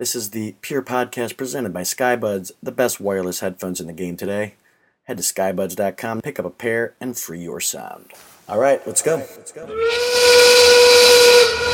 This 0.00 0.14
is 0.14 0.30
the 0.30 0.54
Pure 0.62 0.84
Podcast 0.84 1.36
presented 1.36 1.74
by 1.74 1.82
Skybuds, 1.82 2.52
the 2.62 2.72
best 2.72 3.02
wireless 3.02 3.40
headphones 3.40 3.82
in 3.82 3.86
the 3.86 3.92
game 3.92 4.16
today. 4.16 4.54
Head 5.04 5.18
to 5.18 5.22
skybuds.com, 5.22 6.22
pick 6.22 6.38
up 6.38 6.46
a 6.46 6.50
pair, 6.50 6.94
and 7.02 7.18
free 7.18 7.42
your 7.42 7.60
sound. 7.60 8.06
All 8.48 8.58
right, 8.58 8.80
let's 8.86 9.02
go. 9.02 9.16
Let's 9.16 9.52
go. 9.52 9.66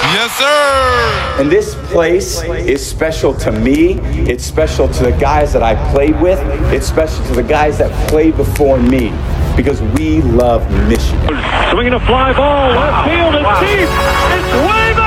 Yes, 0.02 0.32
sir. 0.36 1.40
And 1.40 1.48
this 1.48 1.76
place 1.92 2.42
is 2.42 2.84
special 2.84 3.32
to 3.34 3.52
me. 3.52 4.00
It's 4.28 4.42
special 4.42 4.88
to 4.88 5.04
the 5.04 5.12
guys 5.12 5.52
that 5.52 5.62
I 5.62 5.76
played 5.92 6.20
with. 6.20 6.40
It's 6.72 6.88
special 6.88 7.24
to 7.26 7.34
the 7.34 7.44
guys 7.44 7.78
that 7.78 7.92
played 8.08 8.36
before 8.36 8.80
me 8.80 9.10
because 9.56 9.80
we 9.80 10.20
love 10.20 10.68
Michigan. 10.88 11.38
Swinging 11.70 11.92
a 11.92 12.00
fly 12.00 12.32
ball, 12.32 12.70
left 12.70 13.08
field, 13.08 13.36
it's 13.36 13.60
deep, 13.60 13.88
it's 13.88 14.52
way 14.68 14.94
back! 14.94 15.05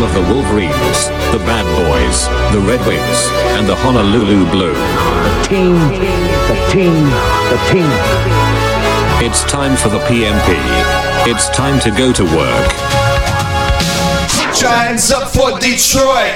Home 0.00 0.08
of 0.08 0.14
the 0.14 0.32
Wolverines, 0.32 1.08
the 1.30 1.38
Bad 1.44 1.66
Boys, 1.76 2.24
the 2.54 2.60
Red 2.66 2.80
Wings, 2.86 3.28
and 3.58 3.68
the 3.68 3.74
Honolulu 3.76 4.50
Blue. 4.50 4.72
The 4.72 5.44
team, 5.46 5.76
the 6.48 6.56
team, 6.72 7.04
the 7.52 7.58
team. 7.68 7.90
It's 9.20 9.44
time 9.44 9.76
for 9.76 9.90
the 9.90 9.98
PMP. 10.08 10.56
It's 11.28 11.50
time 11.50 11.78
to 11.80 11.90
go 11.90 12.12
to 12.14 12.24
work. 12.24 12.70
Giants 14.56 15.10
up 15.10 15.28
for 15.28 15.58
Detroit, 15.58 16.32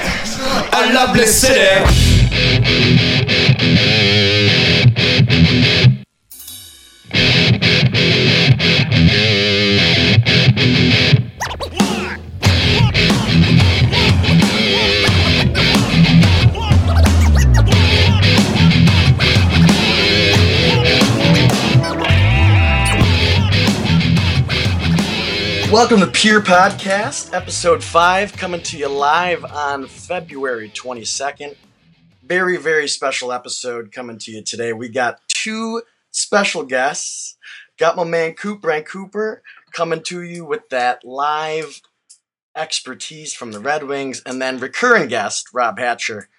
a 0.71 0.93
lovely 0.93 1.25
city. 1.25 1.81
Welcome 25.75 25.99
to 25.99 26.07
Pure 26.07 26.43
Podcast, 26.43 27.33
episode 27.33 27.83
5, 27.83 28.31
coming 28.31 28.61
to 28.61 28.77
you 28.77 28.87
live 28.87 29.43
on 29.43 29.87
February 29.87 30.69
22nd. 30.69 31.57
Very, 32.23 32.55
very 32.55 32.87
special 32.87 33.33
episode 33.33 33.91
coming 33.91 34.17
to 34.19 34.31
you 34.31 34.41
today. 34.41 34.71
We 34.71 34.87
got 34.87 35.19
two 35.27 35.81
special 36.11 36.63
guests. 36.63 37.35
Got 37.77 37.97
my 37.97 38.05
man 38.05 38.35
Coop, 38.35 38.61
Brent 38.61 38.85
Cooper, 38.85 39.43
coming 39.73 40.01
to 40.03 40.21
you 40.21 40.45
with 40.45 40.69
that 40.69 41.03
live 41.03 41.81
expertise 42.55 43.33
from 43.33 43.51
the 43.51 43.59
Red 43.59 43.83
Wings, 43.83 44.21
and 44.25 44.41
then 44.41 44.59
recurring 44.59 45.09
guest, 45.09 45.47
Rob 45.53 45.77
Hatcher. 45.77 46.29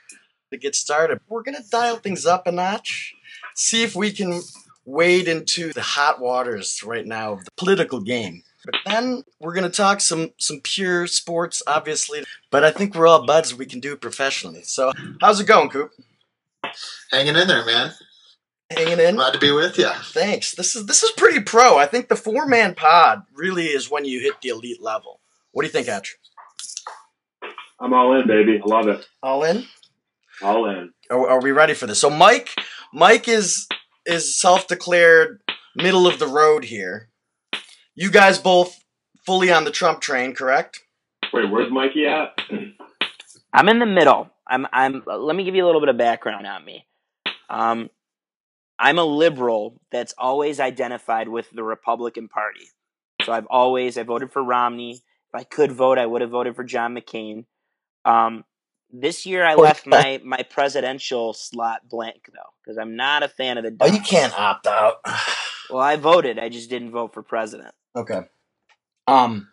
To 0.50 0.56
get 0.56 0.74
started, 0.74 1.20
we're 1.28 1.42
going 1.42 1.62
to 1.62 1.70
dial 1.70 1.96
things 1.96 2.24
up 2.24 2.46
a 2.46 2.52
notch, 2.52 3.14
see 3.54 3.82
if 3.82 3.94
we 3.94 4.12
can 4.12 4.40
wade 4.86 5.28
into 5.28 5.74
the 5.74 5.82
hot 5.82 6.22
waters 6.22 6.82
right 6.82 7.06
now 7.06 7.34
of 7.34 7.44
the 7.44 7.50
political 7.58 8.00
game. 8.00 8.42
But 8.66 8.74
then 8.84 9.24
we're 9.40 9.54
gonna 9.54 9.70
talk 9.70 10.00
some 10.00 10.32
some 10.38 10.60
pure 10.62 11.06
sports, 11.06 11.62
obviously. 11.66 12.24
But 12.50 12.64
I 12.64 12.70
think 12.72 12.94
we're 12.94 13.06
all 13.06 13.24
buds. 13.24 13.54
We 13.54 13.66
can 13.66 13.80
do 13.80 13.92
it 13.92 14.00
professionally. 14.00 14.62
So 14.64 14.92
how's 15.20 15.40
it 15.40 15.46
going, 15.46 15.70
Coop? 15.70 15.92
Hanging 17.12 17.36
in 17.36 17.46
there, 17.48 17.64
man. 17.64 17.92
Hanging 18.70 18.98
in. 18.98 19.14
Glad 19.14 19.32
to 19.34 19.38
be 19.38 19.52
with 19.52 19.78
you. 19.78 19.88
Thanks. 20.06 20.54
This 20.54 20.74
is 20.74 20.86
this 20.86 21.02
is 21.02 21.12
pretty 21.12 21.40
pro. 21.40 21.78
I 21.78 21.86
think 21.86 22.08
the 22.08 22.16
four 22.16 22.46
man 22.46 22.74
pod 22.74 23.22
really 23.32 23.66
is 23.66 23.90
when 23.90 24.04
you 24.04 24.20
hit 24.20 24.40
the 24.42 24.48
elite 24.48 24.82
level. 24.82 25.20
What 25.52 25.62
do 25.62 25.66
you 25.66 25.72
think, 25.72 25.86
Hatch? 25.86 26.16
I'm 27.78 27.92
all 27.92 28.18
in, 28.18 28.26
baby. 28.26 28.60
I 28.62 28.68
love 28.68 28.88
it. 28.88 29.06
All 29.22 29.44
in? 29.44 29.66
All 30.42 30.68
in. 30.68 30.92
Are, 31.10 31.28
are 31.28 31.40
we 31.42 31.52
ready 31.52 31.74
for 31.74 31.86
this? 31.86 32.00
So 32.00 32.10
Mike, 32.10 32.50
Mike 32.92 33.28
is 33.28 33.68
is 34.04 34.38
self 34.38 34.66
declared 34.66 35.40
middle 35.76 36.06
of 36.06 36.18
the 36.18 36.26
road 36.26 36.64
here. 36.64 37.08
You 37.96 38.10
guys 38.12 38.38
both 38.40 38.84
fully 39.26 39.52
on 39.52 39.64
the 39.64 39.72
Trump 39.72 40.02
train, 40.02 40.34
correct? 40.34 40.80
Wait, 41.32 41.50
where's 41.50 41.72
Mikey 41.72 42.06
at? 42.06 42.38
I'm 43.52 43.68
in 43.68 43.78
the 43.80 43.86
middle. 43.86 44.30
I'm 44.46 44.66
I'm 44.72 45.02
let 45.06 45.36
me 45.36 45.44
give 45.44 45.54
you 45.56 45.64
a 45.64 45.68
little 45.68 45.80
bit 45.82 45.90
of 45.90 45.98
background 45.98 46.46
on 46.46 46.64
me. 46.64 46.86
Um 47.50 47.90
I'm 48.78 48.98
a 48.98 49.04
liberal 49.04 49.80
that's 49.92 50.14
always 50.18 50.60
identified 50.60 51.28
with 51.28 51.50
the 51.50 51.64
Republican 51.64 52.28
Party. 52.28 52.68
So 53.20 53.32
I've 53.32 53.46
always 53.46 53.98
I 53.98 54.04
voted 54.04 54.32
for 54.32 54.42
Romney. 54.44 54.92
If 54.94 55.34
I 55.34 55.44
could 55.44 55.72
vote, 55.72 55.98
I 55.98 56.06
would 56.06 56.22
have 56.22 56.30
voted 56.30 56.56
for 56.56 56.64
John 56.64 56.94
McCain. 56.96 57.46
Um 58.04 58.44
this 58.92 59.26
year 59.26 59.44
I 59.46 59.56
left 59.56 59.86
my 59.86 60.20
my 60.24 60.42
presidential 60.50 61.34
slot 61.34 61.88
blank 61.88 62.30
though 62.32 62.52
because 62.64 62.78
I'm 62.78 62.96
not 62.96 63.22
a 63.24 63.28
fan 63.28 63.58
of 63.58 63.64
the 63.64 63.70
Oh, 63.80 63.86
you 63.86 64.00
Democrats. 64.00 64.00
can't 64.00 64.38
opt 64.38 64.66
out. 64.66 64.96
Well, 65.70 65.80
I 65.80 65.96
voted. 65.96 66.38
I 66.38 66.48
just 66.48 66.70
didn't 66.70 66.90
vote 66.90 67.14
for 67.14 67.22
president. 67.22 67.74
Okay. 67.94 68.20
Um. 69.06 69.48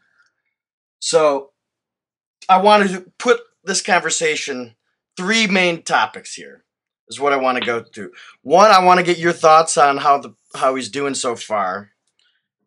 So, 0.99 1.51
I 2.47 2.61
wanted 2.61 2.89
to 2.89 3.11
put 3.17 3.41
this 3.63 3.81
conversation 3.81 4.75
three 5.17 5.47
main 5.47 5.83
topics 5.83 6.33
here. 6.33 6.63
Is 7.09 7.19
what 7.19 7.33
I 7.33 7.37
want 7.37 7.57
to 7.57 7.65
go 7.65 7.83
through. 7.83 8.11
One, 8.41 8.71
I 8.71 8.83
want 8.83 8.99
to 8.99 9.05
get 9.05 9.17
your 9.17 9.33
thoughts 9.33 9.77
on 9.77 9.97
how 9.97 10.19
the 10.19 10.33
how 10.55 10.75
he's 10.75 10.89
doing 10.89 11.15
so 11.15 11.35
far. 11.35 11.91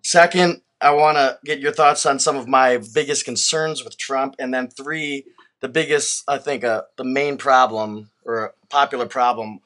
Second, 0.02 0.60
I 0.80 0.90
want 0.90 1.16
to 1.16 1.38
get 1.44 1.60
your 1.60 1.72
thoughts 1.72 2.04
on 2.04 2.18
some 2.18 2.36
of 2.36 2.46
my 2.46 2.78
biggest 2.94 3.24
concerns 3.24 3.82
with 3.82 3.96
Trump, 3.96 4.36
and 4.38 4.52
then 4.52 4.68
three, 4.68 5.24
the 5.60 5.68
biggest, 5.68 6.22
I 6.28 6.38
think, 6.38 6.64
uh, 6.64 6.82
the 6.96 7.04
main 7.04 7.38
problem 7.38 8.10
or 8.24 8.54
popular 8.68 9.06
problem. 9.06 9.60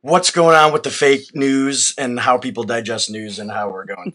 What's 0.00 0.30
going 0.30 0.56
on 0.56 0.72
with 0.72 0.82
the 0.82 0.90
fake 0.90 1.34
news 1.34 1.94
and 1.98 2.18
how 2.18 2.38
people 2.38 2.64
digest 2.64 3.10
news 3.10 3.38
and 3.38 3.50
how 3.50 3.70
we're 3.70 3.84
going. 3.84 4.14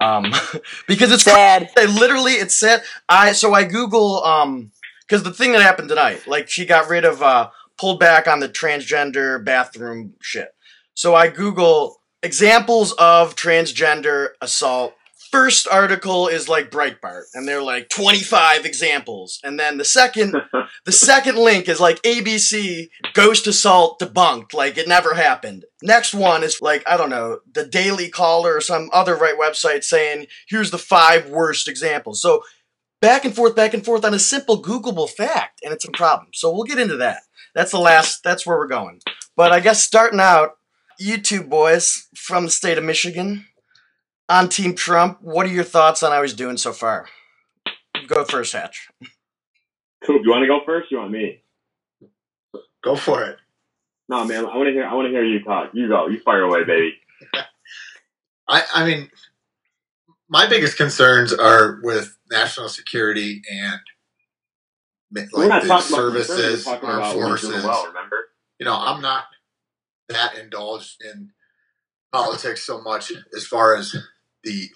um, 0.00 0.32
because 0.88 1.12
it's 1.12 1.24
Sad. 1.24 1.70
I 1.76 1.86
literally 1.86 2.32
it 2.32 2.50
said 2.50 2.82
I 3.08 3.32
so 3.32 3.54
I 3.54 3.64
Google 3.64 4.22
um 4.24 4.72
because 5.00 5.22
the 5.22 5.32
thing 5.32 5.52
that 5.52 5.62
happened 5.62 5.88
tonight, 5.88 6.26
like 6.26 6.48
she 6.48 6.66
got 6.66 6.88
rid 6.88 7.04
of 7.04 7.22
uh 7.22 7.50
pulled 7.78 8.00
back 8.00 8.26
on 8.26 8.40
the 8.40 8.48
transgender 8.48 9.44
bathroom 9.44 10.14
shit. 10.20 10.54
So 10.94 11.14
I 11.14 11.28
Google 11.28 12.00
examples 12.22 12.92
of 12.92 13.36
transgender 13.36 14.30
assault. 14.40 14.94
First 15.30 15.66
article 15.66 16.28
is 16.28 16.48
like 16.48 16.70
Breitbart, 16.70 17.24
and 17.34 17.46
they're 17.46 17.62
like 17.62 17.88
25 17.88 18.64
examples. 18.64 19.40
And 19.42 19.58
then 19.58 19.78
the 19.78 19.84
second 19.84 20.36
the 20.84 20.92
second 20.92 21.36
link 21.36 21.68
is 21.68 21.80
like 21.80 22.02
ABC 22.02 22.90
ghost 23.12 23.46
assault 23.46 24.00
debunked, 24.00 24.54
like 24.54 24.78
it 24.78 24.88
never 24.88 25.14
happened. 25.14 25.64
Next 25.82 26.14
one 26.14 26.42
is 26.42 26.60
like, 26.62 26.82
I 26.86 26.96
don't 26.96 27.10
know, 27.10 27.40
the 27.52 27.66
Daily 27.66 28.08
Caller 28.08 28.56
or 28.56 28.60
some 28.60 28.88
other 28.92 29.16
right 29.16 29.38
website 29.38 29.84
saying, 29.84 30.26
here's 30.48 30.70
the 30.70 30.78
five 30.78 31.28
worst 31.28 31.68
examples. 31.68 32.22
So 32.22 32.42
back 33.00 33.24
and 33.24 33.34
forth, 33.34 33.56
back 33.56 33.74
and 33.74 33.84
forth 33.84 34.04
on 34.04 34.14
a 34.14 34.18
simple 34.18 34.62
Googleable 34.62 35.10
fact, 35.10 35.60
and 35.62 35.72
it's 35.72 35.86
a 35.86 35.90
problem. 35.92 36.28
So 36.34 36.52
we'll 36.52 36.64
get 36.64 36.78
into 36.78 36.96
that. 36.98 37.22
That's 37.54 37.72
the 37.72 37.78
last, 37.78 38.22
that's 38.22 38.46
where 38.46 38.56
we're 38.56 38.66
going. 38.66 39.00
But 39.36 39.52
I 39.52 39.60
guess 39.60 39.82
starting 39.82 40.20
out, 40.20 40.52
you 40.98 41.18
two 41.18 41.42
boys 41.42 42.08
from 42.14 42.44
the 42.44 42.50
state 42.50 42.78
of 42.78 42.84
Michigan 42.84 43.46
on 44.28 44.48
Team 44.48 44.74
Trump, 44.74 45.18
what 45.22 45.46
are 45.46 45.50
your 45.50 45.64
thoughts 45.64 46.02
on 46.02 46.12
how 46.12 46.22
he's 46.22 46.34
doing 46.34 46.56
so 46.56 46.72
far? 46.72 47.08
Go 48.08 48.24
first, 48.24 48.52
Hatch. 48.52 48.88
Coop, 50.04 50.22
you 50.24 50.30
want 50.30 50.42
to 50.42 50.48
go 50.48 50.60
first? 50.66 50.92
Or 50.92 50.96
you 50.96 50.98
want 51.00 51.12
me? 51.12 51.42
Go 52.84 52.96
for 52.96 53.24
it. 53.24 53.38
No, 54.08 54.24
man. 54.24 54.46
I 54.46 54.56
want 54.56 54.68
to 54.68 54.72
hear. 54.72 54.86
I 54.86 54.94
want 54.94 55.06
to 55.06 55.10
hear 55.10 55.24
you 55.24 55.42
talk. 55.42 55.70
You 55.74 55.88
go. 55.88 56.08
You 56.08 56.20
fire 56.20 56.42
away, 56.42 56.64
baby. 56.64 56.94
I, 58.48 58.62
I 58.74 58.86
mean, 58.86 59.10
my 60.28 60.48
biggest 60.48 60.76
concerns 60.76 61.32
are 61.32 61.80
with 61.82 62.16
national 62.30 62.68
security 62.68 63.42
and 63.50 63.80
mi- 65.10 65.26
we're 65.32 65.48
not 65.48 65.54
like 65.54 65.62
the 65.62 65.68
talking 65.68 65.94
about 65.94 66.12
concerns, 66.14 66.26
services, 66.26 66.66
We're 66.66 66.72
talking 66.74 66.88
armed 66.88 66.98
about 67.00 67.16
when 67.16 67.28
you're 67.28 67.38
doing 67.38 67.52
forces. 67.52 67.64
well. 67.64 67.86
Remember? 67.88 68.16
You 68.60 68.66
know, 68.66 68.76
I'm 68.78 69.02
not 69.02 69.24
that 70.08 70.36
indulged 70.38 71.02
in 71.04 71.32
politics 72.12 72.62
so 72.64 72.80
much 72.82 73.12
as 73.36 73.46
far 73.46 73.76
as 73.76 73.94
the 74.46 74.70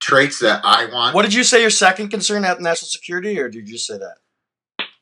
traits 0.00 0.38
that 0.38 0.62
I 0.64 0.86
want. 0.86 1.14
What 1.14 1.22
did 1.22 1.34
you 1.34 1.44
say 1.44 1.60
your 1.60 1.70
second 1.70 2.08
concern 2.08 2.44
at 2.44 2.60
national 2.60 2.88
security, 2.88 3.38
or 3.38 3.48
did 3.50 3.68
you 3.68 3.76
say 3.78 3.98
that? 3.98 4.16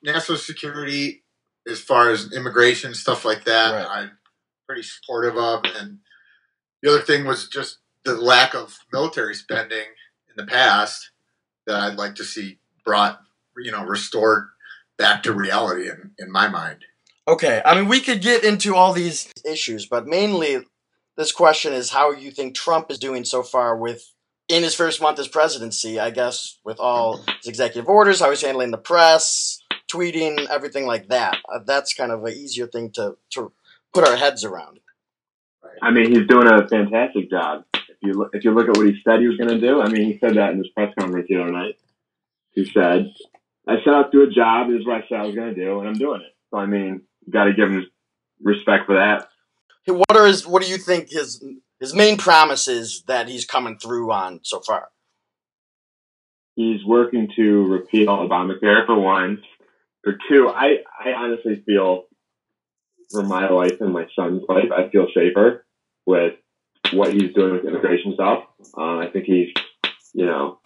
national 0.05 0.37
security, 0.39 1.23
as 1.71 1.81
far 1.81 2.11
as 2.11 2.33
immigration 2.33 2.93
stuff 2.93 3.25
like 3.25 3.45
that, 3.45 3.73
Right. 3.73 3.87
I'm 3.87 4.11
pretty 4.67 4.83
supportive 4.83 5.37
of, 5.37 5.65
and 5.77 5.99
the 6.83 6.91
other 6.91 7.03
thing 7.03 7.25
was 7.25 7.49
just 7.49 7.79
the 8.05 8.17
lack 8.17 8.53
of 8.55 8.77
military 8.93 9.35
spending 9.37 9.87
in 10.29 10.35
the 10.37 10.45
past 10.47 11.11
that 11.69 11.77
I'd 11.77 11.99
like 11.99 12.17
to 12.17 12.25
see 12.25 12.59
brought, 12.85 13.21
you 13.57 13.71
know, 13.71 13.85
restored 13.85 14.49
back 14.99 15.23
to 15.23 15.33
reality 15.33 15.89
in, 15.89 16.11
in 16.19 16.33
my 16.33 16.49
mind. 16.49 16.85
Okay, 17.29 17.63
I 17.65 17.77
mean, 17.77 17.87
we 17.89 18.01
could 18.01 18.21
get 18.21 18.43
into 18.43 18.75
all 18.75 18.93
these 18.93 19.31
issues, 19.49 19.87
but 19.87 20.07
mainly 20.07 20.67
this 21.17 21.33
question 21.33 21.73
is 21.73 21.91
how 21.91 22.13
you 22.13 22.31
think 22.31 22.55
Trump 22.55 22.91
is 22.91 22.99
doing 22.99 23.25
so 23.25 23.43
far 23.43 23.77
with 23.77 24.13
in 24.49 24.63
his 24.63 24.75
first 24.75 25.01
month 25.01 25.19
as 25.19 25.29
presidency. 25.29 25.99
I 25.99 26.11
guess 26.11 26.59
with 26.65 26.81
all 26.81 27.19
his 27.39 27.47
executive 27.47 27.89
orders, 27.89 28.21
how 28.21 28.31
he's 28.31 28.43
handling 28.43 28.71
the 28.71 28.79
press, 28.79 29.61
tweeting, 29.91 30.49
everything 30.49 30.87
like 30.87 31.09
that. 31.09 31.39
Uh, 31.53 31.61
that's 31.65 31.95
kind 31.95 32.13
of 32.13 32.25
an 32.25 32.33
easier 32.33 32.67
thing 32.67 32.91
to 32.93 33.17
to 33.31 33.53
put 33.93 34.07
our 34.07 34.17
heads 34.17 34.45
around. 34.45 34.81
I 35.83 35.91
mean, 35.91 36.11
he's 36.11 36.27
doing 36.27 36.47
a 36.47 36.67
fantastic 36.69 37.31
job. 37.31 37.65
If 37.75 37.97
you 38.03 38.13
look, 38.13 38.31
if 38.33 38.45
you 38.45 38.53
look 38.53 38.69
at 38.69 38.77
what 38.77 38.87
he 38.87 39.01
said 39.05 39.21
he 39.21 39.29
was 39.29 39.37
going 39.37 39.51
to 39.51 39.61
do, 39.61 39.81
I 39.81 39.89
mean, 39.89 40.13
he 40.13 40.19
said 40.19 40.37
that 40.37 40.53
in 40.53 40.59
his 40.59 40.69
press 40.69 40.93
conference 40.99 41.27
the 41.29 41.41
other 41.41 41.53
night. 41.53 41.77
He 42.53 42.71
said, 42.71 43.13
"I 43.67 43.77
set 43.85 43.95
out 43.95 44.13
to 44.13 44.19
do 44.19 44.31
a 44.31 44.35
job. 44.35 44.69
This 44.69 44.81
is 44.81 44.87
what 44.87 45.03
I 45.03 45.09
said 45.09 45.21
I 45.21 45.27
was 45.27 45.35
going 45.35 45.55
to 45.55 45.61
do, 45.61 45.81
and 45.81 45.89
I'm 45.89 45.95
doing 45.95 46.21
it." 46.21 46.35
So 46.51 46.59
I 46.59 46.67
mean, 46.67 47.03
got 47.31 47.45
to 47.45 47.55
give 47.55 47.71
him 47.71 47.87
respect 48.43 48.87
for 48.87 48.97
that. 48.97 49.29
What 49.87 50.17
are 50.17 50.27
his? 50.27 50.47
What 50.47 50.63
do 50.63 50.69
you 50.69 50.79
think 50.79 51.11
his 51.11 51.45
his 51.81 51.95
main 51.95 52.17
promises 52.17 53.03
that 53.09 53.29
he's 53.29 53.45
coming 53.45 53.79
through 53.79 54.13
on 54.13 54.41
so 54.45 54.61
far? 54.61 54.89
He's 56.55 56.85
working 56.85 57.29
to 57.37 57.67
repeal 57.67 58.09
Obamacare 58.09 58.87
for 58.87 58.99
one. 58.99 59.43
For 60.05 60.17
two, 60.29 60.49
I 60.49 60.79
I 61.05 61.13
honestly 61.13 61.63
feel 61.67 62.05
for 63.11 63.23
my 63.23 63.49
life 63.49 63.81
and 63.81 63.93
my 63.93 64.07
son's 64.17 64.43
life, 64.49 64.71
I 64.75 64.89
feel 64.89 65.07
safer 65.15 65.67
with 66.07 66.35
what 66.93 67.13
he's 67.13 67.33
doing 67.35 67.53
with 67.55 67.65
immigration 67.65 68.15
stuff. 68.15 68.45
Uh, 68.77 68.99
I 68.99 69.09
think 69.13 69.27
he's, 69.27 69.49
you 70.15 70.25
know, 70.27 70.59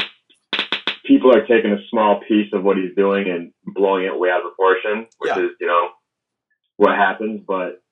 people 1.05 1.35
are 1.35 1.47
taking 1.47 1.73
a 1.73 1.79
small 1.91 2.21
piece 2.29 2.53
of 2.53 2.63
what 2.63 2.77
he's 2.77 2.95
doing 2.97 3.29
and 3.29 3.53
blowing 3.75 4.05
it 4.07 4.19
way 4.19 4.31
out 4.31 4.39
of 4.45 4.53
proportion, 4.57 5.07
which 5.19 5.33
Yeah. 5.37 5.45
is, 5.45 5.51
you 5.61 5.67
know, 5.67 5.89
what 6.77 6.95
happens. 6.97 7.43
But, 7.47 7.83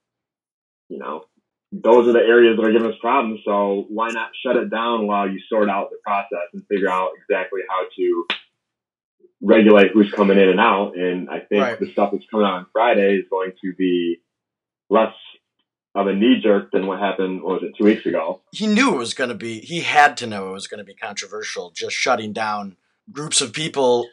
you 0.88 0.98
know, 0.98 1.24
those 1.72 2.08
are 2.08 2.12
the 2.12 2.20
areas 2.20 2.56
that 2.56 2.64
are 2.64 2.72
giving 2.72 2.88
us 2.88 2.98
problems. 3.00 3.40
So 3.44 3.86
why 3.88 4.10
not 4.10 4.30
shut 4.44 4.56
it 4.56 4.70
down 4.70 5.06
while 5.06 5.28
you 5.28 5.40
sort 5.48 5.68
out 5.68 5.90
the 5.90 5.98
process 6.04 6.48
and 6.52 6.62
figure 6.68 6.88
out 6.88 7.10
exactly 7.16 7.60
how 7.68 7.82
to 7.96 8.26
regulate 9.40 9.90
who's 9.92 10.10
coming 10.12 10.38
in 10.38 10.48
and 10.48 10.60
out? 10.60 10.96
And 10.96 11.28
I 11.28 11.40
think 11.40 11.62
Right. 11.62 11.78
the 11.80 11.90
stuff 11.92 12.12
that's 12.12 12.26
coming 12.30 12.46
out 12.46 12.54
on 12.54 12.66
Friday 12.72 13.16
is 13.16 13.24
going 13.28 13.52
to 13.62 13.74
be 13.76 14.18
less 14.88 15.14
of 15.94 16.06
a 16.06 16.14
knee 16.14 16.40
jerk 16.42 16.70
than 16.72 16.86
what 16.86 16.98
happened, 16.98 17.42
what 17.42 17.60
was 17.60 17.70
it, 17.70 17.76
two 17.78 17.84
weeks 17.84 18.04
ago? 18.06 18.40
He 18.52 18.66
knew 18.66 18.94
it 18.94 18.98
was 18.98 19.14
going 19.14 19.30
to 19.30 19.36
be. 19.36 19.60
He 19.60 19.80
had 19.80 20.16
to 20.18 20.26
know 20.26 20.48
it 20.50 20.52
was 20.52 20.66
going 20.66 20.78
to 20.78 20.84
be 20.84 20.94
controversial. 20.94 21.70
Just 21.70 21.94
shutting 21.94 22.32
down 22.32 22.76
groups 23.12 23.40
of 23.40 23.52
people 23.52 24.08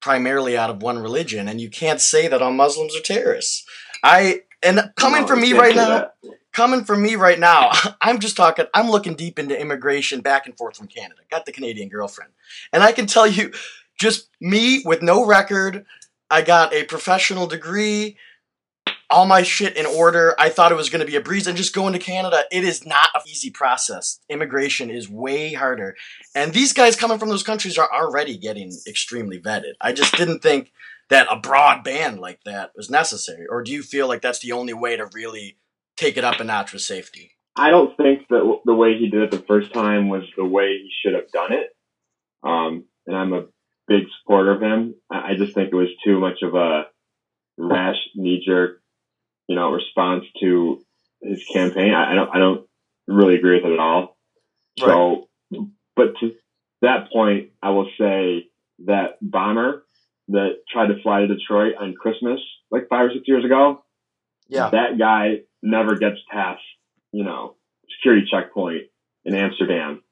primarily 0.00 0.56
out 0.56 0.70
of 0.70 0.82
one 0.82 0.98
religion, 0.98 1.48
and 1.48 1.60
you 1.60 1.70
can't 1.70 2.00
say 2.00 2.28
that 2.28 2.42
all 2.42 2.52
Muslims 2.52 2.94
are 2.94 3.00
terrorists. 3.00 3.64
I 4.02 4.42
and 4.62 4.92
coming 4.96 5.26
from 5.26 5.40
me 5.40 5.52
right 5.52 5.74
now. 5.74 6.10
coming 6.52 6.84
from 6.84 7.02
me 7.02 7.14
right 7.14 7.38
now, 7.38 7.70
I'm 8.00 8.18
just 8.18 8.36
talking, 8.36 8.66
I'm 8.74 8.90
looking 8.90 9.14
deep 9.14 9.38
into 9.38 9.58
immigration 9.58 10.20
back 10.20 10.46
and 10.46 10.56
forth 10.56 10.76
from 10.76 10.88
Canada. 10.88 11.20
Got 11.30 11.46
the 11.46 11.52
Canadian 11.52 11.88
girlfriend. 11.88 12.32
And 12.72 12.82
I 12.82 12.92
can 12.92 13.06
tell 13.06 13.26
you, 13.26 13.52
just 13.98 14.28
me 14.40 14.82
with 14.84 15.02
no 15.02 15.24
record, 15.24 15.84
I 16.30 16.42
got 16.42 16.74
a 16.74 16.84
professional 16.84 17.46
degree, 17.46 18.16
all 19.10 19.24
my 19.24 19.42
shit 19.42 19.76
in 19.76 19.86
order. 19.86 20.34
I 20.38 20.48
thought 20.48 20.72
it 20.72 20.76
was 20.76 20.90
going 20.90 21.00
to 21.00 21.10
be 21.10 21.16
a 21.16 21.20
breeze. 21.20 21.46
And 21.46 21.56
just 21.56 21.74
going 21.74 21.92
to 21.92 21.98
Canada, 21.98 22.42
it 22.50 22.64
is 22.64 22.84
not 22.84 23.08
an 23.14 23.22
easy 23.26 23.50
process. 23.50 24.20
Immigration 24.28 24.90
is 24.90 25.08
way 25.08 25.52
harder. 25.54 25.96
And 26.34 26.52
these 26.52 26.72
guys 26.72 26.96
coming 26.96 27.18
from 27.18 27.28
those 27.28 27.42
countries 27.42 27.78
are 27.78 27.90
already 27.92 28.36
getting 28.36 28.72
extremely 28.86 29.40
vetted. 29.40 29.74
I 29.80 29.92
just 29.92 30.14
didn't 30.14 30.42
think 30.42 30.72
that 31.10 31.26
a 31.30 31.36
broad 31.36 31.82
ban 31.84 32.18
like 32.18 32.40
that 32.44 32.72
was 32.76 32.90
necessary. 32.90 33.46
Or 33.48 33.62
do 33.62 33.72
you 33.72 33.82
feel 33.82 34.08
like 34.08 34.22
that's 34.22 34.40
the 34.40 34.52
only 34.52 34.74
way 34.74 34.96
to 34.96 35.08
really 35.12 35.58
take 35.98 36.16
it 36.16 36.24
up 36.24 36.40
a 36.40 36.44
notch 36.44 36.72
with 36.72 36.82
safety. 36.82 37.32
I 37.56 37.70
don't 37.70 37.96
think 37.96 38.28
that 38.28 38.60
the 38.64 38.74
way 38.74 38.96
he 38.98 39.10
did 39.10 39.22
it 39.22 39.30
the 39.32 39.44
first 39.46 39.74
time 39.74 40.08
was 40.08 40.22
the 40.36 40.44
way 40.44 40.78
he 40.78 40.90
should 41.02 41.14
have 41.14 41.30
done 41.32 41.52
it. 41.52 41.70
Um, 42.42 42.84
and 43.06 43.16
I'm 43.16 43.32
a 43.32 43.46
big 43.88 44.04
supporter 44.20 44.52
of 44.52 44.62
him. 44.62 44.94
I 45.10 45.34
just 45.36 45.54
think 45.54 45.72
it 45.72 45.76
was 45.76 45.88
too 46.04 46.20
much 46.20 46.38
of 46.42 46.54
a 46.54 46.84
rash, 47.58 47.96
knee 48.14 48.42
jerk, 48.46 48.80
you 49.48 49.56
know, 49.56 49.72
response 49.72 50.24
to 50.40 50.80
his 51.20 51.44
campaign. 51.52 51.92
I, 51.92 52.12
I 52.12 52.14
don't, 52.14 52.30
I 52.36 52.38
don't 52.38 52.66
really 53.08 53.34
agree 53.34 53.56
with 53.56 53.64
it 53.64 53.72
at 53.72 53.80
all. 53.80 54.16
So, 54.78 55.28
but 55.96 56.14
to 56.20 56.34
that 56.82 57.10
point, 57.12 57.50
I 57.60 57.70
will 57.70 57.90
say 57.98 58.46
that 58.86 59.16
bomber 59.20 59.84
that 60.28 60.56
tried 60.70 60.88
to 60.88 61.00
fly 61.02 61.20
to 61.20 61.26
Detroit 61.26 61.74
on 61.80 61.94
Christmas 61.94 62.40
like 62.70 62.88
five 62.88 63.06
or 63.06 63.10
six 63.12 63.26
years 63.26 63.44
ago, 63.44 63.82
Yeah. 64.48 64.70
that 64.70 64.98
guy 64.98 65.42
never 65.62 65.96
gets 65.96 66.18
past, 66.30 66.62
you 67.12 67.24
know, 67.24 67.56
security 67.96 68.26
checkpoint 68.30 68.84
in 69.24 69.34
Amsterdam 69.34 70.02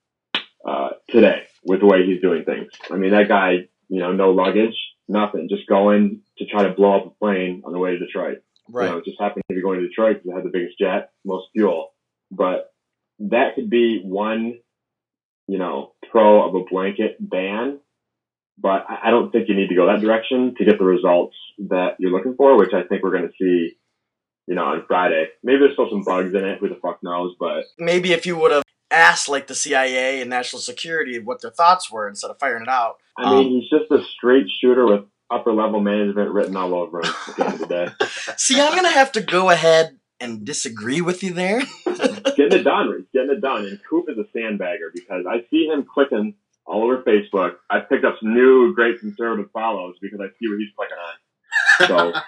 uh, 0.67 0.91
today 1.11 1.45
with 1.65 1.81
the 1.81 1.87
way 1.87 2.05
he's 2.07 2.21
doing 2.23 2.45
things. 2.45 2.71
I 2.91 2.97
mean, 2.97 3.11
that 3.11 3.29
guy, 3.29 3.69
you 3.89 4.01
know, 4.01 4.13
no 4.13 4.31
luggage, 4.31 4.75
nothing, 5.09 5.49
just 5.49 5.67
going 5.69 6.23
to 6.39 6.47
try 6.47 6.62
to 6.65 6.71
blow 6.73 6.97
up 6.97 7.07
a 7.07 7.11
plane 7.11 7.62
on 7.65 7.73
the 7.73 7.79
way 7.79 7.93
to 7.93 7.99
Detroit. 7.99 8.39
Right. 8.69 8.87
You 8.87 8.91
know, 8.93 8.99
it 8.99 9.05
just 9.05 9.21
happened 9.21 9.45
to 9.49 9.55
be 9.55 9.62
going 9.62 9.81
to 9.81 9.87
Detroit 9.89 10.23
because 10.23 10.31
it 10.31 10.35
had 10.35 10.45
the 10.45 10.51
biggest 10.51 10.79
jet, 10.79 11.11
most 11.25 11.49
fuel. 11.53 11.93
But 12.31 12.73
that 13.21 13.55
could 13.55 13.71
be 13.71 14.01
one, 14.03 14.59
you 15.47 15.59
know, 15.59 15.93
pro 16.11 16.49
of 16.49 16.55
a 16.55 16.65
blanket 16.69 17.17
ban. 17.21 17.79
But 18.58 18.87
I 18.88 19.11
don't 19.11 19.31
think 19.31 19.49
you 19.49 19.55
need 19.55 19.69
to 19.69 19.75
go 19.75 19.87
that 19.87 20.00
direction 20.00 20.55
to 20.56 20.64
get 20.64 20.79
the 20.79 20.85
results 20.85 21.37
that 21.69 21.97
you're 21.99 22.11
looking 22.11 22.35
for, 22.37 22.56
which 22.56 22.73
I 22.73 22.82
think 22.85 23.03
we're 23.03 23.11
going 23.11 23.29
to 23.29 23.35
see, 23.38 23.76
you 24.47 24.55
know, 24.55 24.64
on 24.64 24.85
Friday. 24.87 25.26
Maybe 25.43 25.58
there's 25.58 25.75
still 25.75 25.91
some 25.91 26.05
bugs 26.05 26.35
in 26.35 26.44
it. 26.44 26.58
Who 26.58 26.69
the 26.69 26.79
fuck 26.82 27.03
knows? 27.03 27.35
But 27.38 27.64
Maybe 27.79 28.12
if 28.12 28.25
you 28.25 28.37
would 28.38 28.53
have 28.53 28.62
asked 28.91 29.29
like 29.29 29.47
the 29.47 29.55
CIA 29.55 30.20
and 30.20 30.31
national 30.31 30.61
security 30.61 31.19
what 31.19 31.43
their 31.43 31.50
thoughts 31.50 31.91
were 31.91 32.08
instead 32.08 32.31
of 32.31 32.38
firing 32.38 32.62
it 32.62 32.69
out. 32.69 32.97
I 33.19 33.31
mean, 33.31 33.47
um, 33.47 33.53
he's 33.53 33.69
just 33.69 33.91
a 33.91 34.03
straight 34.14 34.47
shooter 34.61 34.87
with 34.87 35.05
upper 35.31 35.52
level 35.52 35.81
management 35.81 36.31
written 36.31 36.56
all 36.56 36.75
over 36.75 37.00
him 37.00 37.12
at 37.29 37.37
the 37.37 37.44
end 37.44 37.55
of 37.55 37.61
the 37.61 37.67
day. 37.67 37.88
See, 38.37 38.61
I'm 38.61 38.75
gonna 38.75 38.91
have 38.91 39.12
to 39.12 39.20
go 39.20 39.50
ahead 39.50 39.99
and 40.20 40.44
disagree 40.44 41.00
with 41.00 41.23
you 41.23 41.32
there. 41.32 41.62
getting 41.85 42.61
it 42.61 42.64
done. 42.64 42.94
He's 42.97 43.06
getting 43.12 43.37
it 43.37 43.41
done. 43.41 43.67
And 43.67 43.81
Coop 43.88 44.06
is 44.09 44.17
a 44.19 44.38
sandbagger 44.38 44.93
because 44.94 45.26
I 45.29 45.45
see 45.50 45.66
him 45.66 45.85
clicking 45.85 46.35
all 46.66 46.85
over 46.85 47.02
Facebook. 47.02 47.56
I 47.70 47.80
picked 47.80 48.04
up 48.04 48.16
some 48.20 48.35
new 48.35 48.75
great 48.75 49.00
conservative 49.00 49.50
follows 49.52 49.96
because 50.00 50.20
I 50.20 50.26
see 50.38 50.49
what 50.49 50.58
he's 50.58 50.73
clicking 50.76 50.96
on. 50.99 52.14
So 52.14 52.20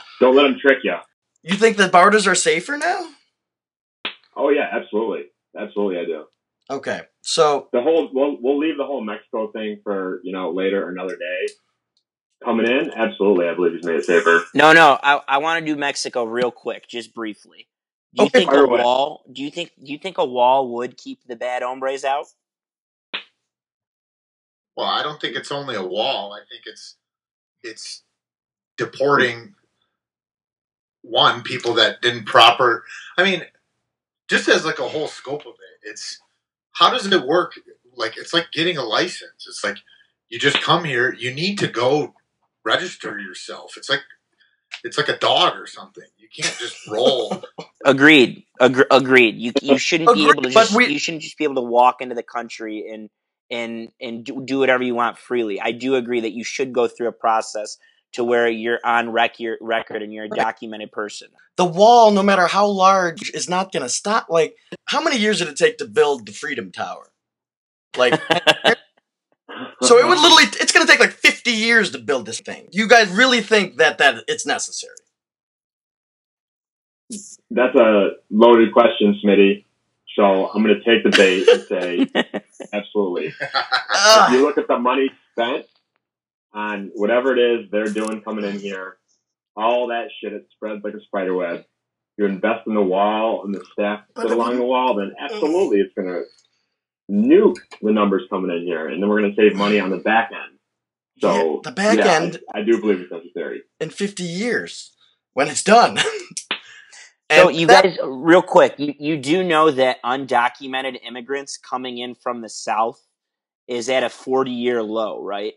don't 0.20 0.36
let 0.36 0.46
him 0.46 0.58
trick 0.60 0.78
you. 0.84 0.96
You 1.42 1.56
think 1.56 1.76
the 1.76 1.88
borders 1.88 2.26
are 2.26 2.34
safer 2.34 2.76
now? 2.76 3.08
Oh 4.36 4.50
yeah, 4.50 4.68
absolutely, 4.72 5.26
absolutely, 5.58 5.98
I 6.00 6.04
do. 6.04 6.24
Okay, 6.70 7.02
so 7.22 7.68
The 7.72 7.80
whole 7.80 8.10
we'll 8.12 8.38
we'll 8.40 8.58
leave 8.58 8.76
the 8.76 8.84
whole 8.84 9.02
Mexico 9.04 9.50
thing 9.52 9.80
for 9.84 10.20
you 10.24 10.32
know 10.32 10.50
later 10.50 10.88
another 10.90 11.16
day. 11.16 11.46
Coming 12.44 12.66
in, 12.70 12.90
absolutely, 12.94 13.48
I 13.48 13.54
believe 13.54 13.74
he's 13.74 13.84
made 13.84 13.96
it 13.96 14.04
safer. 14.04 14.44
No, 14.54 14.72
no, 14.72 14.98
I, 15.02 15.20
I 15.26 15.38
want 15.38 15.64
to 15.64 15.72
do 15.72 15.78
Mexico 15.78 16.24
real 16.24 16.50
quick, 16.50 16.86
just 16.86 17.14
briefly. 17.14 17.66
Do 18.14 18.22
you 18.22 18.26
Okay, 18.26 18.40
think 18.40 18.50
fire 18.50 18.64
a 18.64 18.66
away. 18.66 18.82
wall? 18.82 19.24
Do 19.32 19.42
you 19.42 19.50
think 19.50 19.72
do 19.82 19.92
you 19.92 19.98
think 19.98 20.18
a 20.18 20.24
wall 20.24 20.74
would 20.74 20.96
keep 20.98 21.20
the 21.26 21.36
bad 21.36 21.62
hombres 21.62 22.04
out? 22.04 22.26
Well, 24.76 24.88
I 24.88 25.02
don't 25.02 25.20
think 25.20 25.36
it's 25.36 25.52
only 25.52 25.76
a 25.76 25.84
wall. 25.84 26.32
I 26.34 26.40
think 26.50 26.64
it's 26.66 26.96
it's 27.62 28.02
deporting 28.78 29.54
one 31.02 31.42
people 31.42 31.74
that 31.74 32.02
didn't 32.02 32.26
proper. 32.26 32.84
I 33.18 33.24
mean, 33.24 33.42
just 34.28 34.48
as 34.48 34.64
like 34.66 34.78
a 34.78 34.88
whole 34.88 35.08
scope 35.08 35.42
of 35.46 35.54
it, 35.54 35.90
it's 35.90 36.20
how 36.72 36.90
does 36.90 37.06
it 37.10 37.26
work? 37.26 37.54
Like 37.96 38.16
it's 38.18 38.34
like 38.34 38.52
getting 38.52 38.78
a 38.78 38.84
license. 38.84 39.46
It's 39.48 39.64
like 39.64 39.78
you 40.28 40.38
just 40.38 40.62
come 40.62 40.84
here. 40.84 41.14
You 41.14 41.34
need 41.34 41.58
to 41.60 41.68
go 41.68 42.14
register 42.64 43.18
yourself. 43.20 43.76
It's 43.76 43.90
like 43.90 44.02
it's 44.84 44.98
like 44.98 45.08
a 45.08 45.18
dog 45.18 45.58
or 45.58 45.66
something. 45.66 46.04
You 46.18 46.28
can't 46.34 46.56
just 46.58 46.86
roll. 46.88 47.44
Agreed. 47.84 48.44
Agre- 48.60 48.86
agreed. 48.90 49.36
You 49.36 49.54
you 49.60 49.78
shouldn't 49.78 50.12
be 50.12 50.28
able 50.28 50.42
to 50.42 50.50
just 50.50 50.70
we- 50.72 50.88
you 50.88 50.98
shouldn't 50.98 51.22
just 51.24 51.38
be 51.38 51.44
able 51.44 51.56
to 51.56 51.62
walk 51.62 52.00
into 52.02 52.14
the 52.14 52.22
country 52.24 52.88
and 52.92 53.10
and 53.50 53.88
and 54.00 54.24
do, 54.24 54.42
do 54.44 54.58
whatever 54.58 54.82
you 54.82 54.94
want 54.94 55.18
freely. 55.18 55.60
I 55.60 55.72
do 55.72 55.94
agree 55.94 56.20
that 56.20 56.32
you 56.32 56.44
should 56.44 56.72
go 56.72 56.88
through 56.88 57.08
a 57.08 57.12
process 57.12 57.78
to 58.12 58.24
where 58.24 58.48
you're 58.48 58.80
on 58.84 59.10
rec- 59.10 59.36
record 59.60 60.02
and 60.02 60.12
you're 60.12 60.24
a 60.24 60.28
documented 60.28 60.90
person. 60.90 61.28
the 61.56 61.64
wall, 61.64 62.10
no 62.10 62.22
matter 62.22 62.46
how 62.46 62.66
large, 62.66 63.30
is 63.30 63.48
not 63.48 63.72
gonna 63.72 63.88
stop. 63.88 64.26
Like, 64.30 64.56
how 64.86 65.02
many 65.02 65.18
years 65.18 65.38
did 65.38 65.48
it 65.48 65.56
take 65.56 65.78
to 65.78 65.86
build 65.86 66.26
the 66.26 66.32
Freedom 66.32 66.72
Tower? 66.72 67.10
Like, 67.96 68.14
so 69.82 69.98
it 69.98 70.06
would 70.06 70.18
literally, 70.18 70.44
it's 70.60 70.72
gonna 70.72 70.86
take 70.86 71.00
like 71.00 71.12
50 71.12 71.50
years 71.50 71.90
to 71.90 71.98
build 71.98 72.26
this 72.26 72.40
thing. 72.40 72.68
You 72.72 72.88
guys 72.88 73.10
really 73.10 73.42
think 73.42 73.76
that 73.76 73.98
that 73.98 74.24
it's 74.28 74.46
necessary? 74.46 74.94
That's 77.50 77.76
a 77.76 78.10
loaded 78.30 78.72
question, 78.72 79.18
Smitty. 79.22 79.65
So 80.16 80.48
I'm 80.50 80.62
going 80.62 80.80
to 80.80 80.84
take 80.84 81.04
the 81.04 81.10
bait 81.16 81.46
and 81.46 81.62
say 81.64 82.42
absolutely. 82.72 83.26
if 83.40 84.30
you 84.32 84.42
look 84.42 84.56
at 84.58 84.66
the 84.66 84.78
money 84.78 85.10
spent 85.32 85.66
on 86.54 86.90
whatever 86.94 87.36
it 87.36 87.38
is 87.38 87.70
they're 87.70 87.84
doing 87.88 88.22
coming 88.22 88.44
in 88.46 88.58
here, 88.58 88.96
all 89.54 89.88
that 89.88 90.08
shit, 90.20 90.32
it 90.32 90.46
spreads 90.54 90.82
like 90.82 90.94
a 90.94 91.00
spider 91.02 91.34
web. 91.34 91.64
You 92.16 92.24
invest 92.24 92.66
in 92.66 92.74
the 92.74 92.82
wall 92.82 93.44
and 93.44 93.54
the 93.54 93.62
staff 93.74 94.00
But 94.14 94.22
sit 94.22 94.30
it 94.30 94.34
along 94.34 94.56
the 94.56 94.64
wall, 94.64 94.94
then 94.94 95.12
absolutely 95.20 95.80
it's 95.80 95.92
going 95.94 96.08
to 96.08 96.22
nuke 97.12 97.56
the 97.82 97.92
numbers 97.92 98.22
coming 98.30 98.50
in 98.56 98.62
here. 98.64 98.88
And 98.88 99.02
then 99.02 99.10
we're 99.10 99.20
going 99.20 99.34
to 99.34 99.36
save 99.40 99.54
money 99.54 99.78
on 99.78 99.90
the 99.90 99.98
back 99.98 100.30
end. 100.32 100.58
So 101.20 101.30
Yeah, 101.56 101.60
the 101.64 101.72
back 101.72 101.98
yeah, 101.98 102.12
end- 102.14 102.38
I, 102.54 102.60
I 102.60 102.62
do 102.62 102.80
believe 102.80 103.00
it's 103.00 103.12
necessary. 103.12 103.62
in 103.80 103.90
50 103.90 104.22
years 104.22 104.92
when 105.34 105.48
it's 105.48 105.62
done. 105.62 105.98
So 107.32 107.48
And 107.48 107.56
you 107.58 107.66
that- 107.68 107.84
guys, 107.84 107.98
real 108.04 108.42
quick, 108.42 108.74
you, 108.78 108.94
you 108.98 109.16
do 109.18 109.44
know 109.44 109.70
that 109.70 110.02
undocumented 110.04 111.00
immigrants 111.04 111.56
coming 111.58 111.98
in 111.98 112.14
from 112.14 112.40
the 112.42 112.48
South 112.48 113.00
is 113.68 113.88
at 113.88 114.04
a 114.04 114.10
40 114.10 114.50
year 114.52 114.82
low, 114.82 115.22
right? 115.22 115.54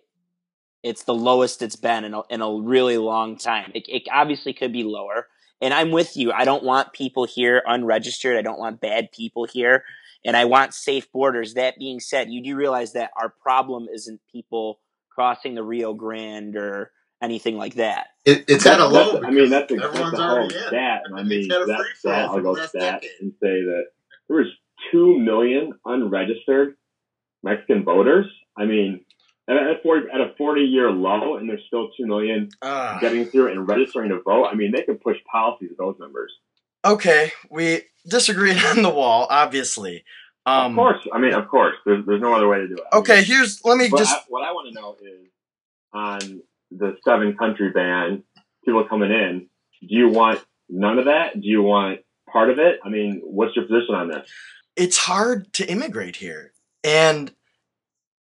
It's 0.83 1.03
the 1.03 1.13
lowest 1.13 1.61
it's 1.61 1.75
been 1.75 2.05
in 2.05 2.13
a, 2.13 2.21
in 2.29 2.41
a 2.41 2.51
really 2.53 2.97
long 2.97 3.37
time. 3.37 3.71
It, 3.75 3.85
it 3.89 4.03
obviously 4.11 4.53
could 4.53 4.73
be 4.73 4.83
lower. 4.83 5.27
And 5.61 5.73
I'm 5.73 5.91
with 5.91 6.15
you. 6.17 6.31
I 6.31 6.45
don't 6.45 6.63
want 6.63 6.93
people 6.93 7.25
here 7.25 7.61
unregistered. 7.67 8.37
I 8.37 8.41
don't 8.41 8.59
want 8.59 8.81
bad 8.81 9.11
people 9.11 9.45
here. 9.45 9.83
And 10.25 10.37
I 10.37 10.45
want 10.45 10.73
safe 10.73 11.11
borders. 11.11 11.55
That 11.55 11.77
being 11.77 11.99
said, 11.99 12.29
you 12.31 12.41
do 12.43 12.55
realize 12.55 12.93
that 12.93 13.11
our 13.17 13.29
problem 13.29 13.87
isn't 13.93 14.21
people 14.31 14.79
crossing 15.09 15.55
the 15.55 15.63
Rio 15.63 15.93
Grande 15.93 16.55
or 16.55 16.91
anything 17.21 17.57
like 17.57 17.75
that. 17.75 18.07
It, 18.25 18.45
it's 18.47 18.65
at 18.65 18.75
a 18.79 18.83
That's- 18.83 18.91
low. 18.93 19.13
that's- 19.13 19.23
I 19.25 19.31
mean, 19.31 19.49
that's, 19.49 19.71
a, 19.71 19.75
that's 19.75 19.87
everyone's 19.89 20.17
the 20.17 20.23
whole 20.23 20.37
already 20.37 20.55
in. 20.55 20.61
stat. 20.67 21.01
And 21.05 21.19
I 21.19 21.23
mean, 21.23 21.39
It's 21.45 21.53
at 21.53 21.61
a 21.61 21.65
that 21.65 21.77
free 21.79 21.87
fall 22.11 22.11
for 22.13 22.29
I'll 22.31 22.35
the 22.37 22.41
go 22.41 22.51
last 22.51 22.69
stat 22.69 23.01
decade. 23.01 23.11
and 23.21 23.31
say 23.41 23.61
that 23.63 23.83
there 24.27 24.37
was 24.37 24.47
2 24.91 25.19
million 25.19 25.73
unregistered 25.85 26.75
Mexican 27.43 27.83
voters. 27.83 28.25
I 28.57 28.65
mean, 28.65 29.05
at 29.49 29.55
a 29.57 29.75
40, 29.81 30.07
at 30.13 30.21
a 30.21 30.33
40 30.37 30.61
year 30.61 30.91
low, 30.91 31.37
and 31.37 31.49
there's 31.49 31.63
still 31.67 31.89
2 31.97 32.05
million 32.05 32.49
Ah. 32.61 32.97
getting 33.01 33.25
through 33.25 33.47
and 33.51 33.67
registering 33.67 34.09
to 34.09 34.21
vote. 34.21 34.45
I 34.45 34.55
mean, 34.55 34.71
they 34.71 34.83
could 34.83 35.01
push 35.01 35.17
policies 35.31 35.69
with 35.69 35.77
those 35.77 35.95
numbers. 35.99 36.31
okay, 36.85 37.31
we 37.49 37.81
disagreed 38.07 38.57
on 38.63 38.81
the 38.83 38.89
wall, 38.89 39.27
obviously. 39.29 40.03
Um, 40.45 40.71
of 40.71 40.75
course. 40.75 41.07
I 41.13 41.19
mean, 41.19 41.33
of 41.33 41.47
course. 41.49 41.75
There's, 41.85 42.05
there's 42.05 42.21
no 42.21 42.33
other 42.33 42.47
way 42.47 42.59
to 42.59 42.67
do 42.67 42.75
it. 42.75 42.83
I 42.91 42.95
mean, 42.95 43.01
Okay, 43.01 43.23
here's 43.23 43.63
let 43.65 43.77
me 43.77 43.89
But 43.89 43.97
just 43.97 44.15
I, 44.15 44.19
what 44.29 44.43
I 44.47 44.51
want 44.53 44.73
to 44.73 44.79
know 44.81 44.95
is 45.01 45.27
on 45.93 46.41
the 46.71 46.97
seven 47.05 47.35
country 47.37 47.71
ban, 47.71 48.23
people 48.65 48.85
coming 48.87 49.11
in, 49.11 49.47
do 49.81 49.87
you 49.95 50.09
want 50.09 50.43
none 50.69 50.99
of 50.99 51.05
that? 51.05 51.39
Do 51.39 51.47
you 51.47 51.63
want 51.63 52.01
part 52.31 52.49
of 52.49 52.59
it? 52.59 52.79
I 52.83 52.89
mean, 52.89 53.21
what's 53.23 53.55
your 53.55 53.65
position 53.65 53.95
on 53.95 54.09
this? 54.09 54.29
it's 54.79 54.97
hard 54.97 55.51
to 55.51 55.69
immigrate 55.69 56.15
here 56.15 56.53
and 56.85 57.33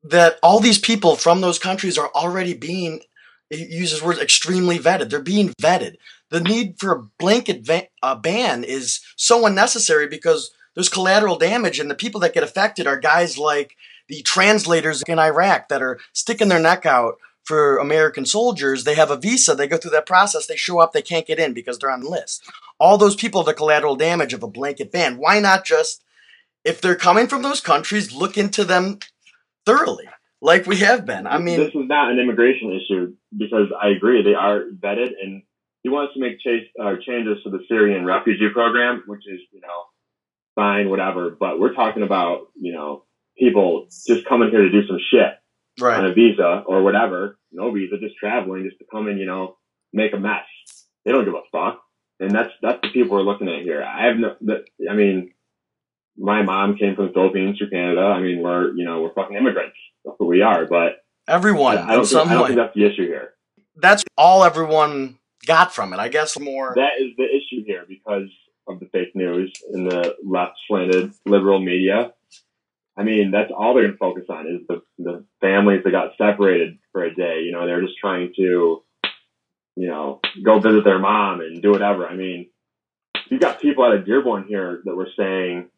that 0.03 0.37
all 0.43 0.59
these 0.59 0.77
people 0.77 1.15
from 1.15 1.41
those 1.41 1.57
countries 1.57 1.97
are 1.97 2.11
already 2.13 2.53
being 2.53 3.01
he 3.49 3.65
uses 3.65 4.03
words 4.03 4.19
extremely 4.19 4.77
vetted 4.77 5.09
they're 5.09 5.19
being 5.19 5.49
vetted 5.61 5.95
the 6.29 6.39
need 6.39 6.75
for 6.79 6.93
a 6.93 7.03
blanket 7.17 7.65
va- 7.65 7.87
ban 8.21 8.63
is 8.63 9.01
so 9.15 9.45
unnecessary 9.47 10.07
because 10.07 10.51
there's 10.75 10.89
collateral 10.89 11.37
damage 11.37 11.79
and 11.79 11.89
the 11.89 11.95
people 11.95 12.21
that 12.21 12.33
get 12.33 12.43
affected 12.43 12.85
are 12.85 12.99
guys 12.99 13.37
like 13.37 13.75
the 14.07 14.21
translators 14.21 15.01
in 15.07 15.17
iraq 15.17 15.69
that 15.69 15.81
are 15.81 15.99
sticking 16.13 16.49
their 16.49 16.59
neck 16.59 16.85
out 16.85 17.15
for 17.43 17.77
american 17.77 18.25
soldiers 18.25 18.83
they 18.83 18.95
have 18.95 19.11
a 19.11 19.17
visa 19.17 19.53
they 19.53 19.67
go 19.67 19.77
through 19.77 19.91
that 19.91 20.05
process 20.05 20.45
they 20.47 20.55
show 20.55 20.79
up 20.79 20.93
they 20.93 21.01
can't 21.01 21.27
get 21.27 21.39
in 21.39 21.53
because 21.53 21.77
they're 21.77 21.91
on 21.91 22.01
the 22.01 22.09
list 22.09 22.43
all 22.79 22.97
those 22.97 23.15
people 23.15 23.41
are 23.41 23.45
the 23.45 23.53
collateral 23.53 23.95
damage 23.95 24.33
of 24.33 24.43
a 24.43 24.47
blanket 24.47 24.91
ban 24.91 25.17
why 25.17 25.39
not 25.39 25.65
just 25.65 26.03
if 26.63 26.81
they're 26.81 26.95
coming 26.95 27.27
from 27.27 27.41
those 27.41 27.61
countries, 27.61 28.13
look 28.13 28.37
into 28.37 28.63
them 28.63 28.99
thoroughly, 29.65 30.05
like 30.41 30.65
we 30.65 30.77
have 30.77 31.05
been. 31.05 31.27
I 31.27 31.37
mean, 31.37 31.59
this 31.59 31.69
is 31.69 31.87
not 31.87 32.11
an 32.11 32.19
immigration 32.19 32.71
issue 32.71 33.13
because 33.37 33.67
I 33.81 33.89
agree 33.89 34.23
they 34.23 34.33
are 34.33 34.63
vetted, 34.79 35.11
and 35.21 35.43
he 35.83 35.89
wants 35.89 36.13
to 36.13 36.19
make 36.19 36.39
chase, 36.39 36.67
uh, 36.81 36.95
changes 37.05 37.43
to 37.43 37.49
the 37.49 37.59
Syrian 37.67 38.05
refugee 38.05 38.49
program, 38.53 39.03
which 39.07 39.27
is 39.27 39.39
you 39.51 39.61
know 39.61 39.83
fine, 40.55 40.89
whatever. 40.89 41.35
But 41.37 41.59
we're 41.59 41.73
talking 41.73 42.03
about 42.03 42.47
you 42.55 42.73
know 42.73 43.03
people 43.37 43.87
just 44.07 44.25
coming 44.25 44.49
here 44.49 44.61
to 44.61 44.69
do 44.69 44.87
some 44.87 44.99
shit 45.11 45.33
on 45.81 46.05
a 46.05 46.13
visa 46.13 46.63
or 46.67 46.83
whatever, 46.83 47.37
no 47.51 47.71
visa, 47.71 47.97
just 47.99 48.15
traveling, 48.17 48.63
just 48.63 48.79
to 48.79 48.85
come 48.91 49.07
and 49.07 49.19
you 49.19 49.25
know 49.25 49.57
make 49.91 50.13
a 50.13 50.19
mess. 50.19 50.45
They 51.05 51.11
don't 51.11 51.25
give 51.25 51.33
a 51.33 51.41
fuck, 51.51 51.81
and 52.19 52.31
that's 52.31 52.51
that's 52.61 52.79
the 52.81 52.89
people 52.89 53.17
we're 53.17 53.23
looking 53.23 53.49
at 53.49 53.63
here. 53.63 53.83
I 53.83 54.05
have 54.07 54.17
no, 54.17 54.35
that, 54.41 54.65
I 54.89 54.93
mean, 54.93 55.33
my 56.17 56.41
mom 56.41 56.77
came 56.77 56.95
from 56.95 57.07
the 57.07 57.13
Philippines 57.13 57.57
through 57.57 57.69
Canada. 57.69 58.01
I 58.01 58.21
mean, 58.21 58.41
we're 58.41 58.73
you 58.75 58.85
know 58.85 59.01
we're 59.01 59.13
fucking 59.13 59.35
immigrants. 59.35 59.77
That's 60.05 60.19
what 60.19 60.27
we 60.27 60.41
are. 60.41 60.65
But 60.65 61.03
Everyone, 61.27 61.77
I 61.77 61.81
in 61.81 61.87
don't 61.87 61.97
think, 61.97 62.07
some 62.07 62.29
I 62.29 62.33
don't 62.33 62.47
think 62.47 62.57
that's 62.57 62.75
the 62.75 62.85
issue 62.85 63.07
here. 63.07 63.33
That's 63.77 64.03
all 64.17 64.43
everyone 64.43 65.17
got 65.45 65.73
from 65.73 65.93
it. 65.93 65.99
I 65.99 66.09
guess 66.09 66.37
more. 66.39 66.73
That 66.75 66.99
is 66.99 67.11
the 67.17 67.25
issue 67.25 67.63
here 67.65 67.85
because 67.87 68.29
of 68.67 68.79
the 68.79 68.87
fake 68.87 69.15
news 69.15 69.51
and 69.71 69.89
the 69.89 70.15
left 70.25 70.53
slanted 70.67 71.13
liberal 71.25 71.59
media. 71.59 72.13
I 72.95 73.03
mean, 73.03 73.31
that's 73.31 73.51
all 73.55 73.73
they're 73.73 73.83
going 73.83 73.93
to 73.93 73.97
focus 73.97 74.25
on 74.29 74.47
is 74.47 74.67
the, 74.67 74.81
the 74.99 75.25
families 75.41 75.81
that 75.83 75.91
got 75.91 76.11
separated 76.17 76.77
for 76.91 77.03
a 77.03 77.13
day. 77.13 77.41
You 77.43 77.51
know, 77.51 77.65
they're 77.65 77.81
just 77.81 77.97
trying 77.99 78.33
to, 78.35 78.83
you 79.75 79.87
know, 79.87 80.19
go 80.43 80.59
visit 80.59 80.83
their 80.83 80.99
mom 80.99 81.41
and 81.41 81.61
do 81.61 81.71
whatever. 81.71 82.07
I 82.07 82.15
mean, 82.15 82.49
you've 83.29 83.41
got 83.41 83.59
people 83.61 83.83
out 83.83 83.95
of 83.95 84.05
Dearborn 84.05 84.45
here 84.47 84.81
that 84.85 84.95
were 84.95 85.09
saying 85.17 85.69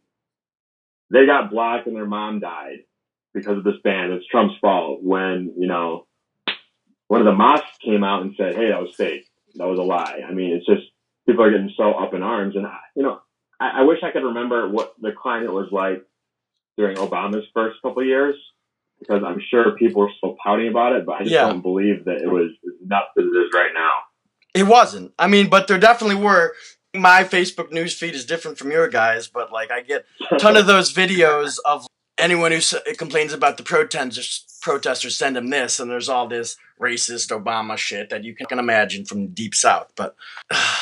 they 1.12 1.26
got 1.26 1.52
blocked 1.52 1.88
and 1.88 1.96
their 1.96 2.06
mom 2.06 2.40
died 2.42 2.80
because 3.34 3.58
of 3.58 3.64
this 3.64 3.76
ban. 3.84 4.12
It's 4.12 4.26
Trump's 4.28 4.56
fault 4.60 5.02
when, 5.02 5.54
you 5.58 5.68
know, 5.68 6.06
one 7.08 7.22
of 7.22 7.26
the 7.26 7.34
mosques 7.34 7.78
came 7.84 8.04
out 8.04 8.24
and 8.24 8.34
said, 8.36 8.56
hey, 8.56 8.70
that 8.70 8.82
was 8.82 8.94
fake. 8.96 9.26
That 9.56 9.68
was 9.68 9.80
a 9.80 9.84
lie. 9.84 10.22
I 10.28 10.34
mean, 10.34 10.54
it's 10.54 10.66
just 10.66 10.82
people 11.26 11.44
are 11.44 11.52
getting 11.52 11.72
so 11.78 11.94
up 11.94 12.14
in 12.14 12.24
arms. 12.24 12.56
And, 12.56 12.66
I- 12.66 12.80
you 12.96 13.04
know, 13.04 13.20
I, 13.60 13.80
I 13.80 13.82
wish 13.84 14.00
I 14.04 14.12
could 14.12 14.24
remember 14.24 14.68
what 14.70 14.94
the 15.00 15.12
climate 15.14 15.54
was 15.54 15.70
like 15.72 16.04
during 16.78 16.98
Obama's 16.98 17.46
first 17.54 17.82
couple 17.82 18.02
of 18.02 18.08
years 18.08 18.36
because 19.00 19.24
I'm 19.26 19.42
sure 19.50 19.72
people 19.78 20.02
were 20.02 20.12
still 20.18 20.36
pouting 20.44 20.68
about 20.70 20.94
it, 20.94 21.06
but 21.06 21.14
I 21.16 21.20
just 21.20 21.32
Yeah. 21.32 21.48
don't 21.48 21.62
believe 21.62 22.06
that 22.06 22.18
it 22.22 22.30
was 22.30 22.52
as 22.66 22.74
nuts 22.86 23.08
as 23.18 23.24
it 23.26 23.28
is 23.38 23.52
right 23.54 23.72
now. 23.74 23.92
It 24.54 24.64
wasn't. 24.64 25.14
I 25.20 25.28
mean, 25.28 25.50
but 25.50 25.68
there 25.68 25.78
definitely 25.78 26.16
were. 26.24 26.56
My 26.96 27.26
Facebook 27.26 27.72
news 27.72 27.94
feed 27.98 28.16
is 28.16 28.26
different 28.26 28.58
from 28.58 28.72
your 28.72 28.88
guys, 28.88 29.28
but 29.28 29.52
like 29.52 29.70
I 29.70 29.82
get 29.82 30.06
a 30.32 30.38
ton 30.38 30.56
of 30.56 30.66
those 30.66 30.94
videos 30.94 31.58
of 31.66 31.86
anyone 32.18 32.54
who 32.54 32.62
complains 32.98 33.34
about 33.34 33.58
the 33.58 33.64
protesters. 33.64 34.46
Protesters 34.62 35.16
send 35.18 35.36
them 35.36 35.50
this, 35.50 35.80
and 35.80 35.92
there's 35.92 36.08
all 36.10 36.28
this 36.28 36.56
racist 36.82 37.30
Obama 37.38 37.78
shit 37.78 38.10
that 38.10 38.24
you 38.24 38.34
can 38.34 38.58
imagine 38.58 39.04
from 39.06 39.24
the 39.24 39.28
deep 39.28 39.54
south. 39.54 39.92
But 39.98 40.16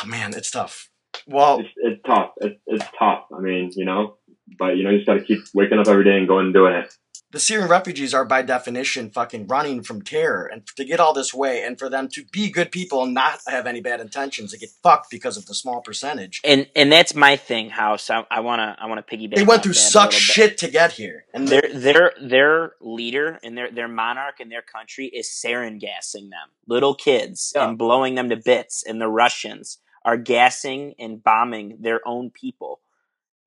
man, 0.05 0.33
it's 0.35 0.51
tough. 0.51 0.89
Well, 1.27 1.59
it's, 1.59 1.69
it's 1.77 2.01
tough. 2.05 2.31
It's, 2.37 2.59
it's 2.67 2.85
tough. 2.97 3.25
I 3.35 3.39
mean, 3.39 3.71
you 3.75 3.85
know, 3.85 4.17
but 4.57 4.77
you 4.77 4.83
know, 4.83 4.89
you 4.89 4.97
just 4.97 5.07
got 5.07 5.15
to 5.15 5.23
keep 5.23 5.39
waking 5.53 5.79
up 5.79 5.87
every 5.87 6.03
day 6.03 6.17
and 6.17 6.27
going 6.27 6.45
and 6.45 6.53
doing 6.53 6.73
it. 6.73 6.93
the 7.31 7.39
Syrian 7.39 7.67
refugees 7.69 8.13
are 8.13 8.25
by 8.25 8.43
definition 8.43 9.09
fucking 9.09 9.47
running 9.47 9.81
from 9.81 10.03
terror, 10.03 10.45
and 10.45 10.67
to 10.77 10.85
get 10.85 10.99
all 10.99 11.13
this 11.13 11.33
way, 11.33 11.63
and 11.63 11.79
for 11.79 11.89
them 11.89 12.07
to 12.09 12.23
be 12.31 12.51
good 12.51 12.71
people 12.71 13.01
and 13.03 13.13
not 13.15 13.39
have 13.47 13.65
any 13.65 13.81
bad 13.81 13.99
intentions, 13.99 14.51
they 14.51 14.59
get 14.59 14.69
fucked 14.83 15.09
because 15.09 15.35
of 15.35 15.47
the 15.47 15.55
small 15.55 15.81
percentage. 15.81 16.41
And 16.43 16.67
and 16.75 16.91
that's 16.91 17.15
my 17.15 17.35
thing, 17.35 17.71
House. 17.71 18.09
I, 18.11 18.23
I 18.29 18.41
wanna 18.41 18.75
I 18.79 18.85
wanna 18.87 19.01
piggyback. 19.03 19.35
They 19.35 19.43
went 19.43 19.63
through 19.63 19.73
such 19.73 20.13
shit 20.13 20.57
to 20.59 20.69
get 20.69 20.91
here, 20.91 21.25
and 21.33 21.47
their 21.47 21.63
their 21.73 22.13
their 22.21 22.73
leader 22.81 23.39
and 23.43 23.57
their 23.57 23.71
their 23.71 23.87
monarch 23.87 24.39
in 24.39 24.49
their 24.49 24.61
country 24.61 25.07
is 25.07 25.27
sarin 25.27 25.79
gassing 25.79 26.29
them, 26.29 26.49
little 26.67 26.93
kids, 26.93 27.51
Yeah. 27.55 27.67
and 27.67 27.77
blowing 27.79 28.13
them 28.15 28.29
to 28.29 28.35
bits. 28.37 28.83
And 28.85 29.01
the 29.01 29.07
Russians 29.09 29.79
are 30.05 30.17
gassing 30.17 30.93
and 30.99 31.23
bombing 31.23 31.77
their 31.79 32.01
own 32.05 32.29
people, 32.29 32.81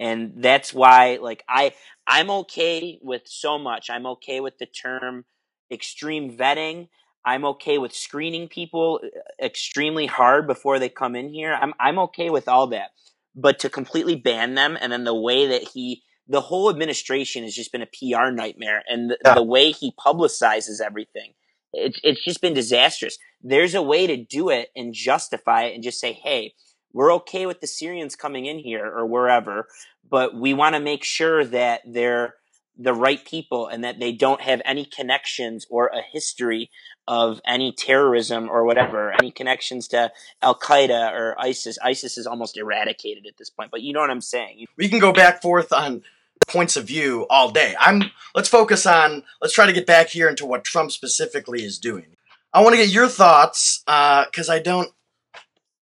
and 0.00 0.34
that's 0.38 0.74
why, 0.74 1.18
like 1.20 1.44
I 1.48 1.72
I'm 2.06 2.30
okay 2.30 2.98
with 3.02 3.22
so 3.26 3.58
much. 3.58 3.90
I'm 3.90 4.06
okay 4.06 4.40
with 4.40 4.58
the 4.58 4.66
term 4.66 5.24
extreme 5.70 6.36
vetting. 6.36 6.88
I'm 7.24 7.44
okay 7.46 7.78
with 7.78 7.94
screening 7.94 8.48
people 8.48 9.00
uh, 9.04 9.44
extremely 9.44 10.06
hard 10.06 10.46
before 10.46 10.78
they 10.78 10.88
come 10.88 11.16
in 11.16 11.28
here. 11.30 11.56
I'm 11.60 11.74
I'm 11.80 11.98
okay 12.00 12.30
with 12.30 12.48
all 12.48 12.68
that. 12.68 12.90
But 13.34 13.58
to 13.60 13.70
completely 13.70 14.16
ban 14.16 14.54
them 14.54 14.78
and 14.80 14.92
then 14.92 15.04
the 15.04 15.14
way 15.14 15.46
that 15.48 15.68
he 15.74 16.02
the 16.28 16.40
whole 16.42 16.70
administration 16.70 17.44
has 17.44 17.54
just 17.54 17.72
been 17.72 17.82
a 17.82 17.86
PR 17.86 18.30
nightmare 18.30 18.82
and 18.88 19.10
the, 19.10 19.18
Yeah. 19.24 19.34
the 19.34 19.42
way 19.44 19.72
he 19.72 19.92
publicizes 19.92 20.80
everything 20.84 21.32
it's 21.72 22.00
it's 22.02 22.24
just 22.24 22.40
been 22.40 22.54
disastrous. 22.54 23.18
There's 23.42 23.74
a 23.74 23.82
way 23.82 24.06
to 24.06 24.16
do 24.16 24.48
it 24.50 24.70
and 24.76 24.94
justify 24.94 25.64
it 25.64 25.74
and 25.74 25.82
just 25.84 26.00
say, 26.00 26.12
"Hey, 26.14 26.54
we're 26.96 27.12
okay 27.12 27.44
with 27.44 27.60
the 27.60 27.66
Syrians 27.66 28.16
coming 28.16 28.46
in 28.46 28.58
here 28.58 28.86
or 28.86 29.04
wherever, 29.04 29.68
but 30.08 30.34
we 30.34 30.54
want 30.54 30.76
to 30.76 30.80
make 30.80 31.04
sure 31.04 31.44
that 31.44 31.82
they're 31.84 32.36
the 32.78 32.94
right 32.94 33.22
people 33.22 33.66
and 33.66 33.84
that 33.84 34.00
they 34.00 34.12
don't 34.12 34.40
have 34.40 34.62
any 34.64 34.86
connections 34.86 35.66
or 35.68 35.88
a 35.88 36.00
history 36.00 36.70
of 37.06 37.38
any 37.46 37.70
terrorism 37.70 38.48
or 38.48 38.64
whatever, 38.64 39.12
any 39.12 39.30
connections 39.30 39.88
to 39.88 40.10
Al 40.40 40.58
Qaeda 40.58 41.12
or 41.12 41.38
ISIS. 41.38 41.78
ISIS 41.84 42.16
is 42.16 42.26
almost 42.26 42.56
eradicated 42.56 43.26
at 43.26 43.36
this 43.36 43.50
point, 43.50 43.70
but 43.70 43.82
you 43.82 43.92
know 43.92 44.00
what 44.00 44.10
I'm 44.10 44.22
saying. 44.22 44.64
we 44.78 44.88
can 44.88 44.98
go 44.98 45.12
back 45.12 45.42
forth 45.42 45.74
on 45.74 46.02
points 46.46 46.78
of 46.78 46.86
view 46.86 47.26
all 47.28 47.50
day. 47.50 47.74
I'm 47.78 48.04
let's 48.34 48.48
focus 48.48 48.86
on 48.86 49.22
let's 49.42 49.52
try 49.52 49.66
to 49.66 49.72
get 49.74 49.84
back 49.84 50.08
here 50.08 50.30
into 50.30 50.46
what 50.46 50.64
Trump 50.64 50.90
specifically 50.92 51.62
is 51.62 51.78
doing. 51.78 52.16
I 52.54 52.62
want 52.62 52.72
to 52.72 52.78
get 52.78 52.88
your 52.88 53.08
thoughts 53.08 53.82
uh, 53.86 54.24
because 54.24 54.48
I 54.48 54.60
don't 54.60 54.90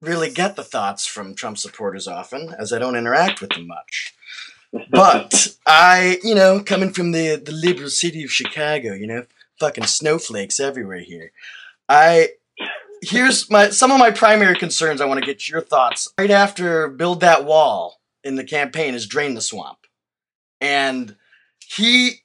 really 0.07 0.31
get 0.31 0.57
the 0.57 0.65
thoughts 0.65 1.07
from 1.07 1.35
Trump 1.35 1.59
supporters 1.59 2.07
often, 2.07 2.55
as 2.59 2.73
I 2.73 2.79
don't 2.79 2.97
interact 2.97 3.41
with 3.41 3.51
them 3.51 3.67
much. 3.67 4.15
But 4.91 5.57
I, 5.67 6.19
you 6.23 6.35
know, 6.35 6.61
coming 6.61 6.93
from 6.93 7.13
the 7.13 7.37
the 7.37 7.53
liberal 7.53 7.91
city 7.91 8.25
of 8.25 8.33
Chicago, 8.33 8.95
you 8.95 9.07
know, 9.07 9.27
fucking 9.61 9.87
snowflakes 9.87 10.59
everywhere 10.59 11.01
here. 11.01 11.33
I 11.89 12.31
here's 13.03 13.51
my 13.51 13.71
some 13.71 13.93
of 13.93 13.99
my 13.99 14.11
primary 14.11 14.57
concerns. 14.57 15.01
I 15.01 15.07
want 15.07 15.21
to 15.21 15.27
get 15.27 15.49
your 15.49 15.61
thoughts. 15.61 16.13
Right 16.19 16.31
after 16.31 16.89
build 16.89 17.21
that 17.21 17.45
wall 17.45 18.01
in 18.23 18.37
the 18.37 18.45
campaign 18.45 18.95
is 18.95 19.07
drain 19.07 19.35
the 19.35 19.41
swamp, 19.41 19.79
and 20.61 21.17
he, 21.67 22.23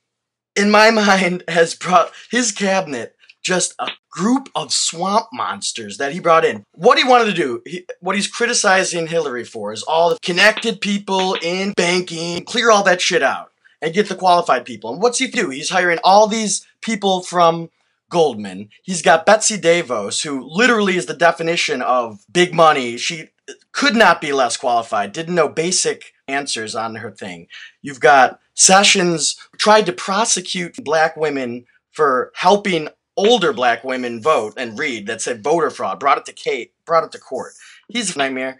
in 0.55 0.71
my 0.71 0.89
mind, 0.91 1.43
has 1.47 1.75
brought 1.75 2.11
his 2.31 2.51
cabinet 2.51 3.15
just 3.49 3.73
a 3.79 3.89
group 4.11 4.47
of 4.55 4.71
swamp 4.71 5.25
monsters 5.33 5.97
that 5.97 6.13
he 6.13 6.19
brought 6.19 6.45
in. 6.45 6.63
What 6.73 6.99
he 6.99 7.03
wanted 7.03 7.25
to 7.25 7.33
do, 7.33 7.61
he, 7.65 7.85
what 7.99 8.15
he's 8.15 8.27
criticizing 8.27 9.07
Hillary 9.07 9.43
for, 9.43 9.73
is 9.73 9.81
all 9.83 10.11
the 10.11 10.19
connected 10.21 10.79
people 10.79 11.35
in 11.41 11.73
banking, 11.73 12.45
clear 12.45 12.69
all 12.69 12.83
that 12.83 13.01
shit 13.01 13.23
out 13.23 13.51
and 13.81 13.93
get 13.93 14.07
the 14.07 14.15
qualified 14.15 14.65
people. 14.65 14.93
And 14.93 15.01
what's 15.01 15.17
he 15.17 15.27
do? 15.27 15.49
He's 15.49 15.71
hiring 15.71 15.97
all 16.03 16.27
these 16.27 16.65
people 16.81 17.23
from 17.23 17.71
Goldman. 18.09 18.69
He's 18.83 19.01
got 19.01 19.25
Betsy 19.25 19.57
DeVos, 19.57 20.23
who 20.23 20.47
literally 20.47 20.95
is 20.95 21.07
the 21.07 21.13
definition 21.15 21.81
of 21.81 22.23
big 22.31 22.53
money. 22.53 22.97
She 22.97 23.29
could 23.71 23.95
not 23.95 24.21
be 24.21 24.31
less 24.31 24.57
qualified, 24.57 25.11
didn't 25.11 25.35
know 25.35 25.49
basic 25.49 26.13
answers 26.27 26.75
on 26.75 26.97
her 26.97 27.09
thing. 27.09 27.47
You've 27.81 27.99
got 27.99 28.39
Sessions 28.53 29.37
tried 29.57 29.85
to 29.85 29.93
prosecute 29.93 30.83
black 30.83 31.15
women 31.15 31.65
for 31.91 32.31
helping 32.35 32.89
older 33.19 33.51
black 33.51 33.83
women 33.83 34.21
vote 34.21 34.53
and 34.55 34.79
read 34.79 35.05
that 35.07 35.21
said 35.21 35.43
voter 35.43 35.69
fraud, 35.69 35.99
brought 35.99 36.17
it 36.17 36.25
to 36.25 36.31
Kate, 36.31 36.71
brought 36.85 37.03
it 37.03 37.11
to 37.11 37.19
court. 37.19 37.51
He's 37.89 38.15
a 38.15 38.17
nightmare. 38.17 38.59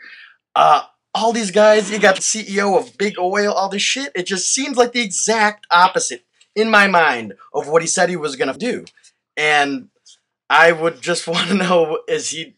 Uh, 0.54 0.84
all 1.16 1.32
these 1.32 1.52
guys, 1.52 1.90
you 1.90 1.98
got 1.98 2.16
the 2.16 2.22
CEO 2.22 2.78
of 2.78 2.98
Big 2.98 3.18
Oil, 3.18 3.54
all 3.54 3.70
this 3.70 3.82
shit. 3.82 4.12
It 4.14 4.28
just 4.28 4.54
seems 4.54 4.76
like 4.76 4.92
the 4.92 5.02
exact 5.02 5.66
opposite 5.72 6.26
in 6.56 6.70
my 6.70 6.88
mind 6.88 7.36
of 7.54 7.70
what 7.70 7.82
he 7.82 7.88
said 7.88 8.10
he 8.10 8.18
was 8.18 8.36
gonna 8.36 8.54
do. 8.54 8.84
And 9.38 9.90
I 10.50 10.74
would 10.74 11.02
just 11.02 11.26
want 11.34 11.48
to 11.48 11.54
know: 11.54 12.02
is 12.08 12.32
he 12.32 12.56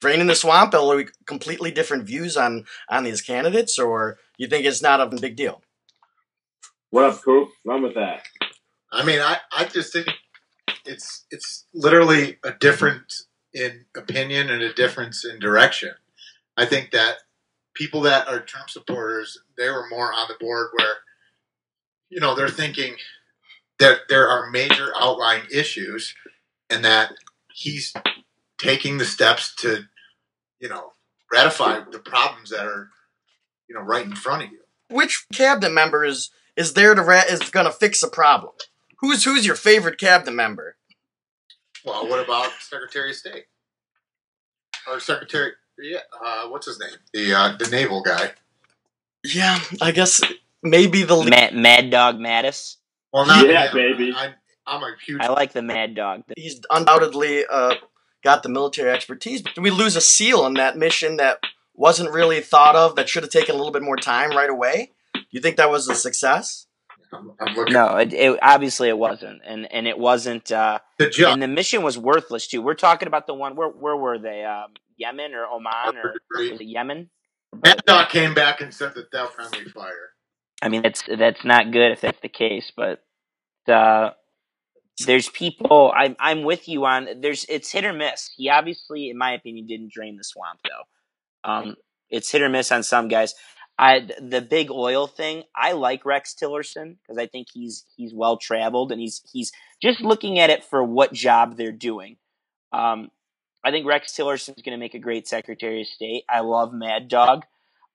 draining 0.00 0.26
the 0.26 0.34
swamp? 0.34 0.74
Are 0.74 0.94
we 0.94 1.06
completely 1.26 1.70
different 1.70 2.04
views 2.04 2.36
on 2.36 2.66
on 2.90 3.04
these 3.04 3.22
candidates, 3.22 3.78
or 3.78 4.18
you 4.36 4.46
think 4.46 4.66
it's 4.66 4.82
not 4.82 5.00
a 5.00 5.06
big 5.06 5.36
deal? 5.36 5.62
What 6.90 7.04
up, 7.04 7.22
Coop? 7.22 7.48
Run 7.64 7.82
with 7.82 7.94
that. 7.94 8.26
I 8.92 9.04
mean, 9.04 9.20
I, 9.20 9.38
I 9.52 9.64
just 9.64 9.92
think 9.92 10.08
it's 10.84 11.24
it's 11.30 11.64
literally 11.74 12.38
a 12.44 12.52
difference 12.52 13.26
in 13.52 13.84
opinion 13.96 14.50
and 14.50 14.62
a 14.62 14.72
difference 14.72 15.24
in 15.24 15.38
direction. 15.38 15.90
I 16.56 16.66
think 16.66 16.90
that 16.92 17.16
people 17.74 18.02
that 18.02 18.28
are 18.28 18.40
Trump 18.40 18.70
supporters, 18.70 19.38
they 19.56 19.68
were 19.70 19.88
more 19.88 20.12
on 20.12 20.28
the 20.28 20.36
board 20.38 20.68
where, 20.76 20.94
you 22.08 22.20
know, 22.20 22.34
they're 22.34 22.48
thinking 22.48 22.96
that 23.78 24.00
there 24.08 24.28
are 24.28 24.50
major 24.50 24.92
outlying 24.96 25.44
issues 25.52 26.14
and 26.68 26.84
that 26.84 27.12
he's 27.52 27.92
taking 28.58 28.98
the 28.98 29.04
steps 29.04 29.54
to, 29.56 29.84
you 30.60 30.68
know, 30.68 30.92
ratify 31.32 31.80
the 31.90 31.98
problems 31.98 32.50
that 32.50 32.66
are, 32.66 32.90
you 33.68 33.74
know, 33.74 33.80
right 33.82 34.04
in 34.04 34.14
front 34.14 34.42
of 34.44 34.50
you. 34.50 34.58
Which 34.90 35.26
cabinet 35.32 35.70
member 35.72 36.04
is 36.04 36.30
is 36.56 36.74
there 36.74 36.94
to 36.94 37.02
ra- 37.02 37.22
is 37.28 37.48
going 37.50 37.66
to 37.66 37.72
fix 37.72 38.02
a 38.02 38.08
problem? 38.08 38.52
Who's 39.00 39.24
who's 39.24 39.46
your 39.46 39.56
favorite 39.56 39.98
cabinet 39.98 40.32
member? 40.32 40.76
Well, 41.84 42.06
what 42.08 42.22
about 42.22 42.50
Secretary 42.60 43.10
of 43.10 43.16
State? 43.16 43.44
Or 44.88 45.00
Secretary, 45.00 45.52
yeah, 45.78 45.98
uh, 46.24 46.48
what's 46.48 46.66
his 46.66 46.78
name? 46.80 46.90
The 47.12 47.34
uh, 47.34 47.56
the 47.58 47.68
naval 47.68 48.02
guy. 48.02 48.32
Yeah, 49.24 49.58
I 49.80 49.90
guess 49.92 50.20
maybe 50.62 51.02
the 51.02 51.14
le- 51.14 51.28
Mad, 51.30 51.54
Mad 51.54 51.90
Dog 51.90 52.16
Mattis. 52.16 52.76
Well, 53.12 53.26
not 53.26 53.46
Yeah, 53.46 53.68
him. 53.68 53.74
baby. 53.74 54.12
I, 54.14 54.34
I'm 54.66 54.82
a 54.82 54.94
huge. 55.04 55.20
I 55.20 55.28
like 55.28 55.52
the 55.52 55.62
Mad 55.62 55.94
Dog. 55.94 56.22
he's 56.36 56.60
undoubtedly 56.70 57.44
uh, 57.50 57.74
got 58.24 58.42
the 58.42 58.48
military 58.48 58.90
expertise. 58.90 59.42
Did 59.42 59.58
we 59.60 59.70
lose 59.70 59.96
a 59.96 60.00
SEAL 60.00 60.40
on 60.40 60.54
that 60.54 60.76
mission 60.78 61.16
that 61.18 61.38
wasn't 61.74 62.10
really 62.12 62.40
thought 62.40 62.76
of? 62.76 62.96
That 62.96 63.08
should 63.08 63.22
have 63.22 63.32
taken 63.32 63.54
a 63.54 63.58
little 63.58 63.72
bit 63.72 63.82
more 63.82 63.96
time 63.96 64.30
right 64.30 64.50
away. 64.50 64.92
You 65.30 65.40
think 65.40 65.56
that 65.56 65.70
was 65.70 65.88
a 65.88 65.94
success? 65.94 66.66
I'm, 67.12 67.32
I'm 67.40 67.54
looking. 67.54 67.74
No, 67.74 67.96
it, 67.96 68.12
it 68.12 68.38
obviously 68.42 68.88
it 68.88 68.98
wasn't, 68.98 69.42
and 69.46 69.70
and 69.72 69.86
it 69.86 69.98
wasn't. 69.98 70.50
Uh, 70.52 70.78
The 70.98 71.10
and 71.28 71.42
the 71.42 71.48
mission 71.48 71.82
was 71.82 71.98
worthless 71.98 72.46
too. 72.46 72.62
We're 72.62 72.74
talking 72.74 73.08
about 73.08 73.26
the 73.26 73.34
one 73.34 73.56
where 73.56 73.68
where 73.68 73.96
were 73.96 74.18
they? 74.18 74.44
Um, 74.44 74.74
Yemen 74.96 75.34
or 75.34 75.46
Oman 75.46 75.96
or 75.96 76.14
was 76.36 76.60
it 76.60 76.64
Yemen? 76.64 77.10
Mad 77.64 77.82
Dog 77.86 78.10
came 78.10 78.34
back 78.34 78.60
and 78.60 78.72
said 78.72 78.94
that 78.94 79.10
they'll 79.10 79.26
friendly 79.26 79.64
fire. 79.64 80.10
I 80.62 80.68
mean, 80.68 80.82
that's 80.82 81.02
that's 81.18 81.44
not 81.44 81.72
good 81.72 81.92
if 81.92 82.00
that's 82.00 82.20
the 82.20 82.28
case, 82.28 82.70
but 82.76 83.02
uh, 83.66 84.10
there's 85.06 85.28
people. 85.28 85.92
I'm 85.96 86.16
I'm 86.20 86.42
with 86.44 86.68
you 86.68 86.84
on. 86.84 87.20
There's 87.20 87.44
it's 87.48 87.72
hit 87.72 87.84
or 87.84 87.92
miss. 87.92 88.30
He 88.36 88.48
obviously, 88.50 89.10
in 89.10 89.18
my 89.18 89.32
opinion, 89.32 89.66
didn't 89.66 89.92
drain 89.92 90.16
the 90.16 90.24
swamp 90.24 90.60
though. 90.64 91.50
Um, 91.50 91.76
it's 92.10 92.30
hit 92.30 92.42
or 92.42 92.48
miss 92.48 92.70
on 92.70 92.82
some 92.82 93.08
guys. 93.08 93.34
I 93.80 94.06
the 94.20 94.42
big 94.42 94.70
oil 94.70 95.06
thing. 95.06 95.44
I 95.56 95.72
like 95.72 96.04
Rex 96.04 96.34
Tillerson 96.40 96.96
because 97.00 97.16
I 97.16 97.26
think 97.26 97.46
he's 97.50 97.86
he's 97.96 98.12
well 98.12 98.36
traveled 98.36 98.92
and 98.92 99.00
he's 99.00 99.22
he's 99.32 99.52
just 99.82 100.02
looking 100.02 100.38
at 100.38 100.50
it 100.50 100.62
for 100.62 100.84
what 100.84 101.14
job 101.14 101.56
they're 101.56 101.72
doing. 101.72 102.18
Um, 102.72 103.10
I 103.64 103.70
think 103.70 103.86
Rex 103.86 104.12
Tillerson 104.12 104.54
is 104.58 104.62
going 104.62 104.72
to 104.72 104.76
make 104.76 104.92
a 104.92 104.98
great 104.98 105.26
Secretary 105.26 105.80
of 105.80 105.86
State. 105.86 106.24
I 106.28 106.40
love 106.40 106.74
Mad 106.74 107.08
Dog. 107.08 107.44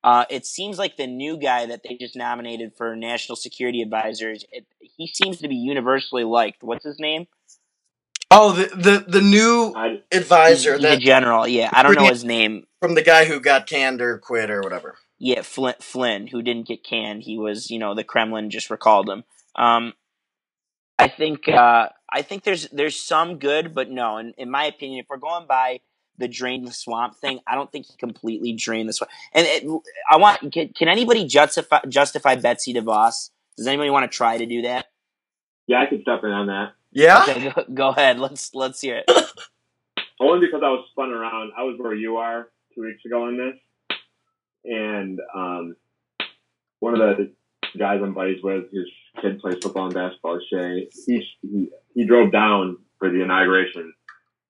Uh, 0.03 0.25
it 0.27 0.47
seems 0.47 0.79
like 0.79 0.97
the 0.97 1.05
new 1.05 1.37
guy 1.37 1.67
that 1.67 1.81
they 1.83 1.95
just 1.95 2.15
nominated 2.15 2.73
for 2.75 2.95
national 2.95 3.35
security 3.35 3.83
advisors. 3.83 4.43
It, 4.51 4.65
he 4.79 5.05
seems 5.05 5.37
to 5.41 5.47
be 5.47 5.55
universally 5.55 6.23
liked. 6.23 6.63
What's 6.63 6.83
his 6.83 6.99
name? 6.99 7.27
Oh, 8.31 8.53
the 8.53 8.75
the, 8.75 9.05
the 9.07 9.21
new 9.21 9.71
I, 9.75 10.01
advisor 10.11 10.73
He's, 10.73 10.81
he's 10.81 10.93
a 10.93 10.95
that 10.95 10.99
general. 11.01 11.47
Yeah, 11.47 11.69
I 11.71 11.83
don't 11.83 11.95
know 11.95 12.07
his 12.07 12.23
name. 12.23 12.65
from 12.81 12.95
the 12.95 13.03
guy 13.03 13.25
who 13.25 13.39
got 13.39 13.67
canned 13.67 14.01
or 14.01 14.17
quit 14.17 14.49
or 14.49 14.61
whatever. 14.61 14.95
Yeah, 15.17 15.41
Flynn, 15.41 15.75
Flynn, 15.79 16.27
who 16.27 16.41
didn't 16.41 16.67
get 16.67 16.83
canned. 16.83 17.23
He 17.23 17.37
was, 17.37 17.71
you 17.71 17.79
know, 17.79 17.95
the 17.95 18.03
Kremlin 18.03 18.49
just 18.49 18.69
recalled 18.69 19.09
him. 19.09 19.23
Um, 19.55 19.93
I 20.99 21.07
think, 21.07 21.47
uh, 21.47 21.89
I 22.09 22.21
think 22.21 22.43
there's 22.43 22.67
there's 22.69 23.01
some 23.01 23.39
good, 23.39 23.73
but 23.73 23.89
no. 23.89 24.17
In, 24.17 24.33
in 24.37 24.51
my 24.51 24.65
opinion, 24.65 24.99
if 24.99 25.05
we're 25.09 25.17
going 25.17 25.47
by 25.47 25.79
the 26.17 26.27
drain 26.27 26.65
the 26.65 26.71
swamp 26.71 27.17
thing, 27.17 27.39
I 27.47 27.55
don't 27.55 27.71
think 27.71 27.87
he 27.87 27.97
completely 27.97 28.53
drained 28.53 28.89
the 28.89 28.93
swamp. 28.93 29.11
And 29.33 29.45
it, 29.47 29.63
I 30.09 30.17
want 30.17 30.53
can, 30.53 30.69
can 30.69 30.87
anybody 30.87 31.25
justify 31.25 31.79
justify 31.87 32.35
Betsy 32.35 32.73
DeVos? 32.73 33.31
Does 33.57 33.67
anybody 33.67 33.89
want 33.89 34.09
to 34.09 34.15
try 34.15 34.37
to 34.37 34.45
do 34.45 34.63
that? 34.63 34.87
yeah, 35.67 35.81
I 35.81 35.85
could 35.87 36.01
step 36.01 36.23
in 36.23 36.31
on 36.31 36.47
that. 36.47 36.73
Yeah. 36.91 37.23
Okay, 37.23 37.51
go, 37.55 37.65
go 37.73 37.89
ahead. 37.89 38.19
Let's 38.19 38.53
let's 38.53 38.81
hear 38.81 39.03
it. 39.05 39.11
Only 40.19 40.45
because 40.45 40.61
I 40.63 40.69
was 40.69 40.85
spun 40.91 41.11
around. 41.11 41.51
I 41.57 41.63
was 41.63 41.75
where 41.77 41.93
you 41.93 42.17
are 42.17 42.49
two 42.73 42.81
weeks 42.81 43.03
ago 43.05 43.23
on 43.23 43.37
this, 43.37 43.55
and 44.65 45.19
um, 45.35 45.75
one 46.79 46.93
of 46.99 46.99
the 47.17 47.31
guys 47.77 47.99
I'm 48.03 48.13
buddies 48.13 48.41
with, 48.43 48.71
his 48.71 48.85
kid 49.21 49.39
plays 49.39 49.57
football 49.61 49.85
and 49.85 49.93
basketball. 49.93 50.39
Shay, 50.51 50.89
he 51.05 51.25
he, 51.41 51.69
he 51.93 52.05
drove 52.05 52.31
down 52.31 52.77
for 52.99 53.09
the 53.09 53.21
inauguration 53.23 53.93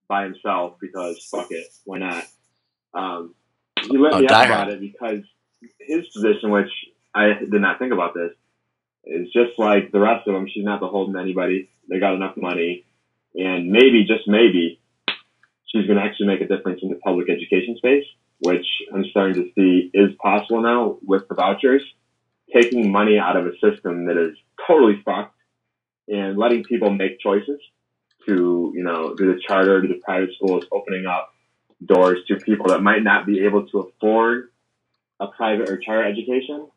by 0.08 0.24
himself 0.24 0.76
because 0.80 1.26
fuck 1.30 1.52
it, 1.52 1.68
why 1.86 2.00
not? 2.00 2.26
Um, 2.94 3.36
he 3.82 3.98
let 3.98 4.14
Oh, 4.14 4.20
me 4.20 4.28
up 4.28 4.46
about 4.46 4.70
it 4.70 4.80
because 4.82 5.20
his 5.80 6.08
position, 6.10 6.52
which 6.52 6.70
I 7.14 7.34
did 7.40 7.62
not 7.62 7.80
think 7.80 7.94
about 7.94 8.14
this, 8.14 8.32
is 9.06 9.28
just 9.34 9.58
like 9.58 9.92
the 9.92 10.00
rest 10.00 10.28
of 10.28 10.34
them. 10.34 10.48
She's 10.52 10.64
not 10.66 10.80
beholden 10.80 11.16
to 11.16 11.22
anybody. 11.22 11.70
They 11.90 12.00
got 12.00 12.16
enough 12.16 12.38
money, 12.38 12.86
and 13.36 13.70
maybe, 13.72 14.06
just 14.08 14.28
maybe, 14.28 14.80
she's 15.68 15.86
going 15.86 15.98
to 16.00 16.04
actually 16.04 16.28
make 16.28 16.42
a 16.42 16.48
difference 16.48 16.80
in 16.82 16.90
the 16.90 16.96
public 16.96 17.30
education 17.30 17.76
space, 17.78 18.06
which 18.40 18.66
I'm 18.94 19.06
starting 19.06 19.36
to 19.36 19.52
see 19.56 19.90
is 19.94 20.12
possible 20.22 20.62
now 20.62 20.98
with 21.02 21.28
the 21.28 21.36
vouchers, 21.36 21.84
taking 22.54 22.92
money 22.92 23.18
out 23.18 23.38
of 23.38 23.48
a 23.48 23.54
system 23.60 24.06
that 24.06 24.18
is 24.18 24.38
totally 24.68 25.02
fucked 25.04 25.36
and 26.08 26.38
letting 26.38 26.64
people 26.64 26.90
make 26.90 27.20
choices 27.20 27.60
to, 28.26 28.72
you 28.76 28.84
know, 28.84 29.16
do 29.16 29.34
the 29.34 29.40
charter, 29.40 29.82
to 29.82 29.88
the 29.88 30.00
private 30.04 30.30
schools, 30.36 30.66
opening 30.72 31.06
up 31.06 31.34
doors 31.84 32.20
to 32.28 32.38
people 32.38 32.68
that 32.68 32.82
might 32.82 33.04
not 33.04 33.26
be 33.26 33.46
able 33.46 33.68
to 33.68 33.80
afford 33.80 34.50
a 35.20 35.28
private 35.28 35.70
or 35.70 35.78
charter 35.78 36.08
education, 36.08 36.68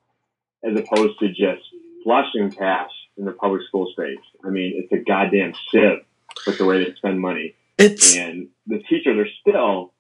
as 0.65 0.79
opposed 0.79 1.19
to 1.21 1.29
just 1.29 1.63
flushing 2.05 2.51
cash 2.51 2.91
in 3.17 3.25
the 3.25 3.33
public 3.33 3.63
school 3.67 3.91
space. 3.93 4.19
I 4.45 4.51
mean, 4.51 4.75
it's 4.77 4.93
a 4.93 5.05
goddamn 5.05 5.55
sieve 5.71 6.05
with 6.47 6.59
the 6.59 6.65
way 6.65 6.85
they 6.85 6.95
spend 6.95 7.21
money 7.21 7.55
It's 7.79 8.17
and 8.17 8.49
the 8.67 8.79
teachers 8.89 9.19
are 9.19 9.31
still 9.41 9.93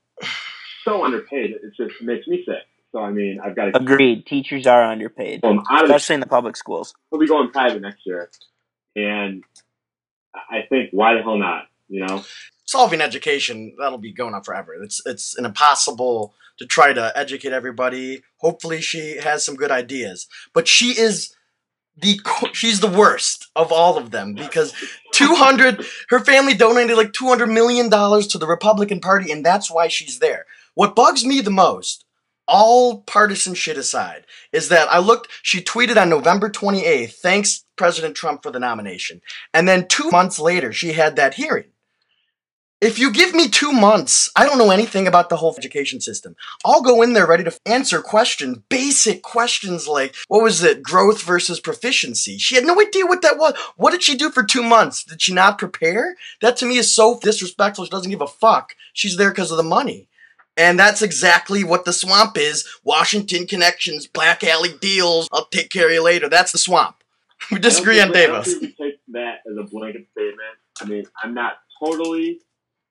so 0.85 1.05
underpaid. 1.05 1.51
It 1.51 1.73
just 1.77 2.01
makes 2.03 2.27
me 2.27 2.43
sick. 2.45 2.64
So 2.93 3.01
I 3.01 3.11
mean, 3.11 3.38
I've 3.45 3.55
got 3.55 3.67
to 3.67 3.77
Agreed. 3.77 4.27
Teachers 4.27 4.67
are 4.67 4.83
underpaid, 4.83 5.43
pull 5.43 5.62
out 5.71 5.83
of 5.83 5.88
the 5.88 5.95
especially 5.95 6.14
in 6.14 6.21
the 6.21 6.27
public 6.27 6.57
schools. 6.57 6.95
We'll 7.11 7.21
be 7.21 7.27
going 7.27 7.51
private 7.51 7.83
next 7.83 8.07
year. 8.07 8.31
And 8.97 9.45
I 10.35 10.62
think 10.69 10.91
why 10.93 11.14
the 11.14 11.23
hell 11.23 11.38
not? 11.38 11.64
You 11.88 12.07
know, 12.07 12.25
solving 12.64 13.01
education 13.01 13.75
that'll 13.79 13.99
be 13.99 14.12
going 14.12 14.35
on 14.35 14.43
forever. 14.43 14.75
It's 14.83 15.03
it's 15.07 15.37
an 15.37 15.45
impossible 15.45 16.35
to 16.59 16.67
try 16.67 16.93
to 16.93 17.12
educate 17.17 17.53
everybody. 17.53 18.23
Hopefully, 18.38 18.81
she 18.81 19.19
has 19.19 19.45
some 19.45 19.55
good 19.55 19.71
ideas, 19.71 20.27
but 20.55 20.67
she 20.67 20.99
is 20.99 21.35
the 22.01 22.21
co- 22.25 22.53
she's 22.53 22.81
the 22.81 22.91
worst 22.91 23.49
of 23.57 23.73
all 23.73 23.99
of 23.99 24.11
them 24.11 24.35
because 24.35 24.73
200 25.12 25.85
her 26.11 26.21
family 26.21 26.55
donated 26.55 26.97
like 26.97 27.12
200 27.12 27.49
million 27.49 27.88
dollars 27.88 28.27
to 28.29 28.38
the 28.38 28.47
Republican 28.47 29.01
Party 29.01 29.33
and 29.33 29.45
that's 29.45 29.71
why 29.71 29.88
she's 29.88 30.21
there. 30.21 30.47
What 30.79 30.95
bugs 30.95 31.25
me 31.25 31.41
the 31.41 31.51
most, 31.51 32.05
all 32.47 33.01
partisan 33.01 33.55
shit 33.55 33.77
aside, 33.77 34.27
is 34.53 34.69
that 34.69 34.87
I 34.93 35.01
looked 35.01 35.27
she 35.43 35.61
tweeted 35.61 36.01
on 36.01 36.09
November 36.09 36.49
28th, 36.49 37.14
thanks 37.14 37.64
President 37.75 38.14
Trump 38.14 38.45
for 38.45 38.53
the 38.53 38.61
nomination. 38.61 39.21
And 39.53 39.67
then 39.67 39.88
2 39.88 40.09
months 40.12 40.38
later 40.38 40.73
she 40.73 40.93
had 40.93 41.17
that 41.17 41.35
hearing. 41.35 41.73
If 42.81 42.97
you 42.97 43.11
give 43.11 43.35
me 43.35 43.49
two 43.49 43.73
months, 43.73 44.31
I 44.37 44.47
don't 44.47 44.57
know 44.57 44.71
anything 44.71 45.09
about 45.09 45.31
the 45.31 45.37
whole 45.37 45.53
education 45.59 46.01
system. 46.01 46.37
I'll 46.64 46.81
go 46.81 47.03
in 47.03 47.12
there 47.12 47.27
ready 47.27 47.43
to 47.43 47.59
answer 47.67 48.01
questions, 48.01 48.59
basic 48.69 49.25
questions 49.25 49.88
like, 49.88 50.14
what 50.29 50.45
was 50.45 50.62
it, 50.62 50.81
growth 50.81 51.23
versus 51.23 51.59
proficiency? 51.59 52.38
She 52.38 52.55
had 52.55 52.64
no 52.64 52.81
idea 52.81 53.05
what 53.05 53.23
that 53.23 53.37
was. 53.37 53.55
What 53.79 53.91
did 53.91 54.05
she 54.05 54.17
do 54.17 54.31
for 54.31 54.45
two 54.45 54.62
months? 54.62 55.03
Did 55.03 55.21
she 55.21 55.35
not 55.35 55.59
prepare? 55.59 56.14
That 56.41 56.57
to 56.59 56.67
me 56.67 56.79
is 56.79 56.95
so 56.95 57.19
disrespectful. 57.21 57.85
She 57.85 57.91
doesn't 57.91 58.12
give 58.12 58.21
a 58.21 58.29
fuck. 58.29 58.77
She's 58.93 59.17
there 59.17 59.31
because 59.31 59.51
of 59.51 59.57
the 59.57 59.64
money. 59.64 60.08
And 60.59 60.79
that's 60.79 61.03
exactly 61.03 61.62
what 61.62 61.85
the 61.85 61.92
swamp 61.92 62.37
is. 62.37 62.68
Washington 62.83 63.47
connections, 63.47 64.09
black 64.09 64.42
alley 64.42 64.71
deals. 64.81 65.29
I'll 65.33 65.47
take 65.47 65.71
care 65.71 65.87
of 65.87 65.92
you 65.92 66.03
later. 66.03 66.29
That's 66.29 66.53
the 66.53 66.59
swamp. 66.59 66.97
We 67.53 67.61
disagree 67.61 68.01
on 68.01 68.09
don't 68.09 68.16
I 68.16 68.27
don't 68.27 68.42
DeVos. 68.42 68.44
think 68.47 68.62
we 68.62 68.85
take 68.85 69.01
that 69.12 69.37
as 69.49 69.57
a 69.57 69.62
blanket 69.62 70.09
statement. 70.11 70.57
I 70.81 70.85
mean, 70.87 71.07
I'm 71.23 71.35
not 71.35 71.59
totally 71.83 72.40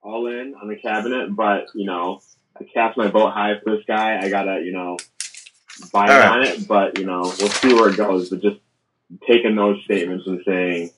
all 0.02 0.28
in 0.28 0.56
on 0.56 0.70
the 0.70 0.78
cabinet, 0.78 1.36
but 1.36 1.68
you 1.76 1.86
know, 1.86 2.22
I 2.60 2.64
cast 2.74 2.98
my 2.98 3.08
vote 3.08 3.32
high 3.32 3.60
for 3.62 3.76
this 3.76 3.84
guy. 3.86 4.18
I 4.20 4.30
gotta, 4.30 4.62
you 4.62 4.72
know, 4.72 4.98
buy 5.92 6.08
right. 6.08 6.26
on 6.30 6.44
it, 6.44 6.66
but 6.66 6.98
you 6.98 7.06
know, 7.06 7.22
we'll 7.24 7.50
see 7.50 7.74
where 7.74 7.90
it 7.90 7.98
goes. 7.98 8.30
But 8.30 8.42
just 8.42 8.58
taking 9.28 9.58
those 9.58 9.84
statements 9.84 10.26
and 10.26 10.42
saying 10.48 10.92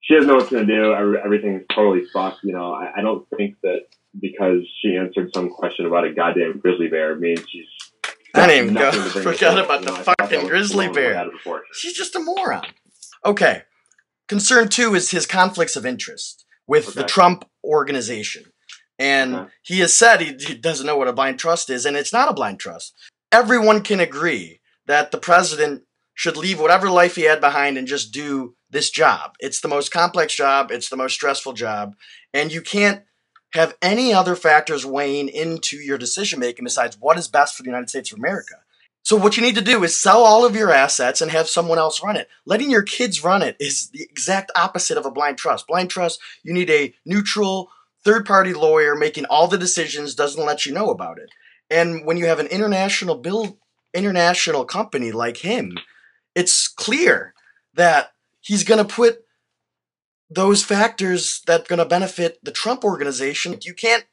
she 0.00 0.14
doesn't 0.14 0.26
know 0.28 0.36
what's 0.36 0.50
gonna 0.50 0.64
do, 0.64 0.94
every- 0.94 1.18
everything's 1.18 1.64
totally 1.74 2.06
fucked. 2.06 2.42
You 2.42 2.54
know, 2.54 2.72
I, 2.72 2.94
I 2.96 3.02
don't 3.02 3.28
think 3.36 3.56
that 3.62 3.82
because 4.20 4.62
she 4.82 4.96
answered 4.96 5.30
some 5.34 5.50
question 5.50 5.86
about 5.86 6.04
a 6.04 6.12
goddamn 6.12 6.58
grizzly 6.58 6.88
bear 6.88 7.16
means 7.16 7.40
she's. 7.50 7.66
I 8.34 8.46
didn't 8.46 8.62
even 8.64 8.74
go. 8.74 8.90
nothing 8.90 9.22
Forgot 9.22 9.58
about 9.64 9.80
the 9.82 9.86
know, 9.86 9.96
I 9.96 10.02
thought 10.02 10.16
that 10.18 10.30
fucking 10.30 10.48
grizzly 10.48 10.88
bear. 10.88 11.16
out 11.16 11.26
of 11.28 11.32
proportion. 11.32 11.66
She's 11.72 11.94
just 11.94 12.14
a 12.14 12.20
moron. 12.20 12.66
Okay. 13.24 13.62
Concern 14.28 14.68
two 14.68 14.94
is 14.94 15.10
his 15.10 15.26
conflicts 15.26 15.76
of 15.76 15.86
interest 15.86 16.44
with 16.66 16.94
the 16.94 17.04
Trump 17.04 17.46
organization. 17.64 18.44
And 18.98 19.34
Okay. 19.34 19.50
he 19.62 19.78
has 19.80 19.94
said 19.94 20.20
he, 20.20 20.34
he 20.38 20.54
doesn't 20.54 20.86
know 20.86 20.96
what 20.96 21.08
a 21.08 21.12
blind 21.12 21.38
trust 21.38 21.70
is, 21.70 21.86
and 21.86 21.96
it's 21.96 22.12
not 22.12 22.28
a 22.30 22.34
blind 22.34 22.60
trust. 22.60 22.94
Everyone 23.32 23.80
can 23.82 24.00
agree 24.00 24.60
that 24.86 25.10
the 25.10 25.18
president 25.18 25.84
should 26.14 26.36
leave 26.36 26.60
whatever 26.60 26.90
life 26.90 27.14
he 27.14 27.22
had 27.22 27.40
behind 27.40 27.78
and 27.78 27.86
just 27.86 28.12
do 28.12 28.56
this 28.70 28.90
job. 28.90 29.32
It's 29.40 29.60
the 29.60 29.68
most 29.68 29.90
complex 29.92 30.34
job, 30.34 30.70
it's 30.70 30.88
the 30.90 30.96
most 30.96 31.14
stressful 31.14 31.52
job, 31.54 31.94
and 32.34 32.52
you 32.52 32.60
can't 32.60 33.02
have 33.52 33.76
any 33.80 34.12
other 34.12 34.36
factors 34.36 34.84
weighing 34.84 35.28
into 35.28 35.76
your 35.76 35.98
decision 35.98 36.38
making 36.38 36.64
besides 36.64 36.96
what 37.00 37.18
is 37.18 37.28
best 37.28 37.56
for 37.56 37.62
the 37.62 37.68
United 37.68 37.88
States 37.88 38.12
of 38.12 38.18
America. 38.18 38.56
So 39.02 39.16
what 39.16 39.36
you 39.36 39.42
need 39.42 39.54
to 39.54 39.62
do 39.62 39.82
is 39.84 39.98
sell 39.98 40.22
all 40.22 40.44
of 40.44 40.54
your 40.54 40.70
assets 40.70 41.22
and 41.22 41.30
have 41.30 41.48
someone 41.48 41.78
else 41.78 42.02
run 42.02 42.16
it. 42.16 42.28
Letting 42.44 42.70
your 42.70 42.82
kids 42.82 43.24
run 43.24 43.42
it 43.42 43.56
is 43.58 43.88
the 43.88 44.02
exact 44.02 44.50
opposite 44.54 44.98
of 44.98 45.06
a 45.06 45.10
blind 45.10 45.38
trust. 45.38 45.66
Blind 45.66 45.88
trust, 45.88 46.20
you 46.42 46.52
need 46.52 46.68
a 46.68 46.94
neutral 47.06 47.70
third-party 48.04 48.52
lawyer 48.52 48.94
making 48.94 49.24
all 49.26 49.48
the 49.48 49.56
decisions, 49.56 50.14
doesn't 50.14 50.44
let 50.44 50.66
you 50.66 50.72
know 50.72 50.90
about 50.90 51.18
it. 51.18 51.30
And 51.70 52.04
when 52.04 52.16
you 52.16 52.26
have 52.26 52.38
an 52.38 52.48
international 52.48 53.16
bill 53.16 53.58
international 53.94 54.66
company 54.66 55.10
like 55.10 55.38
him, 55.38 55.78
it's 56.34 56.68
clear 56.68 57.32
that 57.74 58.12
he's 58.40 58.64
going 58.64 58.84
to 58.86 58.94
put 58.94 59.24
those 60.30 60.64
factors 60.64 61.42
that 61.46 61.68
going 61.68 61.78
to 61.78 61.84
benefit 61.84 62.38
the 62.42 62.52
Trump 62.52 62.84
organization. 62.84 63.58
You 63.62 63.74
can't 63.74 64.04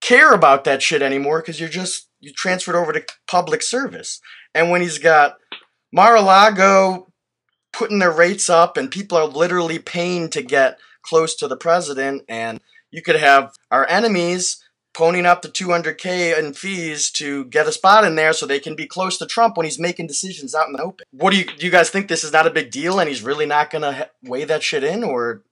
care 0.00 0.32
about 0.32 0.64
that 0.64 0.82
shit 0.82 1.02
anymore 1.02 1.40
because 1.40 1.58
you're 1.58 1.68
just 1.68 2.08
you 2.20 2.32
transferred 2.32 2.76
over 2.76 2.92
to 2.92 3.04
public 3.26 3.62
service. 3.62 4.20
And 4.54 4.70
when 4.70 4.82
he's 4.82 4.98
got 4.98 5.36
Mar-a-Lago 5.92 7.12
putting 7.72 7.98
their 7.98 8.12
rates 8.12 8.48
up 8.48 8.76
and 8.76 8.90
people 8.90 9.18
are 9.18 9.26
literally 9.26 9.78
paying 9.78 10.28
to 10.30 10.42
get 10.42 10.78
close 11.02 11.34
to 11.36 11.48
the 11.48 11.56
president 11.56 12.22
and 12.28 12.60
you 12.90 13.02
could 13.02 13.16
have 13.16 13.52
our 13.70 13.86
enemies 13.88 14.62
ponying 14.96 15.26
up 15.26 15.42
the 15.42 15.48
200k 15.48 16.38
in 16.38 16.54
fees 16.54 17.10
to 17.10 17.44
get 17.44 17.68
a 17.68 17.72
spot 17.72 18.04
in 18.04 18.14
there 18.14 18.32
so 18.32 18.46
they 18.46 18.58
can 18.58 18.74
be 18.74 18.86
close 18.86 19.18
to 19.18 19.26
Trump 19.26 19.56
when 19.56 19.64
he's 19.66 19.78
making 19.78 20.06
decisions 20.06 20.54
out 20.54 20.68
in 20.68 20.72
the 20.72 20.82
open. 20.82 21.04
What 21.10 21.32
do 21.32 21.36
you 21.36 21.44
do 21.44 21.66
you 21.66 21.70
guys 21.70 21.90
think 21.90 22.08
this 22.08 22.24
is 22.24 22.32
not 22.32 22.46
a 22.46 22.50
big 22.50 22.70
deal 22.70 22.98
and 22.98 23.08
he's 23.08 23.22
really 23.22 23.44
not 23.44 23.70
going 23.70 23.82
to 23.82 24.08
weigh 24.22 24.44
that 24.44 24.62
shit 24.62 24.82
in 24.82 25.04
or 25.04 25.42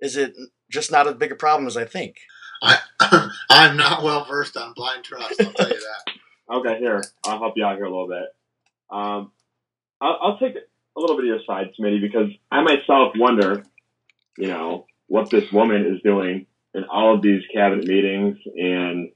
is 0.00 0.16
it 0.16 0.34
just 0.70 0.92
not 0.92 1.08
as 1.08 1.14
big 1.14 1.32
a 1.32 1.36
problem 1.36 1.66
as 1.66 1.76
I 1.76 1.84
think? 1.84 2.16
I, 2.62 2.78
I'm 3.50 3.76
not 3.76 4.04
well 4.04 4.24
versed 4.24 4.56
on 4.56 4.72
blind 4.74 5.02
trust. 5.02 5.40
I'll 5.40 5.52
tell 5.52 5.68
you 5.68 5.80
that. 5.80 6.14
Okay, 6.50 6.80
here 6.80 7.02
I'll 7.24 7.38
help 7.38 7.54
you 7.56 7.64
out 7.64 7.76
here 7.76 7.86
a 7.86 7.88
little 7.90 8.08
bit. 8.08 8.26
Um, 8.90 9.32
I'll, 10.02 10.18
I'll 10.20 10.38
take 10.38 10.54
a 10.54 11.00
little 11.00 11.16
bit 11.16 11.24
of 11.24 11.28
your 11.28 11.40
side, 11.46 11.70
Smitty, 11.80 11.98
because 11.98 12.28
I 12.50 12.60
myself 12.62 13.14
wonder, 13.16 13.64
you 14.36 14.48
know, 14.48 14.84
what 15.06 15.30
this 15.30 15.50
woman 15.50 15.86
is 15.86 16.02
doing 16.02 16.46
in 16.74 16.84
all 16.84 17.14
of 17.14 17.22
these 17.22 17.42
cabinet 17.52 17.86
meetings 17.86 18.38
and 18.56 19.10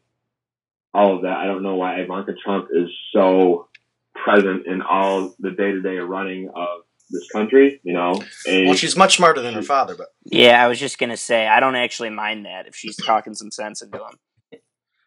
all 0.94 1.16
of 1.16 1.22
that. 1.22 1.36
I 1.38 1.46
don't 1.46 1.62
know 1.62 1.76
why 1.76 1.96
Ivanka 2.00 2.32
Trump 2.44 2.68
is 2.72 2.88
so 3.14 3.68
present 4.14 4.66
in 4.66 4.82
all 4.82 5.34
the 5.38 5.50
day 5.50 5.72
to 5.72 5.80
day 5.82 5.96
running 5.98 6.48
of 6.54 6.80
this 7.10 7.28
country. 7.30 7.80
You 7.84 7.92
know, 7.94 8.22
and 8.46 8.66
Well, 8.66 8.74
she's 8.74 8.96
much 8.96 9.16
smarter 9.16 9.40
than 9.40 9.54
her 9.54 9.62
father, 9.62 9.94
but 9.96 10.08
Yeah, 10.24 10.62
I 10.64 10.68
was 10.68 10.78
just 10.78 10.98
gonna 10.98 11.16
say 11.16 11.46
I 11.46 11.60
don't 11.60 11.76
actually 11.76 12.10
mind 12.10 12.46
that 12.46 12.66
if 12.66 12.74
she's 12.76 12.96
talking 12.96 13.34
some 13.34 13.50
sense 13.50 13.82
into 13.82 13.98
him. 13.98 14.60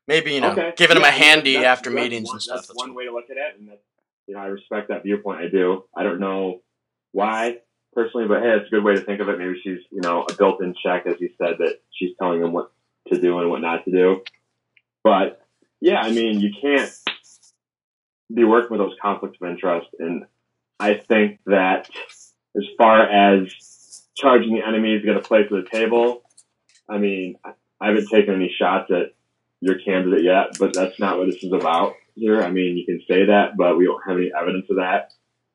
maybe 0.07 0.33
you 0.33 0.41
know 0.41 0.51
Okay. 0.51 0.73
giving 0.75 0.97
him 0.97 1.03
a 1.03 1.11
handy 1.11 1.53
that's- 1.53 1.77
after 1.77 1.89
that's 1.91 2.01
meetings 2.03 2.27
one, 2.27 2.35
and 2.35 2.41
stuff. 2.41 2.55
That's 2.57 2.67
That's 2.67 2.77
one 2.77 2.89
cool. 2.89 2.95
way 2.97 3.05
to 3.05 3.11
look 3.11 3.29
at 3.29 3.37
it, 3.37 3.59
and 3.59 3.69
that's, 3.69 3.81
you 4.27 4.33
know 4.35 4.41
I 4.41 4.45
respect 4.47 4.87
that 4.89 5.03
viewpoint. 5.03 5.41
I 5.41 5.47
do. 5.49 5.85
I 5.95 6.03
don't 6.03 6.19
know 6.19 6.61
why 7.11 7.57
personally, 7.99 8.27
but 8.27 8.41
hey, 8.41 8.51
it's 8.55 8.67
a 8.67 8.69
good 8.69 8.83
way 8.83 8.95
to 8.95 9.01
think 9.01 9.19
of 9.19 9.27
it. 9.27 9.37
Maybe 9.37 9.59
she's 9.61 9.79
you 9.91 10.01
know 10.01 10.23
a 10.23 10.33
built-in 10.33 10.73
check, 10.83 11.05
as 11.05 11.15
you 11.19 11.29
said, 11.37 11.55
that 11.59 11.81
she's 11.91 12.15
telling 12.17 12.41
him 12.41 12.53
what 12.53 12.71
to 13.11 13.19
do 13.19 13.39
and 13.39 13.49
what 13.49 13.61
not 13.61 13.83
to 13.85 13.91
do. 13.91 14.21
But 15.03 15.41
yeah, 15.81 16.01
I 16.01 16.11
mean, 16.11 16.39
you 16.39 16.51
can't 16.61 16.91
be 18.33 18.43
working 18.43 18.77
with 18.77 18.79
those 18.79 18.97
conflicts 19.01 19.37
of 19.41 19.49
interest, 19.49 19.87
and 19.99 20.25
I 20.79 20.93
think 20.93 21.39
that 21.45 21.89
as 22.55 22.63
far 22.77 23.03
as 23.03 23.53
charging 24.15 24.55
the 24.55 24.65
enemy 24.65 24.93
is 24.93 25.03
going 25.03 25.17
to 25.17 25.27
play 25.27 25.41
at 25.41 25.49
the 25.49 25.67
table, 25.69 26.23
I 26.87 26.97
mean, 26.97 27.35
I 27.43 27.87
haven't 27.87 28.07
taken 28.09 28.35
any 28.35 28.53
shots 28.57 28.91
at 28.91 29.13
your 29.61 29.79
candidate 29.79 30.23
yet, 30.23 30.57
but 30.57 30.73
that's 30.73 30.99
not 30.99 31.17
what 31.17 31.27
this 31.27 31.43
is 31.43 31.51
about 31.51 31.95
here. 32.15 32.41
I 32.41 32.49
mean, 32.49 32.77
you 32.77 32.85
can 32.85 33.01
say 33.07 33.25
that, 33.25 33.57
but 33.57 33.77
we 33.77 33.85
don't 33.85 34.01
have 34.07 34.17
any 34.17 34.31
evidence 34.39 34.67
of 34.69 34.77
that. 34.77 35.11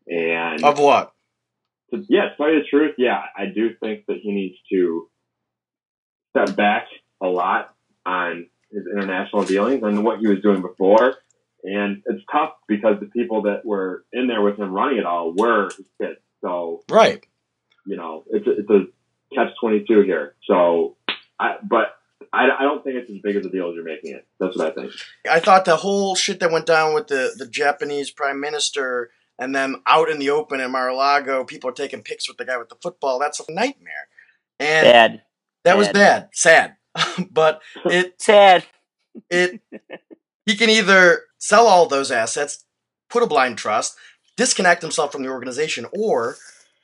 And 0.06 0.62
Of 0.62 0.78
what? 0.78 1.13
To, 1.96 2.04
yeah, 2.08 2.28
to 2.30 2.36
tell 2.36 2.50
you 2.52 2.60
the 2.60 2.66
truth, 2.68 2.94
yeah, 2.98 3.22
I 3.36 3.46
do 3.46 3.70
think 3.80 4.06
that 4.06 4.18
he 4.22 4.32
needs 4.32 4.56
to 4.70 5.08
step 6.30 6.56
back 6.56 6.86
a 7.22 7.26
lot 7.26 7.74
on 8.04 8.46
his 8.70 8.84
international 8.92 9.44
dealings 9.44 9.82
and 9.82 10.04
what 10.04 10.18
he 10.18 10.26
was 10.26 10.40
doing 10.40 10.62
before. 10.62 11.16
And 11.62 12.02
it's 12.06 12.22
tough 12.30 12.52
because 12.68 13.00
the 13.00 13.06
people 13.06 13.42
that 13.42 13.64
were 13.64 14.04
in 14.12 14.26
there 14.26 14.42
with 14.42 14.58
him 14.58 14.72
running 14.72 14.98
it 14.98 15.06
all 15.06 15.32
were 15.34 15.70
his 15.76 15.86
kids. 16.00 16.18
So 16.42 16.82
Right. 16.90 17.24
you 17.86 17.96
know, 17.96 18.24
it's 18.30 18.46
a, 18.46 18.50
it's 18.58 18.70
a 18.70 19.34
catch 19.34 19.48
twenty 19.60 19.84
two 19.88 20.02
here. 20.02 20.34
So, 20.46 20.96
I 21.40 21.56
but 21.62 21.96
I, 22.32 22.48
I 22.58 22.62
don't 22.62 22.82
think 22.84 22.96
it's 22.96 23.10
as 23.10 23.18
big 23.22 23.36
of 23.36 23.44
a 23.44 23.48
deal 23.48 23.70
as 23.70 23.74
you're 23.76 23.84
making 23.84 24.12
it. 24.14 24.26
That's 24.38 24.56
what 24.56 24.66
I 24.66 24.74
think. 24.74 24.92
I 25.30 25.40
thought 25.40 25.64
the 25.64 25.76
whole 25.76 26.14
shit 26.14 26.40
that 26.40 26.50
went 26.50 26.66
down 26.66 26.94
with 26.94 27.06
the, 27.06 27.32
the 27.38 27.46
Japanese 27.46 28.10
prime 28.10 28.40
minister 28.40 29.10
and 29.38 29.54
then 29.54 29.76
out 29.86 30.08
in 30.08 30.18
the 30.18 30.30
open 30.30 30.60
in 30.60 30.70
Mar-a-Lago, 30.70 31.44
people 31.44 31.70
are 31.70 31.74
taking 31.74 32.02
pics 32.02 32.28
with 32.28 32.36
the 32.36 32.44
guy 32.44 32.56
with 32.56 32.68
the 32.68 32.76
football. 32.80 33.18
That's 33.18 33.40
a 33.40 33.44
nightmare. 33.52 34.08
And 34.60 34.84
Bad, 34.84 35.22
that 35.64 35.76
was 35.76 35.88
bad. 35.88 35.94
bad, 35.94 36.28
sad. 36.32 36.76
but 37.30 37.60
it 37.84 38.20
sad. 38.20 38.64
it 39.30 39.60
he 40.46 40.56
can 40.56 40.70
either 40.70 41.22
sell 41.38 41.66
all 41.66 41.86
those 41.86 42.10
assets, 42.10 42.64
put 43.10 43.22
a 43.22 43.26
blind 43.26 43.58
trust, 43.58 43.96
disconnect 44.36 44.82
himself 44.82 45.12
from 45.12 45.22
the 45.22 45.28
organization, 45.28 45.86
or 45.92 46.36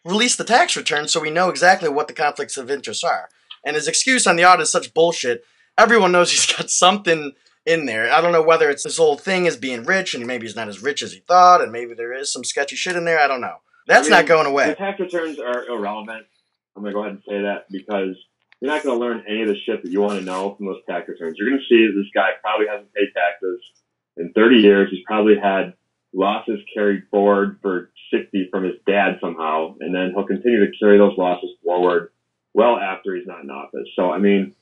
release 0.04 0.36
the 0.36 0.44
tax 0.44 0.76
return 0.76 1.06
so 1.08 1.20
we 1.20 1.30
know 1.30 1.48
exactly 1.48 1.88
what 1.88 2.08
the 2.08 2.14
conflicts 2.14 2.56
of 2.56 2.70
interest 2.70 3.04
are. 3.04 3.28
And 3.64 3.76
his 3.76 3.86
excuse 3.86 4.26
on 4.26 4.36
the 4.36 4.44
audit 4.44 4.62
is 4.62 4.72
such 4.72 4.94
bullshit. 4.94 5.44
Everyone 5.78 6.12
knows 6.12 6.30
he's 6.30 6.52
got 6.52 6.70
something 6.70 7.32
in 7.66 7.86
there. 7.86 8.10
I 8.12 8.20
don't 8.20 8.32
know 8.32 8.42
whether 8.42 8.70
it's 8.70 8.82
this 8.84 8.96
whole 8.96 9.16
thing 9.16 9.46
is 9.46 9.56
being 9.56 9.84
rich 9.84 10.14
and 10.14 10.26
maybe 10.26 10.46
he's 10.46 10.56
not 10.56 10.68
as 10.68 10.82
rich 10.82 11.02
as 11.02 11.12
he 11.12 11.20
thought, 11.20 11.60
and 11.60 11.70
maybe 11.72 11.94
there 11.94 12.12
is 12.12 12.32
some 12.32 12.44
sketchy 12.44 12.76
shit 12.76 12.96
in 12.96 13.04
there. 13.04 13.20
I 13.20 13.26
don't 13.28 13.40
know. 13.40 13.56
That's 13.86 14.08
I 14.08 14.10
mean, 14.10 14.18
not 14.18 14.26
going 14.26 14.44
The 14.44 14.50
away. 14.50 14.74
tax 14.74 15.00
returns 15.00 15.38
are 15.38 15.66
irrelevant. 15.66 16.26
I'm 16.76 16.82
gonna 16.82 16.94
go 16.94 17.00
ahead 17.00 17.12
and 17.12 17.22
say 17.28 17.42
that 17.42 17.66
because 17.70 18.16
you're 18.60 18.70
not 18.70 18.82
gonna 18.82 18.98
learn 18.98 19.24
any 19.28 19.42
of 19.42 19.48
the 19.48 19.56
shit 19.66 19.82
that 19.82 19.90
you 19.90 20.00
want 20.00 20.18
to 20.18 20.24
know 20.24 20.54
from 20.54 20.66
those 20.66 20.80
tax 20.88 21.08
returns. 21.08 21.36
You're 21.38 21.50
gonna 21.50 21.62
see 21.68 21.86
that 21.86 21.92
this 21.96 22.10
guy 22.14 22.30
probably 22.40 22.66
hasn't 22.66 22.92
paid 22.94 23.08
taxes 23.14 23.60
in 24.16 24.32
30 24.32 24.56
years. 24.56 24.88
He's 24.90 25.04
probably 25.06 25.36
had 25.38 25.74
losses 26.12 26.60
carried 26.74 27.02
forward 27.10 27.58
for 27.62 27.90
60 28.12 28.48
from 28.50 28.64
his 28.64 28.74
dad 28.86 29.18
somehow, 29.20 29.74
and 29.80 29.94
then 29.94 30.12
he'll 30.14 30.26
continue 30.26 30.60
to 30.66 30.72
carry 30.78 30.98
those 30.98 31.16
losses 31.16 31.50
forward 31.64 32.10
well 32.54 32.76
after 32.78 33.14
he's 33.14 33.26
not 33.26 33.42
in 33.44 33.50
office. 33.50 33.88
So 33.96 34.10
I 34.10 34.18
mean, 34.18 34.54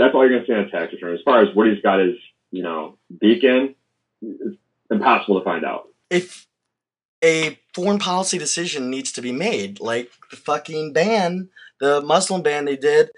that's 0.00 0.14
all 0.14 0.26
you're 0.26 0.38
gonna 0.38 0.46
see 0.46 0.52
on 0.52 0.60
a 0.60 0.70
tax 0.70 0.92
return. 0.92 1.14
As 1.14 1.22
far 1.22 1.42
as 1.42 1.54
what 1.54 1.66
he's 1.68 1.82
got 1.82 2.00
his, 2.00 2.16
you 2.50 2.62
know, 2.62 2.98
beacon, 3.20 3.74
it's 4.22 4.56
impossible 4.90 5.38
to 5.38 5.44
find 5.44 5.64
out. 5.64 5.88
If 6.08 6.46
a 7.22 7.58
foreign 7.74 7.98
policy 7.98 8.38
decision 8.38 8.90
needs 8.90 9.12
to 9.12 9.22
be 9.22 9.30
made, 9.30 9.78
like 9.78 10.10
the 10.30 10.36
fucking 10.36 10.92
ban, 10.92 11.50
the 11.80 12.00
Muslim 12.00 12.42
ban 12.42 12.64
they 12.64 12.76
did, 12.76 13.10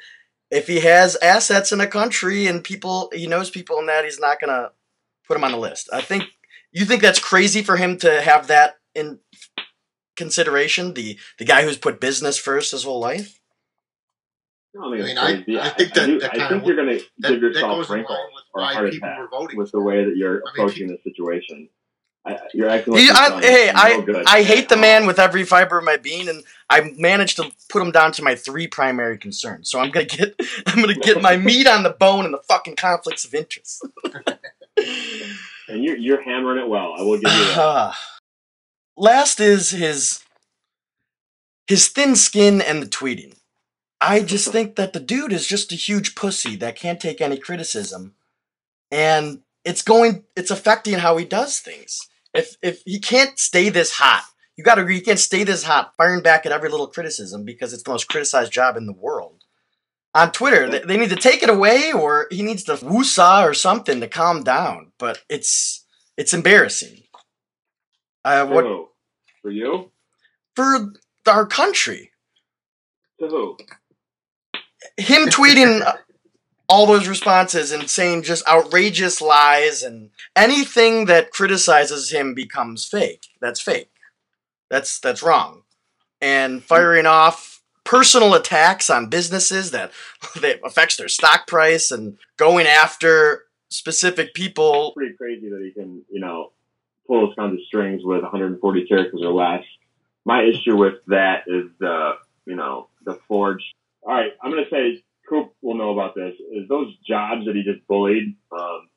if 0.51 0.67
he 0.67 0.81
has 0.81 1.17
assets 1.23 1.73
in 1.73 1.81
a 1.81 1.87
country 1.87 2.47
and 2.47 2.65
people, 2.65 3.11
he 3.15 3.27
knows 3.27 3.49
people 3.49 3.79
in 3.79 3.87
that, 3.87 4.05
he's 4.05 4.21
not 4.21 4.41
gonna 4.41 4.71
put 5.27 5.37
him 5.37 5.45
on 5.45 5.53
the 5.53 5.59
list. 5.59 5.89
I 5.93 6.01
think 6.01 6.25
you 6.73 6.85
think 6.85 7.01
that's 7.01 7.21
crazy 7.21 7.63
for 7.63 7.77
him 7.77 7.97
to 7.99 8.21
have 8.23 8.49
that 8.49 8.75
in 8.95 9.21
consideration. 10.17 10.95
The 10.95 11.19
the 11.39 11.45
guy 11.45 11.63
who's 11.63 11.79
put 11.79 12.01
business 12.01 12.39
first 12.39 12.73
his 12.73 12.85
whole 12.85 13.01
life. 13.01 13.39
No, 14.75 14.85
I 14.93 14.97
mean, 14.97 15.03
I 15.03 15.03
mean, 15.03 15.11
it's 15.11 15.19
I- 15.21 15.25
crazy. 15.35 15.61
I 15.61 15.69
think 15.71 15.95
that- 15.95 16.07
do- 16.07 16.21
that 16.21 16.31
I 16.33 16.37
kinda 16.37 16.49
think 16.49 16.67
you're 16.67 16.77
going 16.77 16.99
to 16.99 17.05
give 17.29 17.43
yourself 17.43 17.91
wrinkles 17.91 18.19
or 18.55 18.61
a 18.61 18.65
why 18.65 18.73
heart 18.75 18.91
people 18.91 19.09
attack 19.09 19.19
were 19.21 19.29
voting 19.29 19.59
with 19.59 19.71
the 19.73 19.81
way 19.81 20.05
that 20.05 20.17
you're 20.17 20.37
I 20.37 20.37
mean, 20.37 20.43
approaching 20.49 20.89
the 20.89 20.99
situation. 21.05 21.69
I, 22.25 22.39
you're 22.55 22.69
acting 22.69 22.95
like 22.95 23.03
He- 23.03 23.11
I, 23.11 23.29
done 23.31 23.43
hey, 23.43 23.71
no 23.75 23.81
I 23.81 24.01
good. 24.01 24.25
I 24.27 24.43
hate 24.45 24.69
the 24.69 24.77
man 24.77 25.07
with 25.07 25.19
every 25.19 25.43
fiber 25.45 25.79
of 25.79 25.85
my 25.85 25.97
being, 25.97 26.29
and 26.29 26.45
I 26.71 26.93
managed 26.97 27.37
to 27.39 27.51
put 27.69 27.83
him 27.83 27.91
down 27.91 28.13
to 28.13 28.23
my 28.23 28.37
three 28.37 28.69
primary 28.69 29.19
concerns. 29.19 29.69
So 29.69 29.81
I'm 29.81 29.91
gonna 29.91 30.07
get 30.07 30.35
I'm 30.69 30.81
gonna 30.81 30.95
get 30.95 31.21
my 31.21 31.37
meat 31.37 31.67
on 31.67 31.83
the 31.83 31.91
bone 31.91 32.25
and 32.25 32.33
the 32.33 32.39
fucking 32.39 32.77
conflicts 32.77 33.25
of 33.25 33.35
interest. 33.35 33.85
and 35.69 35.83
you're 35.83 35.97
you're 35.97 36.23
hammering 36.23 36.63
it 36.65 36.69
well. 36.69 36.95
I 36.97 37.03
will 37.03 37.19
give 37.19 37.31
you 37.33 37.45
that. 37.45 37.59
Uh, 37.59 37.93
last 38.97 39.41
is 39.41 39.71
his 39.71 40.23
his 41.67 41.89
thin 41.89 42.15
skin 42.15 42.61
and 42.61 42.81
the 42.83 42.87
tweeting. 42.87 43.35
I 44.03 44.21
just 44.21 44.51
think 44.51 44.75
that 44.77 44.93
the 44.93 45.01
dude 45.01 45.33
is 45.33 45.47
just 45.47 45.71
a 45.71 45.77
huge 45.77 46.17
pussy 46.17 46.57
that 46.57 46.75
can't 46.75 47.01
take 47.01 47.21
any 47.21 47.39
criticism, 47.39 48.15
and 48.91 49.43
it's 49.65 49.83
going 49.83 50.25
it's 50.37 50.51
affecting 50.51 50.95
how 50.95 51.17
he 51.17 51.25
does 51.25 51.61
things. 51.61 52.09
If 52.35 52.57
if 52.63 52.83
he 52.85 52.99
can't 52.99 53.39
stay 53.39 53.69
this 53.69 53.93
hot, 53.93 54.25
you 54.57 54.65
got 54.65 54.75
to 54.75 54.83
agree 54.83 54.97
he 54.97 55.03
can't 55.03 55.21
stay 55.21 55.45
this 55.45 55.63
hot, 55.63 55.93
firing 55.97 56.21
back 56.21 56.45
at 56.45 56.53
every 56.53 56.69
little 56.69 56.89
criticism 56.89 57.45
because 57.45 57.73
it's 57.73 57.85
the 57.85 57.91
most 57.91 58.09
criticized 58.09 58.53
job 58.53 58.77
in 58.77 58.87
the 58.87 58.93
world. 58.93 59.45
On 60.15 60.33
Twitter, 60.33 60.69
they, 60.69 60.81
they 60.81 60.97
need 60.97 61.11
to 61.11 61.17
take 61.17 61.43
it 61.45 61.49
away, 61.49 61.93
or 61.93 62.27
he 62.31 62.43
needs 62.43 62.65
to 62.65 62.75
woosah 62.75 63.49
or 63.49 63.55
something 63.55 64.01
to 64.01 64.09
calm 64.09 64.43
down. 64.43 64.91
But 64.99 65.23
it's 65.29 65.87
it's 66.17 66.35
embarrassing. 66.35 67.05
Uh, 68.25 68.47
what? 68.47 68.65
For 69.43 69.51
you? 69.51 69.93
for 70.55 70.93
our 71.27 71.47
country? 71.47 72.11
To 73.21 73.29
who? 73.29 73.57
Him 74.97 75.29
tweeting 75.29 75.83
all 76.69 76.87
those 76.87 77.09
responses 77.09 77.73
and 77.73 77.89
saying 77.91 78.23
just 78.23 78.47
outrageous 78.49 79.21
lies 79.21 79.83
and 79.83 80.11
anything 80.35 81.07
that 81.07 81.31
criticizes 81.31 82.11
him 82.11 82.35
becomes 82.35 82.87
fake. 82.87 83.27
That's 83.41 83.61
fake. 83.61 83.91
That's 84.71 84.99
that's 84.99 85.23
wrong. 85.23 85.63
And 86.21 86.63
firing 86.63 87.05
off 87.05 87.61
personal 87.85 88.35
attacks 88.35 88.89
on 88.89 89.09
businesses 89.09 89.71
that 89.73 89.93
that 90.41 90.61
affects 90.65 90.97
their 90.97 91.09
stock 91.09 91.47
price 91.47 91.91
and 91.91 92.17
going 92.37 92.67
after 92.67 93.45
specific 93.69 94.35
people. 94.35 94.93
Pretty 94.97 95.15
crazy 95.15 95.49
that 95.51 95.63
he 95.63 95.73
can, 95.73 96.03
you 96.11 96.21
know, 96.21 96.53
pull 97.07 97.27
those 97.27 97.35
kinds 97.37 97.55
of 97.55 97.61
strings 97.67 98.03
with 98.05 98.23
140 98.23 98.87
characters 98.87 99.21
or 99.23 99.33
less. 99.33 99.65
My 100.25 100.43
issue 100.45 100.77
with 100.77 101.05
that 101.09 101.45
is 101.47 101.65
the, 101.81 102.13
you 102.47 102.55
know, 102.55 102.89
the 103.05 103.19
forged. 103.27 103.75
All 104.03 104.15
right, 104.15 104.33
I'm 104.43 104.51
gonna 104.51 104.63
say 104.71 105.03
Coop 105.29 105.53
will 105.63 105.77
know 105.77 105.93
about 105.93 106.15
this. 106.15 106.35
Is 106.53 106.69
those 106.69 106.95
jobs 107.07 107.47
that 107.47 107.55
he 107.55 107.63
just 107.63 107.87
bullied 107.87 108.37
um, 108.53 108.89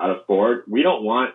out 0.00 0.10
of 0.10 0.26
Ford? 0.26 0.64
We 0.68 0.82
don't 0.82 1.02
want 1.04 1.34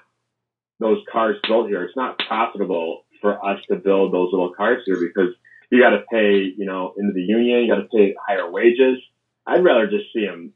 those 0.80 1.00
cars 1.12 1.38
built 1.48 1.68
here. 1.68 1.84
It's 1.84 1.96
not 1.96 2.20
profitable 2.20 3.06
for 3.22 3.44
us 3.46 3.60
to 3.70 3.78
build 3.78 4.14
those 4.14 4.30
little 4.32 4.54
cars 4.54 4.84
here 4.86 5.00
because 5.00 5.34
you 5.72 5.82
got 5.82 5.92
to 5.92 6.04
pay, 6.12 6.54
you 6.56 6.66
know, 6.66 6.94
into 6.98 7.14
the 7.14 7.22
union. 7.22 7.62
You 7.64 7.74
got 7.74 7.82
to 7.82 7.88
pay 7.88 8.16
higher 8.28 8.50
wages. 8.52 9.00
I'd 9.48 9.64
rather 9.64 9.88
just 9.88 10.06
see 10.14 10.26
them 10.26 10.54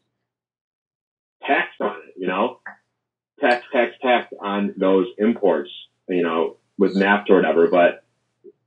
taxed 1.46 1.82
on 1.82 1.96
it, 2.08 2.14
you 2.18 2.28
know, 2.28 2.60
tax, 3.40 3.66
tax, 3.72 3.94
tax 4.02 4.28
on 4.42 4.74
those 4.78 5.08
imports, 5.18 5.72
you 6.08 6.24
know, 6.24 6.58
with 6.78 6.96
NAFTA 6.96 7.32
or 7.32 7.36
whatever. 7.38 7.68
But 7.68 8.04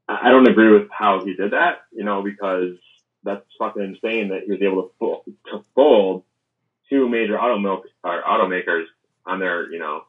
I 0.08 0.30
don't 0.30 0.48
agree 0.48 0.72
with 0.72 0.88
how 0.90 1.24
he 1.24 1.34
did 1.34 1.52
that, 1.52 1.82
you 1.92 2.04
know, 2.04 2.22
because 2.22 2.76
that's 3.24 3.44
fucking 3.58 3.82
insane 3.82 4.28
that 4.28 4.42
he 4.44 4.52
was 4.52 4.62
able 4.62 4.82
to, 4.84 4.90
fold, 4.98 5.22
to 5.50 5.64
fold 5.74 6.24
two 6.88 7.08
major 7.08 7.38
auto 7.38 7.58
milk 7.58 7.84
or 8.04 8.22
automakers 8.22 8.84
on 9.26 9.38
their, 9.38 9.70
you 9.72 9.78
know, 9.78 10.02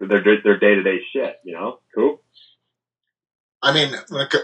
their 0.00 0.22
their 0.42 0.58
day 0.58 0.74
to 0.74 0.82
day 0.82 1.00
shit, 1.12 1.40
you 1.44 1.54
know. 1.54 1.80
Cool. 1.94 2.20
I 3.62 3.74
mean, 3.74 3.92
when 4.08 4.22
it 4.22 4.34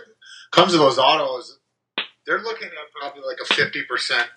comes 0.51 0.73
to 0.73 0.79
those 0.79 0.99
autos, 0.99 1.59
they're 2.27 2.43
looking 2.43 2.69
at 2.69 3.01
probably 3.01 3.23
like 3.23 3.39
a 3.43 3.55
fifty 3.55 3.83
percent 3.85 4.29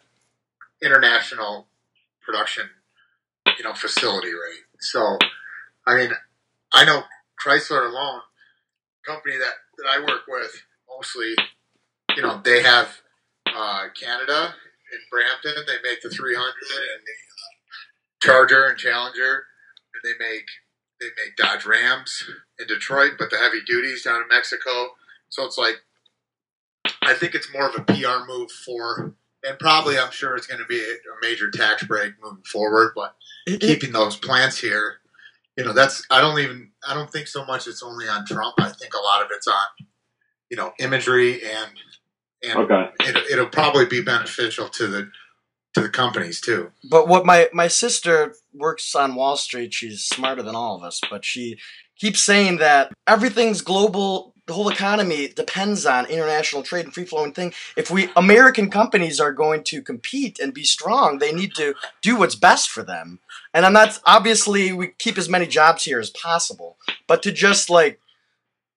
international 0.82 1.68
production, 2.22 2.70
you 3.58 3.64
know, 3.64 3.74
facility 3.74 4.30
rate. 4.30 4.64
So, 4.80 5.18
I 5.86 5.96
mean, 5.96 6.12
I 6.74 6.86
know 6.86 7.04
Chrysler 7.44 7.90
alone, 7.90 8.22
company 9.06 9.36
that 9.38 9.54
that 9.78 9.88
I 9.90 10.00
work 10.00 10.22
with, 10.28 10.64
mostly, 10.90 11.36
you 12.16 12.22
know, 12.22 12.40
they 12.44 12.64
have 12.64 13.02
uh, 13.56 13.88
Canada 14.00 14.56
in 14.92 15.00
Brampton. 15.12 15.64
They 15.68 15.90
make 15.90 16.02
the 16.02 16.10
300 16.10 16.38
and 16.38 16.54
the 17.06 17.18
uh, 17.18 18.24
Charger 18.24 18.66
and 18.66 18.78
Challenger, 18.78 19.46
and 19.94 20.02
they 20.04 20.18
make 20.24 20.46
they 21.00 21.08
make 21.24 21.36
Dodge 21.38 21.66
Rams 21.66 22.30
in 22.60 22.68
Detroit, 22.68 23.14
but 23.18 23.30
the 23.30 23.38
heavy 23.38 23.62
duties 23.66 24.04
down 24.04 24.22
in 24.22 24.28
Mexico. 24.30 24.90
So 25.30 25.46
it's 25.46 25.58
like, 25.58 25.76
I 27.02 27.14
think 27.14 27.36
it's 27.36 27.54
more 27.54 27.70
of 27.70 27.76
a 27.76 27.84
PR 27.84 28.28
move 28.28 28.52
for, 28.52 29.16
and 29.44 29.58
probably 29.60 29.98
I'm 29.98 30.12
sure 30.12 30.36
it's 30.36 30.48
going 30.48 30.60
to 30.60 30.66
be 30.66 30.80
a, 30.80 30.84
a 30.84 31.16
major 31.22 31.50
tax 31.50 31.84
break 31.84 32.14
moving 32.22 32.44
forward. 32.44 32.92
But 32.96 33.16
keeping 33.62 33.94
those 33.94 34.18
plants 34.18 34.60
here, 34.60 34.98
you 35.56 35.64
know, 35.64 35.74
that's 35.74 36.06
I 36.12 36.20
don't 36.22 36.40
even 36.40 36.72
I 36.88 36.94
don't 36.94 37.12
think 37.12 37.28
so 37.28 37.46
much 37.46 37.68
it's 37.68 37.84
only 37.84 38.08
on 38.08 38.26
Trump. 38.26 38.56
I 38.60 38.70
think 38.70 38.94
a 38.94 39.02
lot 39.02 39.24
of 39.24 39.30
it's 39.32 39.48
on, 39.48 39.88
you 40.50 40.58
know, 40.58 40.74
imagery 40.80 41.42
and 41.44 41.72
and 42.44 42.60
Okay. 42.60 42.90
it, 43.02 43.18
it'll 43.32 43.48
probably 43.48 43.86
be 43.86 44.02
beneficial 44.02 44.68
to 44.70 44.88
the 44.88 45.12
to 45.76 45.82
the 45.82 45.90
companies 45.90 46.42
too. 46.42 46.72
But 46.90 47.08
what 47.08 47.26
my 47.26 47.50
my 47.54 47.68
sister 47.68 48.36
works 48.54 48.96
on 48.96 49.16
Wall 49.16 49.38
Street. 49.38 49.74
She's 49.74 50.04
smarter 50.04 50.42
than 50.42 50.56
all 50.56 50.76
of 50.76 50.84
us, 50.84 51.00
but 51.10 51.24
she 51.24 51.58
keeps 51.98 52.24
saying 52.24 52.58
that 52.58 52.92
everything's 53.08 53.62
global. 53.62 54.34
The 54.48 54.54
whole 54.54 54.70
economy 54.70 55.28
depends 55.28 55.86
on 55.86 56.08
international 56.08 56.64
trade 56.64 56.86
and 56.86 56.94
free 56.94 57.06
flowing 57.06 57.34
thing. 57.34 57.54
If 57.78 57.92
we 57.92 58.10
American 58.16 58.72
companies 58.72 59.20
are 59.20 59.32
going 59.32 59.64
to 59.66 59.84
compete 59.84 60.40
and 60.40 60.56
be 60.56 60.64
strong, 60.64 61.20
they 61.20 61.32
need 61.32 61.54
to 61.56 61.76
do 62.02 62.16
what's 62.18 62.34
best 62.34 62.70
for 62.70 62.82
them. 62.82 63.20
And 63.54 63.64
I'm 63.64 63.74
not 63.74 64.00
obviously 64.06 64.74
we 64.74 64.88
keep 64.98 65.20
as 65.20 65.30
many 65.30 65.46
jobs 65.46 65.84
here 65.84 66.00
as 66.00 66.10
possible, 66.10 66.78
but 67.06 67.22
to 67.24 67.32
just 67.32 67.70
like 67.70 68.00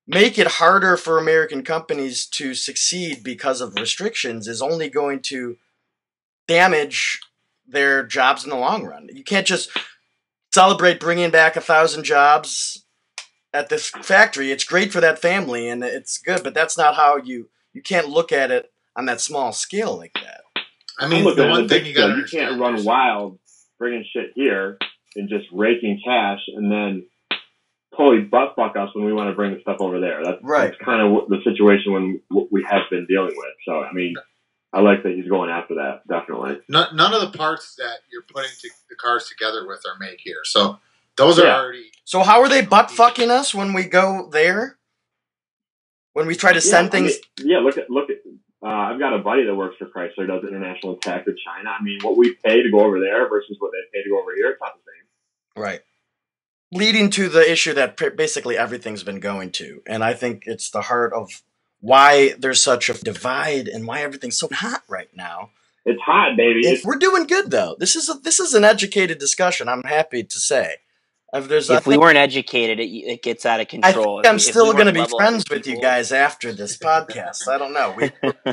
make 0.06 0.38
it 0.38 0.46
harder 0.46 0.96
for 0.96 1.18
American 1.18 1.62
companies 1.62 2.26
to 2.26 2.54
succeed 2.54 3.22
because 3.22 3.60
of 3.60 3.74
restrictions 3.74 4.48
is 4.48 4.62
only 4.62 4.88
going 4.88 5.20
to 5.20 5.56
damage 6.48 7.20
their 7.66 8.04
jobs 8.04 8.44
in 8.44 8.50
the 8.50 8.56
long 8.56 8.84
run. 8.84 9.08
You 9.12 9.24
can't 9.24 9.46
just 9.46 9.70
celebrate 10.52 11.00
bringing 11.00 11.30
back 11.30 11.56
a 11.56 11.60
thousand 11.60 12.04
jobs 12.04 12.84
at 13.54 13.68
this 13.68 13.88
factory. 13.88 14.50
It's 14.50 14.64
great 14.64 14.92
for 14.92 15.00
that 15.00 15.18
family 15.20 15.68
and 15.68 15.82
it's 15.84 16.18
good, 16.18 16.42
but 16.42 16.54
that's 16.54 16.76
not 16.76 16.96
how 16.96 17.16
you 17.16 17.48
you 17.72 17.82
can't 17.82 18.08
look 18.08 18.32
at 18.32 18.50
it 18.50 18.70
on 18.96 19.06
that 19.06 19.20
small 19.20 19.52
scale 19.52 19.96
like 19.96 20.12
that. 20.14 20.42
I 20.98 21.08
mean, 21.08 21.24
looking 21.24 21.44
the 21.44 21.48
at 21.48 21.50
one 21.50 21.64
it 21.64 21.68
thing 21.68 21.84
big 21.84 21.86
you 21.86 21.94
got 21.94 22.08
to 22.08 22.16
you 22.16 22.24
can't 22.30 22.60
run 22.60 22.84
wild 22.84 23.38
bringing 23.78 24.04
shit 24.12 24.32
here 24.34 24.78
and 25.16 25.28
just 25.28 25.46
raking 25.52 26.00
cash 26.04 26.40
and 26.54 26.70
then 26.70 27.06
totally 27.96 28.22
butt 28.22 28.54
fuck 28.56 28.76
us 28.76 28.90
when 28.94 29.04
we 29.04 29.12
want 29.12 29.28
to 29.30 29.34
bring 29.34 29.54
the 29.54 29.60
stuff 29.60 29.76
over 29.80 30.00
there. 30.00 30.22
That's, 30.24 30.38
Right. 30.42 30.70
that's 30.70 30.82
kind 30.82 31.00
of 31.00 31.28
the 31.28 31.38
situation 31.44 31.92
when 31.92 32.20
we 32.50 32.64
have 32.68 32.82
been 32.90 33.06
dealing 33.06 33.34
with. 33.36 33.54
So 33.66 33.80
I 33.80 33.92
mean, 33.92 34.14
I 34.72 34.80
like 34.80 35.02
that 35.02 35.12
he's 35.12 35.28
going 35.28 35.50
after 35.50 35.74
that. 35.74 36.00
Definitely. 36.08 36.60
None, 36.68 36.96
none 36.96 37.12
of 37.12 37.20
the 37.20 37.36
parts 37.36 37.74
that 37.76 37.98
you're 38.10 38.22
putting 38.22 38.50
to, 38.60 38.70
the 38.88 38.96
cars 38.96 39.28
together 39.28 39.66
with 39.66 39.82
are 39.86 39.98
made 39.98 40.18
here. 40.18 40.40
So 40.44 40.78
those 41.16 41.38
are 41.38 41.46
already. 41.46 41.90
So 42.04 42.22
how 42.22 42.40
are 42.40 42.48
they 42.48 42.62
butt 42.62 42.90
fucking 42.90 43.30
us 43.30 43.54
when 43.54 43.72
we 43.72 43.84
go 43.84 44.28
there? 44.32 44.78
When 46.14 46.26
we 46.26 46.34
try 46.36 46.52
to 46.52 46.60
send 46.60 46.86
yeah, 46.86 46.88
I 46.88 46.90
things 46.90 47.18
mean, 47.38 47.48
yeah, 47.48 47.58
look 47.60 47.78
at 47.78 47.88
look 47.90 48.10
at. 48.10 48.16
Uh, 48.64 48.68
I've 48.68 48.98
got 49.00 49.12
a 49.12 49.18
buddy 49.18 49.44
that 49.44 49.54
works 49.54 49.76
for 49.78 49.86
Chrysler, 49.86 50.26
does 50.26 50.44
international 50.46 50.96
tech 50.96 51.26
with 51.26 51.36
China. 51.44 51.70
I 51.70 51.82
mean, 51.82 51.98
what 52.02 52.16
we 52.16 52.34
pay 52.44 52.62
to 52.62 52.70
go 52.70 52.80
over 52.80 53.00
there 53.00 53.28
versus 53.28 53.56
what 53.58 53.72
they 53.72 53.98
pay 53.98 54.04
to 54.04 54.10
go 54.10 54.20
over 54.22 54.32
here, 54.36 54.50
it's 54.50 54.60
not 54.60 54.74
the 54.74 54.82
same. 54.86 55.62
Right. 55.62 55.80
Leading 56.72 57.10
to 57.10 57.28
the 57.28 57.50
issue 57.50 57.74
that 57.74 57.96
pr- 57.96 58.10
basically 58.10 58.56
everything's 58.56 59.02
been 59.02 59.20
going 59.20 59.50
to. 59.52 59.82
And 59.86 60.02
I 60.02 60.14
think 60.14 60.44
it's 60.46 60.70
the 60.70 60.82
heart 60.82 61.12
of 61.12 61.42
why 61.80 62.32
there's 62.38 62.62
such 62.62 62.88
a 62.88 62.94
divide 62.94 63.68
and 63.68 63.86
why 63.86 64.00
everything's 64.02 64.38
so 64.38 64.48
hot 64.52 64.82
right 64.88 65.08
now. 65.14 65.50
It's 65.84 66.00
hot, 66.00 66.36
baby. 66.36 66.60
If 66.66 66.84
we're 66.84 66.96
doing 66.96 67.26
good 67.26 67.50
though. 67.50 67.76
This 67.78 67.94
is 67.96 68.08
a, 68.08 68.14
this 68.14 68.40
is 68.40 68.54
an 68.54 68.64
educated 68.64 69.18
discussion. 69.18 69.68
I'm 69.68 69.82
happy 69.82 70.22
to 70.24 70.38
say. 70.38 70.76
If 71.34 71.48
there's 71.48 71.70
I 71.70 71.78
If 71.78 71.86
we 71.86 71.96
weren't 71.96 72.18
educated, 72.18 72.78
it, 72.78 72.88
it 72.90 73.22
gets 73.22 73.44
out 73.46 73.58
of 73.60 73.64
I 73.64 73.64
control. 73.64 74.18
think 74.18 74.28
I'm 74.28 74.36
If 74.36 74.42
still 74.42 74.66
we 74.68 74.72
going 74.74 74.86
to 74.86 74.92
be 74.92 75.04
friends 75.16 75.44
with 75.50 75.66
you 75.66 75.80
guys 75.80 76.12
after 76.12 76.52
this 76.52 76.76
podcast. 76.78 77.48
I 77.48 77.56
don't 77.58 77.72
know. 77.72 77.94
We, 77.96 78.10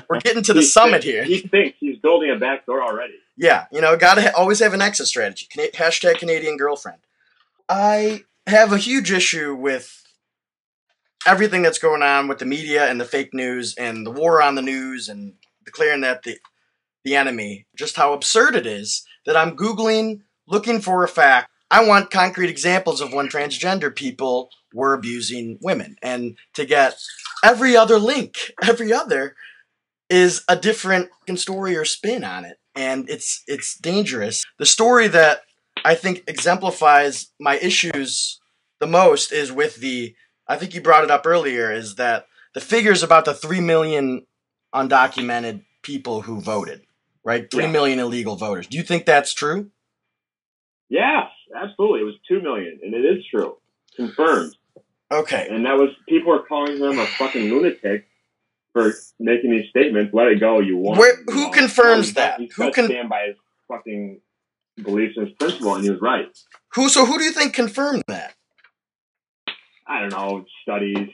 we're 0.10 0.19
getting 0.23 0.43
to 0.43 0.53
the 0.53 0.62
he 0.62 0.65
summit 0.65 1.03
thinks- 1.03 1.05
here. 1.05 1.23
He 1.25 1.39
thinks 1.41 1.77
he's 1.79 1.99
building 1.99 2.32
a 2.32 2.39
back 2.39 2.65
door 2.65 2.82
already. 2.82 3.15
Yeah, 3.38 3.65
you 3.71 3.79
know, 3.82 3.95
gotta 3.97 4.21
ha- 4.21 4.32
always 4.36 4.60
have 4.60 4.73
an 4.73 4.82
exit 4.82 5.08
strategy. 5.08 5.47
Cana- 5.53 5.71
hashtag 5.71 6.17
Canadian 6.19 6.58
girlfriend. 6.58 6.99
I 7.69 8.23
have 8.47 8.73
a 8.73 8.77
huge 8.77 9.12
issue 9.12 9.53
with 9.53 10.03
everything 11.25 11.62
that's 11.62 11.77
going 11.77 12.01
on 12.01 12.27
with 12.27 12.39
the 12.39 12.45
media 12.45 12.89
and 12.89 12.99
the 12.99 13.05
fake 13.05 13.34
news 13.34 13.75
and 13.77 14.05
the 14.05 14.12
war 14.12 14.41
on 14.41 14.55
the 14.55 14.62
news 14.62 15.08
and 15.08 15.34
declaring 15.63 16.01
that 16.01 16.23
the 16.23 16.39
the 17.05 17.15
enemy. 17.15 17.65
Just 17.77 17.95
how 17.95 18.13
absurd 18.13 18.55
it 18.55 18.65
is 18.65 19.05
that 19.25 19.38
I'm 19.38 19.55
googling 19.55 20.21
looking 20.47 20.82
for 20.82 21.03
a 21.03 21.08
fact. 21.08 21.49
I 21.71 21.88
want 21.88 22.12
concrete 22.12 22.49
examples 22.49 22.99
of 22.99 23.13
when 23.13 23.27
transgender 23.27 23.95
people 23.95 24.49
were 24.73 24.93
abusing 24.93 25.60
women, 25.62 25.95
and 26.01 26.38
to 26.55 26.65
get 26.65 26.95
every 27.43 27.77
other 27.77 27.99
link, 27.99 28.36
every 28.63 28.91
other 28.91 29.36
is 30.10 30.43
a 30.47 30.55
different 30.55 31.10
story 31.36 31.77
or 31.77 31.86
spin 31.86 32.23
on 32.23 32.43
it, 32.43 32.58
and 32.75 33.08
it's 33.10 33.43
it's 33.47 33.77
dangerous. 33.77 34.43
The 34.58 34.65
story 34.65 35.08
that 35.10 35.41
I 35.86 35.96
think 35.96 36.24
exemplifies 36.28 37.28
my 37.39 37.58
issues 37.58 38.39
the 38.80 38.88
most 38.88 39.32
is 39.32 39.52
with 39.52 39.78
the. 39.78 40.15
I 40.48 40.56
think 40.56 40.74
you 40.74 40.82
brought 40.82 41.04
it 41.04 41.12
up 41.12 41.26
earlier. 41.26 41.72
Is 41.72 41.96
that 41.96 42.26
the 42.54 42.62
figures 42.62 43.04
about 43.04 43.26
the 43.26 43.34
three 43.34 43.62
million 43.62 44.26
undocumented 44.74 45.63
people 45.82 46.22
who 46.22 46.42
voted, 46.42 46.82
right? 47.24 47.50
Three 47.50 47.65
Yeah. 47.65 47.72
million 47.72 48.00
illegal 48.00 48.36
voters. 48.36 48.68
Do 48.68 48.78
you 48.78 48.84
think 48.84 49.06
that's 49.06 49.34
true? 49.34 49.72
Yes, 50.89 51.28
absolutely. 51.56 52.02
It 52.02 52.06
was 52.06 52.15
two 52.28 52.42
million, 52.42 52.80
and 52.84 52.94
it 52.94 53.06
is 53.06 53.24
true, 53.30 53.58
confirmed. 53.96 54.56
Okay. 55.12 55.48
And 55.50 55.65
that 55.65 55.76
was 55.78 55.89
people 56.08 56.34
are 56.34 56.44
calling 56.44 56.78
him 56.78 57.00
a 57.00 57.06
fucking 57.06 57.50
lunatic 57.50 58.08
for 58.74 58.94
making 59.20 59.52
these 59.52 59.70
statements. 59.70 60.13
Let 60.13 60.28
it 60.28 60.39
go. 60.39 60.60
You 60.60 60.78
won. 60.78 60.98
Where- 60.98 61.18
you 61.20 61.26
who 61.34 61.44
know. 61.46 61.52
confirms 61.52 62.13
that? 62.13 62.39
Who 62.56 62.72
can- 62.72 62.86
stand 62.86 63.10
by 63.10 63.26
his 63.28 63.36
fucking 63.68 64.22
beliefs 64.84 65.15
and 65.18 65.28
his 65.28 65.36
principle, 65.38 65.76
and 65.76 65.84
he 65.84 65.89
was 65.89 66.02
right. 66.02 66.28
Who? 66.76 66.89
So 66.89 67.06
who 67.06 67.18
do 67.18 67.24
you 67.24 67.32
think 67.32 67.54
confirmed 67.54 68.04
that? 68.08 68.36
I 69.88 70.02
don't 70.02 70.12
know 70.12 70.46
studies. 70.62 71.10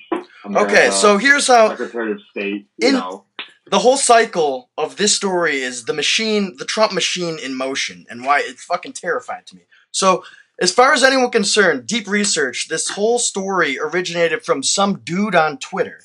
Okay, 0.45 0.89
so 0.91 1.17
here's 1.17 1.47
how 1.47 1.69
Secretary 1.69 2.11
of 2.11 2.19
State. 2.29 2.67
You 2.77 2.89
In- 2.89 2.93
know, 2.95 3.25
the 3.71 3.79
whole 3.79 3.97
cycle 3.97 4.69
of 4.77 4.97
this 4.97 5.15
story 5.15 5.61
is 5.61 5.85
the 5.85 5.93
machine, 5.93 6.55
the 6.57 6.65
Trump 6.65 6.91
machine 6.91 7.39
in 7.39 7.55
motion, 7.55 8.05
and 8.09 8.25
why 8.25 8.41
it's 8.43 8.63
fucking 8.63 8.93
terrifying 8.93 9.43
to 9.47 9.55
me. 9.55 9.63
So, 9.91 10.23
as 10.59 10.71
far 10.71 10.93
as 10.93 11.03
anyone 11.03 11.31
concerned, 11.31 11.87
deep 11.87 12.07
research, 12.07 12.67
this 12.67 12.89
whole 12.89 13.17
story 13.17 13.79
originated 13.79 14.43
from 14.43 14.61
some 14.61 14.99
dude 14.99 15.35
on 15.35 15.57
Twitter 15.57 16.01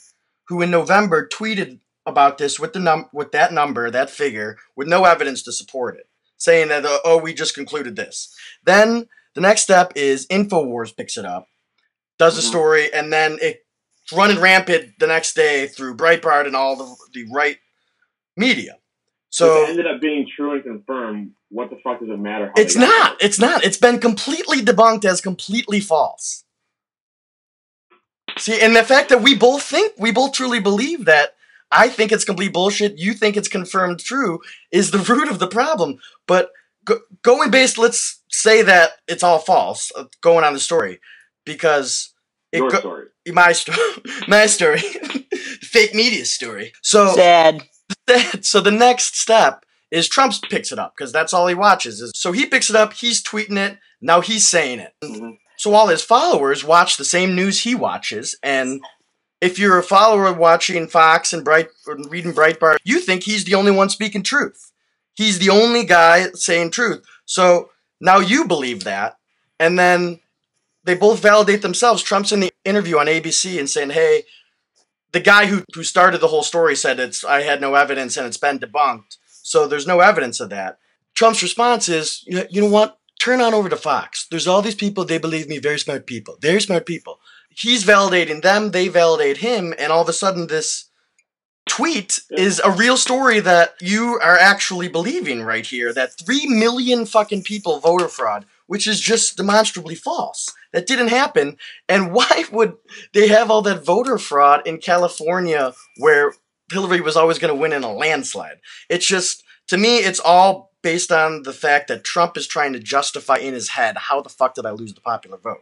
who 0.50 0.60
in 0.62 0.70
November 0.70 1.28
tweeted 1.28 1.78
about 2.04 2.36
this 2.38 2.58
with 2.58 2.72
the 2.72 2.80
num 2.80 3.08
with 3.12 3.30
that 3.32 3.52
number, 3.52 3.90
that 3.90 4.10
figure, 4.10 4.58
with 4.74 4.88
no 4.88 5.04
evidence 5.04 5.42
to 5.42 5.52
support 5.52 5.96
it, 5.96 6.08
saying 6.40 6.68
that 6.68 6.84
uh, 6.84 6.98
oh, 7.04 7.18
we 7.18 7.34
just 7.34 7.54
concluded 7.54 7.94
this. 7.96 8.34
Then 8.64 9.06
the 9.36 9.40
next 9.40 9.62
step 9.62 9.92
is 9.94 10.26
Infowars 10.26 10.96
picks 10.96 11.16
it 11.16 11.24
up, 11.24 11.46
does 12.18 12.36
the 12.36 12.42
Mhm. 12.42 12.48
story, 12.48 12.92
and 12.92 13.12
then 13.12 13.38
it 13.40 13.64
running 14.12 14.40
rampant 14.40 14.98
the 14.98 15.06
next 15.06 15.34
day 15.34 15.68
through 15.68 15.96
Breitbart 15.96 16.46
and 16.46 16.56
all 16.56 16.76
the 16.76 16.96
the 17.14 17.26
right 17.32 17.58
media. 18.36 18.78
so 19.30 19.62
if 19.62 19.68
it 19.68 19.70
ended 19.70 19.86
up 19.86 20.00
being 20.00 20.26
true 20.36 20.54
and 20.54 20.64
confirmed. 20.64 21.32
What 21.52 21.68
the 21.70 21.76
fuck 21.82 21.98
does 22.00 22.08
it 22.08 22.18
matter? 22.18 22.46
How 22.46 22.62
it's 22.62 22.76
not. 22.76 23.16
It's 23.20 23.40
not. 23.40 23.64
It's 23.64 23.76
been 23.76 23.98
completely 23.98 24.58
debunked 24.62 25.04
as 25.04 25.20
completely 25.20 25.80
false. 25.80 26.44
See, 28.38 28.60
and 28.60 28.74
the 28.76 28.84
fact 28.84 29.08
that 29.08 29.22
we 29.22 29.34
both 29.34 29.62
think, 29.64 29.94
we 29.98 30.12
both 30.12 30.32
truly 30.32 30.60
believe 30.60 31.06
that 31.06 31.34
I 31.72 31.88
think 31.88 32.12
it's 32.12 32.24
complete 32.24 32.52
bullshit, 32.52 32.98
you 32.98 33.14
think 33.14 33.36
it's 33.36 33.48
confirmed 33.48 34.00
true, 34.00 34.40
is 34.72 34.90
the 34.90 34.98
root 35.14 35.28
of 35.30 35.38
the 35.38 35.46
problem. 35.48 35.98
But 36.26 36.50
go, 36.84 36.98
going 37.22 37.50
based, 37.50 37.78
let's 37.78 38.22
say 38.30 38.62
that 38.62 38.92
it's 39.08 39.22
all 39.22 39.38
false, 39.38 39.92
uh, 39.96 40.04
going 40.20 40.44
on 40.44 40.52
the 40.52 40.60
story, 40.60 41.00
because 41.44 42.12
it 42.52 42.58
Your 42.58 42.70
go- 42.70 42.80
story. 42.80 43.06
my 43.28 43.52
story, 43.52 43.78
my 44.28 44.46
story, 44.46 44.80
fake 45.60 45.94
media 45.94 46.24
story. 46.24 46.72
So 46.82 47.14
Sad. 47.14 47.62
so 48.42 48.60
the 48.60 48.70
next 48.70 49.16
step 49.16 49.64
is 49.90 50.08
Trump 50.08 50.34
picks 50.50 50.72
it 50.72 50.78
up 50.78 50.94
because 50.96 51.12
that's 51.12 51.32
all 51.32 51.46
he 51.46 51.54
watches. 51.54 52.00
Is 52.00 52.12
so 52.14 52.32
he 52.32 52.46
picks 52.46 52.70
it 52.70 52.76
up, 52.76 52.92
he's 52.92 53.22
tweeting 53.22 53.56
it, 53.56 53.78
now 54.00 54.20
he's 54.20 54.46
saying 54.46 54.80
it. 54.80 54.92
Mhm. 55.02 55.38
So 55.56 55.74
all 55.74 55.88
his 55.88 56.02
followers 56.02 56.64
watch 56.64 56.96
the 56.96 57.04
same 57.04 57.34
news 57.36 57.60
he 57.62 57.74
watches, 57.74 58.34
and 58.42 58.80
if 59.40 59.58
you're 59.58 59.78
a 59.78 59.82
follower 59.82 60.32
watching 60.32 60.86
Fox 60.86 61.32
and 61.32 61.44
Bright 61.44 61.68
reading 62.08 62.32
Breitbart, 62.32 62.76
you 62.84 63.00
think 63.00 63.22
he's 63.22 63.44
the 63.44 63.54
only 63.54 63.70
one 63.70 63.88
speaking 63.88 64.22
truth. 64.22 64.72
He's 65.14 65.38
the 65.38 65.50
only 65.50 65.84
guy 65.84 66.28
saying 66.34 66.70
truth. 66.70 67.04
So 67.24 67.70
now 68.00 68.18
you 68.18 68.46
believe 68.46 68.84
that, 68.84 69.16
and 69.58 69.78
then 69.78 70.20
they 70.84 70.94
both 70.94 71.20
validate 71.20 71.62
themselves. 71.62 72.02
Trump's 72.02 72.32
in 72.32 72.40
the 72.40 72.52
interview 72.64 72.98
on 72.98 73.06
ABC 73.06 73.58
and 73.58 73.68
saying, 73.68 73.90
"Hey, 73.90 74.24
the 75.12 75.20
guy 75.20 75.46
who 75.46 75.64
who 75.74 75.84
started 75.84 76.18
the 76.20 76.28
whole 76.28 76.42
story 76.42 76.76
said 76.76 77.00
it's 77.00 77.24
I 77.24 77.42
had 77.42 77.60
no 77.60 77.74
evidence 77.74 78.16
and 78.16 78.26
it's 78.26 78.36
been 78.36 78.58
debunked. 78.58 79.16
So 79.42 79.66
there's 79.66 79.86
no 79.86 80.00
evidence 80.00 80.40
of 80.40 80.50
that." 80.50 80.78
Trump's 81.14 81.42
response 81.42 81.88
is, 81.88 82.22
"You 82.26 82.46
you 82.50 82.60
know 82.62 82.68
what? 82.68 82.98
Turn 83.18 83.40
on 83.42 83.52
over 83.52 83.68
to 83.68 83.76
Fox. 83.76 84.26
There's 84.30 84.46
all 84.46 84.62
these 84.62 84.74
people. 84.74 85.04
They 85.04 85.18
believe 85.18 85.48
me. 85.48 85.58
Very 85.58 85.78
smart 85.78 86.06
people. 86.06 86.38
Very 86.40 86.60
smart 86.60 86.86
people." 86.86 87.20
He's 87.60 87.84
validating 87.84 88.40
them. 88.42 88.70
They 88.70 88.88
validate 88.88 89.38
him, 89.38 89.74
and 89.78 89.92
all 89.92 90.00
of 90.02 90.08
a 90.08 90.14
sudden, 90.14 90.46
this 90.46 90.86
tweet 91.68 92.20
Yeah. 92.30 92.40
is 92.40 92.60
a 92.64 92.70
real 92.70 92.96
story 92.96 93.38
that 93.40 93.74
you 93.80 94.18
are 94.20 94.38
actually 94.38 94.88
believing 94.88 95.42
right 95.42 95.66
here. 95.66 95.92
That 95.92 96.18
three 96.18 96.46
million 96.46 97.04
fucking 97.06 97.42
people 97.42 97.78
voter 97.78 98.08
fraud, 98.08 98.46
which 98.66 98.86
is 98.86 98.98
just 98.98 99.36
demonstrably 99.36 99.94
false. 99.94 100.48
That 100.72 100.86
didn't 100.86 101.08
happen. 101.08 101.58
And 101.88 102.12
why 102.16 102.44
would 102.50 102.76
they 103.12 103.28
have 103.28 103.50
all 103.50 103.62
that 103.62 103.84
voter 103.84 104.16
fraud 104.18 104.66
in 104.66 104.78
California 104.78 105.74
where 105.98 106.32
Hillary 106.72 107.00
was 107.02 107.16
always 107.16 107.38
going 107.38 107.52
to 107.54 107.60
win 107.60 107.72
in 107.74 107.84
a 107.84 107.92
landslide? 107.92 108.58
It's 108.88 109.06
just, 109.06 109.44
to 109.68 109.76
me, 109.76 109.98
it's 109.98 110.20
all 110.20 110.72
based 110.82 111.12
on 111.12 111.42
the 111.42 111.52
fact 111.52 111.88
that 111.88 112.04
Trump 112.04 112.38
is 112.38 112.46
trying 112.46 112.72
to 112.72 112.80
justify 112.80 113.36
in 113.36 113.52
his 113.52 113.68
head 113.70 113.96
how 113.98 114.22
the 114.22 114.30
fuck 114.30 114.54
did 114.54 114.64
I 114.64 114.70
lose 114.70 114.94
the 114.94 115.00
popular 115.02 115.36
vote? 115.36 115.60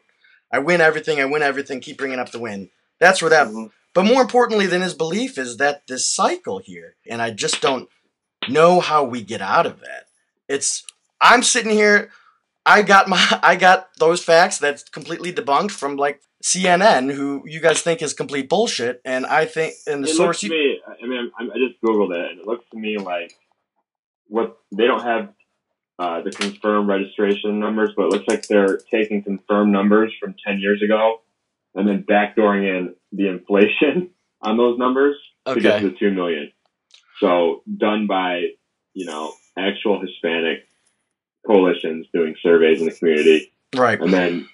I 0.52 0.58
win 0.58 0.80
everything, 0.80 1.20
I 1.20 1.24
win 1.24 1.42
everything, 1.42 1.80
keep 1.80 1.98
bringing 1.98 2.18
up 2.18 2.30
the 2.30 2.38
win. 2.38 2.70
That's 2.98 3.20
where 3.20 3.30
that. 3.30 3.48
Mhm. 3.48 3.70
But 3.94 4.04
more 4.04 4.22
importantly 4.22 4.66
than 4.66 4.82
his 4.82 4.94
belief 4.94 5.38
is 5.38 5.56
that 5.56 5.86
this 5.86 6.08
cycle 6.08 6.58
here, 6.58 6.96
and 7.08 7.20
I 7.20 7.30
just 7.30 7.60
don't 7.60 7.88
know 8.48 8.80
how 8.80 9.04
we 9.04 9.22
get 9.22 9.40
out 9.40 9.66
of 9.66 9.80
that. 9.80 10.06
It's 10.48 10.84
I'm 11.20 11.42
sitting 11.42 11.72
here, 11.72 12.10
I 12.64 12.82
got 12.82 13.08
my 13.08 13.18
I 13.42 13.56
got 13.56 13.88
those 13.98 14.22
facts 14.22 14.58
that's 14.58 14.84
completely 14.84 15.32
debunked 15.32 15.72
from 15.72 15.96
like 15.96 16.22
CNN, 16.42 17.12
who 17.12 17.42
you 17.46 17.60
guys 17.60 17.80
think 17.82 18.00
is 18.00 18.14
complete 18.14 18.48
bullshit, 18.48 19.00
and 19.04 19.26
I 19.26 19.44
think 19.44 19.74
and 19.86 20.04
the 20.04 20.08
it 20.08 20.14
source 20.14 20.28
looks 20.28 20.40
to 20.40 20.46
you 20.46 20.52
me. 20.52 20.80
I 21.02 21.06
mean, 21.06 21.30
I, 21.38 21.44
I 21.44 21.68
just 21.68 21.80
googled 21.82 22.14
it, 22.14 22.30
and 22.30 22.40
it 22.40 22.46
looks 22.46 22.64
to 22.70 22.78
me 22.78 22.98
like 22.98 23.34
what 24.28 24.58
they 24.70 24.86
don't 24.86 25.02
have 25.02 25.30
uh, 25.98 26.22
the 26.22 26.30
confirmed 26.30 26.88
registration 26.88 27.58
numbers, 27.58 27.90
but 27.96 28.04
it 28.04 28.12
looks 28.12 28.28
like 28.28 28.46
they're 28.46 28.78
taking 28.90 29.22
confirmed 29.22 29.72
numbers 29.72 30.14
from 30.20 30.34
ten 30.46 30.60
years 30.60 30.82
ago, 30.82 31.20
and 31.74 31.88
then 31.88 32.04
backdooring 32.04 32.68
in 32.68 32.94
the 33.12 33.28
inflation 33.28 34.10
on 34.42 34.56
those 34.56 34.78
numbers 34.78 35.16
to 35.46 35.60
get 35.60 35.80
to 35.80 35.90
the 35.90 35.96
two 35.96 36.10
million. 36.10 36.52
So 37.20 37.62
done 37.76 38.06
by 38.06 38.50
you 38.94 39.06
know 39.06 39.32
actual 39.56 40.00
Hispanic 40.00 40.68
coalitions 41.46 42.06
doing 42.12 42.36
surveys 42.42 42.80
in 42.80 42.86
the 42.86 42.92
community, 42.92 43.52
right. 43.74 44.00
and 44.00 44.12
then 44.12 44.48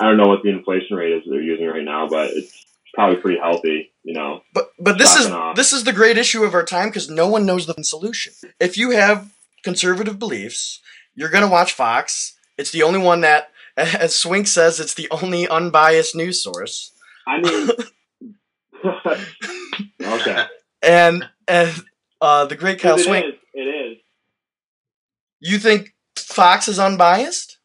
I 0.00 0.04
don't 0.06 0.16
know 0.16 0.28
what 0.28 0.42
the 0.42 0.50
inflation 0.50 0.96
rate 0.96 1.12
is 1.12 1.24
that 1.24 1.30
they're 1.30 1.42
using 1.42 1.66
right 1.66 1.84
now, 1.84 2.08
but 2.08 2.30
it's 2.30 2.66
probably 2.92 3.20
pretty 3.20 3.38
healthy. 3.38 3.92
You 4.02 4.14
know, 4.14 4.42
But 4.52 4.72
but 4.80 4.98
this 4.98 5.14
is 5.14 5.26
off. 5.26 5.54
this 5.54 5.72
is 5.72 5.84
the 5.84 5.92
great 5.92 6.18
issue 6.18 6.42
of 6.42 6.54
our 6.54 6.64
time 6.64 6.88
because 6.88 7.08
no 7.08 7.28
one 7.28 7.46
knows 7.46 7.66
the 7.66 7.84
solution. 7.84 8.32
If 8.58 8.76
you 8.76 8.90
have 8.90 9.30
conservative 9.62 10.18
beliefs, 10.18 10.80
you're 11.14 11.30
gonna 11.30 11.48
watch 11.48 11.72
Fox. 11.72 12.36
It's 12.56 12.70
the 12.70 12.82
only 12.82 12.98
one 12.98 13.20
that, 13.22 13.50
as 13.76 14.14
Swink 14.14 14.46
says, 14.46 14.80
it's 14.80 14.94
the 14.94 15.08
only 15.10 15.48
unbiased 15.48 16.14
news 16.14 16.42
source. 16.42 16.92
I 17.26 17.40
mean, 17.40 17.70
okay, 20.02 20.44
And 20.82 21.28
and 21.46 21.74
uh, 22.20 22.46
the 22.46 22.56
great 22.56 22.80
Kyle 22.80 22.96
it 22.96 23.04
Swink, 23.04 23.26
is. 23.26 23.34
It 23.54 23.60
is. 23.62 23.98
you 25.40 25.58
think 25.58 25.94
Fox 26.16 26.68
is 26.68 26.78
unbiased? 26.78 27.58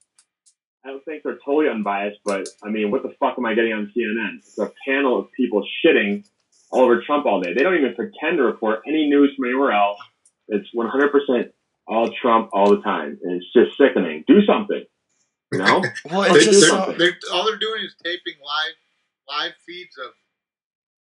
I 0.85 0.89
don't 0.89 1.03
think 1.05 1.23
they're 1.23 1.39
totally 1.45 1.69
unbiased, 1.69 2.19
but 2.25 2.49
I 2.61 2.69
mean, 2.69 2.91
what 2.91 3.03
the 3.03 3.15
fuck 3.19 3.35
am 3.37 3.45
I 3.45 3.53
getting 3.53 3.71
on 3.71 3.91
CNN? 3.95 4.39
It's 4.39 4.57
a 4.57 4.71
panel 4.85 5.17
of 5.17 5.31
people 5.31 5.65
shitting 5.83 6.25
all 6.71 6.81
over 6.81 7.01
Trump 7.01 7.25
all 7.25 7.39
day. 7.39 7.53
They 7.53 7.63
don't 7.63 7.75
even 7.75 7.95
pretend 7.95 8.37
to 8.37 8.43
report 8.43 8.81
any 8.85 9.07
news 9.07 9.33
from 9.35 9.45
anywhere 9.45 9.71
else. 9.71 9.99
It's 10.49 10.67
100% 10.75 11.51
all 11.87 12.09
Trump 12.21 12.49
all 12.53 12.69
the 12.75 12.81
time, 12.81 13.17
and 13.21 13.41
it's 13.41 13.51
just 13.53 13.77
sickening. 13.77 14.23
Do 14.27 14.41
something, 14.45 14.83
you 15.51 15.59
know? 15.59 15.83
Well, 16.09 16.23
They, 16.33 16.39
it's 16.39 16.45
just 16.45 16.61
they're, 16.61 16.69
so, 16.69 16.95
they're, 16.97 17.17
all 17.31 17.45
they're 17.45 17.57
doing 17.57 17.83
is 17.85 17.95
taping 18.03 18.35
live 18.43 18.73
live 19.27 19.51
feeds 19.65 19.97
of 19.97 20.11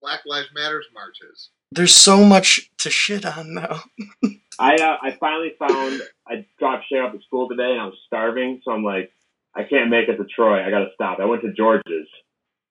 Black 0.02 0.20
Lives 0.26 0.48
Matters 0.54 0.86
marches. 0.94 1.50
there's 1.72 1.94
so 1.94 2.24
much 2.24 2.70
to 2.78 2.90
shit 2.90 3.24
on 3.26 3.54
though. 3.54 3.80
I 4.58 4.74
uh, 4.76 4.96
I 5.02 5.16
finally 5.18 5.52
found 5.58 6.02
I 6.26 6.46
dropped 6.58 6.84
Shay 6.90 6.98
off 6.98 7.14
at 7.14 7.22
school 7.22 7.48
today, 7.48 7.70
and 7.72 7.80
I 7.80 7.86
was 7.86 7.98
starving, 8.06 8.60
so 8.64 8.72
I'm 8.72 8.84
like, 8.84 9.10
I 9.54 9.64
can't 9.64 9.90
make 9.90 10.08
it 10.08 10.16
to 10.16 10.24
Troy. 10.24 10.62
I 10.64 10.70
got 10.70 10.80
to 10.80 10.90
stop. 10.94 11.18
I 11.18 11.24
went 11.24 11.42
to 11.42 11.52
George's, 11.52 12.08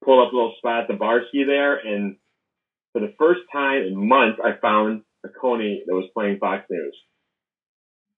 pulled 0.03 0.25
up 0.25 0.31
a 0.33 0.35
little 0.35 0.53
spot 0.57 0.83
at 0.83 0.87
the 0.87 0.93
bar 0.95 1.21
ski 1.29 1.43
there, 1.45 1.77
and 1.77 2.17
for 2.93 3.01
the 3.01 3.13
first 3.17 3.41
time 3.51 3.83
in 3.83 4.07
months, 4.07 4.39
I 4.43 4.51
found 4.61 5.01
a 5.25 5.29
Coney 5.29 5.83
that 5.85 5.93
was 5.93 6.09
playing 6.13 6.37
Fox 6.39 6.65
News. 6.69 6.95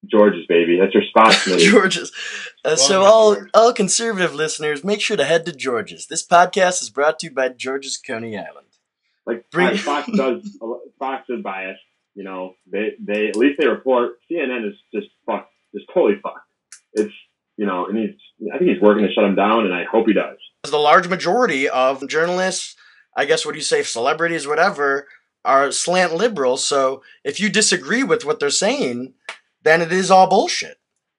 George's 0.09 0.45
baby, 0.47 0.79
that's 0.79 0.93
your 0.93 1.03
spot, 1.03 1.31
Smitty. 1.33 1.59
George's. 1.69 2.11
Uh, 2.65 2.75
so 2.75 3.03
all 3.03 3.35
George. 3.35 3.49
all 3.53 3.73
conservative 3.73 4.33
listeners, 4.33 4.83
make 4.83 5.01
sure 5.01 5.17
to 5.17 5.23
head 5.25 5.45
to 5.45 5.51
George's. 5.51 6.07
This 6.07 6.25
podcast 6.25 6.81
is 6.81 6.89
brought 6.89 7.19
to 7.19 7.27
you 7.27 7.33
by 7.33 7.49
George's 7.49 7.97
Coney 7.97 8.37
Island. 8.37 8.67
Like 9.25 9.49
Bring- 9.51 9.77
Fox 9.77 10.09
does, 10.11 10.57
Fox 10.97 11.29
is 11.29 11.41
biased. 11.43 11.81
You 12.15 12.23
know, 12.23 12.55
they 12.69 12.93
they 12.99 13.27
at 13.27 13.35
least 13.35 13.59
they 13.59 13.67
report. 13.67 14.17
CNN 14.29 14.67
is 14.67 14.75
just 14.93 15.07
fucked, 15.25 15.51
just 15.73 15.87
totally 15.93 16.19
fucked. 16.21 16.39
It's 16.93 17.13
you 17.57 17.65
know, 17.65 17.85
and 17.85 17.97
he's 17.97 18.15
I 18.53 18.57
think 18.57 18.71
he's 18.71 18.81
working 18.81 19.05
to 19.07 19.13
shut 19.13 19.23
him 19.23 19.35
down, 19.35 19.65
and 19.65 19.73
I 19.73 19.85
hope 19.85 20.07
he 20.07 20.13
does. 20.13 20.37
The 20.63 20.77
large 20.77 21.07
majority 21.07 21.69
of 21.69 22.07
journalists, 22.07 22.75
I 23.15 23.25
guess 23.25 23.45
what 23.45 23.53
do 23.53 23.57
you 23.59 23.63
say, 23.63 23.83
celebrities, 23.83 24.47
whatever, 24.47 25.07
are 25.45 25.71
slant 25.71 26.13
liberals. 26.15 26.65
So 26.65 27.01
if 27.23 27.39
you 27.39 27.49
disagree 27.49 28.03
with 28.03 28.25
what 28.25 28.39
they're 28.39 28.49
saying, 28.49 29.13
then 29.63 29.81
it 29.81 29.91
is 29.91 30.11
all 30.11 30.27
bullshit. 30.29 30.77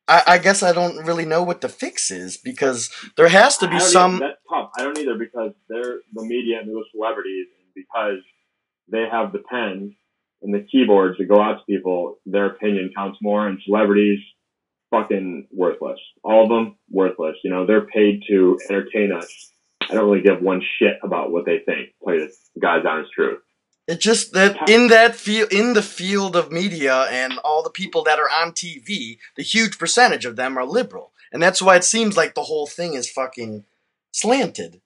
I, 0.08 0.22
I 0.26 0.38
guess 0.38 0.62
I 0.62 0.72
don't 0.72 1.06
really 1.06 1.24
know 1.24 1.42
what 1.42 1.60
the 1.60 1.68
fix 1.68 2.10
is 2.10 2.36
because 2.36 2.90
there 3.16 3.28
has 3.28 3.56
to 3.58 3.66
I 3.66 3.70
be 3.70 3.78
don't 3.78 3.88
some. 3.88 4.16
Either. 4.16 4.26
That's 4.28 4.40
tough. 4.50 4.70
I 4.76 4.82
don't 4.82 4.98
either 4.98 5.16
because 5.16 5.52
they're 5.68 6.00
the 6.12 6.24
media 6.24 6.60
and 6.60 6.68
those 6.68 6.84
celebrities, 6.92 7.46
and 7.58 7.74
because 7.74 8.18
they 8.88 9.06
have 9.10 9.32
the 9.32 9.38
pens 9.50 9.92
and 10.42 10.52
the 10.52 10.66
keyboards 10.70 11.18
to 11.18 11.24
go 11.24 11.40
out 11.40 11.58
to 11.58 11.64
people, 11.68 12.18
their 12.26 12.46
opinion 12.46 12.90
counts 12.96 13.18
more. 13.22 13.46
And 13.46 13.60
celebrities, 13.64 14.18
fucking 14.90 15.48
worthless. 15.52 16.00
All 16.24 16.42
of 16.42 16.48
them 16.48 16.76
worthless. 16.90 17.36
You 17.44 17.50
know, 17.50 17.64
they're 17.64 17.86
paid 17.86 18.22
to 18.28 18.58
entertain 18.68 19.12
us. 19.12 19.52
I 19.82 19.94
don't 19.94 20.08
really 20.08 20.22
give 20.22 20.40
one 20.40 20.62
shit 20.78 20.98
about 21.02 21.32
what 21.32 21.44
they 21.46 21.60
think. 21.60 21.90
Play 22.02 22.18
the 22.18 22.60
God's 22.60 22.86
honest 22.86 23.12
truth. 23.12 23.40
It's 23.92 24.02
just 24.02 24.32
that 24.32 24.70
in 24.70 24.88
that 24.88 25.14
field, 25.14 25.52
in 25.52 25.74
the 25.74 25.82
field 25.82 26.34
of 26.34 26.50
media 26.50 27.02
and 27.10 27.38
all 27.44 27.62
the 27.62 27.68
people 27.68 28.02
that 28.04 28.18
are 28.18 28.30
on 28.30 28.52
TV, 28.52 29.18
the 29.36 29.42
huge 29.42 29.78
percentage 29.78 30.24
of 30.24 30.36
them 30.36 30.56
are 30.56 30.64
liberal, 30.64 31.12
and 31.30 31.42
that's 31.42 31.60
why 31.60 31.76
it 31.76 31.84
seems 31.84 32.16
like 32.16 32.34
the 32.34 32.44
whole 32.44 32.66
thing 32.66 32.94
is 32.94 33.10
fucking 33.10 33.64
slanted. 34.10 34.80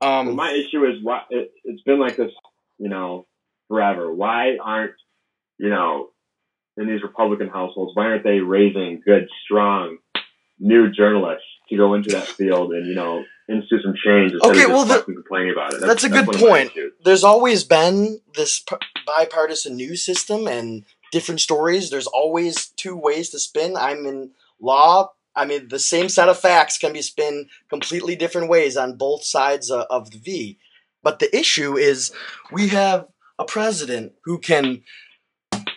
Well, 0.00 0.20
Um, 0.20 0.36
my 0.36 0.52
issue 0.52 0.84
is 0.86 1.02
why 1.02 1.22
it, 1.30 1.50
it's 1.64 1.82
been 1.82 1.98
like 1.98 2.16
this, 2.16 2.30
you 2.78 2.88
know, 2.88 3.26
forever. 3.66 4.14
Why 4.14 4.56
aren't, 4.62 4.94
you 5.58 5.68
know, 5.68 6.10
in 6.76 6.86
these 6.86 7.02
Republican 7.02 7.48
households, 7.48 7.96
why 7.96 8.06
aren't 8.06 8.22
they 8.22 8.38
raising 8.38 9.02
good, 9.04 9.26
strong, 9.44 9.98
new 10.60 10.88
journalists 10.88 11.46
to 11.68 11.76
go 11.76 11.94
into 11.94 12.10
that 12.10 12.28
field 12.28 12.72
and, 12.72 12.86
you 12.86 12.94
know, 12.94 13.24
institute 13.48 13.80
some 13.84 13.94
change 14.04 14.32
instead 14.32 14.50
Okay, 14.50 14.64
of 14.64 14.70
well, 14.70 14.84
the- 14.84 15.02
complaining 15.02 15.52
about 15.52 15.74
it? 15.74 15.80
that's 15.80 16.04
a 16.04 16.08
good 16.08 16.26
one 16.26 16.38
point. 16.38 16.72
there's 17.04 17.24
always 17.24 17.64
been 17.64 18.20
this 18.34 18.64
bipartisan 19.06 19.76
news 19.76 20.04
system 20.04 20.46
and 20.46 20.84
different 21.10 21.40
stories. 21.40 21.90
There's 21.90 22.06
always 22.06 22.66
two 22.68 22.96
ways 22.96 23.30
to 23.30 23.38
spin. 23.38 23.76
I'm 23.76 24.06
in 24.06 24.30
law. 24.60 25.12
I 25.34 25.44
mean, 25.46 25.68
the 25.68 25.78
same 25.78 26.08
set 26.08 26.28
of 26.28 26.38
facts 26.38 26.78
can 26.78 26.92
be 26.92 27.02
spun 27.02 27.48
completely 27.68 28.16
different 28.16 28.48
ways 28.48 28.76
on 28.76 28.96
both 28.96 29.24
sides 29.24 29.70
of 29.70 30.10
the 30.10 30.18
V. 30.18 30.58
But 31.02 31.18
the 31.18 31.34
issue 31.36 31.76
is 31.76 32.12
we 32.52 32.68
have 32.68 33.08
a 33.38 33.44
president 33.44 34.12
who 34.24 34.38
can 34.38 34.82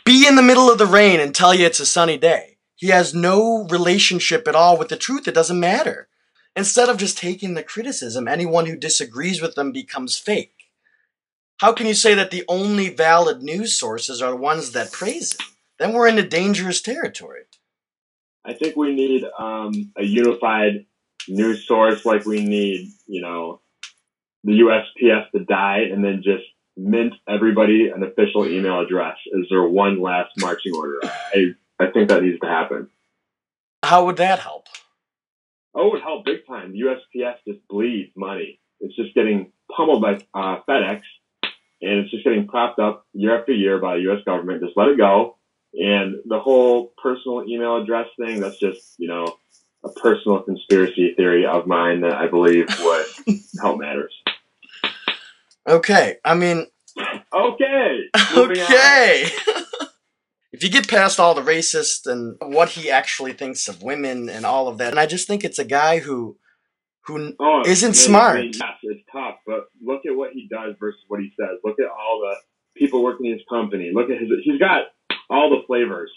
be 0.05 0.27
in 0.27 0.35
the 0.35 0.41
middle 0.43 0.69
of 0.69 0.77
the 0.77 0.85
rain 0.85 1.19
and 1.19 1.33
tell 1.33 1.53
you 1.53 1.65
it's 1.65 1.79
a 1.79 1.85
sunny 1.85 2.17
day. 2.17 2.57
He 2.75 2.87
has 2.87 3.13
no 3.13 3.65
relationship 3.69 4.47
at 4.47 4.55
all 4.55 4.77
with 4.77 4.89
the 4.89 4.97
truth. 4.97 5.27
It 5.27 5.33
doesn't 5.33 5.59
matter. 5.59 6.07
Instead 6.55 6.89
of 6.89 6.97
just 6.97 7.17
taking 7.17 7.53
the 7.53 7.63
criticism, 7.63 8.27
anyone 8.27 8.65
who 8.65 8.77
disagrees 8.77 9.41
with 9.41 9.55
them 9.55 9.71
becomes 9.71 10.17
fake. 10.17 10.53
How 11.57 11.73
can 11.73 11.87
you 11.87 11.93
say 11.93 12.13
that 12.15 12.31
the 12.31 12.43
only 12.47 12.89
valid 12.89 13.41
news 13.41 13.77
sources 13.77 14.21
are 14.21 14.31
the 14.31 14.37
ones 14.37 14.71
that 14.71 14.91
praise 14.91 15.33
him? 15.33 15.45
Then 15.79 15.93
we're 15.93 16.07
into 16.07 16.23
dangerous 16.23 16.81
territory. 16.81 17.41
I 18.45 18.53
think 18.53 18.75
we 18.75 18.93
need 18.93 19.25
um, 19.37 19.91
a 19.97 20.03
unified 20.03 20.85
news 21.27 21.67
source 21.67 22.05
like 22.05 22.25
we 22.25 22.45
need, 22.45 22.89
you 23.07 23.21
know, 23.21 23.61
the 24.43 24.59
USPS 24.59 25.31
to 25.31 25.43
die 25.43 25.87
and 25.91 26.03
then 26.03 26.21
just 26.23 26.43
mint 26.77 27.13
everybody 27.27 27.89
an 27.89 28.03
official 28.03 28.45
email 28.47 28.81
address 28.81 29.17
Is 29.31 29.47
there 29.49 29.63
one 29.63 30.01
last 30.01 30.31
marching 30.39 30.75
order. 30.75 30.99
I, 31.03 31.55
I 31.79 31.87
think 31.87 32.09
that 32.09 32.21
needs 32.21 32.39
to 32.41 32.47
happen. 32.47 32.89
How 33.83 34.05
would 34.05 34.17
that 34.17 34.39
help? 34.39 34.67
Oh, 35.75 35.87
it 35.87 35.91
would 35.91 36.01
big 36.23 36.47
time. 36.47 36.71
The 36.71 36.79
USPS 36.81 37.35
just 37.47 37.67
bleeds 37.67 38.11
money. 38.15 38.59
It's 38.79 38.95
just 38.95 39.13
getting 39.13 39.51
pummeled 39.75 40.01
by 40.01 40.15
uh, 40.33 40.61
FedEx 40.67 41.01
and 41.81 41.99
it's 41.99 42.11
just 42.11 42.23
getting 42.23 42.47
propped 42.47 42.79
up 42.79 43.05
year 43.13 43.37
after 43.39 43.51
year 43.51 43.77
by 43.79 43.95
the 43.97 44.01
U.S. 44.03 44.23
government. 44.25 44.63
Just 44.63 44.77
let 44.77 44.87
it 44.87 44.97
go. 44.97 45.37
And 45.73 46.15
the 46.25 46.39
whole 46.39 46.93
personal 47.01 47.43
email 47.47 47.77
address 47.77 48.07
thing, 48.17 48.39
that's 48.39 48.57
just, 48.57 48.95
you 48.97 49.09
know, 49.09 49.35
a 49.83 49.89
personal 49.89 50.41
conspiracy 50.41 51.13
theory 51.15 51.45
of 51.45 51.67
mine 51.67 52.01
that 52.01 52.13
I 52.13 52.27
believe 52.27 52.67
would 52.79 53.05
help 53.61 53.79
matters. 53.79 54.13
Okay, 55.67 56.17
I 56.23 56.35
mean, 56.35 56.67
Okay. 57.33 57.99
okay. 58.37 59.25
if 60.55 60.63
you 60.63 60.69
get 60.69 60.87
past 60.87 61.19
all 61.19 61.35
the 61.35 61.41
racist 61.41 62.07
and 62.07 62.37
what 62.41 62.69
he 62.69 62.89
actually 62.89 63.33
thinks 63.33 63.67
of 63.67 63.83
women 63.83 64.29
and 64.29 64.45
all 64.45 64.69
of 64.69 64.77
that, 64.77 64.91
and 64.91 64.99
I 64.99 65.05
just 65.05 65.27
think 65.27 65.43
it's 65.43 65.59
a 65.59 65.65
guy 65.65 65.99
who, 65.99 66.37
who 67.01 67.33
Oh, 67.41 67.63
Isn't 67.65 67.89
I 67.89 67.93
smart. 67.93 68.37
I 68.37 68.41
mean, 68.43 68.53
yes, 68.53 68.77
it's 68.83 69.03
tough, 69.11 69.35
but 69.45 69.65
look 69.83 70.05
at 70.05 70.15
what 70.15 70.31
he 70.31 70.47
does 70.49 70.75
versus 70.79 71.01
what 71.09 71.19
he 71.19 71.31
says. 71.37 71.59
Look 71.65 71.77
at 71.79 71.87
all 71.87 72.21
the 72.21 72.37
people 72.79 73.03
working 73.03 73.25
in 73.25 73.33
his 73.33 73.41
company. 73.49 73.91
Look 73.93 74.09
at 74.09 74.17
his. 74.17 74.29
He's 74.43 74.59
got 74.59 74.83
all 75.29 75.49
the 75.49 75.67
flavors 75.67 76.11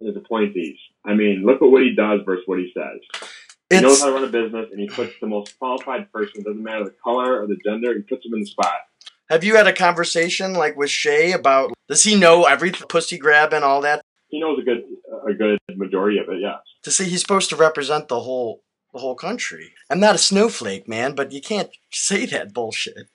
in 0.00 0.06
his 0.06 0.16
appointees. 0.16 0.78
I 1.04 1.14
mean, 1.14 1.42
look 1.44 1.60
at 1.60 1.68
what 1.68 1.82
he 1.82 1.96
does 1.96 2.20
versus 2.24 2.44
what 2.46 2.60
he 2.60 2.72
says. 2.72 3.28
He 3.70 3.80
knows 3.80 4.00
how 4.00 4.06
to 4.06 4.12
run 4.12 4.22
a 4.22 4.28
business, 4.28 4.68
and 4.70 4.78
he 4.78 4.86
puts 4.86 5.14
the 5.20 5.26
most 5.26 5.58
qualified 5.58 6.12
person. 6.12 6.44
Doesn't 6.44 6.62
matter 6.62 6.84
the 6.84 6.94
color 7.02 7.42
or 7.42 7.48
the 7.48 7.56
gender. 7.64 7.92
He 7.92 8.02
puts 8.02 8.22
them 8.22 8.34
in 8.34 8.40
the 8.40 8.46
spot. 8.46 8.83
Have 9.30 9.42
you 9.44 9.56
had 9.56 9.66
a 9.66 9.72
conversation 9.72 10.52
like 10.54 10.76
with 10.76 10.90
Shay 10.90 11.32
about 11.32 11.72
does 11.88 12.02
he 12.02 12.14
know 12.14 12.44
every 12.44 12.72
pussy 12.72 13.18
grab 13.18 13.52
and 13.52 13.64
all 13.64 13.80
that? 13.82 14.02
He 14.28 14.40
knows 14.40 14.58
a 14.58 14.62
good 14.62 14.82
a 15.28 15.32
good 15.32 15.58
majority 15.76 16.18
of 16.18 16.28
it. 16.28 16.40
Yeah. 16.40 16.56
To 16.82 16.90
see 16.90 17.04
he's 17.04 17.20
supposed 17.22 17.50
to 17.50 17.56
represent 17.56 18.08
the 18.08 18.20
whole 18.20 18.62
the 18.92 18.98
whole 19.00 19.14
country. 19.14 19.72
I'm 19.90 20.00
not 20.00 20.14
a 20.14 20.18
snowflake, 20.18 20.88
man, 20.88 21.14
but 21.14 21.32
you 21.32 21.40
can't 21.40 21.70
say 21.90 22.26
that 22.26 22.52
bullshit. 22.52 23.08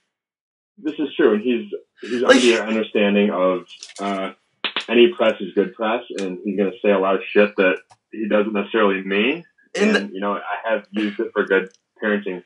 This 0.78 0.94
is 0.98 1.10
true, 1.16 1.34
and 1.36 1.44
he's 1.44 1.72
he's 2.02 2.22
Like- 2.22 2.38
under 2.38 2.64
understanding 2.78 3.30
of 3.32 3.66
uh, 4.00 4.32
any 4.88 5.14
press 5.16 5.40
is 5.42 5.54
good 5.54 5.74
press, 5.74 6.04
and 6.20 6.40
he's 6.44 6.58
going 6.58 6.72
to 6.72 6.78
say 6.84 6.92
a 6.92 7.00
lot 7.00 7.16
of 7.16 7.22
shit 7.32 7.56
that 7.58 7.78
he 8.12 8.28
doesn't 8.28 8.54
necessarily 8.54 9.04
mean. 9.04 9.44
In 9.76 9.96
and 9.96 10.14
you 10.14 10.20
know, 10.20 10.34
I 10.34 10.70
have 10.70 10.88
used 10.92 11.20
it 11.20 11.32
for 11.34 11.46
good 11.46 11.70
parenting. 12.04 12.44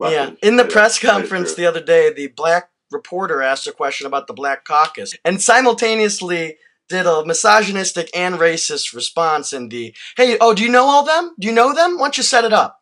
Yeah, 0.00 0.30
in 0.42 0.56
the 0.56 0.64
press 0.64 0.98
conference 0.98 1.54
the 1.54 1.66
other 1.66 1.82
day, 1.82 2.12
the 2.12 2.26
black 2.28 2.70
reporter 2.92 3.42
asked 3.42 3.66
a 3.66 3.72
question 3.72 4.06
about 4.06 4.26
the 4.26 4.32
Black 4.34 4.64
Caucus 4.64 5.14
and 5.24 5.40
simultaneously 5.40 6.56
did 6.88 7.06
a 7.06 7.24
misogynistic 7.24 8.10
and 8.14 8.36
racist 8.36 8.94
response 8.94 9.52
in 9.52 9.68
the, 9.68 9.94
hey, 10.16 10.36
oh, 10.40 10.54
do 10.54 10.62
you 10.62 10.70
know 10.70 10.84
all 10.84 11.04
them? 11.04 11.34
Do 11.38 11.48
you 11.48 11.54
know 11.54 11.74
them? 11.74 11.98
Why 11.98 12.04
don't 12.04 12.16
you 12.16 12.22
set 12.22 12.44
it 12.44 12.52
up? 12.52 12.80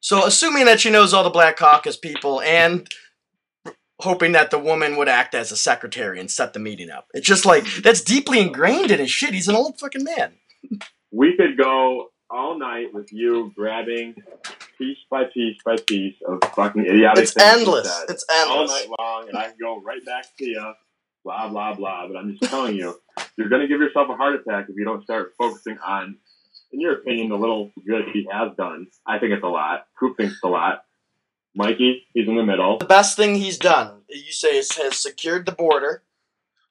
So, 0.00 0.24
assuming 0.24 0.66
that 0.66 0.80
she 0.80 0.90
knows 0.90 1.14
all 1.14 1.24
the 1.24 1.30
Black 1.30 1.56
Caucus 1.56 1.96
people 1.96 2.40
and 2.42 2.88
hoping 4.00 4.32
that 4.32 4.50
the 4.50 4.58
woman 4.58 4.96
would 4.96 5.08
act 5.08 5.34
as 5.34 5.50
a 5.50 5.56
secretary 5.56 6.20
and 6.20 6.30
set 6.30 6.52
the 6.52 6.58
meeting 6.58 6.90
up. 6.90 7.08
It's 7.14 7.26
just 7.26 7.46
like 7.46 7.64
that's 7.82 8.02
deeply 8.02 8.40
ingrained 8.40 8.90
in 8.90 8.98
his 8.98 9.10
shit. 9.10 9.32
He's 9.32 9.48
an 9.48 9.56
old 9.56 9.78
fucking 9.78 10.04
man. 10.04 10.34
We 11.10 11.34
could 11.36 11.56
go 11.56 12.10
all 12.30 12.58
night 12.58 12.92
with 12.92 13.12
you 13.12 13.52
grabbing 13.56 14.14
piece 14.78 14.98
by 15.10 15.24
piece 15.24 15.56
by 15.64 15.76
piece 15.86 16.16
of 16.26 16.38
fucking 16.54 16.84
idiotic 16.84 17.24
It's 17.24 17.32
things 17.32 17.52
you 17.52 17.58
endless. 17.60 17.92
said 17.92 18.10
It's 18.10 18.24
all 18.30 18.66
night 18.66 18.88
long, 18.98 19.28
and 19.28 19.36
I 19.38 19.44
can 19.44 19.56
go 19.60 19.80
right 19.80 20.04
back 20.04 20.26
to 20.38 20.44
you, 20.44 20.72
blah 21.24 21.48
blah 21.48 21.74
blah. 21.74 22.06
But 22.08 22.16
I'm 22.16 22.36
just 22.36 22.50
telling 22.50 22.76
you, 22.76 22.98
you're 23.36 23.48
gonna 23.48 23.68
give 23.68 23.80
yourself 23.80 24.08
a 24.10 24.16
heart 24.16 24.34
attack 24.34 24.66
if 24.68 24.76
you 24.76 24.84
don't 24.84 25.02
start 25.02 25.34
focusing 25.38 25.78
on, 25.78 26.16
in 26.72 26.80
your 26.80 26.94
opinion, 26.94 27.28
the 27.28 27.36
little 27.36 27.72
good 27.86 28.04
he 28.12 28.26
has 28.30 28.52
done. 28.56 28.88
I 29.06 29.18
think 29.18 29.32
it's 29.32 29.44
a 29.44 29.48
lot. 29.48 29.86
Coop 29.98 30.16
thinks 30.16 30.34
it's 30.34 30.42
a 30.42 30.48
lot. 30.48 30.84
Mikey, 31.54 32.02
he's 32.12 32.28
in 32.28 32.36
the 32.36 32.42
middle. 32.42 32.76
The 32.78 32.84
best 32.84 33.16
thing 33.16 33.36
he's 33.36 33.58
done, 33.58 34.02
you 34.08 34.32
say, 34.32 34.58
is 34.58 34.70
has 34.72 34.96
secured 34.96 35.46
the 35.46 35.52
border. 35.52 36.02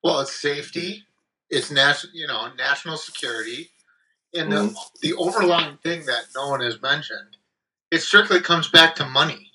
Well, 0.03 0.19
it's 0.19 0.39
safety. 0.39 1.03
It's 1.49 1.71
national, 1.71 2.13
you 2.13 2.27
know, 2.27 2.49
national 2.57 2.97
security, 2.97 3.69
and 4.35 4.51
the 4.51 4.57
Mm-hmm. 4.63 4.75
the 5.01 5.15
overlying 5.15 5.77
thing 5.79 6.05
that 6.07 6.25
no 6.35 6.49
one 6.49 6.61
has 6.61 6.81
mentioned. 6.81 7.37
It 7.91 8.01
strictly 8.01 8.41
comes 8.41 8.69
back 8.69 8.95
to 8.97 9.05
money. 9.07 9.51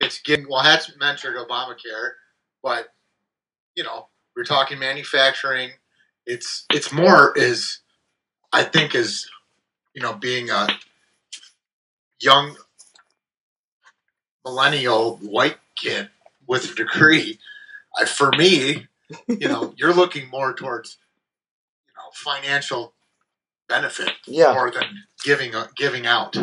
It's 0.00 0.20
getting 0.22 0.48
well. 0.48 0.62
That's 0.64 0.96
mentioned 0.98 1.36
Obamacare, 1.36 2.12
but 2.62 2.88
you 3.76 3.84
know, 3.84 4.08
we're 4.36 4.44
talking 4.44 4.78
manufacturing. 4.80 5.70
It's 6.26 6.66
it's 6.72 6.92
more 6.92 7.34
is, 7.38 7.80
I 8.52 8.64
think, 8.64 8.94
is 8.94 9.28
you 9.94 10.02
know, 10.02 10.14
being 10.14 10.50
a 10.50 10.68
young 12.20 12.56
millennial 14.44 15.16
white 15.18 15.58
kid 15.76 16.10
with 16.46 16.72
a 16.72 16.74
degree. 16.74 17.38
I, 17.98 18.04
for 18.06 18.30
me, 18.32 18.86
you 19.40 19.48
know, 19.48 19.74
you're 19.76 19.94
looking 19.94 20.28
more 20.30 20.54
towards, 20.54 20.98
you 21.88 21.94
know, 21.96 22.10
financial 22.14 22.94
benefit 23.68 24.10
Yeah. 24.26 24.52
more 24.54 24.70
than 24.70 24.84
giving 25.24 25.54
uh, 25.54 25.68
giving 25.76 26.06
out. 26.06 26.36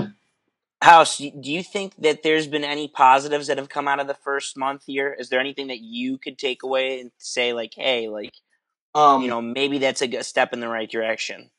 House, 0.82 1.18
do 1.18 1.32
you 1.52 1.64
think 1.64 1.96
that 1.98 2.22
there's 2.22 2.46
been 2.48 2.64
any 2.64 2.88
positives 2.88 3.48
that 3.48 3.58
have 3.58 3.70
come 3.70 3.88
out 3.88 4.00
of 4.00 4.08
the 4.08 4.14
first 4.14 4.56
month 4.56 4.84
here? 4.86 5.16
Is 5.18 5.30
there 5.30 5.40
anything 5.40 5.68
that 5.68 5.80
you 5.80 6.18
could 6.20 6.38
take 6.38 6.62
away 6.64 7.00
and 7.00 7.12
say, 7.18 7.54
like, 7.54 7.74
hey, 7.76 8.08
like, 8.08 8.34
Um, 8.94 9.24
you 9.24 9.28
know, 9.30 9.42
maybe 9.42 9.80
that's 9.80 10.02
a 10.04 10.08
g- 10.08 10.22
step 10.22 10.54
in 10.54 10.60
the 10.60 10.68
right 10.68 10.90
direction? 10.90 11.50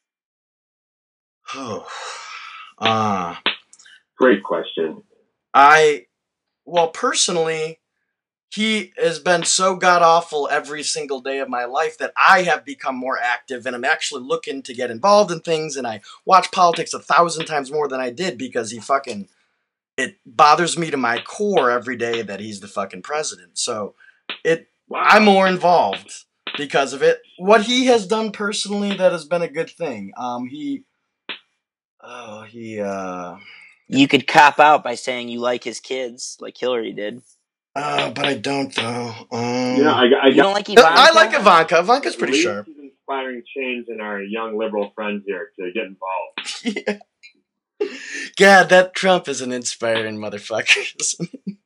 Oh, 1.54 1.86
uh, 2.78 3.34
Great 4.18 4.42
question. 4.44 5.02
I, 5.52 6.06
well, 6.64 6.88
personally, 6.88 7.80
he 8.56 8.92
has 8.96 9.18
been 9.18 9.44
so 9.44 9.76
god 9.76 10.02
awful 10.02 10.48
every 10.50 10.82
single 10.82 11.20
day 11.20 11.38
of 11.40 11.48
my 11.48 11.66
life 11.66 11.98
that 11.98 12.12
I 12.16 12.42
have 12.42 12.64
become 12.64 12.96
more 12.96 13.18
active 13.22 13.66
and 13.66 13.76
I'm 13.76 13.84
actually 13.84 14.22
looking 14.22 14.62
to 14.62 14.74
get 14.74 14.90
involved 14.90 15.30
in 15.30 15.40
things 15.40 15.76
and 15.76 15.86
I 15.86 16.00
watch 16.24 16.50
politics 16.50 16.94
a 16.94 16.98
thousand 16.98 17.44
times 17.44 17.70
more 17.70 17.86
than 17.86 18.00
I 18.00 18.10
did 18.10 18.38
because 18.38 18.70
he 18.70 18.80
fucking, 18.80 19.28
it 19.98 20.16
bothers 20.24 20.78
me 20.78 20.90
to 20.90 20.96
my 20.96 21.20
core 21.20 21.70
every 21.70 21.96
day 21.96 22.22
that 22.22 22.40
he's 22.40 22.60
the 22.60 22.68
fucking 22.68 23.02
president. 23.02 23.58
So 23.58 23.94
it, 24.42 24.68
I'm 24.94 25.24
more 25.26 25.46
involved 25.46 26.24
because 26.56 26.94
of 26.94 27.02
it. 27.02 27.20
What 27.38 27.64
he 27.64 27.86
has 27.86 28.06
done 28.06 28.32
personally 28.32 28.96
that 28.96 29.12
has 29.12 29.26
been 29.26 29.42
a 29.42 29.48
good 29.48 29.70
thing. 29.70 30.12
Um, 30.16 30.46
he, 30.46 30.84
oh, 32.00 32.42
he, 32.44 32.80
uh, 32.80 33.36
You 33.88 34.08
could 34.08 34.26
cop 34.26 34.58
out 34.58 34.82
by 34.82 34.94
saying 34.94 35.28
you 35.28 35.40
like 35.40 35.62
his 35.62 35.80
kids, 35.80 36.38
like 36.40 36.56
Hillary 36.56 36.92
did. 36.92 37.22
Uh, 37.76 38.10
but 38.10 38.24
I 38.24 38.34
don't 38.34 38.74
though. 38.74 39.14
Um, 39.30 39.76
You 39.76 39.84
I, 39.86 40.06
I 40.22 40.26
You 40.28 40.36
got 40.36 40.42
don't 40.44 40.54
like 40.54 40.68
Ivanka? 40.70 40.90
I 40.90 41.12
like 41.12 41.34
Ivanka. 41.34 41.78
Ivanka's 41.80 42.16
pretty 42.16 42.32
at 42.32 42.34
least 42.36 42.44
sharp. 42.44 42.66
He's 42.66 42.78
inspiring 42.78 43.42
change 43.54 43.86
in 43.88 44.00
our 44.00 44.22
young 44.22 44.56
liberal 44.56 44.92
friends 44.94 45.24
here 45.26 45.50
to 45.60 45.70
get 45.72 45.84
involved. 45.84 47.02
God, 48.38 48.70
that 48.70 48.94
Trump 48.94 49.28
is 49.28 49.42
an 49.42 49.52
inspiring 49.52 50.16
motherfucker. 50.18 51.26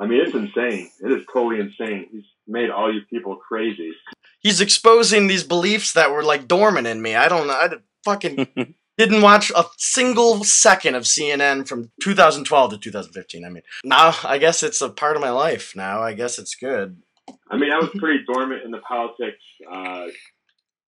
I 0.00 0.06
mean, 0.06 0.20
it's 0.20 0.34
insane. 0.34 0.90
It 1.04 1.12
is 1.12 1.26
totally 1.32 1.60
insane. 1.60 2.06
He's 2.10 2.24
made 2.46 2.70
all 2.70 2.92
you 2.92 3.02
people 3.10 3.36
crazy. 3.36 3.92
He's 4.40 4.60
exposing 4.62 5.26
these 5.26 5.44
beliefs 5.44 5.92
that 5.92 6.10
were 6.10 6.22
like 6.22 6.48
dormant 6.48 6.86
in 6.86 7.02
me. 7.02 7.14
I 7.14 7.28
don't 7.28 7.46
know. 7.46 7.52
I 7.52 7.68
fucking 8.04 8.74
didn't 8.98 9.22
watch 9.22 9.50
a 9.54 9.64
single 9.76 10.42
second 10.44 10.94
of 10.94 11.04
CNN 11.04 11.68
from 11.68 11.90
2012 12.02 12.70
to 12.70 12.78
2015. 12.78 13.44
I 13.44 13.48
mean, 13.48 13.62
now 13.84 14.14
I 14.24 14.38
guess 14.38 14.62
it's 14.62 14.80
a 14.80 14.88
part 14.88 15.16
of 15.16 15.22
my 15.22 15.30
life. 15.30 15.74
Now 15.76 16.02
I 16.02 16.14
guess 16.14 16.38
it's 16.38 16.54
good. 16.54 17.02
I 17.50 17.56
mean, 17.56 17.72
I 17.72 17.78
was 17.78 17.90
pretty 17.96 18.24
dormant 18.26 18.62
in 18.64 18.70
the 18.70 18.78
politics 18.78 19.42
uh, 19.70 20.06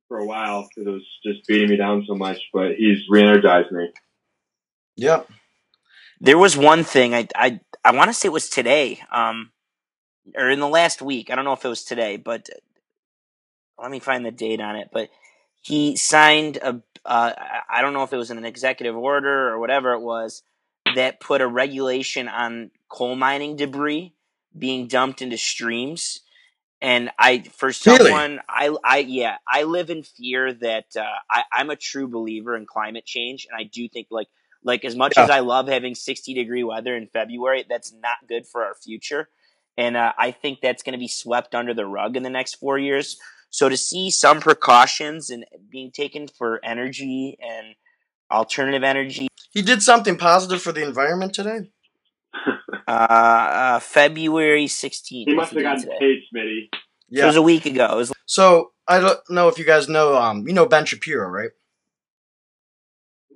for 0.09 0.19
a 0.19 0.27
while 0.27 0.69
because 0.69 0.89
it 0.89 0.91
was 0.91 1.07
just 1.25 1.47
beating 1.47 1.69
me 1.69 1.77
down 1.77 2.05
so 2.07 2.15
much. 2.15 2.39
But 2.53 2.77
he's 2.77 2.99
re-energized 3.09 3.71
me. 3.73 3.91
Yep. 4.97 5.29
There 6.21 6.39
was 6.39 6.57
one 6.57 6.83
thing 6.83 7.15
I 7.15 7.29
I 7.35 7.61
I 7.85 7.93
want 7.93 8.09
to 8.09 8.15
say 8.15 8.29
it 8.29 8.33
was 8.33 8.49
today, 8.49 9.01
um, 9.13 9.53
or 10.37 10.51
in 10.51 10.61
the 10.61 10.69
last 10.69 11.01
week. 11.01 11.31
I 11.31 11.37
don't 11.37 11.45
know 11.45 11.53
if 11.53 11.65
it 11.65 11.69
was 11.69 11.85
today, 11.85 12.17
but 12.17 12.49
let 13.81 13.91
me 13.91 14.01
find 14.01 14.25
the 14.25 14.33
date 14.33 14.61
on 14.61 14.77
it. 14.77 14.89
But 14.93 15.11
he 15.61 15.97
signed 15.97 16.57
a. 16.59 16.81
Uh, 17.05 17.33
I- 17.71 17.81
don't 17.83 17.93
know 17.95 18.03
if 18.03 18.13
it 18.13 18.17
was 18.19 18.31
an 18.31 18.45
executive 18.45 18.97
order 18.97 19.49
or 19.49 19.59
whatever 19.59 19.93
it 19.95 20.01
was 20.01 20.43
that 20.95 21.21
put 21.21 21.41
a 21.41 21.47
regulation 21.47 22.29
on 22.29 22.71
coal 22.89 23.17
mining 23.17 23.57
debris 23.57 24.15
being 24.57 24.87
dumped 24.89 25.23
into 25.23 25.39
streams. 25.39 26.21
And 26.81 27.11
I, 27.19 27.41
for 27.41 27.69
Really? 27.87 27.99
someone, 28.11 28.41
I, 28.49 28.75
I, 28.85 28.99
yeah, 28.99 29.39
I 29.49 29.65
live 29.65 29.91
in 29.91 30.03
fear 30.05 30.53
that 30.53 30.87
uh, 30.97 31.03
I, 31.31 31.45
I'm 31.53 31.71
a 31.71 31.77
true 31.77 32.07
believer 32.09 32.57
in 32.57 32.67
climate 32.67 33.05
change, 33.05 33.47
and 33.51 33.59
I 33.59 33.65
do 33.65 33.89
think 33.89 34.09
like 34.11 34.29
like 34.65 34.85
as 34.85 34.97
much 34.97 35.15
Yeah. 35.17 35.25
as 35.25 35.31
I 35.31 35.41
love 35.41 35.69
having 35.69 35.95
60 35.95 36.35
degree 36.35 36.65
weather 36.65 36.97
in 36.97 37.07
February, 37.09 37.65
that's 37.69 37.93
not 37.93 38.29
good 38.29 38.47
for 38.47 38.65
our 38.65 38.75
future. 38.75 39.29
And 39.77 39.97
uh, 39.97 40.13
I 40.19 40.33
think 40.33 40.61
that's 40.61 40.83
going 40.83 40.93
to 40.95 40.99
be 40.99 41.09
swept 41.09 41.55
under 41.55 41.75
the 41.75 41.87
rug 41.87 42.17
in 42.17 42.23
the 42.25 42.31
next 42.31 42.57
four 42.57 42.79
years. 42.79 43.19
So 43.51 43.69
to 43.69 43.77
see 43.77 44.11
some 44.11 44.41
precautions 44.41 45.31
and 45.31 45.45
being 45.71 45.91
taken 45.91 46.29
for 46.29 46.61
energy 46.65 47.39
and 47.41 47.75
alternative 48.31 48.83
energy, 48.83 49.29
He 49.51 49.63
did 49.63 49.83
something 49.83 50.17
positive 50.17 50.61
for 50.61 50.73
the 50.73 50.83
environment 50.83 51.35
today. 51.35 51.71
uh, 52.87 52.91
uh, 52.91 53.79
February 53.81 54.67
16th. 54.67 55.03
He 55.09 55.35
must 55.35 55.53
have 55.53 55.63
gotten 55.63 55.83
today. 55.83 55.97
paid, 55.99 56.23
Smitty. 56.35 56.69
So 57.13 57.23
it 57.23 57.27
was 57.27 57.37
a 57.37 57.43
week 57.43 57.65
ago. 57.65 57.87
It 57.93 57.97
was 57.97 58.13
So 58.27 58.73
I 58.87 59.01
don't 59.01 59.19
know 59.31 59.49
if 59.49 59.59
you 59.59 59.65
guys 59.65 59.89
know. 59.89 60.17
Um, 60.17 60.47
you 60.47 60.53
know 60.53 60.67
Ben 60.67 60.85
Shapiro, 60.85 61.29
right? 61.29 61.51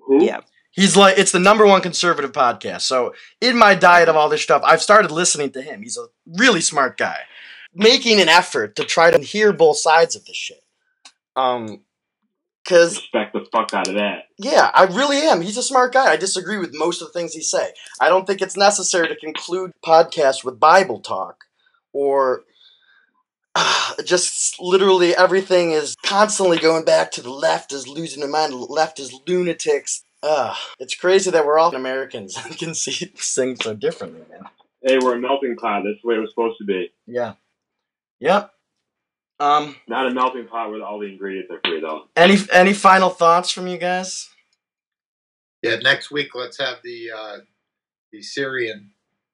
Who? 0.06 0.24
yeah. 0.24 0.40
He's 0.72 0.96
like 0.96 1.18
it's 1.18 1.32
the 1.32 1.38
number 1.38 1.66
one 1.66 1.82
conservative 1.82 2.32
podcast. 2.32 2.82
So 2.82 3.14
in 3.40 3.58
my 3.58 3.74
diet 3.74 4.08
of 4.08 4.16
all 4.16 4.28
this 4.28 4.42
stuff, 4.42 4.62
I've 4.64 4.82
started 4.82 5.10
listening 5.10 5.50
to 5.52 5.62
him. 5.62 5.82
He's 5.82 5.98
a 5.98 6.06
really 6.26 6.62
smart 6.62 6.96
guy, 6.96 7.20
making 7.74 8.20
an 8.20 8.28
effort 8.28 8.76
to 8.76 8.84
try 8.84 9.10
to 9.10 9.18
hear 9.18 9.52
both 9.52 9.78
sides 9.78 10.16
of 10.16 10.24
this 10.24 10.36
shit. 10.36 10.62
Um, 11.36 11.82
because 12.64 12.96
Respect 12.96 13.32
the 13.32 13.44
fuck 13.50 13.74
out 13.74 13.88
of 13.88 13.94
that. 13.94 14.26
yeah, 14.38 14.70
I 14.72 14.84
really 14.84 15.18
am. 15.18 15.40
He's 15.40 15.56
a 15.56 15.64
smart 15.64 15.92
guy. 15.92 16.12
I 16.12 16.16
disagree 16.16 16.58
with 16.58 16.70
most 16.72 17.02
of 17.02 17.08
the 17.08 17.12
things 17.12 17.32
he 17.32 17.42
say. 17.42 17.72
I 18.00 18.08
don't 18.08 18.24
think 18.24 18.40
it's 18.40 18.56
necessary 18.56 19.08
to 19.08 19.16
conclude 19.16 19.72
podcasts 19.84 20.44
with 20.44 20.60
Bible 20.60 21.00
talk 21.00 21.44
or 21.92 22.44
just 24.04 24.60
literally 24.60 25.14
everything 25.16 25.72
is 25.72 25.96
constantly 26.04 26.58
going 26.58 26.84
back 26.84 27.10
to 27.12 27.20
the 27.22 27.30
left 27.30 27.72
is 27.72 27.88
losing 27.88 28.20
their 28.20 28.30
mind. 28.30 28.54
Left 28.54 28.98
is 29.00 29.12
lunatics. 29.26 30.04
Ugh, 30.22 30.56
it's 30.78 30.94
crazy 30.94 31.30
that 31.30 31.44
we're 31.44 31.58
all 31.58 31.74
Americans 31.74 32.36
and 32.44 32.56
can 32.56 32.74
see 32.74 33.06
things 33.16 33.64
so 33.64 33.74
differently, 33.74 34.22
man. 34.30 34.44
Hey, 34.82 34.98
we're 34.98 35.16
a 35.16 35.20
melting 35.20 35.56
pot. 35.56 35.82
That's 35.84 36.00
the 36.02 36.08
way 36.08 36.14
it 36.16 36.20
was 36.20 36.30
supposed 36.30 36.58
to 36.58 36.64
be. 36.64 36.90
Yeah. 37.06 37.34
Yep. 38.22 38.52
Um. 39.40 39.74
Not 39.88 40.06
a 40.06 40.14
melting 40.14 40.46
pot 40.46 40.70
where 40.70 40.80
all 40.82 41.00
the 41.00 41.06
ingredients 41.06 41.50
are 41.50 41.60
free, 41.64 41.80
though. 41.80 42.04
Any 42.14 42.38
any 42.52 42.72
final 42.72 43.10
thoughts 43.10 43.50
from 43.50 43.66
you 43.66 43.78
guys? 43.78 44.28
Yeah, 45.62 45.76
next 45.76 46.12
week 46.12 46.34
let's 46.36 46.56
have 46.58 46.76
the 46.84 47.10
uh, 47.10 47.36
the 48.12 48.22
Syrian 48.22 48.90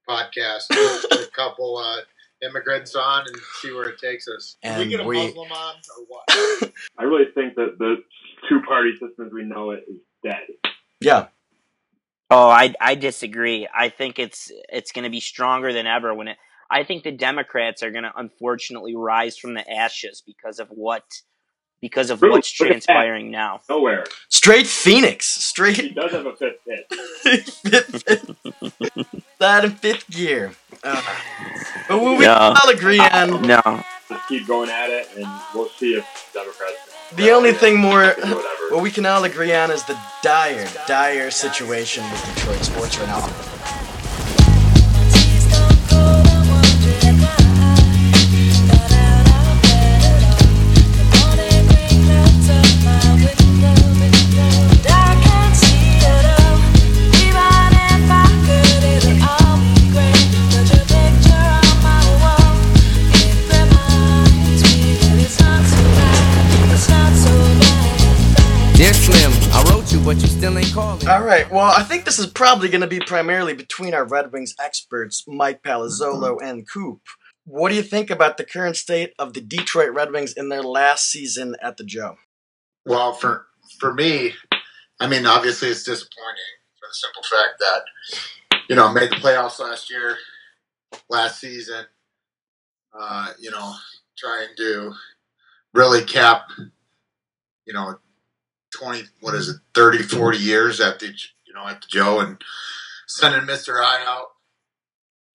podcast 0.09 0.65
with 0.71 1.29
a 1.29 1.31
couple 1.37 1.77
uh, 1.77 2.01
immigrants 2.43 2.95
on 2.95 3.27
and 3.27 3.37
see 3.61 3.73
where 3.75 3.91
it 3.91 3.99
takes 3.99 4.27
us. 4.27 4.57
Can 4.63 4.79
we 4.79 4.87
get 4.87 5.01
a 5.01 5.05
we- 5.05 5.27
Muslim 5.27 5.53
on 5.53 5.75
or 5.75 6.05
what? 6.09 6.73
I 6.99 7.03
really 7.03 7.31
think 7.35 7.57
that 7.57 7.77
the 7.79 7.97
two-party 8.49 8.93
system 8.93 9.27
as 9.27 9.33
we 9.33 9.45
know 9.45 9.73
it 9.73 9.85
is 9.87 9.99
dead. 10.23 10.47
Yeah. 11.03 11.27
Oh, 12.31 12.49
I 12.49 12.75
I 12.81 12.95
disagree. 12.95 13.69
I 13.75 13.91
think 13.91 14.19
it's 14.19 14.51
it's 14.73 14.93
going 14.93 15.05
to 15.05 15.11
be 15.11 15.21
stronger 15.21 15.75
than 15.75 15.87
ever 15.87 16.15
when 16.15 16.29
it. 16.29 16.39
I 16.71 16.85
think 16.85 17.03
the 17.03 17.13
Democrats 17.13 17.83
are 17.83 17.91
going 17.91 18.05
to 18.05 18.13
unfortunately 18.17 18.95
rise 18.95 19.39
from 19.39 19.55
the 19.55 19.69
ashes 19.71 20.23
because 20.27 20.59
of 20.59 20.69
what 20.69 21.05
because 21.81 22.11
of 22.11 22.21
Really? 22.23 22.33
what's 22.39 22.61
Look 22.61 22.71
at 22.71 22.75
that. 22.75 22.83
transpiring 22.87 23.31
now. 23.31 23.61
Nowhere. 23.69 24.05
Straight 24.29 24.67
Phoenix. 24.67 25.27
Straight. 25.29 25.77
He 25.77 25.89
does 25.91 26.11
have 26.11 26.27
a 26.27 26.35
fifth 26.35 26.59
hit. 26.67 26.93
fifth, 27.23 27.63
that 29.39 29.65
in 29.65 29.71
fifth 29.73 30.11
gear. 30.11 30.53
Uh, 30.83 31.01
but 31.89 32.01
we, 32.01 32.17
we 32.17 32.25
No. 32.27 32.35
can 32.35 32.57
all 32.63 32.71
agree 32.71 32.99
on 32.99 33.43
No. 33.43 33.61
Just 34.09 34.27
keep 34.29 34.47
going 34.49 34.71
at 34.71 34.91
it, 34.91 35.09
and 35.17 35.27
we'll 35.55 35.69
see 35.69 35.95
if 35.95 36.31
Democrats. 36.35 36.75
the 37.15 37.31
only 37.31 37.53
thing 37.53 37.77
more. 37.79 38.03
Whatever. 38.19 38.45
What 38.71 38.83
we 38.83 38.91
can 38.91 39.07
all 39.07 39.23
agree 39.25 39.55
on 39.55 39.71
is 39.71 39.85
the 39.85 39.97
dire, 40.23 40.67
dire 40.87 41.31
situation 41.31 42.03
with 42.11 42.35
Detroit 42.35 42.65
sports 42.65 42.99
right 42.99 43.07
now. 43.09 43.58
But 70.09 70.23
you 70.23 70.29
still 70.29 70.57
ain't 70.57 70.73
calling. 70.73 71.07
All 71.07 71.23
right. 71.23 71.51
Well, 71.51 71.71
I 71.71 71.83
think 71.83 72.07
this 72.07 72.19
is 72.19 72.29
probably 72.29 72.71
going 72.71 72.81
to 72.81 72.87
be 72.87 72.99
primarily 72.99 73.53
between 73.53 73.93
our 73.93 74.07
Red 74.07 74.33
Wings 74.33 74.55
experts, 74.59 75.23
Mike 75.29 75.63
Palazzolo 75.63 76.39
and 76.43 76.67
Coop. 76.67 77.03
What 77.45 77.69
do 77.69 77.75
you 77.75 77.83
think 77.83 78.09
about 78.09 78.39
the 78.39 78.45
current 78.45 78.77
state 78.77 79.13
of 79.19 79.35
the 79.35 79.43
Detroit 79.43 79.93
Red 79.93 80.11
Wings 80.11 80.33
in 80.33 80.49
their 80.49 80.63
last 80.63 81.11
season 81.11 81.57
at 81.61 81.77
the 81.77 81.85
Joe? 81.85 82.17
Well, 82.87 83.13
for 83.13 83.49
for 83.79 83.93
me, 83.93 84.33
I 84.99 85.09
mean, 85.09 85.27
obviously 85.27 85.69
it's 85.69 85.83
disappointing 85.83 86.57
for 86.81 86.89
the 86.89 86.95
simple 86.95 87.23
fact 87.25 87.59
that 87.59 88.63
you 88.71 88.77
know 88.77 88.91
made 88.91 89.11
the 89.11 89.17
playoffs 89.17 89.59
last 89.59 89.91
year, 89.91 90.17
last 91.11 91.39
season. 91.39 91.85
Uh, 92.99 93.33
you 93.39 93.51
know, 93.51 93.75
trying 94.17 94.49
to 94.57 94.91
really 95.75 96.03
cap, 96.03 96.45
you 97.67 97.75
know, 97.75 97.99
twenty 98.77 99.05
what 99.21 99.35
is 99.35 99.49
it, 99.49 99.57
30, 99.75 100.03
40 100.03 100.39
years 100.39 100.81
after, 100.81 101.07
you 101.07 101.55
know 101.55 101.67
at 101.67 101.81
the 101.81 101.87
Joe 101.89 102.21
and 102.21 102.43
sending 103.07 103.47
Mister 103.47 103.83
I 103.83 104.05
out. 104.07 104.27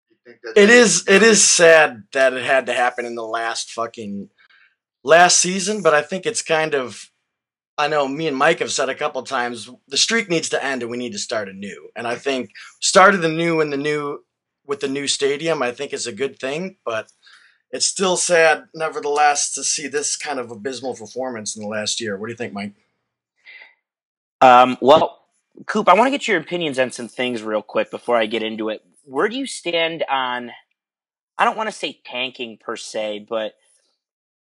You 0.09 0.17
think 0.25 0.39
that 0.43 0.61
It 0.61 0.69
is. 0.69 1.07
It 1.07 1.23
is 1.23 1.43
sad 1.43 2.03
that 2.13 2.33
it 2.33 2.43
had 2.43 2.65
to 2.67 2.73
happen 2.73 3.05
in 3.05 3.15
the 3.15 3.23
last 3.23 3.71
fucking 3.71 4.29
last 5.03 5.39
season, 5.41 5.81
but 5.81 5.93
I 5.93 6.01
think 6.01 6.25
it's 6.25 6.41
kind 6.41 6.75
of. 6.75 7.09
I 7.77 7.87
know 7.87 8.07
me 8.07 8.27
and 8.27 8.37
Mike 8.37 8.59
have 8.59 8.71
said 8.71 8.89
a 8.89 8.95
couple 8.95 9.23
times 9.23 9.69
the 9.87 9.97
streak 9.97 10.29
needs 10.29 10.49
to 10.49 10.63
end 10.63 10.83
and 10.83 10.91
we 10.91 10.97
need 10.97 11.13
to 11.13 11.19
start 11.19 11.49
anew. 11.49 11.89
And 11.95 12.05
I 12.05 12.15
think 12.15 12.51
starting 12.79 13.21
the 13.21 13.29
new 13.29 13.61
in 13.61 13.71
the 13.71 13.77
new 13.77 14.23
with 14.65 14.81
the 14.81 14.87
new 14.87 15.07
stadium, 15.07 15.63
I 15.63 15.71
think 15.71 15.93
is 15.93 16.05
a 16.05 16.11
good 16.11 16.37
thing. 16.37 16.77
But 16.85 17.11
it's 17.71 17.87
still 17.87 18.17
sad, 18.17 18.65
nevertheless, 18.75 19.53
to 19.53 19.63
see 19.63 19.87
this 19.87 20.17
kind 20.17 20.39
of 20.39 20.51
abysmal 20.51 20.93
performance 20.95 21.55
in 21.55 21.63
the 21.63 21.69
last 21.69 22.01
year. 22.01 22.17
What 22.17 22.27
do 22.27 22.33
you 22.33 22.37
think, 22.37 22.53
Mike? 22.53 22.73
Um, 24.41 24.77
well, 24.81 25.19
Coop, 25.67 25.87
I 25.87 25.93
want 25.93 26.07
to 26.07 26.11
get 26.11 26.27
your 26.27 26.39
opinions 26.39 26.79
on 26.79 26.91
some 26.91 27.07
things 27.07 27.43
real 27.43 27.61
quick 27.61 27.91
before 27.91 28.17
I 28.17 28.25
get 28.25 28.43
into 28.43 28.69
it. 28.69 28.83
Where 29.05 29.29
do 29.29 29.37
you 29.37 29.45
stand 29.45 30.03
on? 30.09 30.51
I 31.37 31.45
don't 31.45 31.57
want 31.57 31.69
to 31.69 31.75
say 31.75 31.99
tanking 32.05 32.57
per 32.57 32.75
se, 32.75 33.25
but 33.29 33.53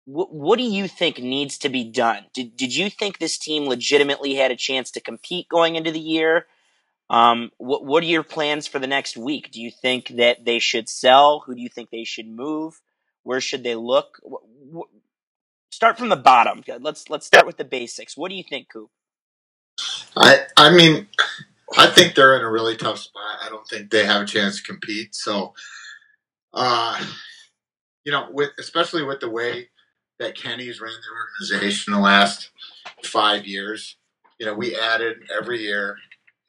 what 0.05 0.35
what 0.35 0.59
do 0.59 0.65
you 0.65 0.89
think 0.89 1.19
needs 1.19 1.59
to 1.59 1.69
be 1.69 1.85
done? 1.85 2.27
Did 2.35 2.57
did 2.57 2.75
you 2.75 2.91
think 2.91 3.19
this 3.19 3.39
team 3.39 3.67
legitimately 3.67 4.35
had 4.35 4.51
a 4.51 4.57
chance 4.57 4.91
to 4.93 5.01
compete 5.01 5.49
going 5.49 5.77
into 5.77 5.93
the 5.93 6.01
year? 6.01 6.47
Um, 7.11 7.51
what 7.59 7.85
what 7.85 8.03
are 8.03 8.07
your 8.07 8.25
plans 8.25 8.67
for 8.67 8.79
the 8.79 8.87
next 8.87 9.17
week? 9.17 9.51
Do 9.53 9.61
you 9.61 9.71
think 9.71 10.09
that 10.17 10.45
they 10.45 10.59
should 10.59 10.89
sell? 10.89 11.41
Who 11.47 11.55
do 11.55 11.61
you 11.61 11.69
think 11.69 11.91
they 11.91 12.05
should 12.05 12.29
move? 12.29 12.81
Where 13.23 13.41
should 13.41 13.63
they 13.65 13.77
look? 13.77 14.19
Wh- 14.25 14.77
wh- 14.77 14.91
start 15.71 15.99
from 15.99 16.09
the 16.09 16.17
bottom. 16.17 16.63
Let's 16.81 17.11
let's 17.11 17.27
start 17.27 17.47
with 17.47 17.59
the 17.59 17.65
basics. 17.65 18.17
What 18.17 18.31
do 18.31 18.35
you 18.37 18.45
think, 18.45 18.69
Coop? 18.71 18.91
I 20.17 20.47
I 20.57 20.71
mean, 20.71 21.09
I 21.77 21.87
think 21.89 22.15
they're 22.15 22.37
in 22.37 22.45
a 22.45 22.51
really 22.51 22.77
tough 22.77 22.99
spot. 22.99 23.39
I 23.43 23.49
don't 23.49 23.67
think 23.69 23.91
they 23.91 24.05
have 24.07 24.23
a 24.23 24.27
chance 24.27 24.59
to 24.59 24.63
compete. 24.63 25.15
So, 25.15 25.55
uh, 26.55 27.05
you 28.05 28.13
know, 28.13 28.29
with 28.33 28.51
especially 28.59 29.05
with 29.05 29.21
the 29.21 29.31
way 29.31 29.71
that 30.19 30.37
Kenny's 30.37 30.81
ran 30.81 30.93
the 30.93 31.53
organization 31.57 31.93
the 31.95 32.01
last 32.01 32.51
five 33.05 33.47
years, 33.47 33.97
you 34.39 34.47
know, 34.47 34.55
we 34.55 34.79
added 34.79 35.19
every 35.37 35.63
year, 35.63 35.97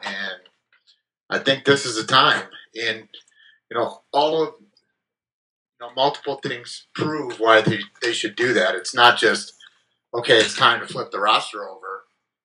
and 0.02 0.42
I 1.30 1.40
think 1.40 1.66
this 1.66 1.86
is 1.86 1.98
a 1.98 2.08
time. 2.08 2.46
And 2.82 3.08
you 3.72 3.78
know, 3.78 4.04
all 4.14 4.44
of 4.44 4.56
you 4.60 4.68
know, 5.88 5.92
multiple 5.96 6.38
things 6.44 6.88
prove 6.96 7.40
why 7.40 7.62
they 7.62 7.80
they 8.02 8.14
should 8.14 8.36
do 8.36 8.54
that. 8.54 8.76
It's 8.76 8.96
not 8.96 9.18
just 9.18 9.54
okay. 10.14 10.40
It's 10.40 10.58
time 10.58 10.82
to 10.82 10.88
flip 10.88 11.12
the 11.12 11.20
roster 11.20 11.68
over. 11.70 11.83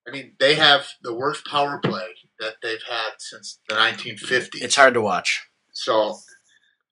I 0.08 0.10
mean, 0.10 0.32
they 0.40 0.54
have 0.54 0.86
the 1.02 1.14
worst 1.14 1.44
power 1.46 1.78
play 1.78 2.08
that 2.40 2.54
they've 2.62 2.82
had 2.88 3.12
since 3.18 3.58
the 3.68 3.74
1950s. 3.74 4.62
It's 4.62 4.76
hard 4.76 4.94
to 4.94 5.02
watch. 5.02 5.46
So, 5.72 6.16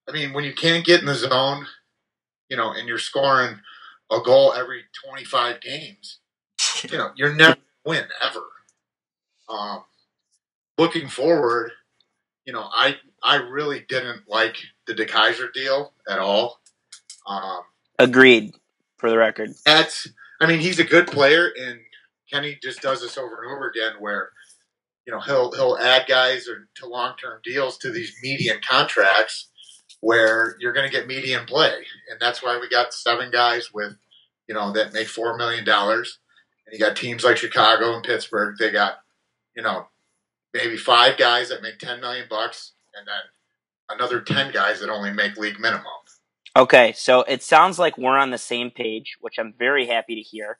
I 0.08 0.12
mean, 0.12 0.32
when 0.34 0.44
you 0.44 0.52
can't 0.52 0.84
get 0.84 1.00
in 1.00 1.06
the 1.06 1.14
zone, 1.14 1.66
you 2.50 2.56
know, 2.56 2.72
and 2.72 2.86
you're 2.86 2.98
scoring 2.98 3.58
a 4.10 4.20
goal 4.20 4.52
every 4.52 4.82
25 5.04 5.60
games, 5.60 6.18
you 6.90 6.98
know, 6.98 7.10
you're 7.16 7.34
never 7.34 7.56
win 7.84 8.04
ever. 8.22 8.44
Um, 9.48 9.84
looking 10.76 11.08
forward, 11.08 11.72
you 12.44 12.52
know, 12.52 12.68
I 12.72 12.96
I 13.22 13.36
really 13.36 13.84
didn't 13.88 14.28
like 14.28 14.56
the 14.86 14.94
DeKeyser 14.94 15.52
deal 15.52 15.92
at 16.08 16.18
all. 16.18 16.60
Um, 17.26 17.62
Agreed. 17.98 18.54
For 18.98 19.10
the 19.10 19.18
record. 19.18 19.50
that's 19.64 20.08
I 20.40 20.46
mean 20.46 20.60
he's 20.60 20.78
a 20.78 20.84
good 20.84 21.06
player 21.06 21.52
and 21.60 21.78
Kenny 22.30 22.58
just 22.62 22.80
does 22.82 23.00
this 23.00 23.18
over 23.18 23.42
and 23.42 23.52
over 23.52 23.68
again 23.68 23.94
where 24.00 24.30
you 25.06 25.12
know 25.12 25.20
he'll 25.20 25.52
he'll 25.52 25.78
add 25.78 26.06
guys 26.08 26.48
or 26.48 26.68
to 26.76 26.86
long 26.86 27.14
term 27.22 27.40
deals 27.44 27.78
to 27.78 27.90
these 27.90 28.14
median 28.22 28.60
contracts 28.68 29.48
where 30.00 30.56
you're 30.60 30.72
going 30.72 30.88
to 30.88 30.92
get 30.94 31.06
median 31.06 31.46
play. 31.46 31.74
And 32.10 32.20
that's 32.20 32.42
why 32.42 32.58
we 32.60 32.68
got 32.68 32.92
seven 32.92 33.30
guys 33.30 33.72
with 33.72 33.96
you 34.48 34.54
know 34.54 34.72
that 34.72 34.92
make 34.92 35.08
four 35.08 35.36
million 35.36 35.64
dollars. 35.64 36.18
And 36.66 36.78
you 36.78 36.84
got 36.84 36.96
teams 36.96 37.24
like 37.24 37.36
Chicago 37.36 37.94
and 37.94 38.04
Pittsburgh. 38.04 38.56
They 38.58 38.70
got 38.70 38.98
you 39.56 39.62
know 39.62 39.86
maybe 40.56 40.76
five 40.76 41.18
guys 41.18 41.50
that 41.50 41.62
make 41.62 41.78
10 41.78 42.00
million 42.00 42.26
bucks 42.30 42.72
and 42.96 43.06
then 43.06 43.96
another 43.96 44.20
10 44.20 44.52
guys 44.52 44.80
that 44.80 44.88
only 44.88 45.12
make 45.12 45.36
league 45.36 45.60
minimum. 45.60 45.84
Okay, 46.56 46.94
so 46.96 47.20
it 47.24 47.42
sounds 47.42 47.78
like 47.78 47.98
we're 47.98 48.16
on 48.16 48.30
the 48.30 48.38
same 48.38 48.70
page, 48.70 49.18
which 49.20 49.38
I'm 49.38 49.52
very 49.58 49.86
happy 49.86 50.14
to 50.14 50.22
hear. 50.22 50.58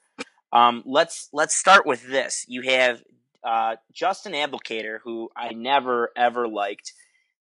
Um, 0.53 0.83
let's 0.87 1.29
let's 1.33 1.55
start 1.55 1.87
with 1.87 2.07
this. 2.07 2.45
You 2.49 2.63
have 2.63 3.03
uh, 3.45 3.77
Justin 3.93 4.33
Abdelkader, 4.33 4.99
who 5.05 5.31
I 5.37 5.53
never 5.53 6.11
ever 6.17 6.49
liked. 6.49 6.93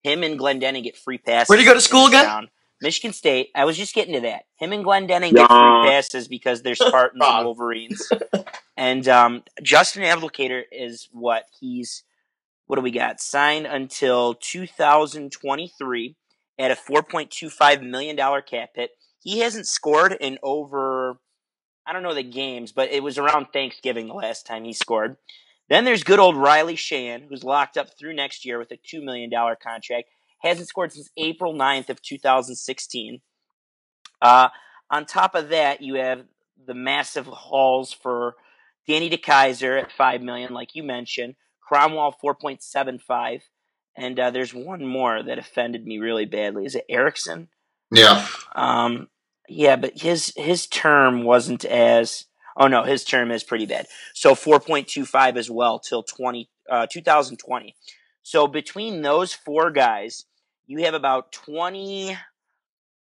Him 0.03 0.23
and 0.23 0.39
Glendening 0.39 0.83
get 0.83 0.97
free 0.97 1.17
passes. 1.17 1.49
Where'd 1.49 1.59
you 1.59 1.67
go 1.67 1.73
to 1.73 1.81
school 1.81 2.07
again? 2.07 2.25
town. 2.25 2.49
Michigan 2.81 3.13
State. 3.13 3.49
I 3.55 3.65
was 3.65 3.77
just 3.77 3.95
getting 3.95 4.13
to 4.13 4.19
that. 4.21 4.43
Him 4.57 4.71
and 4.73 4.85
Glendening 4.85 5.33
get 5.33 5.49
free 5.49 5.89
passes 5.89 6.27
because 6.27 6.61
they're 6.61 6.75
Spartans 6.75 7.23
and 7.25 7.45
Wolverines. 7.45 8.07
And 8.77 9.07
um, 9.07 9.43
Justin 9.63 10.03
Abdelkader 10.03 10.63
is 10.71 11.09
what 11.11 11.45
he's. 11.59 12.03
What 12.67 12.77
do 12.77 12.81
we 12.81 12.91
got? 12.91 13.19
Signed 13.21 13.67
until 13.67 14.33
2023 14.35 16.15
at 16.57 16.71
a 16.71 16.75
4.25 16.75 17.87
million 17.87 18.15
dollar 18.15 18.41
cap 18.41 18.69
hit. 18.75 18.91
He 19.19 19.39
hasn't 19.39 19.67
scored 19.67 20.15
in 20.19 20.37
over 20.43 21.17
I 21.85 21.93
don't 21.93 22.03
know 22.03 22.13
the 22.13 22.23
games, 22.23 22.71
but 22.71 22.91
it 22.91 23.03
was 23.03 23.17
around 23.17 23.47
Thanksgiving 23.53 24.07
the 24.07 24.13
last 24.13 24.45
time 24.45 24.63
he 24.63 24.73
scored. 24.73 25.17
Then 25.69 25.85
there's 25.85 26.03
good 26.03 26.19
old 26.19 26.37
Riley 26.37 26.75
Sheahan, 26.75 27.27
who's 27.27 27.43
locked 27.43 27.77
up 27.77 27.97
through 27.97 28.15
next 28.15 28.45
year 28.45 28.59
with 28.59 28.71
a 28.71 28.77
$2 28.77 29.03
million 29.03 29.31
contract. 29.31 30.09
Hasn't 30.39 30.67
scored 30.67 30.93
since 30.93 31.09
April 31.17 31.53
9th 31.53 31.89
of 31.89 32.01
2016. 32.01 33.21
Uh, 34.21 34.49
on 34.89 35.05
top 35.05 35.35
of 35.35 35.49
that, 35.49 35.81
you 35.81 35.95
have 35.95 36.23
the 36.65 36.75
massive 36.75 37.25
hauls 37.25 37.91
for 37.91 38.35
Danny 38.87 39.09
DeKeyser 39.09 39.81
at 39.81 39.91
5 39.91 40.21
million, 40.21 40.53
like 40.53 40.75
you 40.75 40.83
mentioned. 40.83 41.35
Kronwall, 41.71 42.13
4.75. 42.23 43.41
And 43.97 44.19
uh, 44.19 44.29
there's 44.29 44.53
one 44.53 44.85
more 44.85 45.23
that 45.23 45.39
offended 45.39 45.85
me 45.85 45.97
really 45.99 46.25
badly. 46.25 46.65
Is 46.65 46.75
it 46.75 46.85
Ericsson? 46.89 47.49
yeah 47.91 48.27
Um, 48.55 49.07
yeah, 49.49 49.75
but 49.75 49.99
his 49.99 50.33
his 50.35 50.67
term 50.67 51.23
wasn't 51.23 51.65
as. 51.65 52.25
Oh 52.57 52.67
no, 52.67 52.83
his 52.83 53.03
term 53.03 53.31
is 53.31 53.43
pretty 53.43 53.65
bad. 53.65 53.87
So 54.13 54.33
four 54.33 54.59
point 54.59 54.87
two 54.87 55.05
five 55.05 55.35
as 55.37 55.49
well 55.49 55.79
till 55.79 56.03
twenty 56.03 56.49
uh, 56.69 56.87
2020. 56.89 57.75
So 58.23 58.47
between 58.47 59.01
those 59.01 59.33
four 59.33 59.71
guys, 59.71 60.25
you 60.65 60.83
have 60.85 60.93
about 60.93 61.31
twenty. 61.31 62.17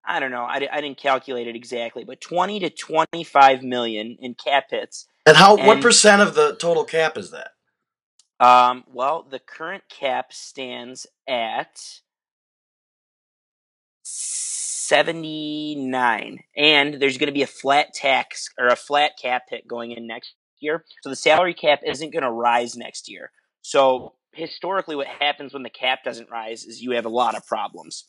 I 0.08 0.20
don't 0.20 0.30
know. 0.30 0.44
I, 0.44 0.66
I 0.70 0.80
didn't 0.80 0.98
calculate 0.98 1.46
it 1.48 1.56
exactly, 1.56 2.04
but 2.04 2.20
twenty 2.20 2.58
to 2.60 2.70
twenty 2.70 3.24
five 3.24 3.62
million 3.62 4.16
in 4.20 4.34
cap 4.34 4.64
hits. 4.70 5.06
And 5.24 5.36
how? 5.36 5.56
what 5.56 5.68
And- 5.68 5.82
percent 5.82 6.22
of 6.22 6.34
the 6.34 6.56
total 6.56 6.84
cap 6.84 7.16
is 7.16 7.30
that? 7.30 7.50
Um, 8.38 8.84
well, 8.92 9.26
the 9.28 9.38
current 9.38 9.84
cap 9.88 10.32
stands 10.32 11.06
at 11.26 11.80
79 14.86 16.38
and 16.56 16.94
there's 16.94 17.18
going 17.18 17.26
to 17.26 17.32
be 17.32 17.42
a 17.42 17.46
flat 17.46 17.92
tax 17.94 18.48
or 18.58 18.68
a 18.68 18.76
flat 18.76 19.12
cap 19.20 19.42
hit 19.48 19.66
going 19.66 19.92
in 19.92 20.06
next 20.06 20.34
year 20.60 20.84
so 21.02 21.10
the 21.10 21.16
salary 21.16 21.54
cap 21.54 21.80
isn't 21.84 22.12
going 22.12 22.22
to 22.22 22.30
rise 22.30 22.76
next 22.76 23.08
year. 23.08 23.30
So 23.62 24.14
historically 24.32 24.96
what 24.96 25.06
happens 25.06 25.52
when 25.52 25.62
the 25.62 25.70
cap 25.70 26.00
doesn't 26.04 26.30
rise 26.30 26.64
is 26.64 26.82
you 26.82 26.92
have 26.92 27.04
a 27.04 27.10
lot 27.10 27.36
of 27.36 27.46
problems. 27.46 28.04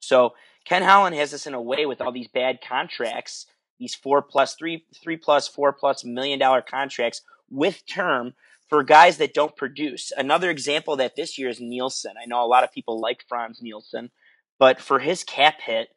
So 0.00 0.34
ken 0.64 0.82
holland 0.82 1.16
has 1.16 1.34
us 1.34 1.46
in 1.46 1.54
a 1.54 1.60
way 1.60 1.86
with 1.86 2.00
all 2.00 2.12
these 2.12 2.28
bad 2.28 2.58
contracts 2.66 3.46
these 3.80 3.94
four 3.94 4.22
plus 4.22 4.54
three 4.54 4.86
three 5.02 5.16
plus 5.16 5.48
four 5.48 5.72
plus 5.72 6.04
million 6.04 6.38
dollar 6.38 6.62
contracts 6.62 7.22
with 7.50 7.82
term 7.86 8.34
for 8.68 8.82
guys 8.82 9.18
that 9.18 9.34
don't 9.34 9.56
produce. 9.56 10.12
Another 10.16 10.48
example 10.48 10.96
that 10.96 11.16
this 11.16 11.38
year 11.38 11.48
is 11.48 11.60
nielsen. 11.60 12.14
I 12.20 12.26
know 12.26 12.42
a 12.42 12.46
lot 12.46 12.64
of 12.64 12.72
people 12.72 13.00
like 13.00 13.24
frans 13.28 13.60
nielsen 13.60 14.10
but 14.58 14.80
for 14.80 14.98
his 15.00 15.24
cap 15.24 15.60
hit 15.60 15.88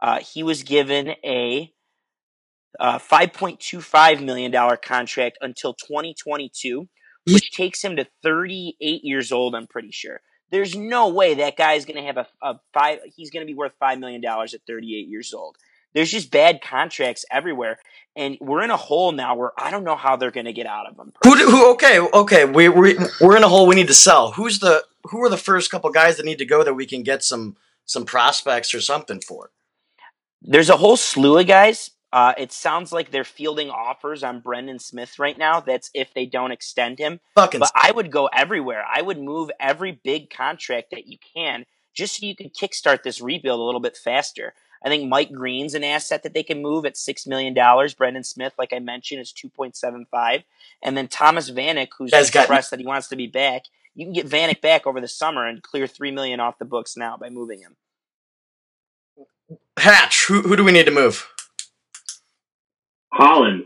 uh, 0.00 0.20
he 0.20 0.42
was 0.42 0.62
given 0.62 1.08
a 1.24 1.72
uh, 2.78 2.98
$5.25 2.98 4.22
million 4.22 4.52
contract 4.82 5.38
until 5.40 5.74
2022, 5.74 6.88
which 7.26 7.50
takes 7.52 7.82
him 7.82 7.96
to 7.96 8.06
38 8.22 9.04
years 9.04 9.32
old, 9.32 9.54
I'm 9.54 9.66
pretty 9.66 9.90
sure. 9.90 10.20
There's 10.50 10.74
no 10.74 11.08
way 11.08 11.34
that 11.34 11.56
guy's 11.56 11.84
going 11.84 11.96
to 11.96 12.02
have 12.02 12.16
a, 12.16 12.26
a 12.42 12.60
five, 12.72 12.98
he's 13.14 13.30
going 13.30 13.46
to 13.46 13.50
be 13.50 13.56
worth 13.56 13.72
$5 13.80 14.00
million 14.00 14.24
at 14.24 14.60
38 14.66 15.08
years 15.08 15.32
old. 15.32 15.56
There's 15.92 16.10
just 16.10 16.30
bad 16.30 16.60
contracts 16.62 17.24
everywhere. 17.30 17.78
And 18.16 18.38
we're 18.40 18.62
in 18.62 18.70
a 18.70 18.76
hole 18.76 19.12
now 19.12 19.34
where 19.36 19.52
I 19.58 19.70
don't 19.70 19.84
know 19.84 19.96
how 19.96 20.16
they're 20.16 20.30
going 20.30 20.46
to 20.46 20.52
get 20.52 20.66
out 20.66 20.88
of 20.88 20.96
them. 20.96 21.12
Who, 21.24 21.36
do- 21.36 21.50
who? 21.50 21.72
Okay, 21.72 21.98
okay. 21.98 22.44
We 22.44 22.68
we 22.68 22.96
we're 23.20 23.36
in 23.36 23.44
a 23.44 23.48
hole. 23.48 23.66
We 23.66 23.74
need 23.76 23.88
to 23.88 23.94
sell. 23.94 24.32
Who's 24.32 24.58
the 24.58 24.84
who 25.04 25.22
are 25.22 25.28
the 25.28 25.36
first 25.36 25.70
couple 25.70 25.90
guys 25.90 26.16
that 26.16 26.26
need 26.26 26.38
to 26.38 26.44
go 26.44 26.62
that 26.64 26.74
we 26.74 26.86
can 26.86 27.02
get 27.02 27.22
some 27.22 27.56
some 27.84 28.04
prospects 28.04 28.74
or 28.74 28.80
something 28.80 29.20
for? 29.20 29.50
There's 30.42 30.70
a 30.70 30.76
whole 30.76 30.96
slew 30.96 31.38
of 31.38 31.46
guys. 31.46 31.90
Uh, 32.12 32.34
it 32.36 32.50
sounds 32.50 32.90
like 32.92 33.10
they're 33.10 33.22
fielding 33.24 33.70
offers 33.70 34.24
on 34.24 34.40
Brendan 34.40 34.80
Smith 34.80 35.18
right 35.18 35.38
now. 35.38 35.60
That's 35.60 35.90
if 35.94 36.12
they 36.12 36.26
don't 36.26 36.50
extend 36.50 36.98
him. 36.98 37.20
Fucking 37.36 37.60
But 37.60 37.70
I 37.74 37.92
would 37.92 38.10
go 38.10 38.26
everywhere. 38.32 38.84
I 38.92 39.00
would 39.00 39.18
move 39.20 39.50
every 39.60 39.92
big 40.02 40.28
contract 40.30 40.90
that 40.90 41.06
you 41.06 41.18
can 41.36 41.66
just 41.94 42.18
so 42.20 42.26
you 42.26 42.34
can 42.34 42.50
kickstart 42.50 43.02
this 43.04 43.20
rebuild 43.20 43.60
a 43.60 43.62
little 43.62 43.80
bit 43.80 43.96
faster. 43.96 44.54
I 44.84 44.88
think 44.88 45.08
Mike 45.08 45.30
Green's 45.30 45.74
an 45.74 45.84
asset 45.84 46.22
that 46.22 46.32
they 46.34 46.42
can 46.42 46.62
move 46.62 46.86
at 46.86 46.94
$6 46.94 47.26
million. 47.26 47.54
Brendan 47.98 48.24
Smith, 48.24 48.54
like 48.58 48.72
I 48.72 48.78
mentioned, 48.78 49.20
is 49.20 49.32
2.75. 49.32 50.42
And 50.82 50.96
then 50.96 51.06
Thomas 51.06 51.50
Vanek, 51.50 51.88
who's 51.98 52.12
Has 52.14 52.30
got- 52.30 52.40
expressed 52.44 52.70
that 52.70 52.80
he 52.80 52.86
wants 52.86 53.08
to 53.08 53.16
be 53.16 53.26
back. 53.26 53.64
You 53.94 54.06
can 54.06 54.14
get 54.14 54.26
Vanek 54.26 54.60
back 54.62 54.86
over 54.86 55.00
the 55.00 55.08
summer 55.08 55.46
and 55.46 55.62
clear 55.62 55.86
3 55.86 56.10
million 56.12 56.40
off 56.40 56.58
the 56.58 56.64
books 56.64 56.96
now 56.96 57.16
by 57.16 57.28
moving 57.28 57.60
him. 57.60 57.76
Hatch. 59.80 60.26
Who 60.26 60.42
who 60.42 60.56
do 60.56 60.64
we 60.64 60.72
need 60.72 60.86
to 60.86 60.92
move? 60.92 61.28
Holland. 63.12 63.64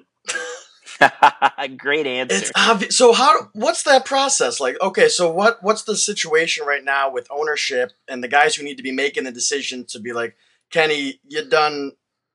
Great 1.76 2.06
answer. 2.06 2.36
It's 2.36 2.52
obvious. 2.56 2.96
So 2.96 3.12
how? 3.12 3.50
What's 3.52 3.82
that 3.82 4.04
process 4.04 4.60
like? 4.60 4.76
Okay, 4.80 5.08
so 5.08 5.30
what? 5.30 5.58
What's 5.62 5.82
the 5.82 5.96
situation 5.96 6.66
right 6.66 6.84
now 6.84 7.10
with 7.10 7.26
ownership 7.30 7.92
and 8.08 8.22
the 8.22 8.28
guys 8.28 8.54
who 8.54 8.64
need 8.64 8.76
to 8.76 8.82
be 8.82 8.92
making 8.92 9.24
the 9.24 9.32
decision 9.32 9.84
to 9.86 9.98
be 9.98 10.12
like, 10.12 10.36
Kenny, 10.70 11.20
you 11.26 11.44
done, 11.48 11.92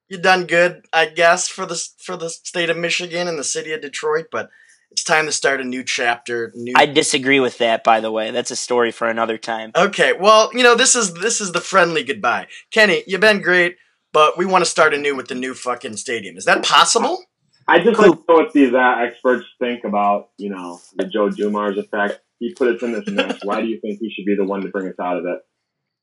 you 0.08 0.18
done 0.18 0.46
good, 0.46 0.86
I 0.92 1.06
guess, 1.06 1.48
for 1.48 1.66
the 1.66 1.82
for 1.98 2.18
the 2.18 2.30
state 2.30 2.70
of 2.70 2.78
Michigan 2.78 3.28
and 3.28 3.40
the 3.40 3.44
city 3.44 3.72
of 3.72 3.82
Detroit, 3.82 4.28
but 4.32 4.50
it's 4.92 5.04
time 5.04 5.26
to 5.26 5.32
start 5.32 5.62
a 5.62 5.64
new 5.64 5.84
chapter. 5.84 6.52
New. 6.56 6.74
I 6.76 6.86
disagree 6.86 7.40
with 7.40 7.58
that, 7.60 7.84
by 7.84 8.00
the 8.00 8.12
way. 8.12 8.32
That's 8.32 8.52
a 8.52 8.56
story 8.56 8.92
for 8.92 9.08
another 9.08 9.38
time. 9.38 9.72
okay, 9.76 10.14
well, 10.14 10.50
you 10.54 10.64
know 10.64 10.76
this 10.76 10.96
is 10.96 11.14
this 11.16 11.42
is 11.42 11.52
the 11.52 11.62
friendly 11.62 12.04
goodbye, 12.04 12.48
Kenny. 12.72 13.04
You've 13.08 13.22
been 13.22 13.42
great, 13.42 13.78
but 14.14 14.38
we 14.38 14.46
want 14.46 14.64
to 14.64 14.70
start 14.70 14.94
anew 14.94 15.16
with 15.16 15.28
the 15.28 15.36
new 15.36 15.54
fucking 15.54 15.98
stadium. 15.98 16.38
Is 16.38 16.46
that 16.46 16.64
possible? 16.64 17.24
I 17.68 17.78
just 17.84 18.00
like 18.00 18.12
to 18.12 18.24
know 18.28 18.36
what 18.36 18.52
these 18.52 18.74
uh, 18.74 18.96
experts 19.00 19.46
think 19.60 19.84
about, 19.84 20.30
you 20.38 20.50
know, 20.50 20.82
the 20.96 21.06
Joe 21.06 21.30
Dumars 21.30 21.78
effect. 21.78 22.20
He 22.40 22.54
put 22.56 22.76
us 22.76 22.82
in 22.82 22.94
this 22.94 23.08
mess. 23.08 23.40
Why 23.44 23.62
do 23.62 23.68
you 23.68 23.80
think 23.80 24.00
he 24.00 24.10
should 24.10 24.26
be 24.26 24.36
the 24.36 24.44
one 24.46 24.62
to 24.62 24.70
bring 24.70 24.88
us 24.88 24.96
out 25.00 25.18
of 25.18 25.26
it? 25.26 25.40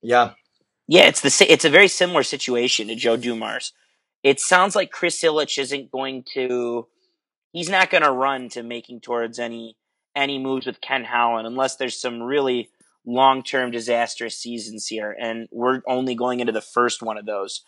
Yeah. 0.01 0.33
Yeah, 0.87 1.07
it's 1.09 1.23
the 1.23 1.31
sa- 1.31 1.47
it's 1.49 1.65
a 1.65 1.71
very 1.71 1.89
similar 1.89 2.23
situation 2.23 2.87
to 2.87 2.95
Joe 2.95 3.17
Dumars. 3.17 3.73
It 4.23 4.39
sounds 4.39 4.77
like 4.77 4.93
Chris 4.93 5.21
Ilitch 5.23 5.59
isn't 5.59 5.91
going 5.91 6.25
to 6.35 6.87
he's 7.57 7.69
not 7.71 7.91
going 7.91 8.03
to 8.03 8.11
run 8.11 8.49
to 8.51 8.63
making 8.63 9.01
towards 9.01 9.39
any 9.39 9.77
any 10.15 10.39
moves 10.39 10.67
with 10.67 10.81
Ken 10.81 11.05
Holland 11.05 11.47
unless 11.47 11.77
there's 11.77 12.01
some 12.01 12.23
really 12.23 12.71
long-term 13.05 13.71
disastrous 13.71 14.37
seasons 14.39 14.87
here 14.87 15.15
and 15.21 15.47
we're 15.53 15.83
only 15.87 16.15
going 16.15 16.41
into 16.41 16.53
the 16.53 16.61
first 16.61 17.03
one 17.03 17.19
of 17.19 17.27
those. 17.27 17.63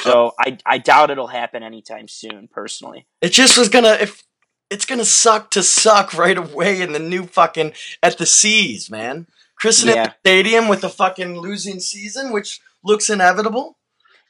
So 0.00 0.32
I 0.38 0.58
I 0.66 0.78
doubt 0.78 1.10
it'll 1.10 1.28
happen 1.28 1.62
anytime 1.62 2.08
soon 2.08 2.48
personally. 2.48 3.06
It 3.20 3.30
just 3.30 3.56
was 3.56 3.68
gonna 3.68 3.96
if 4.00 4.22
it's 4.70 4.84
gonna 4.86 5.04
suck 5.04 5.50
to 5.52 5.62
suck 5.62 6.14
right 6.14 6.36
away 6.36 6.80
in 6.80 6.92
the 6.92 6.98
new 6.98 7.26
fucking 7.26 7.72
at 8.02 8.18
the 8.18 8.26
seas, 8.26 8.90
man. 8.90 9.26
Christening 9.56 9.96
Yeah. 9.96 10.06
the 10.08 10.14
stadium 10.20 10.68
with 10.68 10.82
a 10.84 10.88
fucking 10.88 11.38
losing 11.38 11.80
season, 11.80 12.32
which 12.32 12.60
looks 12.82 13.08
inevitable. 13.08 13.78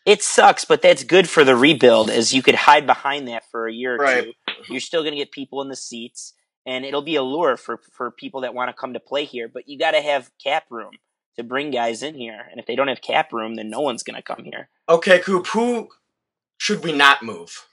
It 0.05 0.23
sucks, 0.23 0.65
but 0.65 0.83
that's 0.83 1.03
good 1.05 1.29
for 1.29 1.45
the 1.45 1.57
rebuild 1.57 2.11
as 2.11 2.35
you 2.35 2.43
could 2.43 2.55
hide 2.55 2.87
behind 2.87 3.29
that 3.29 3.51
for 3.51 3.67
a 3.67 3.73
year 3.73 3.95
or 3.95 3.99
Right. 3.99 4.25
two. 4.25 4.33
You're 4.69 4.81
still 4.81 5.03
going 5.03 5.13
to 5.13 5.19
get 5.19 5.33
people 5.33 5.63
in 5.63 5.69
the 5.69 5.77
seats 5.77 6.35
and 6.67 6.85
it'll 6.85 7.03
be 7.03 7.17
a 7.17 7.23
lure 7.23 7.57
for 7.57 7.79
for 7.93 8.11
people 8.11 8.43
that 8.43 8.55
want 8.55 8.69
to 8.69 8.75
come 8.75 8.95
to 8.95 9.01
play 9.01 9.25
here, 9.25 9.49
but 9.49 9.69
you 9.69 9.79
got 9.79 9.93
to 9.93 10.01
have 10.01 10.31
cap 10.43 10.65
room 10.71 10.93
to 11.37 11.43
bring 11.43 11.71
guys 11.71 12.03
in 12.03 12.15
here. 12.15 12.41
And 12.51 12.61
if 12.61 12.67
they 12.67 12.77
don't 12.77 12.89
have 12.89 13.03
cap 13.03 13.33
room, 13.33 13.55
then 13.57 13.69
no 13.69 13.81
one's 13.81 14.03
going 14.03 14.17
to 14.17 14.23
come 14.23 14.45
here. 14.45 14.69
Okay, 14.89 15.19
Coop, 15.19 15.47
who 15.49 15.89
should 16.59 16.85
we 16.85 16.93
not 16.93 17.23
move? 17.23 17.67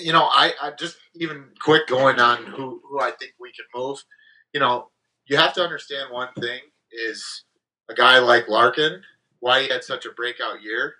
you 0.00 0.12
know, 0.12 0.24
I, 0.24 0.52
I 0.60 0.72
just 0.78 0.96
even 1.16 1.46
quick 1.60 1.86
going 1.88 2.20
on 2.20 2.44
who, 2.44 2.80
who 2.88 3.00
I 3.00 3.10
think 3.10 3.32
we 3.40 3.52
can 3.52 3.64
move. 3.74 4.04
You 4.52 4.60
know, 4.60 4.90
you 5.26 5.36
have 5.36 5.54
to 5.54 5.62
understand 5.62 6.12
one 6.12 6.32
thing 6.38 6.60
is 6.92 7.44
a 7.88 7.94
guy 7.94 8.18
like 8.18 8.48
Larkin, 8.48 9.02
why 9.40 9.62
he 9.62 9.68
had 9.68 9.84
such 9.84 10.06
a 10.06 10.12
breakout 10.12 10.62
year. 10.62 10.96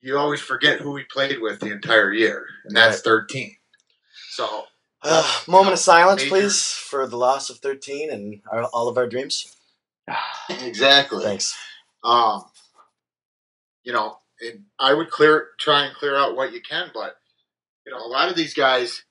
You 0.00 0.18
always 0.18 0.40
forget 0.40 0.80
who 0.80 0.96
he 0.96 1.04
played 1.04 1.40
with 1.40 1.60
the 1.60 1.72
entire 1.72 2.12
year, 2.12 2.46
and 2.64 2.76
that's 2.76 2.96
Right. 2.98 3.04
13. 3.04 3.56
So, 4.30 4.66
Uh, 5.02 5.40
moment 5.48 5.72
of 5.74 5.78
silence, 5.78 6.22
Major- 6.22 6.30
please, 6.30 6.62
for 6.70 7.06
the 7.06 7.16
loss 7.16 7.50
of 7.50 7.58
13 7.58 8.10
and 8.10 8.42
our, 8.50 8.64
all 8.64 8.88
of 8.88 8.98
our 8.98 9.06
dreams. 9.08 9.56
exactly. 10.50 11.24
Thanks. 11.24 11.56
Um, 12.02 12.44
you 13.82 13.92
know, 13.92 14.18
and 14.40 14.64
I 14.78 14.92
would 14.94 15.10
clear 15.10 15.50
try 15.58 15.84
and 15.86 15.96
clear 15.96 16.16
out 16.16 16.36
what 16.36 16.52
you 16.52 16.60
can, 16.60 16.90
but 16.92 17.16
you 17.86 17.92
know, 17.92 17.98
a 17.98 18.08
lot 18.08 18.28
of 18.28 18.36
these 18.36 18.54
guys, 18.54 19.04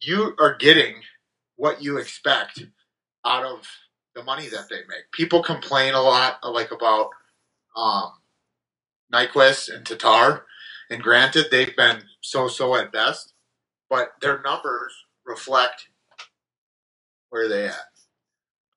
you 0.00 0.34
are 0.38 0.54
getting 0.56 0.96
what 1.56 1.82
you 1.82 1.98
expect 1.98 2.64
out 3.24 3.44
of 3.44 3.66
the 4.14 4.22
money 4.22 4.48
that 4.48 4.68
they 4.68 4.78
make. 4.88 5.10
People 5.12 5.42
complain 5.42 5.94
a 5.94 6.00
lot, 6.02 6.38
like 6.44 6.70
about 6.72 7.10
um, 7.76 8.12
Nyquist 9.12 9.74
and 9.74 9.86
Tatar, 9.86 10.46
and 10.90 11.02
granted, 11.02 11.46
they've 11.50 11.76
been 11.76 12.02
so-so 12.20 12.74
at 12.76 12.92
best, 12.92 13.34
but 13.88 14.12
their 14.20 14.40
numbers 14.42 14.94
reflect 15.24 15.88
where 17.30 17.48
they 17.48 17.66
at. 17.66 17.74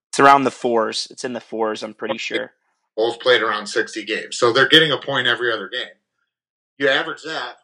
It's 0.10 0.20
around 0.20 0.43
the 0.43 0.52
fours. 0.52 1.08
It's 1.12 1.24
in 1.24 1.34
the 1.34 1.39
fours, 1.39 1.84
I'm 1.84 1.93
pretty 1.93 2.18
sure. 2.18 2.52
Both 2.97 3.20
played 3.20 3.41
around 3.41 3.68
60 3.68 4.04
games. 4.06 4.38
So 4.38 4.52
they're 4.52 4.68
getting 4.68 4.91
a 4.91 4.97
point 4.97 5.28
every 5.28 5.54
other 5.54 5.70
game. 5.70 5.88
You 6.78 6.89
average 6.89 7.24
that, 7.24 7.58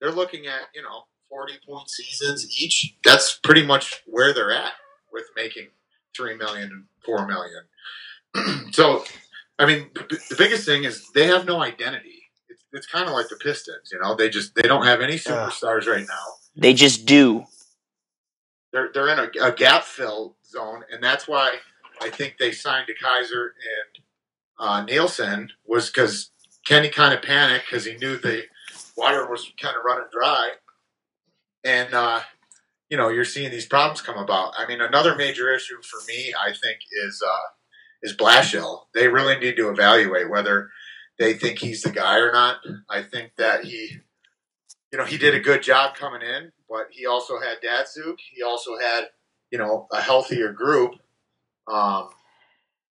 they're 0.00 0.12
looking 0.12 0.46
at, 0.46 0.68
you 0.74 0.82
know, 0.82 1.04
40 1.28 1.54
point 1.66 1.90
seasons 1.90 2.46
each. 2.60 2.96
That's 3.04 3.38
pretty 3.42 3.64
much 3.64 4.02
where 4.06 4.34
they're 4.34 4.52
at 4.52 4.72
with 5.12 5.24
making 5.34 5.68
3 6.16 6.36
million 6.36 6.70
and 6.70 6.84
4 7.04 7.26
million. 7.26 8.70
so, 8.72 9.04
I 9.62 9.66
mean, 9.66 9.90
the, 9.94 10.18
the 10.30 10.36
biggest 10.36 10.66
thing 10.66 10.84
is 10.84 11.08
they 11.14 11.26
have 11.26 11.46
no 11.46 11.62
identity. 11.62 12.22
It's, 12.48 12.64
it's 12.72 12.86
kind 12.86 13.06
of 13.06 13.14
like 13.14 13.28
the 13.28 13.36
Pistons, 13.36 13.90
you 13.92 14.00
know, 14.00 14.14
they 14.16 14.28
just, 14.28 14.54
they 14.56 14.62
don't 14.62 14.84
have 14.84 15.00
any 15.00 15.14
superstars 15.14 15.86
right 15.86 16.06
now 16.08 16.26
They 16.56 16.74
just 16.74 17.06
do. 17.06 17.44
they're 18.72 18.90
they're 18.92 19.08
in 19.08 19.18
a, 19.18 19.46
a 19.48 19.52
gap 19.52 19.84
fill 19.84 20.36
zone, 20.46 20.82
and 20.92 21.02
that's 21.02 21.28
why 21.28 21.56
I 22.00 22.10
think 22.10 22.36
they 22.38 22.52
signed 22.52 22.88
DeKeyser 22.88 23.50
and 23.76 24.04
uh, 24.58 24.84
Nielsen 24.84 25.50
was 25.66 25.90
because 25.90 26.30
Kenny 26.66 26.88
kind 26.88 27.14
of 27.14 27.22
panicked 27.22 27.66
because 27.70 27.84
he 27.84 27.96
knew 27.96 28.16
the 28.18 28.44
water 28.96 29.28
was 29.28 29.52
kind 29.60 29.76
of 29.76 29.84
running 29.84 30.08
dry, 30.12 30.50
and 31.64 31.94
uh, 31.94 32.20
you 32.90 32.96
know 32.96 33.08
you're 33.08 33.24
seeing 33.24 33.50
these 33.50 33.66
problems 33.66 34.00
come 34.02 34.18
about. 34.18 34.54
I 34.58 34.66
mean, 34.66 34.80
another 34.80 35.14
major 35.16 35.54
issue 35.54 35.80
for 35.82 36.00
me, 36.08 36.34
I 36.38 36.48
think, 36.50 36.78
is 37.06 37.22
uh, 37.26 37.48
is 38.02 38.16
Blashill. 38.16 38.82
They 38.94 39.08
really 39.08 39.38
need 39.38 39.56
to 39.56 39.70
evaluate 39.70 40.30
whether 40.30 40.70
they 41.18 41.34
think 41.34 41.58
he's 41.58 41.82
the 41.82 41.90
guy 41.90 42.18
or 42.18 42.32
not. 42.32 42.56
I 42.90 43.02
think 43.02 43.32
that 43.36 43.64
he 43.64 44.00
you 44.92 44.98
know, 44.98 45.04
he 45.06 45.16
did 45.16 45.34
a 45.34 45.40
good 45.40 45.62
job 45.62 45.94
coming 45.94 46.20
in, 46.20 46.52
but 46.68 46.88
he 46.90 47.06
also 47.06 47.40
had 47.40 47.62
Datsyuk. 47.62 48.16
He 48.30 48.42
also 48.42 48.78
had, 48.78 49.04
you 49.50 49.58
know, 49.58 49.88
a 49.90 50.02
healthier 50.02 50.52
group. 50.52 50.92
Um, 51.66 52.10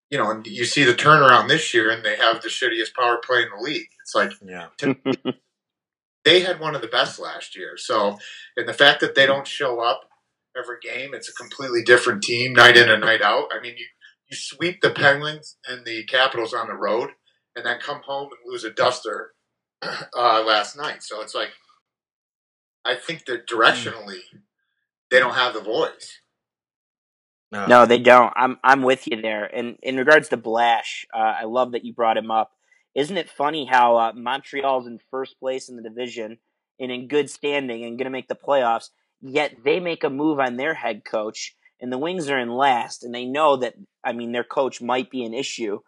you 0.09 0.17
know, 0.17 0.31
and 0.31 0.45
you 0.45 0.65
see 0.65 0.83
the 0.83 0.93
turnaround 0.93 1.47
this 1.47 1.73
year, 1.73 1.91
and 1.91 2.03
they 2.03 2.17
have 2.17 2.41
the 2.41 2.49
shittiest 2.49 2.95
power 2.95 3.17
play 3.23 3.43
in 3.43 3.49
the 3.55 3.63
league. 3.63 3.87
It's 4.01 4.15
like 4.15 4.31
Yeah. 4.43 4.67
they 6.25 6.41
had 6.41 6.59
one 6.59 6.75
of 6.75 6.81
the 6.81 6.87
best 6.87 7.19
last 7.19 7.55
year. 7.55 7.77
So, 7.77 8.17
and 8.57 8.67
the 8.67 8.73
fact 8.73 8.99
that 9.01 9.15
they 9.15 9.27
don't 9.27 9.47
show 9.47 9.79
up 9.79 10.01
every 10.57 10.77
game, 10.81 11.13
it's 11.13 11.29
a 11.29 11.33
completely 11.33 11.83
different 11.83 12.23
team 12.23 12.53
night 12.53 12.77
in 12.77 12.89
and 12.89 13.01
night 13.01 13.21
out. 13.21 13.49
I 13.53 13.61
mean, 13.61 13.75
you, 13.77 13.85
you 14.31 14.37
sweep 14.37 14.81
the 14.81 14.91
Penguins 14.91 15.57
and 15.67 15.85
the 15.85 16.03
Capitals 16.05 16.53
on 16.53 16.67
the 16.67 16.73
road 16.73 17.11
and 17.55 17.65
then 17.65 17.79
come 17.79 18.01
home 18.05 18.29
and 18.31 18.51
lose 18.51 18.63
a 18.63 18.71
duster 18.71 19.33
uh, 19.81 20.43
last 20.45 20.77
night. 20.77 21.03
So 21.03 21.21
it's 21.21 21.35
like, 21.35 21.49
I 22.85 22.95
think 22.95 23.25
that 23.25 23.47
directionally, 23.47 24.21
they 25.11 25.19
don't 25.19 25.35
have 25.35 25.53
the 25.53 25.61
voice. 25.61 26.19
No. 27.51 27.67
No, 27.67 27.85
they 27.85 27.99
don't. 27.99 28.31
I'm 28.35 28.57
I'm 28.63 28.81
with 28.81 29.07
you 29.07 29.21
there. 29.21 29.43
And 29.45 29.77
in 29.83 29.97
regards 29.97 30.29
to 30.29 30.37
Blash, 30.37 31.05
uh, 31.13 31.35
I 31.41 31.43
love 31.43 31.73
that 31.73 31.83
you 31.83 31.93
brought 31.93 32.15
him 32.17 32.31
up. 32.31 32.51
Isn't 32.95 33.17
it 33.17 33.29
funny 33.29 33.65
how 33.65 33.97
uh, 33.97 34.13
Montreal's 34.15 34.87
in 34.87 34.99
first 35.11 35.37
place 35.37 35.67
in 35.67 35.75
the 35.75 35.83
division 35.83 36.37
and 36.79 36.91
in 36.91 37.09
good 37.09 37.29
standing 37.29 37.83
and 37.83 37.97
going 37.97 38.05
to 38.05 38.09
make 38.09 38.29
the 38.29 38.35
playoffs, 38.35 38.89
yet 39.21 39.57
they 39.63 39.81
make 39.81 40.05
a 40.05 40.09
move 40.09 40.39
on 40.39 40.55
their 40.55 40.73
head 40.73 41.03
coach, 41.03 41.55
and 41.81 41.91
the 41.91 41.97
Wings 41.97 42.29
are 42.29 42.39
in 42.39 42.51
last, 42.51 43.03
and 43.03 43.13
they 43.13 43.25
know 43.25 43.57
that 43.57 43.75
I 44.03 44.13
mean 44.13 44.31
their 44.31 44.43
coach 44.43 44.81
might 44.81 45.09
be 45.09 45.23
an 45.25 45.33
issue, 45.33 45.79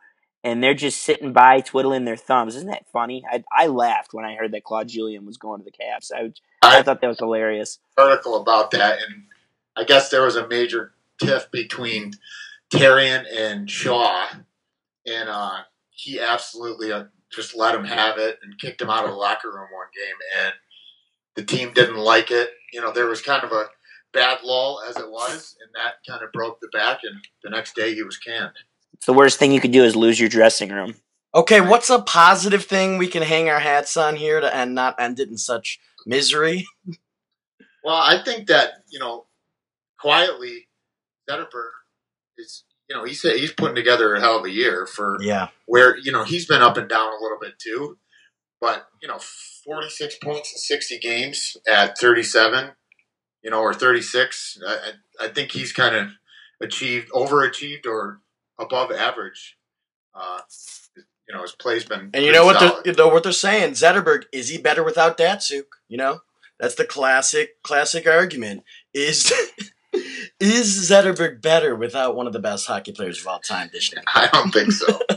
and 0.44 0.62
they're 0.62 0.74
just 0.74 1.02
sitting 1.02 1.32
by 1.32 1.62
twiddling 1.62 2.06
their 2.06 2.18
thumbs. 2.18 2.56
Isn't 2.56 2.70
that 2.70 2.90
funny? 2.92 3.24
I 3.30 3.44
I 3.56 3.68
laughed 3.68 4.14
when 4.14 4.26
I 4.26 4.36
heard 4.36 4.52
that 4.52 4.64
Claude 4.64 4.90
Julien 4.90 5.26
was 5.26 5.38
going 5.38 5.60
to 5.60 5.66
the 5.66 5.72
Caps. 5.72 6.12
I 6.12 6.34
I, 6.62 6.80
I 6.80 6.84
thought 6.84 7.02
that 7.02 7.08
was 7.08 7.20
hilarious. 7.20 7.80
article 7.98 8.36
about 8.42 8.72
that, 8.72 9.00
and 9.02 9.24
I 9.76 9.84
guess 9.84 10.10
there 10.10 10.24
was 10.24 10.36
a 10.36 10.48
major 10.48 10.94
tiff 11.22 11.50
between 11.52 12.14
Therrien 12.72 13.26
and 13.32 13.70
Shaw, 13.70 14.28
and 15.06 15.30
uh, 15.30 15.60
he 15.92 16.20
absolutely 16.20 16.92
uh, 16.92 17.06
just 17.32 17.56
let 17.56 17.76
him 17.76 17.86
have 17.86 18.18
it 18.18 18.40
and 18.42 18.60
kicked 18.60 18.82
him 18.82 18.90
out 18.90 19.06
of 19.06 19.12
the 19.12 19.18
locker 19.18 19.50
room 19.50 19.68
one 19.72 19.88
game, 19.94 20.16
and 20.44 20.54
the 21.36 21.44
team 21.44 21.74
didn't 21.74 21.98
like 21.98 22.32
it. 22.32 22.52
You 22.72 22.82
know, 22.82 22.92
there 22.92 23.08
was 23.08 23.22
kind 23.22 23.44
of 23.44 23.52
a 23.52 23.66
bad 24.14 24.40
lull 24.44 24.82
as 24.88 24.98
it 24.98 25.10
was, 25.10 25.56
and 25.62 25.70
that 25.76 25.96
kind 26.08 26.24
of 26.24 26.32
broke 26.32 26.60
the 26.62 26.70
back, 26.72 27.00
and 27.04 27.16
the 27.44 27.50
next 27.50 27.76
day 27.76 27.94
he 27.94 28.04
was 28.04 28.18
canned. 28.18 28.52
It's 28.94 29.06
the 29.06 29.14
worst 29.14 29.40
thing 29.40 29.52
you 29.52 29.60
could 29.62 29.72
do 29.72 29.84
is 29.84 29.96
lose 29.96 30.20
your 30.20 30.30
dressing 30.30 30.70
room. 30.70 30.96
Okay, 31.36 31.62
what's 31.62 31.90
a 31.90 32.00
positive 32.02 32.64
thing 32.66 32.98
we 32.98 33.08
can 33.08 33.24
hang 33.24 33.50
our 33.50 33.60
hats 33.60 33.98
on 33.98 34.16
here 34.16 34.40
to 34.40 34.56
and 34.56 34.76
not 34.76 34.96
end 35.00 35.20
it 35.20 35.30
in 35.30 35.38
such 35.38 35.80
misery? 36.06 36.66
Well, 37.84 37.96
I 37.96 38.22
think 38.24 38.48
that 38.48 38.74
you 38.90 39.00
know, 39.00 39.26
quietly, 40.00 40.68
Zetterberg 41.30 41.72
is 42.38 42.64
you 42.90 42.96
know 42.96 43.04
he's 43.04 43.22
he's 43.24 43.52
putting 43.52 43.76
together 43.76 44.14
a 44.14 44.20
hell 44.22 44.38
of 44.38 44.46
a 44.46 44.52
year 44.52 44.86
for 44.86 45.18
Yeah. 45.22 45.48
where 45.66 45.98
you 45.98 46.12
know 46.12 46.24
he's 46.24 46.46
been 46.46 46.62
up 46.62 46.78
and 46.78 46.88
down 46.88 47.10
a 47.10 47.22
little 47.22 47.40
bit 47.42 47.58
too, 47.60 47.98
but 48.62 48.88
you 49.02 49.08
know, 49.08 49.20
forty 49.66 49.90
six 49.90 50.16
points 50.24 50.52
in 50.54 50.60
sixty 50.60 51.00
games 51.00 51.58
at 51.68 51.98
thirty 51.98 52.24
seven, 52.24 52.72
you 53.44 53.52
know, 53.52 53.60
or 53.60 53.74
thirty 53.74 54.02
six. 54.02 54.58
I, 54.66 54.92
I 55.22 55.26
I 55.26 55.28
think 55.30 55.52
he's 55.52 55.72
kind 55.74 55.96
of 55.96 56.10
achieved, 56.62 57.10
overachieved, 57.12 57.86
or 57.86 58.22
above 58.60 58.92
average. 58.92 59.58
Uh, 60.16 60.40
you 61.28 61.34
know, 61.36 61.42
his 61.42 61.54
play's 61.54 61.86
been 61.86 62.10
And 62.14 62.24
you 62.26 62.32
know 62.32 62.46
what 62.46 62.60
solid. 62.60 62.84
they're 62.86 62.94
you 62.94 62.98
know 62.98 63.08
what 63.08 63.24
they're 63.24 63.32
saying? 63.32 63.74
Zetterberg, 63.74 64.24
is 64.32 64.50
he 64.50 64.58
better 64.58 64.84
without 64.84 65.18
Datsyuk? 65.18 65.64
You 65.88 65.98
know? 65.98 66.20
That's 66.60 66.76
the 66.76 66.86
classic 66.86 67.62
classic 67.64 68.08
argument. 68.08 68.64
Is 68.94 69.32
is 70.40 70.90
Zetterberg 70.90 71.42
better 71.42 71.76
without 71.76 72.16
one 72.16 72.28
of 72.28 72.34
the 72.34 72.40
best 72.40 72.68
hockey 72.68 72.92
players 72.92 73.20
of 73.20 73.28
all 73.28 73.40
time 73.40 73.70
dishing 73.74 74.00
it? 74.00 74.06
I 74.14 74.28
don't 74.32 74.52
think 74.52 74.72
so. 74.72 75.00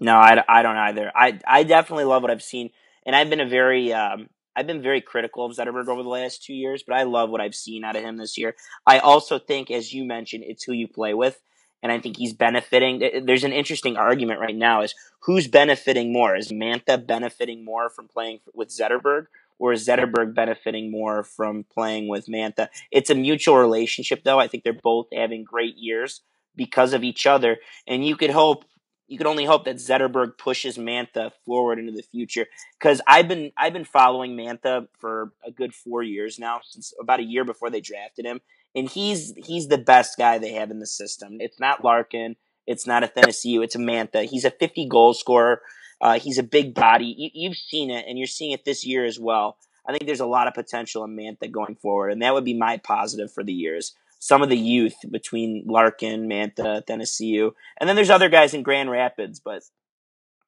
No, 0.00 0.16
I, 0.16 0.42
I 0.48 0.62
don't 0.62 0.76
either. 0.76 1.10
I 1.14 1.38
I 1.46 1.62
definitely 1.62 2.04
love 2.04 2.20
what 2.20 2.30
I've 2.30 2.42
seen, 2.42 2.70
and 3.06 3.14
I've 3.16 3.30
been 3.30 3.40
a 3.40 3.46
very 3.48 3.92
um 3.92 4.28
I've 4.56 4.66
been 4.66 4.82
very 4.82 5.00
critical 5.00 5.44
of 5.44 5.56
Zetterberg 5.56 5.88
over 5.88 6.02
the 6.02 6.08
last 6.08 6.44
two 6.44 6.54
years, 6.54 6.82
but 6.86 6.96
I 6.96 7.02
love 7.02 7.30
what 7.30 7.40
I've 7.40 7.54
seen 7.54 7.84
out 7.84 7.96
of 7.96 8.02
him 8.02 8.16
this 8.16 8.38
year. 8.38 8.54
I 8.86 8.98
also 8.98 9.38
think, 9.38 9.70
as 9.70 9.92
you 9.92 10.04
mentioned, 10.04 10.44
it's 10.46 10.64
who 10.64 10.72
you 10.72 10.86
play 10.86 11.14
with, 11.14 11.40
and 11.82 11.90
I 11.90 11.98
think 11.98 12.16
he's 12.16 12.32
benefiting. 12.32 13.24
There's 13.24 13.44
an 13.44 13.52
interesting 13.52 13.96
argument 13.96 14.40
right 14.40 14.56
now: 14.56 14.82
is 14.82 14.94
who's 15.20 15.48
benefiting 15.48 16.12
more? 16.12 16.36
Is 16.36 16.52
Mantha 16.52 17.04
benefiting 17.04 17.64
more 17.64 17.90
from 17.90 18.08
playing 18.08 18.40
with 18.54 18.68
Zetterberg, 18.68 19.26
or 19.58 19.72
is 19.72 19.86
Zetterberg 19.86 20.34
benefiting 20.34 20.90
more 20.90 21.24
from 21.24 21.64
playing 21.64 22.08
with 22.08 22.26
Mantha? 22.26 22.68
It's 22.90 23.10
a 23.10 23.14
mutual 23.14 23.56
relationship, 23.56 24.22
though. 24.24 24.38
I 24.38 24.48
think 24.48 24.62
they're 24.62 24.72
both 24.72 25.08
having 25.12 25.44
great 25.44 25.76
years 25.76 26.22
because 26.56 26.92
of 26.92 27.02
each 27.02 27.26
other, 27.26 27.58
and 27.86 28.06
you 28.06 28.16
could 28.16 28.30
hope 28.30 28.64
you 29.06 29.18
could 29.18 29.26
only 29.26 29.44
hope 29.44 29.64
that 29.64 29.76
Zetterberg 29.76 30.38
pushes 30.38 30.78
Mantha 30.78 31.32
forward 31.44 31.78
into 31.78 31.92
the 31.92 32.02
future. 32.02 32.46
Because 32.78 33.00
I've 33.06 33.28
been 33.28 33.52
I've 33.56 33.72
been 33.72 33.84
following 33.84 34.36
Mantha 34.36 34.88
for 34.98 35.32
a 35.46 35.50
good 35.50 35.74
four 35.74 36.02
years 36.02 36.38
now, 36.38 36.60
since 36.64 36.92
about 37.00 37.20
a 37.20 37.24
year 37.24 37.44
before 37.44 37.70
they 37.70 37.80
drafted 37.80 38.24
him, 38.24 38.40
and 38.74 38.88
he's 38.88 39.34
he's 39.36 39.68
the 39.68 39.78
best 39.78 40.16
guy 40.16 40.38
they 40.38 40.52
have 40.52 40.70
in 40.70 40.80
the 40.80 40.86
system. 40.86 41.36
It's 41.40 41.60
not 41.60 41.84
Larkin, 41.84 42.36
it's 42.66 42.86
not 42.86 43.04
a 43.04 43.12
it's 43.16 43.74
a 43.74 43.78
Mantha. 43.78 44.24
He's 44.24 44.44
a 44.44 44.50
50 44.50 44.88
goal 44.88 45.14
scorer. 45.14 45.62
Uh, 46.00 46.18
he's 46.18 46.38
a 46.38 46.42
big 46.42 46.74
body. 46.74 47.14
You, 47.16 47.30
you've 47.32 47.56
seen 47.56 47.90
it, 47.90 48.06
and 48.08 48.18
you're 48.18 48.26
seeing 48.26 48.52
it 48.52 48.64
this 48.64 48.84
year 48.84 49.04
as 49.04 49.18
well. 49.18 49.58
I 49.86 49.92
think 49.92 50.06
there's 50.06 50.20
a 50.20 50.26
lot 50.26 50.48
of 50.48 50.54
potential 50.54 51.04
in 51.04 51.16
Mantha 51.16 51.50
going 51.50 51.76
forward, 51.76 52.10
and 52.10 52.22
that 52.22 52.34
would 52.34 52.44
be 52.44 52.54
my 52.54 52.78
positive 52.78 53.32
for 53.32 53.44
the 53.44 53.52
years. 53.52 53.94
Some 54.24 54.40
of 54.40 54.48
the 54.48 54.56
youth 54.56 54.94
between 55.10 55.64
Larkin, 55.66 56.30
Mantha, 56.30 56.82
Tennessee, 56.86 57.38
and 57.78 57.86
then 57.86 57.94
there's 57.94 58.08
other 58.08 58.30
guys 58.30 58.54
in 58.54 58.62
Grand 58.62 58.90
Rapids, 58.90 59.38
but 59.38 59.64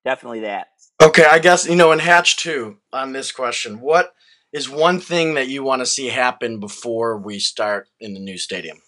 definitely 0.03 0.41
that. 0.41 0.68
Okay, 1.03 1.27
I 1.31 1.39
guess 1.39 1.68
you 1.68 1.77
know 1.77 1.93
in 1.93 1.99
Hatch 1.99 2.39
two 2.39 2.79
on 2.91 3.12
this 3.12 3.31
question, 3.33 3.83
what 3.83 4.14
is 4.51 4.70
one 4.70 4.99
thing 4.99 5.35
that 5.35 5.49
you 5.49 5.62
want 5.62 5.81
to 5.81 5.87
see 5.87 6.07
happen 6.07 6.59
before 6.59 7.18
we 7.18 7.39
start 7.39 7.91
in 8.01 8.14
the 8.14 8.18
new 8.18 8.39
stadium? 8.39 8.79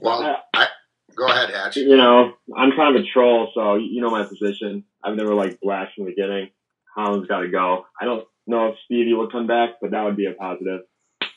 Well, 0.00 0.42
I 0.52 0.66
go 1.14 1.28
ahead, 1.28 1.50
Hatch. 1.50 1.76
You 1.76 1.96
know, 1.96 2.32
I'm 2.58 2.72
kind 2.72 2.96
of 2.96 3.04
a 3.04 3.06
troll, 3.12 3.52
so 3.54 3.76
you 3.76 4.00
know 4.00 4.10
my 4.10 4.24
position. 4.24 4.82
I've 5.04 5.14
never 5.14 5.34
like 5.36 5.60
Blash 5.60 5.94
from 5.94 6.06
the 6.06 6.10
beginning. 6.10 6.50
Holland's 6.96 7.28
got 7.28 7.42
to 7.42 7.48
go. 7.48 7.86
I 8.00 8.06
don't 8.06 8.26
know 8.48 8.70
if 8.70 8.74
Stevie 8.86 9.14
will 9.14 9.30
come 9.30 9.46
back, 9.46 9.74
but 9.80 9.92
that 9.92 10.02
would 10.02 10.16
be 10.16 10.26
a 10.26 10.32
positive. 10.32 10.80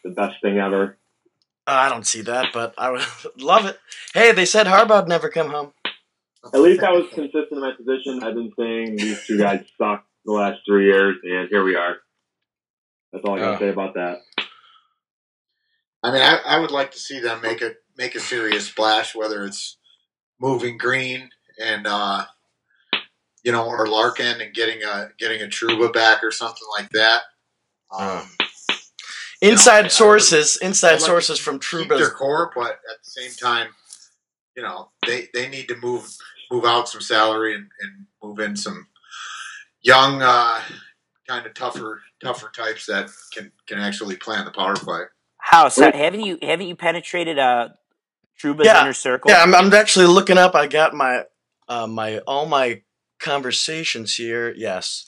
The 0.03 0.09
best 0.09 0.38
thing 0.41 0.57
ever. 0.57 0.97
Uh, 1.66 1.72
I 1.72 1.89
don't 1.89 2.05
see 2.05 2.22
that, 2.22 2.47
but 2.53 2.74
I 2.78 2.91
would 2.91 3.03
love 3.38 3.66
it. 3.66 3.80
Hey, 4.14 4.32
they 4.34 4.45
said 4.45 4.68
Harbaugh'd 4.68 5.07
never 5.07 5.30
come 5.30 5.49
home. 5.49 5.74
At 6.53 6.59
least 6.59 6.84
I 6.84 6.91
was 6.91 7.05
consistent 7.14 7.47
in 7.51 7.61
my 7.61 7.72
position. 7.72 8.22
I've 8.22 8.36
been 8.36 8.51
saying 8.59 8.97
these 8.97 9.26
two 9.26 9.38
guys 9.38 9.64
suck 9.78 10.05
the 10.26 10.34
last 10.34 10.59
three 10.68 10.86
years, 10.88 11.16
and 11.24 11.47
here 11.49 11.64
we 11.64 11.76
are. 11.76 11.97
That's 13.14 13.24
all 13.26 13.36
I 13.36 13.39
got 13.39 13.51
to 13.51 13.55
Oh. 13.55 13.59
say 13.59 13.70
about 13.70 13.93
that. 13.93 14.18
I 16.03 16.11
mean, 16.11 16.22
I, 16.22 16.39
I 16.45 16.59
would 16.59 16.72
like 16.72 16.91
to 16.91 16.99
see 16.99 17.20
them 17.22 17.41
make 17.41 17.61
a 17.61 17.76
make 17.97 18.16
a 18.16 18.20
serious 18.20 18.68
splash, 18.68 19.16
whether 19.16 19.45
it's 19.45 19.78
moving 20.41 20.78
Green 20.78 21.30
and 21.61 21.88
uh, 21.88 22.26
you 23.43 23.53
know, 23.53 23.66
or 23.68 23.88
Larkin 23.88 24.41
and 24.41 24.53
getting 24.53 24.84
a 24.84 25.11
getting 25.18 25.41
a 25.41 25.45
Trouba 25.45 25.93
back 25.93 26.22
or 26.24 26.32
something 26.32 26.68
like 26.78 26.89
that. 26.89 27.22
Um, 27.97 28.28
Inside 29.44 29.84
I- 29.84 29.86
I 29.86 29.89
sources, 29.89 30.58
I'd 30.62 30.68
inside 30.68 30.91
like 30.91 31.00
to 31.00 31.06
sources 31.06 31.39
from 31.39 31.60
keep 31.60 31.89
their 31.89 32.10
core, 32.10 32.52
but 32.56 32.72
at 32.72 33.04
the 33.04 33.10
same 33.10 33.32
time, 33.32 33.68
you 34.56 34.64
know, 34.64 34.89
they 35.06 35.28
they 35.34 35.50
need 35.50 35.68
to 35.68 35.76
move 35.78 36.08
move 36.52 36.66
out 36.66 36.88
some 36.88 37.02
salary 37.02 37.56
and, 37.56 37.68
and 37.82 38.06
move 38.24 38.39
in 38.39 38.56
some 38.56 38.88
young, 39.82 40.22
uh, 40.22 40.62
kind 41.28 41.46
of 41.46 41.54
tougher 41.54 42.02
tougher 42.24 42.52
types 42.56 42.86
that 42.86 43.10
can 43.34 43.52
can 43.68 43.80
actually 43.80 44.16
play 44.16 44.38
on 44.38 44.46
the 44.46 44.52
power 44.52 44.76
play. 44.76 45.02
How 45.38 45.68
so? 45.70 45.91
Haven't 45.91 46.22
you 46.22 46.38
haven't 46.41 46.68
you 46.68 46.76
penetrated 46.76 47.38
uh 47.38 47.70
Trouba's 48.39 48.66
Yeah, 48.66 48.82
inner 48.82 48.94
circle? 48.94 49.32
Yeah, 49.32 49.41
I'm, 49.41 49.54
I'm 49.54 49.74
actually 49.74 50.06
looking 50.06 50.38
up. 50.38 50.56
I 50.56 50.68
got 50.68 50.94
my 50.94 51.26
uh, 51.68 51.88
my 51.88 52.20
all 52.20 52.46
my 52.46 52.82
conversations 53.20 54.16
here. 54.16 54.54
Yes, 54.56 55.06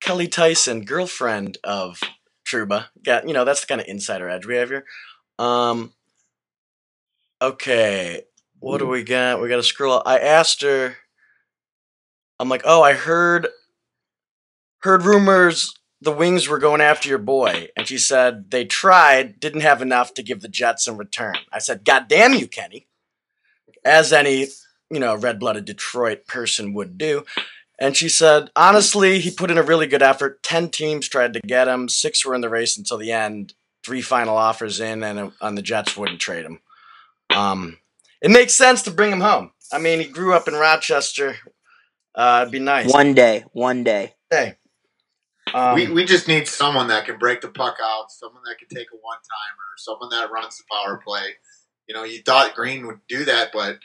Kelly 0.00 0.28
Tyson, 0.28 0.84
girlfriend 0.84 1.58
of 1.64 2.00
Trouba. 2.48 2.86
Got 3.04 3.26
you 3.26 3.34
know 3.34 3.44
that's 3.44 3.62
the 3.62 3.66
kind 3.66 3.80
of 3.80 3.86
insider 3.86 4.28
edge 4.28 4.46
we 4.46 4.56
have 4.56 4.70
here. 4.70 4.84
Um. 5.38 5.92
Okay, 7.40 8.22
what 8.58 8.78
do 8.78 8.86
we 8.86 9.04
got? 9.04 9.40
We 9.40 9.48
got 9.48 9.56
to 9.56 9.62
scroll. 9.62 10.02
I 10.04 10.18
asked 10.18 10.62
her. 10.62 10.96
I'm 12.40 12.48
like, 12.48 12.62
oh, 12.64 12.82
I 12.82 12.94
heard 12.94 13.48
heard 14.80 15.04
rumors 15.04 15.74
the 16.00 16.12
Wings 16.12 16.48
were 16.48 16.58
going 16.58 16.80
after 16.80 17.08
your 17.08 17.18
boy, 17.18 17.68
and 17.76 17.86
she 17.86 17.98
said 17.98 18.50
they 18.50 18.64
tried, 18.64 19.40
didn't 19.40 19.62
have 19.62 19.82
enough 19.82 20.14
to 20.14 20.22
give 20.22 20.40
the 20.40 20.48
Jets 20.48 20.86
in 20.86 20.96
return. 20.96 21.34
I 21.52 21.58
said, 21.58 21.84
God 21.84 22.06
damn 22.08 22.34
you, 22.34 22.46
Kenny 22.46 22.88
as 23.84 24.12
any 24.12 24.46
you 24.90 25.00
know 25.00 25.16
red-blooded 25.16 25.64
Detroit 25.64 26.26
person 26.26 26.74
would 26.74 26.98
do. 26.98 27.24
And 27.80 27.96
she 27.96 28.08
said, 28.08 28.50
honestly, 28.56 29.20
he 29.20 29.30
put 29.30 29.50
in 29.50 29.58
a 29.58 29.62
really 29.62 29.86
good 29.86 30.02
effort. 30.02 30.42
Ten 30.42 30.68
teams 30.68 31.08
tried 31.08 31.32
to 31.34 31.40
get 31.40 31.68
him. 31.68 31.88
Six 31.88 32.24
were 32.24 32.34
in 32.34 32.40
the 32.40 32.48
race 32.48 32.76
until 32.76 32.98
the 32.98 33.12
end. 33.12 33.54
Three 33.84 34.02
final 34.02 34.36
offers 34.36 34.80
in, 34.80 35.02
and 35.04 35.18
uh, 35.18 35.30
on 35.40 35.54
the 35.54 35.62
Jets 35.62 35.96
wouldn't 35.96 36.20
trade 36.20 36.44
him. 36.44 36.60
Um, 37.34 37.78
it 38.20 38.30
makes 38.30 38.54
sense 38.54 38.82
to 38.82 38.90
bring 38.90 39.12
him 39.12 39.20
home. 39.20 39.52
I 39.72 39.78
mean, 39.78 40.00
he 40.00 40.06
grew 40.06 40.34
up 40.34 40.48
in 40.48 40.54
Rochester. 40.54 41.36
Uh, 42.14 42.40
it'd 42.42 42.52
be 42.52 42.58
nice. 42.58 42.92
One 42.92 43.14
day, 43.14 43.44
one 43.52 43.84
day. 43.84 44.14
Hey. 44.28 44.56
Um, 45.54 45.74
we 45.74 45.88
we 45.88 46.04
just 46.04 46.28
need 46.28 46.46
someone 46.46 46.88
that 46.88 47.06
can 47.06 47.16
break 47.18 47.40
the 47.40 47.48
puck 47.48 47.76
out, 47.82 48.10
someone 48.10 48.42
that 48.46 48.58
can 48.58 48.68
take 48.68 48.88
a 48.92 48.96
one 49.00 49.16
timer, 49.16 49.64
someone 49.78 50.10
that 50.10 50.30
runs 50.30 50.58
the 50.58 50.64
power 50.70 51.00
play. 51.02 51.36
You 51.86 51.94
know, 51.94 52.04
you 52.04 52.20
thought 52.22 52.54
Green 52.54 52.86
would 52.86 53.00
do 53.08 53.24
that, 53.24 53.50
but 53.52 53.78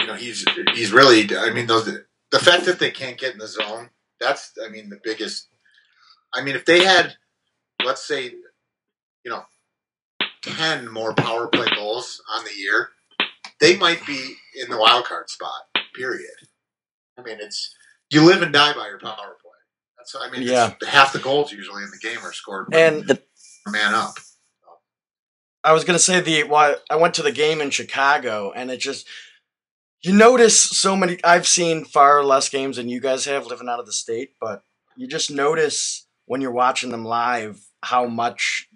you 0.00 0.06
know 0.06 0.14
he's 0.14 0.44
he's 0.74 0.92
really. 0.92 1.26
I 1.36 1.52
mean, 1.52 1.66
those 1.66 1.88
the 2.34 2.40
fact 2.40 2.64
that 2.64 2.80
they 2.80 2.90
can't 2.90 3.16
get 3.16 3.32
in 3.32 3.38
the 3.38 3.46
zone. 3.46 3.90
That's 4.20 4.52
I 4.64 4.68
mean 4.68 4.90
the 4.90 4.98
biggest. 5.04 5.46
I 6.34 6.42
mean, 6.42 6.56
if 6.56 6.64
they 6.64 6.82
had, 6.82 7.14
let's 7.84 8.04
say, 8.04 8.24
you 9.24 9.30
know, 9.30 9.44
ten 10.42 10.90
more 10.92 11.14
power 11.14 11.46
play 11.46 11.68
goals 11.76 12.20
on 12.34 12.44
the 12.44 12.50
year, 12.56 12.88
they 13.60 13.76
might 13.76 14.04
be 14.04 14.34
in 14.60 14.68
the 14.68 14.76
wild 14.76 15.04
card 15.04 15.30
spot. 15.30 15.62
Period. 15.94 16.34
I 17.16 17.22
mean, 17.22 17.38
it's 17.40 17.72
you 18.10 18.24
live 18.26 18.42
and 18.42 18.52
die 18.52 18.72
by 18.74 18.88
your 18.88 18.98
power 18.98 19.14
play. 19.40 19.52
That's 19.96 20.16
I 20.20 20.28
mean, 20.30 20.42
Yeah. 20.42 20.74
it's 20.80 20.90
half 20.90 21.12
the 21.12 21.20
goals 21.20 21.52
usually 21.52 21.84
in 21.84 21.90
the 21.90 21.98
game 22.08 22.18
are 22.24 22.32
scored 22.32 22.74
and 22.74 23.06
The 23.06 23.22
man 23.68 23.94
up. 23.94 24.14
I 25.62 25.72
was 25.72 25.84
gonna 25.84 26.00
say 26.00 26.18
the 26.20 26.42
why 26.42 26.76
I 26.90 26.96
went 26.96 27.14
to 27.14 27.22
the 27.22 27.32
game 27.32 27.60
in 27.60 27.70
Chicago, 27.70 28.50
and 28.50 28.72
it 28.72 28.78
just 28.78 29.06
you 30.04 30.12
notice 30.12 30.62
so 30.62 30.94
many. 30.94 31.18
I've 31.24 31.46
seen 31.46 31.84
far 31.86 32.22
less 32.22 32.50
games 32.50 32.76
than 32.76 32.90
you 32.90 33.00
guys 33.00 33.24
have 33.24 33.46
living 33.46 33.70
out 33.70 33.80
of 33.80 33.86
the 33.86 33.92
state, 33.92 34.32
but 34.38 34.62
you 34.96 35.08
just 35.08 35.30
notice 35.30 36.06
when 36.26 36.42
you're 36.42 36.52
watching 36.52 36.90
them 36.90 37.04
live 37.04 37.58
how 37.82 38.06
much. 38.06 38.68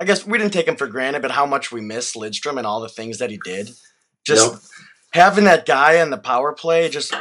I 0.00 0.04
guess 0.04 0.24
we 0.26 0.38
didn't 0.38 0.52
take 0.52 0.68
him 0.68 0.76
for 0.76 0.86
granted, 0.86 1.22
but 1.22 1.32
how 1.32 1.46
much 1.46 1.72
we 1.72 1.80
miss 1.80 2.14
Lidstrom 2.14 2.58
and 2.58 2.66
all 2.66 2.80
the 2.80 2.88
things 2.88 3.18
that 3.18 3.30
he 3.30 3.38
did. 3.44 3.70
Just 4.24 4.52
Yep. 4.52 4.60
having 5.14 5.44
that 5.44 5.66
guy 5.66 5.94
in 5.94 6.10
the 6.10 6.18
power 6.18 6.52
play, 6.52 6.88
just 6.90 7.14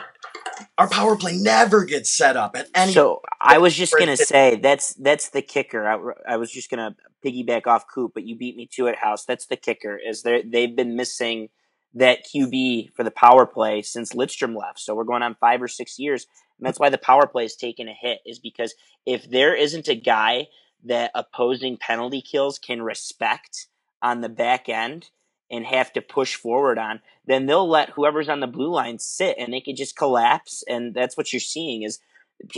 our 0.78 0.88
power 0.90 1.16
play 1.16 1.36
never 1.36 1.84
gets 1.84 2.12
set 2.12 2.38
up 2.38 2.56
at 2.56 2.68
any. 2.76 2.92
So 2.94 3.22
I 3.42 3.58
was 3.58 3.74
just 3.74 3.98
gonna 3.98 4.18
say 4.18 4.58
that's 4.58 4.94
that's 4.96 5.30
the 5.30 5.42
kicker. 5.42 5.88
I, 5.88 6.34
I 6.34 6.38
was 6.38 6.52
just 6.52 6.70
gonna 6.70 6.96
piggyback 7.26 7.66
off 7.66 7.86
Coop, 7.92 8.12
but 8.14 8.24
you 8.24 8.36
beat 8.36 8.56
me 8.56 8.68
to 8.74 8.86
it, 8.88 8.98
House. 8.98 9.26
That's 9.26 9.48
the 9.48 9.56
kicker. 9.56 9.98
Is 9.98 10.22
they 10.22 10.44
they've 10.44 10.76
been 10.76 10.96
missing 10.96 11.50
that 11.96 12.26
QB 12.26 12.94
for 12.94 13.04
the 13.04 13.12
power 13.12 13.46
play 13.46 13.82
since 13.82 14.14
Lidstrom 14.14 14.56
left. 14.56 14.80
So 14.80 14.94
we're 14.94 15.06
going 15.06 15.24
on 15.24 15.36
five 15.36 15.62
or 15.62 15.68
six 15.68 15.98
years, 15.98 16.28
and 16.60 16.68
that's 16.68 16.80
why 16.80 16.90
the 16.90 16.98
power 16.98 17.26
play 17.26 17.46
is 17.46 17.56
taking 17.56 17.88
a 17.88 17.94
hit. 17.94 18.20
Is 18.26 18.38
because 18.38 18.76
if 19.06 19.30
there 19.30 19.56
isn't 19.56 19.88
a 19.88 19.96
guy 19.96 20.48
that 20.84 21.12
opposing 21.16 21.78
penalty 21.78 22.22
kills 22.22 22.60
can 22.60 22.82
respect 22.82 23.68
on 24.02 24.22
the 24.22 24.30
back 24.30 24.70
end 24.70 25.10
and 25.50 25.66
have 25.66 25.94
to 25.94 26.02
push 26.02 26.36
forward 26.36 26.78
on, 26.78 27.00
then 27.26 27.46
they'll 27.46 27.68
let 27.68 27.92
whoever's 27.92 28.30
on 28.30 28.40
the 28.42 28.48
blue 28.48 28.72
line 28.72 29.00
sit, 29.00 29.38
and 29.40 29.54
they 29.54 29.62
could 29.62 29.78
just 29.78 29.96
collapse. 29.96 30.64
And 30.68 30.94
that's 30.94 31.16
what 31.16 31.32
you're 31.32 31.40
seeing 31.40 31.84
is 31.84 32.00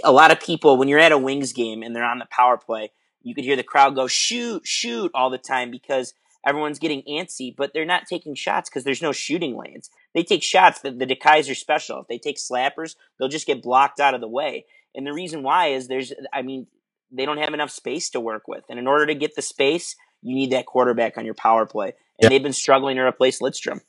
a 0.04 0.12
lot 0.12 0.32
of 0.32 0.40
people 0.40 0.78
when 0.78 0.88
you're 0.88 1.00
at 1.00 1.12
a 1.12 1.18
Wings 1.18 1.54
game 1.54 1.84
and 1.84 1.96
they're 1.96 2.04
on 2.04 2.20
the 2.20 2.28
power 2.32 2.58
play, 2.58 2.92
you 3.22 3.36
could 3.36 3.44
hear 3.44 3.56
the 3.56 3.64
crowd 3.64 3.96
go 3.96 4.08
shoot, 4.08 4.66
shoot 4.66 5.12
all 5.14 5.30
the 5.30 5.38
time 5.38 5.70
because 5.70 6.14
everyone's 6.48 6.80
getting 6.80 7.04
antsy, 7.10 7.54
but 7.56 7.72
they're 7.74 7.86
not 7.86 8.08
taking 8.08 8.34
shots 8.36 8.70
because 8.70 8.84
there's 8.84 9.02
no 9.02 9.12
shooting 9.12 9.58
lanes. 9.58 9.90
They 10.16 10.24
take 10.24 10.44
shots. 10.44 10.80
The, 10.80 10.92
the 10.92 11.18
are 11.26 11.56
special. 11.56 12.00
If 12.02 12.08
they 12.08 12.18
take 12.18 12.38
slappers, 12.38 12.96
they'll 13.20 13.28
just 13.28 13.48
get 13.48 13.62
blocked 13.62 14.00
out 14.00 14.14
of 14.14 14.22
the 14.22 14.28
way. 14.28 14.66
And 14.96 15.06
the 15.06 15.14
reason 15.14 15.44
why 15.44 15.68
is 15.68 15.88
there's, 15.88 16.14
I 16.34 16.42
mean, 16.42 16.68
they 17.12 17.26
don't 17.26 17.38
have 17.38 17.54
enough 17.54 17.70
space 17.70 18.10
to 18.12 18.20
work 18.20 18.48
with. 18.48 18.64
And 18.70 18.80
in 18.80 18.88
order 18.88 19.06
to 19.08 19.16
get 19.16 19.36
the 19.36 19.42
space, 19.42 19.96
you 20.22 20.36
need 20.36 20.52
that 20.52 20.66
quarterback 20.66 21.18
on 21.18 21.26
your 21.26 21.34
power 21.36 21.66
play. 21.66 21.88
And 21.88 22.24
Yeah. 22.24 22.30
they've 22.30 22.44
been 22.44 22.54
struggling 22.54 22.96
to 22.96 23.04
replace 23.04 23.42
Lidstrom. 23.42 23.82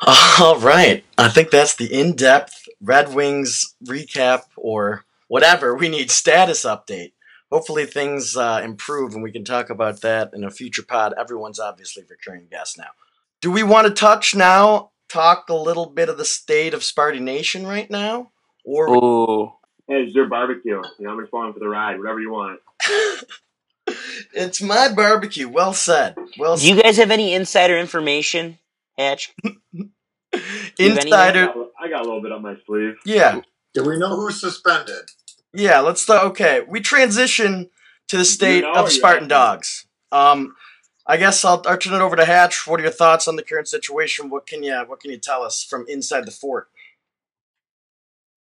All 0.40 0.58
right. 0.58 1.04
I 1.18 1.28
think 1.28 1.50
that's 1.50 1.74
the 1.76 1.92
in 1.92 2.14
depth 2.14 2.54
Red 2.80 3.12
Wings 3.14 3.74
recap 3.84 4.42
or 4.56 5.04
whatever. 5.28 5.74
We 5.74 5.88
need 5.88 6.10
status 6.10 6.64
update. 6.64 7.12
Hopefully 7.54 7.86
things 7.86 8.36
uh, 8.36 8.60
improve 8.64 9.14
and 9.14 9.22
we 9.22 9.30
can 9.30 9.44
talk 9.44 9.70
about 9.70 10.00
that 10.00 10.30
in 10.34 10.42
a 10.42 10.50
future 10.50 10.82
pod. 10.82 11.14
Everyone's 11.16 11.60
obviously 11.60 12.02
recurring 12.10 12.48
guest 12.50 12.76
now. 12.76 12.88
Do 13.40 13.52
we 13.52 13.62
want 13.62 13.86
to 13.86 13.92
touch 13.92 14.34
now, 14.34 14.90
talk 15.08 15.48
a 15.48 15.54
little 15.54 15.86
bit 15.86 16.08
of 16.08 16.18
the 16.18 16.24
state 16.24 16.74
of 16.74 16.80
Sparty 16.80 17.20
Nation 17.20 17.64
right 17.64 17.88
now? 17.88 18.32
Or 18.64 18.88
Ooh. 18.88 19.52
Hey, 19.86 20.02
it's 20.02 20.16
your 20.16 20.26
barbecue. 20.26 20.82
You 20.98 21.06
know, 21.06 21.12
I'm 21.12 21.20
just 21.20 21.30
going 21.30 21.52
for 21.52 21.60
the 21.60 21.68
ride. 21.68 21.96
Whatever 21.96 22.18
you 22.18 22.32
want. 22.32 22.58
it's 24.34 24.60
my 24.60 24.92
barbecue. 24.92 25.48
Well 25.48 25.74
said. 25.74 26.16
Well 26.36 26.56
Do 26.56 26.68
you 26.68 26.82
guys 26.82 26.96
have 26.96 27.12
any 27.12 27.34
insider 27.34 27.78
information, 27.78 28.58
Hatch? 28.98 29.32
said. 29.44 29.52
you 29.72 29.90
have 30.32 30.98
any- 30.98 31.12
I 31.12 31.28
Insider. 31.28 31.46
got, 31.46 31.56
I 31.80 31.88
got 31.88 32.00
a 32.00 32.04
little 32.04 32.20
bit 32.20 32.32
up 32.32 32.40
my 32.40 32.56
sleeve. 32.66 32.96
Yeah. 33.06 33.42
Do 33.74 33.84
we 33.84 33.96
know 33.96 34.16
who's 34.16 34.40
suspended? 34.40 35.08
Yeah, 35.54 35.80
let's 35.80 36.02
start. 36.02 36.24
Okay, 36.30 36.62
we 36.66 36.80
transition 36.80 37.70
to 38.08 38.16
the 38.16 38.24
state 38.24 38.62
know 38.62 38.72
of 38.72 38.86
the 38.86 38.90
Spartan 38.90 39.24
asking? 39.24 39.28
Dogs. 39.28 39.86
Um, 40.10 40.56
I 41.06 41.16
guess 41.16 41.44
I'll, 41.44 41.62
I'll 41.66 41.78
turn 41.78 41.94
it 41.94 42.00
over 42.00 42.16
to 42.16 42.24
Hatch. 42.24 42.66
What 42.66 42.80
are 42.80 42.82
your 42.82 42.92
thoughts 42.92 43.28
on 43.28 43.36
the 43.36 43.42
current 43.42 43.68
situation? 43.68 44.30
What 44.30 44.46
can 44.46 44.62
you 44.62 44.74
What 44.86 45.00
can 45.00 45.10
you 45.10 45.18
tell 45.18 45.42
us 45.42 45.62
from 45.62 45.84
inside 45.88 46.26
the 46.26 46.32
fort? 46.32 46.68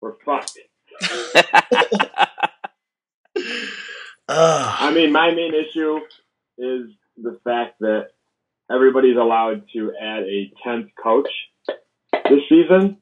We're 0.02 0.14
fucked. 0.26 0.58
I 4.30 4.94
mean, 4.94 5.12
my 5.12 5.32
main 5.32 5.54
issue 5.54 6.00
is 6.58 6.90
the 7.16 7.40
fact 7.44 7.80
that 7.80 8.10
everybody's 8.70 9.18
allowed 9.18 9.64
to 9.74 9.94
add 10.02 10.24
a 10.24 10.52
tenth 10.64 10.90
coach 11.02 11.30
this 12.30 12.42
season, 12.50 12.98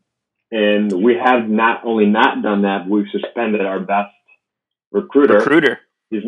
and 0.52 0.92
we 0.92 1.16
have 1.16 1.50
not 1.50 1.86
only 1.86 2.06
not 2.06 2.42
done 2.42 2.64
that, 2.64 2.88
we've 2.88 3.08
suspended 3.12 3.66
our 3.66 3.80
best 3.80 4.14
recruiter. 4.92 5.38
Recruiter. 5.40 5.80
He's 6.10 6.24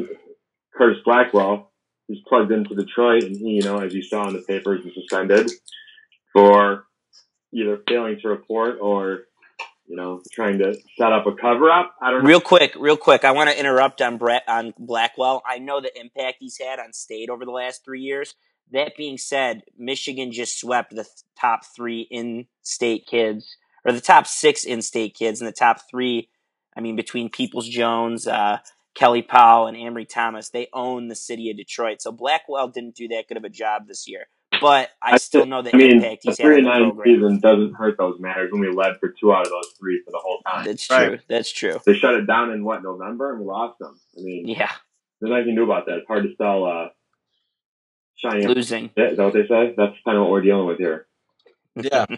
Curtis 0.76 1.00
Blackwell. 1.06 1.72
He's 2.08 2.20
plugged 2.28 2.52
into 2.52 2.74
Detroit, 2.76 3.24
and 3.24 3.36
he, 3.36 3.56
you 3.56 3.64
know, 3.64 3.80
as 3.80 3.94
you 3.94 4.02
saw 4.02 4.28
in 4.28 4.34
the 4.34 4.42
papers, 4.42 4.86
is 4.86 4.94
suspended 4.94 5.52
for 6.34 6.86
either 7.54 7.82
failing 7.88 8.20
to 8.22 8.30
report 8.30 8.78
or, 8.82 9.24
you 9.88 9.96
know, 9.96 10.22
trying 10.32 10.60
to 10.60 10.76
set 10.98 11.12
up 11.12 11.26
a 11.28 11.36
cover 11.36 11.70
up. 11.70 11.96
I 12.02 12.12
don't 12.12 12.24
know. 12.24 12.28
Real 12.30 12.42
quick, 12.42 12.76
real 12.78 12.98
quick. 12.98 13.26
I 13.26 13.32
want 13.32 13.50
to 13.50 13.60
interrupt 13.60 14.02
on 14.02 14.18
Brett 14.18 14.44
on 14.48 14.74
Blackwell. 14.78 15.44
I 15.46 15.60
know 15.60 15.82
the 15.82 15.92
impact 16.00 16.38
he's 16.40 16.58
had 16.58 16.80
on 16.80 16.94
state 16.94 17.30
over 17.30 17.46
the 17.46 17.52
last 17.52 17.84
three 17.84 18.02
years. 18.02 18.36
That 18.72 18.98
being 18.98 19.18
said, 19.18 19.64
Michigan 19.78 20.32
just 20.32 20.60
swept 20.60 20.92
the 20.92 21.04
th- 21.04 21.08
top 21.40 21.62
three 21.76 22.02
in-state 22.02 23.08
kids, 23.08 23.56
or 23.88 23.94
the 23.94 24.02
top 24.02 24.28
six 24.28 24.66
in-state 24.66 25.16
kids, 25.16 25.42
and 25.42 25.48
the 25.48 25.54
top 25.54 25.80
three. 25.90 26.30
I 26.76 26.82
mean, 26.82 26.96
between 26.98 27.30
Peoples 27.30 27.68
Jones, 27.68 28.28
uh, 28.28 28.60
Kelly 28.96 29.24
Powell, 29.24 29.68
and 29.68 29.78
Ambry 29.78 30.08
Thomas, 30.08 30.50
they 30.50 30.68
own 30.74 31.08
the 31.08 31.16
city 31.16 31.50
of 31.50 31.58
Detroit. 31.58 32.02
So 32.02 32.12
Blackwell 32.12 32.68
didn't 32.68 32.96
do 32.96 33.08
that 33.10 33.28
good 33.28 33.38
of 33.38 33.44
a 33.46 33.50
job 33.50 33.88
this 33.88 34.08
year, 34.08 34.26
but 34.62 34.90
I 35.02 35.18
still 35.18 35.46
know 35.48 35.62
the 35.64 35.74
I 35.74 35.78
mean, 35.78 35.92
impact 35.98 36.26
a 36.26 36.30
he's 36.30 36.38
had 36.38 36.46
three 36.46 36.54
on 36.56 36.60
and 36.60 36.66
the 36.68 36.70
nine 36.72 36.84
program. 36.92 37.16
season 37.16 37.40
doesn't 37.40 37.74
hurt 37.76 37.98
those 37.98 38.20
matters 38.20 38.52
when 38.52 38.62
we 38.62 38.70
led 38.70 39.00
for 39.00 39.10
two 39.20 39.34
out 39.34 39.46
of 39.46 39.52
those 39.52 39.70
three 39.80 40.02
for 40.06 40.12
the 40.12 40.20
whole 40.22 40.42
time. 40.42 40.66
That's 40.66 40.90
Right. 40.90 41.08
true. 41.08 41.20
That's 41.30 41.52
true. 41.52 41.80
They 41.86 41.96
shut 41.96 42.14
it 42.16 42.28
down 42.28 42.52
in 42.52 42.64
what 42.64 42.84
November, 42.84 43.32
and 43.32 43.40
we 43.42 43.48
lost 43.48 43.80
them. 43.80 44.00
I 44.18 44.22
mean, 44.22 44.48
Yeah, 44.48 44.72
there's 45.22 45.30
nothing 45.32 45.40
you 45.40 45.46
can 45.52 45.56
do 45.56 45.64
about 45.64 45.86
that. 45.88 46.00
It's 46.00 46.08
hard 46.08 46.24
to 46.24 46.36
sell 46.38 46.66
uh, 46.66 46.90
shiny. 48.16 48.46
Is 48.98 49.18
that 49.18 49.24
what 49.24 49.34
they 49.34 49.48
say? 49.48 49.74
That's 49.78 49.96
kind 50.06 50.18
of 50.18 50.24
what 50.24 50.32
we're 50.32 50.42
dealing 50.42 50.68
with 50.68 50.78
here. 50.78 51.08
Yeah. 51.76 52.06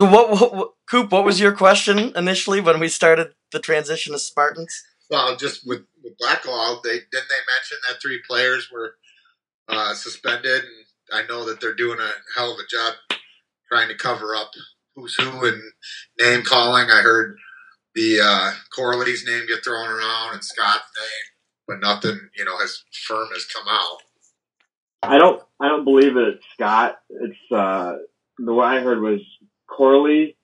So 0.00 0.10
what, 0.10 0.30
what, 0.30 0.54
what, 0.54 0.70
Coop? 0.88 1.12
What 1.12 1.24
was 1.24 1.40
your 1.40 1.52
question 1.52 2.12
initially 2.16 2.60
when 2.60 2.80
we 2.80 2.88
started 2.88 3.28
the 3.52 3.60
transition 3.60 4.12
to 4.12 4.18
Spartans? 4.18 4.82
Well, 5.10 5.36
just 5.36 5.66
with, 5.66 5.82
with 6.02 6.18
Blackwell, 6.18 6.80
they 6.82 6.94
didn't 6.94 7.10
they 7.12 7.52
mention 7.52 7.78
that 7.88 8.00
three 8.02 8.20
players 8.28 8.70
were 8.72 8.96
uh, 9.68 9.94
suspended, 9.94 10.64
and 10.64 11.12
I 11.12 11.26
know 11.26 11.44
that 11.46 11.60
they're 11.60 11.74
doing 11.74 12.00
a 12.00 12.10
hell 12.36 12.52
of 12.52 12.58
a 12.58 12.66
job 12.68 12.94
trying 13.70 13.88
to 13.88 13.94
cover 13.94 14.34
up 14.34 14.50
who's 14.94 15.14
who 15.14 15.46
and 15.46 15.62
name 16.20 16.42
calling. 16.42 16.90
I 16.90 17.02
heard 17.02 17.36
the 17.94 18.20
uh, 18.22 18.52
Corley's 18.74 19.24
name 19.26 19.46
get 19.46 19.64
thrown 19.64 19.88
around 19.88 20.34
and 20.34 20.44
Scott's 20.44 20.84
name, 20.98 21.68
but 21.68 21.80
nothing, 21.80 22.28
you 22.36 22.44
know, 22.44 22.56
as 22.62 22.82
firm 23.06 23.28
has 23.32 23.46
come 23.46 23.66
out. 23.68 23.98
I 25.02 25.18
don't. 25.18 25.42
I 25.60 25.68
don't 25.68 25.84
believe 25.84 26.14
that 26.14 26.34
it's 26.36 26.46
Scott. 26.54 26.96
It's 27.10 27.52
uh, 27.52 27.96
the 28.38 28.54
way 28.54 28.66
I 28.66 28.80
heard 28.80 29.00
was 29.00 29.20
Corley, 29.76 30.36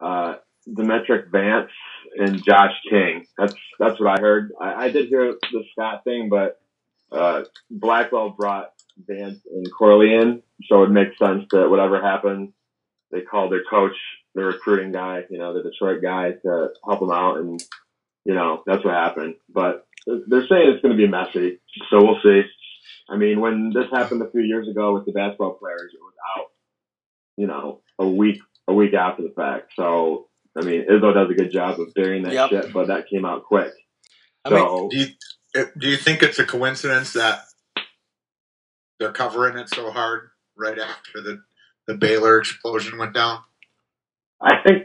uh, 0.00 0.36
Demetric 0.68 1.30
Vance, 1.30 1.70
and 2.16 2.44
Josh 2.44 2.72
King. 2.88 3.26
That's 3.38 3.54
that's 3.78 4.00
what 4.00 4.18
I 4.18 4.20
heard. 4.20 4.52
I, 4.60 4.86
I 4.86 4.90
did 4.90 5.08
hear 5.08 5.34
the 5.52 5.64
Scott 5.72 6.04
thing, 6.04 6.28
but 6.28 6.60
uh, 7.12 7.44
Blackwell 7.70 8.30
brought 8.30 8.72
Vance 9.06 9.40
and 9.52 9.66
Corley 9.72 10.14
in, 10.14 10.42
so 10.68 10.82
it 10.84 10.90
makes 10.90 11.18
sense 11.18 11.44
that 11.50 11.68
whatever 11.68 12.00
happened, 12.00 12.52
they 13.10 13.20
called 13.20 13.52
their 13.52 13.64
coach, 13.68 13.96
the 14.34 14.44
recruiting 14.44 14.92
guy, 14.92 15.24
you 15.30 15.38
know, 15.38 15.54
the 15.54 15.62
Detroit 15.68 16.02
guy, 16.02 16.32
to 16.32 16.68
help 16.84 17.00
them 17.00 17.10
out, 17.10 17.38
and 17.38 17.62
you 18.24 18.34
know 18.34 18.62
that's 18.66 18.84
what 18.84 18.94
happened. 18.94 19.36
But 19.48 19.86
they're 20.06 20.46
saying 20.46 20.70
it's 20.70 20.82
going 20.82 20.96
to 20.96 21.02
be 21.02 21.08
messy, 21.08 21.60
so 21.90 22.02
we'll 22.02 22.20
see. 22.22 22.42
I 23.08 23.16
mean, 23.16 23.40
when 23.40 23.70
this 23.74 23.90
happened 23.92 24.22
a 24.22 24.30
few 24.30 24.42
years 24.42 24.68
ago 24.68 24.94
with 24.94 25.04
the 25.04 25.12
basketball 25.12 25.54
players, 25.54 25.92
it 25.92 26.00
was 26.00 26.14
out, 26.36 26.46
you 27.36 27.46
know, 27.46 27.82
a 27.98 28.06
week 28.06 28.38
a 28.68 28.74
week 28.74 28.94
after 28.94 29.22
the 29.22 29.32
fact. 29.36 29.72
So 29.76 30.28
I 30.56 30.62
mean, 30.64 30.86
Izzo 30.88 31.14
does 31.14 31.30
a 31.30 31.34
good 31.34 31.52
job 31.52 31.80
of 31.80 31.92
burying 31.94 32.22
that 32.24 32.32
Yep. 32.32 32.50
shit, 32.50 32.72
but 32.72 32.88
that 32.88 33.08
came 33.08 33.24
out 33.24 33.44
quick. 33.44 33.72
I 34.44 34.50
mean, 34.50 34.58
So 34.58 34.88
Do 34.90 34.98
you 34.98 35.06
do 35.78 35.88
you 35.88 35.96
think 35.96 36.22
it's 36.22 36.38
a 36.38 36.44
coincidence 36.46 37.12
that 37.14 37.44
they're 39.00 39.12
covering 39.12 39.58
it 39.58 39.68
so 39.68 39.90
hard 39.90 40.30
right 40.56 40.78
after 40.78 41.20
the 41.22 41.42
the 41.86 41.94
Baylor 41.94 42.38
explosion 42.38 42.98
went 42.98 43.14
down? 43.14 43.40
I 44.40 44.62
think 44.66 44.84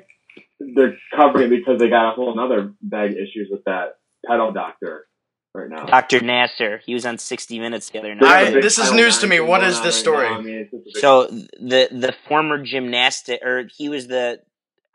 they're 0.59 0.97
covering 1.15 1.47
it 1.53 1.57
because 1.57 1.79
they 1.79 1.89
got 1.89 2.11
a 2.11 2.15
whole 2.15 2.33
another 2.33 2.73
bag 2.81 3.11
of 3.11 3.17
issues 3.17 3.49
with 3.51 3.63
that 3.65 3.95
pedal 4.27 4.51
doctor 4.53 5.07
right 5.53 5.69
now. 5.69 5.85
Dr. 5.85 6.19
Nassar, 6.19 6.79
he 6.85 6.93
was 6.93 7.05
on 7.05 7.17
60 7.17 7.59
Minutes 7.59 7.89
the 7.89 7.99
other 7.99 8.15
night. 8.15 8.23
a 8.45 8.47
I- 8.49 8.53
big 8.53 8.63
this 8.63 8.77
is 8.77 8.91
news 8.91 9.19
to 9.19 9.27
me. 9.27 9.39
What 9.39 9.47
is 9.47 9.47
What 9.49 9.59
going 9.59 9.69
is 9.71 9.77
on 9.79 9.83
this 9.85 9.99
story? 9.99 10.29
now. 10.29 10.37
I 10.37 10.41
mean, 10.41 10.55
it's 10.55 10.71
just 10.71 10.81
a 10.81 10.85
big- 10.85 10.97
So 11.01 11.25
the 11.59 11.87
the 11.91 12.13
former 12.27 12.63
gymnastic, 12.63 13.41
or 13.43 13.67
he 13.75 13.89
was 13.89 14.07
the, 14.07 14.41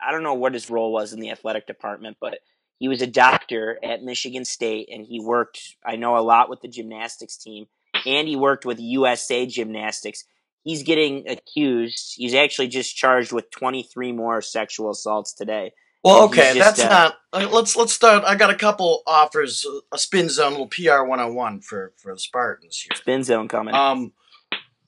I 0.01 0.11
don't 0.11 0.23
know 0.23 0.33
what 0.33 0.53
his 0.53 0.69
role 0.69 0.91
was 0.91 1.13
in 1.13 1.19
the 1.19 1.31
athletic 1.31 1.67
department, 1.67 2.17
but 2.19 2.39
he 2.79 2.87
was 2.87 3.01
a 3.01 3.07
doctor 3.07 3.79
at 3.83 4.03
Michigan 4.03 4.45
State, 4.45 4.89
and 4.91 5.05
he 5.05 5.19
worked. 5.19 5.75
I 5.85 5.95
know 5.95 6.17
a 6.17 6.19
lot 6.19 6.49
with 6.49 6.61
the 6.61 6.67
gymnastics 6.67 7.37
team, 7.37 7.67
and 8.05 8.27
he 8.27 8.35
worked 8.35 8.65
with 8.65 8.79
USA 8.79 9.45
Gymnastics. 9.45 10.25
He's 10.63 10.83
getting 10.83 11.27
accused. 11.29 12.15
He's 12.17 12.33
actually 12.33 12.67
just 12.69 12.95
charged 12.95 13.31
with 13.31 13.51
23 13.51 14.11
more 14.13 14.41
sexual 14.41 14.89
assaults 14.89 15.31
today. 15.33 15.73
Well, 16.05 16.27
he's 16.29 16.39
okay, 16.39 16.53
just, 16.57 16.77
that's 16.77 16.89
uh, 16.89 16.89
not. 16.89 17.17
uh, 17.33 17.49
Let's 17.51 17.75
let's 17.75 17.93
start. 17.93 18.23
I 18.23 18.35
got 18.35 18.49
a 18.49 18.55
couple 18.55 19.03
offers, 19.05 19.65
a 19.93 19.97
spin 19.97 20.29
zone, 20.29 20.51
little 20.51 20.67
PR 20.67 21.03
one 21.03 21.19
on 21.19 21.35
one 21.35 21.59
for 21.61 21.93
for 21.97 22.13
the 22.13 22.19
Spartans 22.19 22.79
here. 22.81 22.95
Spin 22.95 23.23
zone 23.23 23.47
coming. 23.47 23.73
Um, 23.75 24.13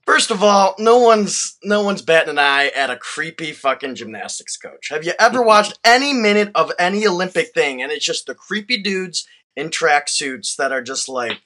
first 0.06 0.32
of 0.32 0.44
all, 0.44 0.76
no 0.80 1.00
one's 1.00 1.58
no 1.64 1.84
one's 1.84 2.02
batting 2.02 2.30
an 2.32 2.40
eye 2.40 2.72
at 2.76 2.90
a 2.90 2.96
creepy 2.98 3.52
fucking 3.52 3.96
gymnastics 3.96 4.56
coach. 4.58 4.90
Have 4.90 5.04
you 5.04 5.14
ever 5.20 5.42
watched 5.44 5.78
any 5.84 6.14
minute 6.14 6.52
of 6.56 6.72
any 6.80 7.06
Olympic 7.06 7.54
thing 7.54 7.82
and 7.82 7.92
it's 7.92 8.06
just 8.06 8.26
the 8.28 8.36
creepy 8.36 8.82
dudes 8.82 9.28
in 9.56 9.70
tracksuits 9.70 10.56
that 10.56 10.72
are 10.72 10.84
just 10.84 11.10
like, 11.10 11.40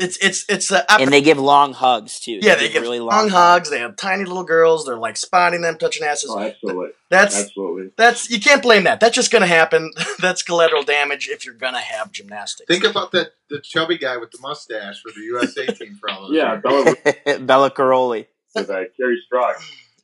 it's 0.00 0.16
it's 0.18 0.44
it's 0.48 0.70
a 0.72 0.90
and 1.00 1.12
they 1.12 1.20
give 1.22 1.38
long 1.38 1.72
hugs 1.74 2.18
too. 2.18 2.38
yeah 2.42 2.54
they 2.56 2.68
give 2.70 2.82
really 2.82 2.98
long 3.00 3.28
hugs. 3.28 3.70
They 3.70 3.78
have 3.80 3.96
tiny 3.96 4.24
little 4.24 4.44
girls. 4.44 4.86
They're 4.86 4.96
like 4.96 5.16
spotting 5.16 5.60
them, 5.60 5.78
touching 5.78 6.04
asses. 6.06 6.30
oh, 6.30 6.38
absolutely, 6.40 6.90
That's 7.10 7.38
absolutely. 7.44 7.90
that's 7.96 8.30
you 8.30 8.40
can't 8.40 8.62
blame 8.62 8.84
that. 8.84 8.98
That's 9.00 9.14
just 9.14 9.30
gonna 9.30 9.46
happen. 9.46 9.92
that's 10.18 10.42
collateral 10.42 10.82
damage 10.82 11.28
if 11.28 11.44
you're 11.44 11.54
gonna 11.54 11.78
have 11.80 12.10
gymnastics. 12.12 12.66
Think 12.66 12.84
about 12.84 13.12
that 13.12 13.34
the 13.50 13.60
chubby 13.60 13.98
guy 13.98 14.16
with 14.16 14.30
the 14.30 14.38
mustache 14.40 15.00
for 15.02 15.12
the 15.12 15.20
USA 15.20 15.66
team 15.78 15.96
for 16.00 16.10
all 16.10 16.28
those 16.28 16.36
Yeah, 16.36 16.60
years. 16.64 16.94
Bella 17.24 17.38
Bela 17.40 17.70
Karolyi. 17.70 18.26
with 18.54 18.70
uh, 18.70 18.84
Kerri 18.98 19.16
Strug. 19.32 19.54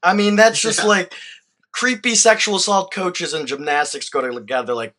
I 0.03 0.15
mean, 0.15 0.37
that's 0.37 0.61
just 0.61 0.81
Yeah. 0.81 0.87
like 0.87 1.15
creepy 1.73 2.15
sexual 2.15 2.57
assault 2.57 2.93
coaches 2.93 3.35
and 3.35 3.47
gymnastics 3.49 4.09
go 4.09 4.21
together 4.31 4.75
like 4.75 4.95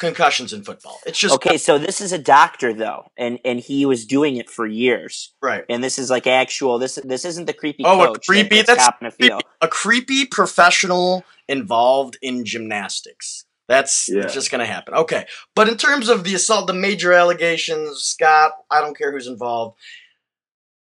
concussions 0.00 0.52
in 0.52 0.64
football. 0.64 0.98
It's 1.06 1.18
just 1.18 1.34
Okay, 1.36 1.56
so 1.58 1.78
this 1.78 2.00
is 2.00 2.12
a 2.12 2.18
doctor 2.18 2.72
though, 2.74 3.12
and 3.16 3.38
and 3.44 3.60
he 3.60 3.86
was 3.86 4.04
doing 4.04 4.36
it 4.36 4.50
for 4.50 4.66
years. 4.66 5.32
right. 5.40 5.64
And 5.68 5.84
this 5.84 5.98
is 5.98 6.10
like 6.10 6.26
actual. 6.26 6.78
This 6.80 6.98
this 7.04 7.24
isn't 7.24 7.44
the 7.46 7.52
creepy 7.52 7.84
Oh, 7.86 8.00
a 8.02 8.06
coach. 8.08 8.26
that- 8.26 8.32
creepy- 8.32 8.56
that's, 8.56 8.66
that's 8.68 8.84
copping 8.84 9.06
a 9.08 9.10
feel. 9.12 9.36
Creepy- 9.38 9.48
a 9.60 9.68
creepy 9.68 10.26
professional 10.26 11.24
involved 11.48 12.18
in 12.20 12.44
gymnastics. 12.44 13.44
That's 13.68 14.08
Yeah. 14.08 14.26
just 14.26 14.50
going 14.50 14.58
to 14.58 14.66
happen. 14.66 14.94
Okay. 14.94 15.26
But 15.54 15.68
in 15.68 15.76
terms 15.76 16.08
of 16.08 16.24
the 16.24 16.34
assault, 16.34 16.66
the 16.66 16.72
major 16.74 17.12
allegations, 17.12 18.02
Scott, 18.02 18.52
I 18.68 18.80
don't 18.80 18.98
care 18.98 19.12
who's 19.12 19.28
involved. 19.28 19.78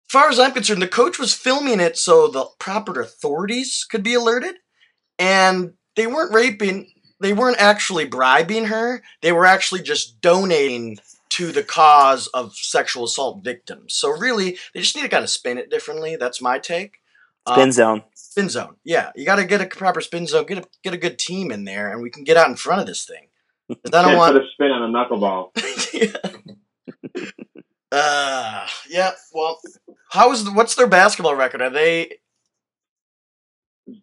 As 0.08 0.12
far 0.12 0.28
as 0.28 0.38
I'm 0.38 0.52
concerned, 0.52 0.80
the 0.82 0.86
coach 0.86 1.18
was 1.18 1.34
filming 1.34 1.80
it 1.80 1.98
so 1.98 2.28
the 2.28 2.44
proper 2.60 3.00
authorities 3.00 3.84
could 3.90 4.04
be 4.04 4.14
alerted. 4.14 4.54
And 5.18 5.72
they 5.96 6.06
weren't 6.06 6.32
raping, 6.32 6.92
they 7.20 7.32
weren't 7.32 7.60
actually 7.60 8.04
bribing 8.06 8.66
her. 8.66 9.02
They 9.22 9.32
were 9.32 9.46
actually 9.46 9.82
just 9.82 10.20
donating 10.20 10.98
to 11.30 11.52
the 11.52 11.62
cause 11.62 12.28
of 12.28 12.54
sexual 12.56 13.04
assault 13.04 13.42
victims. 13.44 13.94
So 13.94 14.10
really, 14.10 14.58
they 14.74 14.80
just 14.80 14.96
need 14.96 15.02
to 15.02 15.08
kind 15.08 15.24
of 15.24 15.30
spin 15.30 15.58
it 15.58 15.70
differently. 15.70 16.16
That's 16.16 16.40
my 16.40 16.58
take. 16.58 16.98
Spin 17.48 17.62
Um, 17.64 17.72
zone. 17.72 18.02
spin 18.14 18.48
zone. 18.48 18.76
Yeah, 18.84 19.10
you 19.14 19.24
got 19.24 19.36
to 19.36 19.44
get 19.44 19.60
a 19.60 19.66
proper 19.66 20.00
spin 20.00 20.26
zone. 20.26 20.46
Get 20.46 20.58
a 20.58 20.64
get 20.82 20.94
a 20.94 20.98
good 20.98 21.18
team 21.18 21.50
in 21.52 21.64
there, 21.64 21.90
and 21.92 22.02
we 22.02 22.10
can 22.10 22.24
get 22.24 22.36
out 22.36 22.48
in 22.48 22.56
front 22.56 22.80
of 22.80 22.86
this 22.86 23.04
thing. 23.04 23.28
I 23.70 24.02
don't 24.02 24.16
want. 24.16 24.32
put 24.34 24.42
a 24.42 24.46
spin 24.52 24.70
on 24.72 24.82
a 24.82 24.92
knuckleball. 24.92 25.50
yeah. 25.92 27.22
Uh, 27.92 28.66
yeah. 28.88 29.12
Well, 29.32 29.58
how 30.10 30.32
is 30.32 30.44
the, 30.44 30.52
what's 30.52 30.74
their 30.74 30.86
basketball 30.88 31.34
record? 31.36 31.62
Are 31.62 31.70
they? 31.70 32.18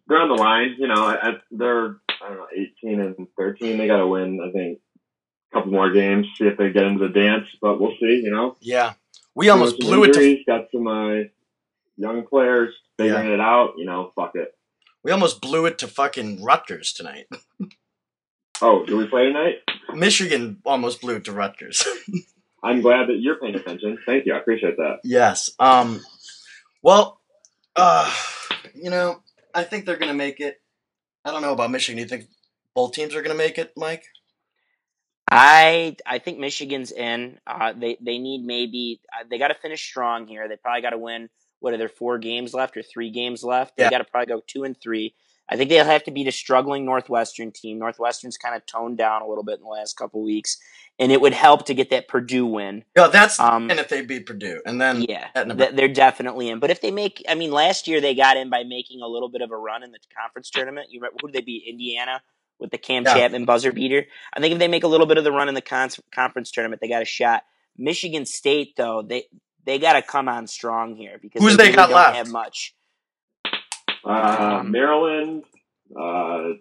They're 0.08 0.18
on 0.20 0.28
the 0.28 0.34
line, 0.42 0.76
you 0.78 0.88
know. 0.88 1.10
At, 1.10 1.42
they're 1.50 1.96
I 2.24 2.28
don't 2.28 2.38
know, 2.38 2.46
eighteen 2.56 3.00
and 3.00 3.26
thirteen. 3.36 3.78
They 3.78 3.86
got 3.86 3.98
to 3.98 4.06
win, 4.06 4.40
I 4.40 4.50
think, 4.52 4.78
a 5.52 5.56
couple 5.56 5.72
more 5.72 5.90
games. 5.92 6.26
See 6.38 6.46
if 6.46 6.56
they 6.56 6.70
get 6.72 6.84
into 6.84 7.06
the 7.06 7.12
dance, 7.12 7.46
but 7.60 7.80
we'll 7.80 7.94
see. 8.00 8.20
You 8.24 8.30
know, 8.30 8.56
Yeah, 8.60 8.94
we 9.34 9.48
almost 9.50 9.78
blew 9.78 10.04
it. 10.04 10.12
To, 10.14 10.20
injuries, 10.20 10.44
Got 10.46 10.66
some 10.72 10.86
uh, 10.86 11.24
young 11.96 12.26
players 12.26 12.74
figuring 12.98 13.30
it 13.32 13.40
out. 13.40 13.74
You 13.76 13.86
know, 13.86 14.12
fuck 14.16 14.32
it. 14.34 14.54
we 15.02 15.12
almost 15.12 15.40
blew 15.40 15.66
it 15.66 15.78
to 15.78 15.88
fucking 15.88 16.42
Rutgers 16.42 16.92
tonight. 16.92 17.26
Oh, 18.62 18.86
do 18.86 18.96
we 18.96 19.06
play 19.08 19.24
tonight? 19.24 19.56
Michigan 19.94 20.58
almost 20.64 21.00
blew 21.00 21.16
it 21.16 21.24
to 21.24 21.32
Rutgers. 21.32 21.86
I'm 22.62 22.80
glad 22.82 23.08
that 23.08 23.18
you're 23.18 23.34
paying 23.34 23.56
attention. 23.56 23.98
Thank 24.06 24.26
you. 24.26 24.32
I 24.32 24.38
appreciate 24.38 24.76
that. 24.76 25.00
yes. 25.02 25.50
Um. 25.58 26.00
Well, 26.80 27.20
uh, 27.74 28.10
you 28.74 28.90
know, 28.90 29.22
I 29.52 29.64
think 29.64 29.84
they're 29.84 29.96
gonna 29.96 30.14
make 30.14 30.38
it. 30.38 30.62
I 31.24 31.30
don't 31.30 31.42
know 31.42 31.52
about 31.52 31.70
Michigan. 31.70 31.96
Do 31.96 32.02
you 32.02 32.08
think 32.08 32.30
both 32.74 32.92
teams 32.92 33.14
are 33.14 33.22
gonna 33.22 33.34
make 33.34 33.58
it, 33.58 33.72
Mike? 33.76 34.04
I 35.30 35.96
I 36.06 36.18
think 36.18 36.38
Michigan's 36.38 36.92
in. 36.92 37.38
Uh, 37.46 37.72
they 37.72 37.96
they 38.00 38.18
need 38.18 38.44
maybe 38.44 39.00
uh, 39.12 39.24
they 39.28 39.38
got 39.38 39.48
to 39.48 39.54
finish 39.54 39.82
strong 39.82 40.26
here. 40.26 40.48
They 40.48 40.56
probably 40.56 40.82
got 40.82 40.90
to 40.90 40.98
win. 40.98 41.30
What 41.60 41.72
are 41.72 41.78
there 41.78 41.88
four 41.88 42.18
games 42.18 42.52
left 42.52 42.76
or 42.76 42.82
three 42.82 43.10
games 43.10 43.42
left? 43.42 43.72
Yeah. 43.76 43.84
They 43.84 43.90
got 43.90 43.98
to 43.98 44.10
probably 44.10 44.26
go 44.26 44.42
two 44.46 44.64
and 44.64 44.78
three. 44.78 45.14
I 45.48 45.56
think 45.56 45.70
they'll 45.70 45.84
have 45.84 46.04
to 46.04 46.10
beat 46.10 46.28
a 46.28 46.32
struggling 46.32 46.84
Northwestern 46.84 47.52
team. 47.52 47.78
Northwestern's 47.78 48.36
kind 48.36 48.54
of 48.54 48.64
toned 48.66 48.98
down 48.98 49.22
a 49.22 49.26
little 49.26 49.44
bit 49.44 49.58
in 49.58 49.64
the 49.64 49.68
last 49.68 49.96
couple 49.96 50.22
weeks, 50.22 50.58
and 50.98 51.10
it 51.10 51.20
would 51.20 51.32
help 51.34 51.66
to 51.66 51.74
get 51.74 51.90
that 51.90 52.06
Purdue 52.08 52.46
win. 52.46 52.84
Yeah, 52.96 53.08
that's 53.08 53.38
Um, 53.40 53.70
and 53.70 53.80
if 53.80 53.88
they 53.88 54.02
beat 54.02 54.26
Purdue, 54.26 54.60
and 54.64 54.80
then 54.80 55.02
Yeah, 55.02 55.28
at 55.34 55.46
Nebraska. 55.48 55.72
th- 55.72 55.76
they're 55.76 55.94
definitely 55.94 56.48
in. 56.48 56.58
But 56.60 56.70
if 56.70 56.80
they 56.80 56.90
make, 56.90 57.22
I 57.28 57.34
mean, 57.34 57.50
last 57.50 57.88
year 57.88 58.00
they 58.00 58.14
got 58.14 58.36
in 58.36 58.48
by 58.50 58.62
making 58.64 59.00
a 59.02 59.06
little 59.08 59.28
bit 59.28 59.42
of 59.42 59.50
a 59.50 59.56
run 59.56 59.82
in 59.82 59.90
the 59.92 59.98
conference 60.16 60.50
tournament. 60.50 60.88
You 60.90 61.00
remember 61.00 61.18
who 61.20 61.28
did 61.28 61.34
they 61.36 61.44
beat? 61.44 61.64
Indiana 61.68 62.22
with 62.60 62.70
the 62.70 62.78
Cam 62.78 63.02
Yeah. 63.04 63.14
Chatman 63.28 63.44
buzzer 63.46 63.72
beater. 63.72 64.06
I 64.32 64.40
think 64.40 64.52
if 64.52 64.58
they 64.60 64.68
make 64.68 64.84
a 64.84 64.88
little 64.88 65.06
bit 65.06 65.18
of 65.18 65.24
the 65.24 65.32
run 65.32 65.48
in 65.48 65.54
the 65.54 65.60
con- 65.60 65.90
conference 66.12 66.50
tournament, 66.52 66.80
they 66.80 66.88
got 66.88 67.02
a 67.02 67.06
shot. 67.06 67.42
Michigan 67.76 68.24
State 68.26 68.76
though, 68.76 69.02
they 69.02 69.24
they 69.64 69.78
got 69.78 69.94
to 69.94 70.02
come 70.02 70.28
on 70.28 70.46
strong 70.46 70.94
here 70.94 71.18
because 71.20 71.42
Who's 71.42 71.56
they, 71.56 71.64
they 71.64 71.68
really 71.70 71.76
got 71.76 71.86
don't 71.88 71.96
left? 71.96 72.16
have 72.16 72.28
much. 72.30 72.74
Uh, 74.04 74.58
Um, 74.60 74.70
Maryland. 74.70 75.42
Uh, 75.90 76.54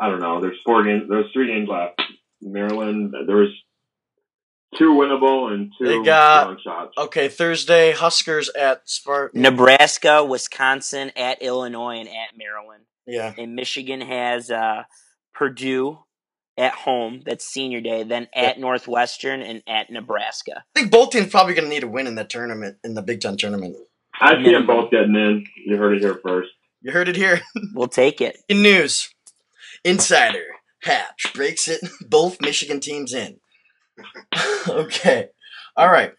I 0.00 0.08
don't 0.08 0.20
know. 0.20 0.40
There's 0.40 0.58
four 0.64 0.82
games. 0.84 1.04
There's 1.08 1.30
three 1.32 1.48
games 1.48 1.68
left. 1.68 2.00
Maryland. 2.40 3.14
There 3.26 3.36
was 3.36 3.50
two 4.76 4.92
winnable 4.92 5.52
and 5.52 5.72
two 5.78 5.86
They 5.86 6.02
got- 6.04 6.46
long 6.48 6.58
shots. 6.62 6.92
Okay, 6.98 7.28
Thursday, 7.28 7.92
Huskers 7.92 8.48
at 8.50 8.82
Spartan. 8.88 9.40
Nebraska, 9.42 10.24
Wisconsin, 10.24 11.12
at 11.16 11.40
Illinois, 11.42 11.96
and 12.00 12.08
at 12.08 12.36
Maryland. 12.36 12.84
Yeah. 13.06 13.32
And 13.38 13.54
Michigan 13.54 14.00
has 14.00 14.50
uh, 14.50 14.82
Purdue 15.34 15.98
at 16.58 16.72
home. 16.72 17.22
That's 17.24 17.46
senior 17.46 17.80
day. 17.80 18.02
Then 18.02 18.28
at 18.34 18.58
Northwestern 18.58 19.42
and 19.42 19.62
at 19.68 19.90
Nebraska. 19.90 20.64
I 20.74 20.80
think 20.80 20.90
both 20.90 21.10
teams 21.10 21.28
probably 21.30 21.54
going 21.54 21.64
to 21.68 21.70
need 21.74 21.84
a 21.84 21.88
win 21.88 22.06
in 22.06 22.16
that 22.16 22.30
tournament, 22.30 22.78
in 22.82 22.94
the 22.94 23.02
Big 23.02 23.20
Ten 23.20 23.36
tournament. 23.36 23.76
I 24.20 24.42
see 24.42 24.50
them 24.52 24.66
both 24.66 24.90
getting 24.90 25.14
in. 25.14 25.46
You 25.66 25.76
heard 25.76 25.94
it 25.96 26.00
here 26.00 26.18
first. 26.22 26.48
You 26.82 26.90
heard 26.92 27.08
it 27.08 27.16
here. 27.16 27.40
We'll 27.74 27.88
take 27.88 28.20
it. 28.20 28.38
In 28.48 28.62
news, 28.62 29.12
Insider 29.84 30.44
Hatch 30.86 31.32
breaks 31.34 31.68
it. 31.68 31.80
Both 32.08 32.40
Michigan 32.40 32.80
teams 32.80 33.12
in. 33.12 33.38
okay. 34.68 35.28
All 35.76 35.90
right. 35.90 36.12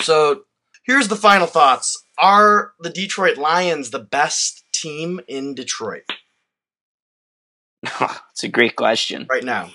So 0.00 0.42
here's 0.84 1.08
the 1.08 1.16
final 1.16 1.46
thoughts. 1.46 2.04
Are 2.18 2.72
the 2.80 2.90
Detroit 2.90 3.36
Lions 3.36 3.90
the 3.90 3.98
best 3.98 4.64
team 4.72 5.20
in 5.28 5.54
Detroit 5.54 6.02
It's 8.32 8.44
a 8.44 8.48
great 8.48 8.76
question. 8.76 9.26
right 9.30 9.44
now? 9.44 9.70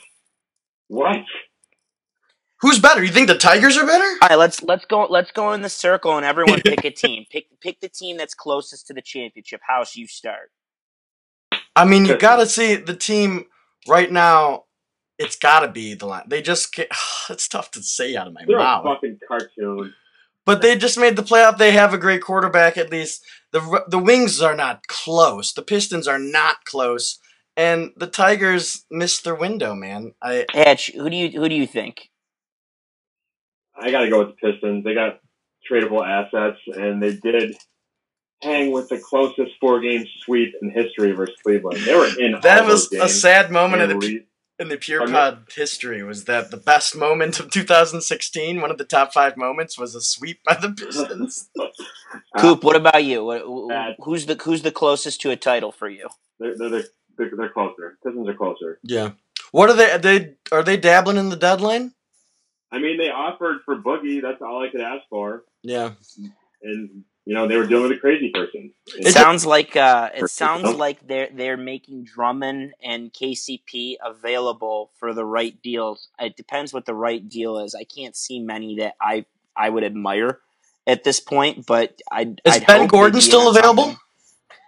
What? 0.88 1.18
Who's 2.62 2.80
better? 2.80 3.04
You 3.04 3.12
think 3.12 3.28
the 3.28 3.38
Tigers 3.38 3.78
are 3.78 3.86
better? 3.86 4.06
All 4.22 4.30
right, 4.30 4.38
let's 4.38 4.62
let's 4.62 4.86
go 4.86 5.08
let's 5.10 5.32
go 5.32 5.54
in 5.54 5.62
the 5.62 5.70
circle 5.70 6.16
and 6.18 6.26
everyone 6.26 6.62
pick 6.62 6.84
a 6.86 6.92
team. 6.92 7.26
Pick 7.30 7.46
pick 7.60 7.80
the 7.80 7.90
team 7.90 8.18
that's 8.18 8.36
closest 8.36 8.86
to 8.88 8.94
the 8.94 9.02
championship. 9.02 9.62
House, 9.68 9.96
you 9.96 10.06
start. 10.06 10.52
I 11.76 11.86
mean, 11.86 12.06
you 12.06 12.18
got 12.18 12.36
to 12.36 12.46
see 12.46 12.76
the 12.76 12.96
team 12.96 13.46
right 13.88 14.12
now. 14.12 14.66
It's 15.18 15.36
got 15.36 15.60
to 15.60 15.68
be 15.68 15.94
the 15.94 16.08
line. 16.08 16.24
They 16.28 16.42
just 16.42 16.74
can't, 16.74 16.90
it's 17.30 17.48
tough 17.48 17.70
to 17.72 17.84
say 17.84 18.16
out 18.16 18.28
of 18.28 18.34
my 18.34 18.42
They're 18.48 18.58
mouth. 18.58 18.86
a 18.86 18.96
fucking 18.96 19.20
cartoon. 19.28 19.94
But 20.46 20.62
they 20.64 20.76
just 20.76 20.98
made 20.98 21.16
the 21.16 21.22
playoff. 21.24 21.58
They 21.58 21.72
have 21.72 21.94
a 21.94 22.00
great 22.00 22.24
quarterback 22.24 22.78
at 22.78 22.90
least. 22.90 23.24
The 23.52 23.84
the 23.88 24.00
Wings 24.00 24.42
are 24.42 24.56
not 24.56 24.88
close. 24.88 25.54
The 25.54 25.62
Pistons 25.62 26.08
are 26.08 26.18
not 26.18 26.66
close, 26.66 27.20
and 27.56 27.92
the 27.96 28.08
Tigers 28.08 28.86
missed 28.90 29.24
their 29.24 29.36
window, 29.36 29.76
man. 29.76 30.14
I 30.22 30.46
Hatch, 30.52 30.92
who 30.94 31.10
do 31.10 31.16
you 31.16 31.30
who 31.40 31.48
do 31.48 31.54
you 31.56 31.68
think? 31.68 32.10
I 33.80 33.92
got 33.92 34.02
to 34.02 34.10
go 34.10 34.20
with 34.20 34.30
the 34.30 34.52
Pistons. 34.52 34.84
They 34.84 34.96
got 34.96 35.20
tradable 35.70 36.06
assets, 36.06 36.58
and 36.68 37.02
they 37.02 37.14
did 37.16 37.56
hang 38.42 38.72
with 38.72 38.90
the 38.90 39.00
closest 39.00 39.52
four-game 39.60 40.06
sweep 40.24 40.54
in 40.62 40.72
history 40.72 41.12
versus 41.12 41.36
Cleveland. 41.44 41.80
They 41.86 41.96
were 41.96 42.10
in 42.20 42.40
that 42.42 42.66
was 42.66 42.92
a 42.94 43.08
sad 43.10 43.52
moment 43.52 43.82
in 43.84 43.90
the 43.90 43.96
lead- 43.96 44.26
in 44.60 44.68
the 44.70 44.78
Pure 44.78 45.00
Pardon 45.00 45.16
Pod 45.16 45.48
history. 45.56 46.04
Was 46.04 46.26
that 46.26 46.52
the 46.52 46.58
best 46.58 46.96
moment 46.96 47.40
of 47.40 47.50
2016? 47.50 48.62
One 48.62 48.70
of 48.70 48.78
the 48.78 48.84
top 48.86 49.12
five 49.12 49.36
moments 49.36 49.78
was 49.80 49.96
a 49.96 50.02
sweep 50.02 50.44
by 50.44 50.54
the 50.56 50.72
Pistons. 50.72 51.50
Coop, 52.38 52.64
what 52.64 52.76
about 52.76 53.04
you? 53.04 53.24
What, 53.26 53.42
uh, 53.42 53.94
wh- 54.00 54.04
who's 54.06 54.26
the 54.28 54.36
who's 54.36 54.62
the 54.62 54.72
closest 54.72 55.22
to 55.22 55.32
a 55.32 55.36
title 55.36 55.72
for 55.72 55.90
you? 55.90 56.08
They're, 56.40 56.56
they're, 56.58 56.70
they're, 56.70 56.84
they're, 57.18 57.32
they're 57.36 57.50
closer. 57.50 57.98
Pistons 58.04 58.28
are 58.28 58.34
closer. 58.36 58.80
yeah. 58.84 59.12
What 59.52 59.70
are 59.70 59.74
they? 59.76 59.98
They 59.98 60.34
are 60.52 60.64
they 60.64 60.78
dabbling 60.78 61.18
in 61.18 61.30
the 61.30 61.36
deadline? 61.36 61.94
I 62.72 62.80
mean, 62.80 62.98
they 62.98 63.10
offered 63.10 63.58
for 63.66 63.76
Boogie. 63.76 64.22
That's 64.22 64.42
all 64.42 64.64
I 64.64 64.70
could 64.70 64.80
ask 64.80 65.04
for. 65.10 65.44
Yeah. 65.62 65.92
And, 66.62 67.04
you 67.26 67.36
know, 67.36 67.48
they 67.48 67.56
were 67.58 67.68
dealing 67.68 67.84
with 67.90 67.98
a 67.98 68.00
crazy 68.02 68.30
person. 68.34 68.74
It 68.88 69.00
It's- 69.02 69.14
sounds 69.14 69.46
like 69.46 69.76
uh, 69.76 70.10
it 70.14 70.22
Perfect. 70.22 70.32
sounds 70.32 70.76
like 70.76 71.08
they're 71.08 71.30
they're 71.34 71.58
making 71.58 72.06
Drummond 72.06 72.74
and 72.84 73.14
KCP 73.14 73.96
available 74.04 74.92
for 75.00 75.14
the 75.14 75.26
right 75.26 75.60
deals. 75.62 76.10
It 76.20 76.36
depends 76.36 76.74
what 76.74 76.86
the 76.86 76.96
right 76.96 77.28
deal 77.28 77.60
is. 77.60 77.76
I 77.76 77.84
can't 77.84 78.16
see 78.16 78.40
many 78.40 78.78
that 78.80 78.96
I 79.00 79.26
I 79.56 79.70
would 79.70 79.84
admire 79.84 80.40
at 80.88 81.04
this 81.04 81.20
point, 81.20 81.66
but 81.68 82.02
I 82.12 82.22
Is 82.44 82.56
I'd 82.56 82.66
Ben 82.66 82.80
hope 82.82 82.90
Gordon 82.92 83.14
they'd 83.14 83.18
be 83.20 83.22
still 83.22 83.48
on 83.48 83.58
available? 83.58 83.96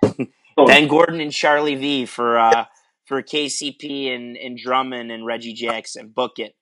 something. 0.03 0.31
Ben 0.67 0.87
Gordon 0.87 1.19
and 1.21 1.31
Charlie 1.31 1.75
V 1.75 2.05
for 2.05 2.37
uh, 2.37 2.65
for 3.05 3.23
KCP 3.23 4.13
and, 4.13 4.37
and 4.37 4.57
Drummond 4.57 5.11
and 5.11 5.25
Reggie 5.25 5.53
Jackson. 5.53 6.09
Book 6.09 6.33
it. 6.37 6.55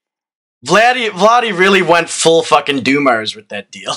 Vladdy 0.65 1.09
Vladdy 1.09 1.57
really 1.57 1.81
went 1.81 2.07
full 2.07 2.43
fucking 2.43 2.79
doomers 2.79 3.35
with 3.35 3.49
that 3.49 3.71
deal. 3.71 3.93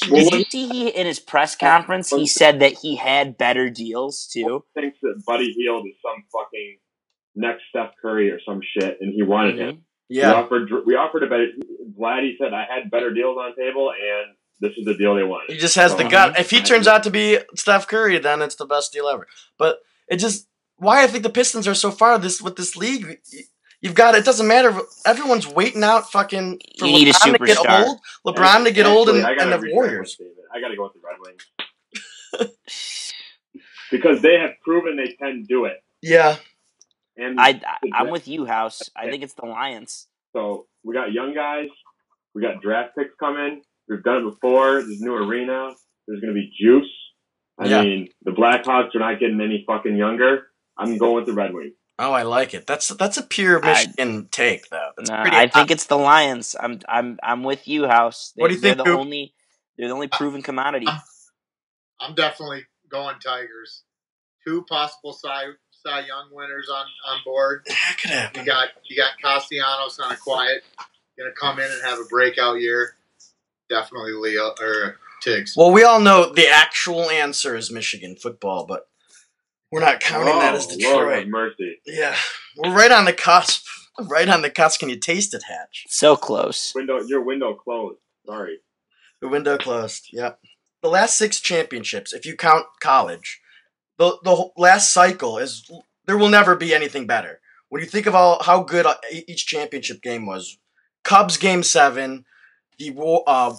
Did 0.00 0.32
you 0.32 0.44
see 0.44 0.68
he 0.68 0.88
in 0.88 1.06
his 1.06 1.20
press 1.20 1.54
conference? 1.54 2.10
He 2.10 2.26
said 2.26 2.60
that 2.60 2.72
he 2.72 2.96
had 2.96 3.36
better 3.36 3.68
deals 3.68 4.26
too. 4.26 4.64
thinks 4.74 4.98
that 5.02 5.22
Buddy 5.26 5.52
Hield 5.52 5.86
is 5.86 5.94
some 6.02 6.24
fucking 6.32 6.78
next 7.34 7.62
Steph 7.68 7.92
Curry 8.00 8.30
or 8.30 8.40
some 8.46 8.60
shit, 8.62 8.98
and 9.00 9.12
he 9.12 9.22
wanted 9.22 9.58
him. 9.58 9.74
Mm-hmm. 9.74 9.80
Yeah, 10.08 10.28
We 10.28 10.34
offered 10.34 10.70
we 10.86 10.94
offered 10.94 11.22
a 11.24 11.26
better. 11.26 11.48
Vladdy 11.98 12.32
said 12.40 12.54
I 12.54 12.64
had 12.64 12.90
better 12.90 13.12
deals 13.12 13.36
on 13.36 13.54
table, 13.54 13.90
and 13.90 14.34
this 14.60 14.72
is 14.78 14.86
the 14.86 14.94
deal 14.96 15.14
they 15.14 15.22
wanted. 15.22 15.52
He 15.52 15.58
just 15.58 15.76
has 15.76 15.94
the 15.94 16.04
gut. 16.04 16.30
Uh-huh. 16.30 16.40
If 16.40 16.50
he 16.50 16.62
turns 16.62 16.86
out 16.86 17.02
to 17.02 17.10
be 17.10 17.38
Steph 17.54 17.86
Curry, 17.86 18.18
then 18.18 18.40
it's 18.40 18.56
the 18.56 18.64
best 18.64 18.92
deal 18.92 19.06
ever. 19.08 19.26
But 19.58 19.80
it 20.08 20.16
just 20.16 20.48
why 20.76 21.02
I 21.02 21.06
think 21.06 21.22
the 21.22 21.30
Pistons 21.30 21.68
are 21.68 21.74
so 21.74 21.90
far 21.90 22.18
this 22.18 22.40
with 22.40 22.56
this 22.56 22.76
league. 22.76 23.20
You've 23.80 23.94
got 23.94 24.14
it. 24.16 24.24
Doesn't 24.24 24.46
matter. 24.46 24.76
Everyone's 25.06 25.46
waiting 25.46 25.84
out 25.84 26.10
fucking 26.10 26.60
for 26.78 26.86
You 26.86 26.92
need 26.92 27.08
a 27.08 27.12
LeBron 27.12 27.38
to 27.38 27.46
get 27.46 27.58
old. 27.58 27.98
LeBron 28.26 28.64
to 28.64 28.72
get 28.72 28.86
old 28.86 29.08
and, 29.08 29.18
and 29.24 29.52
the 29.52 29.70
Warriors. 29.72 30.16
my. 30.18 30.26
I 30.52 30.60
got 30.60 30.68
to 30.68 30.76
go 30.76 30.84
with 30.84 30.94
the 30.94 31.00
Red 31.04 31.16
Wings 31.20 32.52
because 33.90 34.20
they 34.20 34.34
have 34.38 34.52
proven 34.64 34.96
they 34.96 35.12
can 35.12 35.44
do 35.44 35.64
it. 35.66 35.82
Yeah. 36.02 36.36
And 37.16 37.40
I, 37.40 37.60
I 37.64 37.76
I'm 37.94 38.10
with 38.10 38.28
you, 38.28 38.46
House. 38.46 38.82
I 38.96 39.10
think 39.10 39.22
it's 39.22 39.34
the 39.34 39.46
Lions. 39.46 40.06
So 40.32 40.66
we 40.84 40.94
got 40.94 41.12
young 41.12 41.34
guys. 41.34 41.68
We 42.34 42.42
got 42.42 42.60
draft 42.60 42.96
picks 42.96 43.14
coming. 43.18 43.62
We've 43.88 44.02
done 44.02 44.18
it 44.26 44.30
before. 44.30 44.82
There's 44.82 45.00
a 45.00 45.04
new 45.04 45.14
arena. 45.14 45.72
There's 46.06 46.20
going 46.20 46.34
to 46.34 46.40
be 46.40 46.52
juice. 46.60 46.90
I 47.58 47.66
Yeah. 47.66 47.82
mean, 47.82 48.08
the 48.22 48.30
Blackhawks 48.30 48.94
are 48.94 48.98
not 49.00 49.18
getting 49.18 49.40
any 49.40 49.64
fucking 49.66 49.96
younger. 49.96 50.48
I'm 50.76 50.96
going 50.96 51.16
with 51.16 51.26
the 51.26 51.32
Red 51.32 51.52
Wings. 51.52 51.74
Oh, 52.00 52.12
I 52.12 52.22
like 52.22 52.54
it. 52.54 52.66
That's 52.66 52.88
that's 52.88 53.16
a 53.16 53.22
pure 53.22 53.64
I- 53.64 53.72
Michigan 53.72 54.28
take, 54.30 54.68
though. 54.70 54.90
That's 54.96 55.10
Nah, 55.10 55.22
pretty. 55.22 55.36
I 55.36 55.48
think 55.48 55.70
it's 55.70 55.86
the 55.86 55.96
Lions. 55.98 56.54
I'm 56.58 56.80
I'm 56.88 57.18
I'm 57.22 57.42
with 57.42 57.66
you, 57.66 57.88
House. 57.88 58.32
They, 58.36 58.42
What 58.42 58.48
do 58.48 58.54
you 58.54 58.60
think, 58.60 58.76
They're 58.76 58.84
the 58.84 58.90
Coop? 58.90 59.00
only 59.00 59.34
they're 59.76 59.88
the 59.88 59.94
only 59.94 60.08
proven 60.08 60.42
commodity. 60.42 60.86
I'm 62.00 62.14
definitely 62.14 62.64
going 62.88 63.16
Tigers. 63.18 63.82
Two 64.46 64.62
possible 64.68 65.12
Cy, 65.12 65.44
Cy 65.72 66.00
Young 66.06 66.28
winners 66.32 66.68
on, 66.72 66.86
on 67.06 67.18
board. 67.24 67.62
that 67.68 67.96
could 68.32 68.40
You 68.40 68.46
got 68.46 68.68
you 68.84 68.96
got 68.96 69.12
Castellanos 69.22 69.98
on 69.98 70.12
a 70.12 70.16
quiet, 70.16 70.62
gonna 71.18 71.32
come 71.32 71.58
in 71.58 71.70
and 71.70 71.82
have 71.84 71.98
a 71.98 72.04
breakout 72.04 72.60
year. 72.60 72.94
Definitely 73.68 74.12
Leo 74.12 74.54
or 74.60 74.96
Tiggs. 75.20 75.54
Well, 75.56 75.72
we 75.72 75.82
all 75.84 76.00
know 76.00 76.32
the 76.32 76.48
actual 76.48 77.10
answer 77.10 77.56
is 77.56 77.70
Michigan 77.70 78.16
football, 78.16 78.64
but 78.66 78.87
we're 79.70 79.80
not 79.80 80.00
counting 80.00 80.38
that 80.38 80.54
as 80.54 80.66
Lord 80.66 80.78
Detroit. 80.78 81.18
have 81.18 81.28
mercy. 81.28 81.80
Yeah, 81.86 82.16
we're 82.56 82.74
right 82.74 82.90
on 82.92 83.04
the 83.04 83.12
cusp. 83.12 83.64
Right 84.00 84.28
on 84.28 84.42
the 84.42 84.50
cusp. 84.50 84.80
Can 84.80 84.88
you 84.90 84.98
taste 84.98 85.34
it, 85.34 85.42
Hatch? 85.48 85.84
So 85.88 86.14
close. 86.16 86.72
Window, 86.74 87.00
your 87.02 87.20
window 87.22 87.54
closed. 87.54 87.98
Sorry. 88.26 88.58
The 89.20 89.28
window 89.28 89.58
closed. 89.58 90.08
Yep. 90.12 90.38
The 90.82 90.88
last 90.88 91.18
six 91.18 91.40
championships, 91.40 92.12
if 92.12 92.24
you 92.24 92.36
count 92.36 92.66
college, 92.80 93.40
the 93.98 94.16
the 94.22 94.50
last 94.56 94.92
cycle 94.92 95.38
is 95.38 95.68
there 96.06 96.16
will 96.16 96.28
never 96.28 96.54
be 96.54 96.72
anything 96.74 97.06
better. 97.06 97.40
When 97.68 97.82
you 97.82 97.88
think 97.88 98.06
of 98.06 98.14
all 98.14 98.42
how 98.42 98.62
good 98.62 98.86
each 99.10 99.46
championship 99.46 100.00
game 100.00 100.24
was, 100.24 100.56
Cubs 101.02 101.36
game 101.36 101.62
seven, 101.64 102.24
the 102.78 102.90
Wa- 102.90 103.24
uh, 103.26 103.56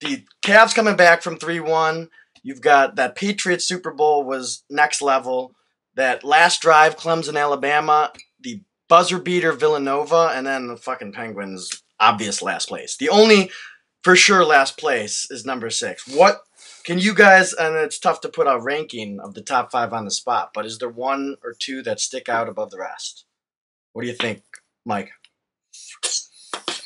the 0.00 0.24
Cavs 0.42 0.74
coming 0.74 0.96
back 0.96 1.20
from 1.22 1.36
three 1.36 1.60
one. 1.60 2.08
You've 2.42 2.60
got 2.60 2.96
that 2.96 3.16
Patriots 3.16 3.66
Super 3.66 3.92
Bowl 3.92 4.24
was 4.24 4.64
next 4.70 5.02
level. 5.02 5.54
That 5.94 6.24
last 6.24 6.62
drive, 6.62 6.96
Clemson, 6.96 7.38
Alabama, 7.38 8.12
the 8.40 8.62
buzzer 8.88 9.18
beater 9.18 9.52
Villanova, 9.52 10.32
and 10.34 10.46
then 10.46 10.68
the 10.68 10.76
fucking 10.76 11.12
Penguins, 11.12 11.82
obvious 11.98 12.42
last 12.42 12.68
place. 12.68 12.96
The 12.96 13.08
only 13.08 13.50
for 14.02 14.16
sure 14.16 14.44
last 14.44 14.78
place 14.78 15.26
is 15.30 15.44
number 15.44 15.68
six. 15.68 16.06
What 16.08 16.42
can 16.84 16.98
you 16.98 17.14
guys? 17.14 17.52
And 17.52 17.76
it's 17.76 17.98
tough 17.98 18.20
to 18.22 18.28
put 18.28 18.46
a 18.46 18.60
ranking 18.60 19.20
of 19.20 19.34
the 19.34 19.42
top 19.42 19.70
five 19.70 19.92
on 19.92 20.04
the 20.04 20.10
spot, 20.10 20.50
but 20.54 20.64
is 20.64 20.78
there 20.78 20.88
one 20.88 21.36
or 21.42 21.54
two 21.58 21.82
that 21.82 22.00
stick 22.00 22.28
out 22.28 22.48
above 22.48 22.70
the 22.70 22.78
rest? 22.78 23.26
What 23.92 24.02
do 24.02 24.08
you 24.08 24.14
think, 24.14 24.42
Mike? 24.84 25.10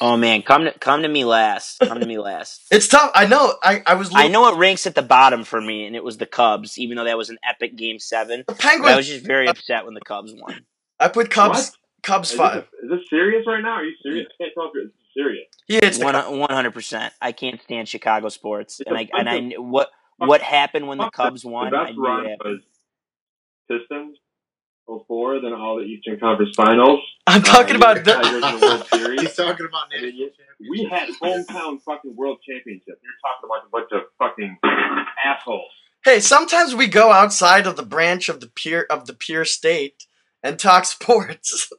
Oh 0.06 0.18
man, 0.18 0.42
come 0.42 0.64
to 0.64 0.78
come 0.78 1.00
to 1.02 1.08
me 1.08 1.24
last. 1.24 1.78
Come 1.80 1.98
to 1.98 2.06
me 2.06 2.18
last. 2.30 2.66
It's 2.70 2.88
tough. 2.88 3.10
I 3.14 3.26
know. 3.26 3.54
I 3.62 3.82
I 3.86 3.94
was. 3.94 4.10
I 4.14 4.28
know 4.28 4.48
it 4.52 4.58
ranks 4.58 4.86
at 4.86 4.94
the 4.94 5.02
bottom 5.02 5.44
for 5.44 5.60
me, 5.60 5.86
and 5.86 5.96
it 5.96 6.04
was 6.04 6.18
the 6.18 6.26
Cubs, 6.26 6.76
even 6.78 6.96
though 6.98 7.04
that 7.04 7.16
was 7.16 7.30
an 7.30 7.38
epic 7.48 7.74
game 7.76 7.98
seven. 7.98 8.40
the 8.46 8.52
But 8.52 8.64
I 8.66 8.68
Penguins. 8.70 8.96
was 8.98 9.08
just 9.08 9.24
very 9.26 9.48
upset 9.48 9.86
when 9.86 9.94
the 9.94 10.02
Cubs 10.02 10.34
won. 10.36 10.66
I 11.00 11.08
put 11.08 11.30
Cubs. 11.30 11.70
What? 11.70 11.70
Cubs 12.02 12.32
Is 12.32 12.36
five. 12.36 12.54
this, 12.54 12.64
is 12.84 12.90
this 12.90 13.00
serious 13.08 13.46
right 13.46 13.62
now? 13.62 13.76
Are 13.76 13.84
you 13.84 13.94
serious? 14.02 14.26
I 14.38 14.44
can't 14.44 14.52
tell 14.54 14.70
if 14.74 14.88
it's 14.88 14.94
serious. 15.16 15.46
Yeah, 15.68 15.80
it's 15.84 15.98
the. 15.98 16.04
Cubs. 16.12 16.28
One 16.38 16.50
hundred 16.50 16.74
percent. 16.74 17.14
I 17.22 17.32
can't 17.32 17.62
stand 17.62 17.88
Chicago 17.88 18.28
sports, 18.28 18.80
It's 18.80 18.88
and 18.90 18.96
a 18.98 19.00
I 19.00 19.08
and 19.14 19.28
I 19.28 19.40
bunch 19.40 19.52
kn- 19.54 19.70
what 19.70 19.88
what 20.18 20.42
happened 20.42 20.86
when 20.86 20.98
the 20.98 21.08
Cubs 21.08 21.42
The 21.42 21.48
won. 21.48 21.74
I 21.74 21.86
best 21.86 21.96
knew 21.96 22.04
run 22.04 22.26
happened. 22.26 22.60
was 23.68 23.80
Pistons 23.80 24.18
04, 24.86 25.40
then 25.40 25.52
all 25.52 25.76
the 25.78 25.84
Eastern 25.84 26.18
Conference 26.20 26.54
Finals. 26.56 27.00
I'm 27.26 27.42
talking 27.42 27.74
Uh, 27.76 27.78
about. 27.78 28.04
Tigers 28.04 28.30
The, 28.30 28.34
in 28.48 28.60
the 28.60 28.66
World 28.66 28.86
Series. 28.92 29.20
He's 29.22 29.34
talking 29.34 29.66
about 29.66 29.88
I 29.96 30.02
mean, 30.02 30.10
national 30.10 30.28
you- 30.60 30.70
We 30.70 30.84
had 30.84 31.08
hometown 31.22 31.82
fucking 31.82 32.14
world 32.16 32.38
championship. 32.48 32.98
You're 33.02 33.20
talking 33.22 33.44
about 33.44 33.66
a 33.66 33.70
bunch 33.70 33.90
of 33.92 34.02
fucking 34.18 34.58
assholes. 35.24 35.70
hey, 36.04 36.20
sometimes 36.20 36.74
we 36.74 36.86
go 36.86 37.12
outside 37.12 37.66
of 37.66 37.76
the 37.76 37.82
branch 37.82 38.28
of 38.28 38.40
the 38.40 38.46
pure 38.48 38.86
of 38.90 39.06
the 39.06 39.14
pure 39.14 39.44
state 39.44 40.06
and 40.42 40.58
talk 40.58 40.84
sports. 40.84 41.70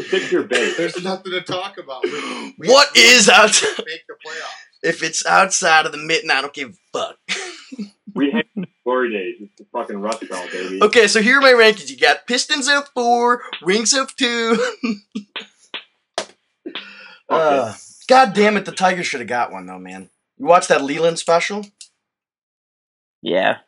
Stick 0.00 0.30
your 0.32 0.44
bait. 0.44 0.74
There's 0.76 1.02
nothing 1.02 1.32
to 1.32 1.42
talk 1.42 1.76
about. 1.78 2.02
We- 2.04 2.54
we- 2.58 2.68
What 2.68 2.88
we 2.94 3.00
is 3.00 3.26
don't 3.26 3.38
out- 3.38 3.62
Make 3.86 4.06
the 4.08 4.14
playoffs. 4.26 4.71
If 4.82 5.02
it's 5.02 5.24
outside 5.26 5.86
of 5.86 5.92
the 5.92 5.98
mitten, 5.98 6.30
I 6.30 6.40
don't 6.40 6.52
give 6.54 6.70
a 6.94 6.98
fuck. 6.98 7.16
We 8.14 8.30
had 8.30 8.44
glory 8.84 9.10
days. 9.10 9.36
It's 9.40 9.56
the 9.56 9.64
fucking 9.72 9.98
Rust 9.98 10.28
Belt, 10.28 10.46
baby. 10.52 10.82
Okay, 10.82 11.06
so 11.06 11.22
here 11.22 11.38
are 11.38 11.40
my 11.40 11.52
rankings. 11.54 11.88
You 11.88 11.96
got 11.96 12.26
Pistons 12.26 12.68
of 12.68 12.86
four, 12.92 13.40
Wings 13.62 13.94
of 13.94 14.14
two. 14.16 14.62
uh, 17.30 17.74
God 18.08 18.34
damn 18.34 18.58
it, 18.58 18.66
the 18.66 18.72
Tigers 18.72 19.06
should 19.06 19.20
have 19.20 19.28
got 19.28 19.50
one 19.52 19.64
though, 19.66 19.78
man. 19.78 20.10
You 20.36 20.44
watched 20.46 20.68
that 20.68 20.82
Leyland 20.84 21.18
special? 21.18 21.64
Yeah, 23.22 23.58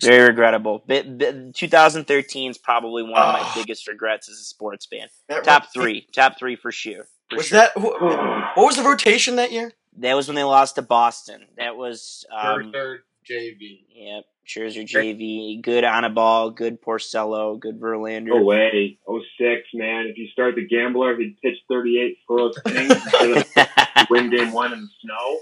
very 0.00 0.28
regrettable. 0.28 0.82
Bit, 0.86 1.16
bit, 1.16 1.54
2013 1.54 2.50
is 2.50 2.58
probably 2.58 3.02
one 3.02 3.12
of 3.22 3.32
my 3.34 3.40
Oh. 3.40 3.52
biggest 3.54 3.88
regrets 3.88 4.28
as 4.28 4.36
a 4.36 4.44
sports 4.44 4.86
fan. 4.86 5.08
That 5.28 5.44
Top 5.44 5.62
ro- 5.62 5.68
three, 5.82 6.06
top 6.12 6.38
three 6.38 6.56
for 6.56 6.72
sure. 6.72 7.06
For 7.30 7.36
Was 7.36 7.46
sure. 7.46 7.58
that 7.58 7.72
who, 7.74 7.88
what 7.90 8.66
was 8.66 8.76
the 8.76 8.82
rotation 8.82 9.36
that 9.36 9.52
year? 9.52 9.72
That 9.98 10.14
was 10.14 10.26
when 10.28 10.34
they 10.36 10.44
lost 10.44 10.76
to 10.76 10.82
Boston. 10.82 11.46
That 11.58 11.76
was 11.76 12.24
Third, 12.30 12.64
um, 12.66 12.72
third 12.72 13.00
JV. 13.28 13.84
yep. 13.94 14.24
Scherzer 14.46 14.84
JV, 14.84 15.62
good 15.62 15.84
Anibal. 15.84 16.50
good 16.50 16.82
Porcello, 16.82 17.58
good 17.60 17.78
Verlander. 17.80 18.26
No 18.26 18.42
way. 18.42 18.98
06, 19.06 19.68
man. 19.74 20.06
If 20.08 20.18
you 20.18 20.26
start 20.32 20.56
the 20.56 20.66
gambler, 20.66 21.16
he'd 21.16 21.36
pitch 21.40 21.58
38 21.70 22.18
for 22.26 22.38
those 22.38 22.58
things 22.66 22.90
instead 22.90 23.36
of 23.38 24.06
win 24.10 24.30
game 24.30 24.52
one 24.52 24.72
in 24.72 24.80
the 24.80 24.88
snow. 25.00 25.38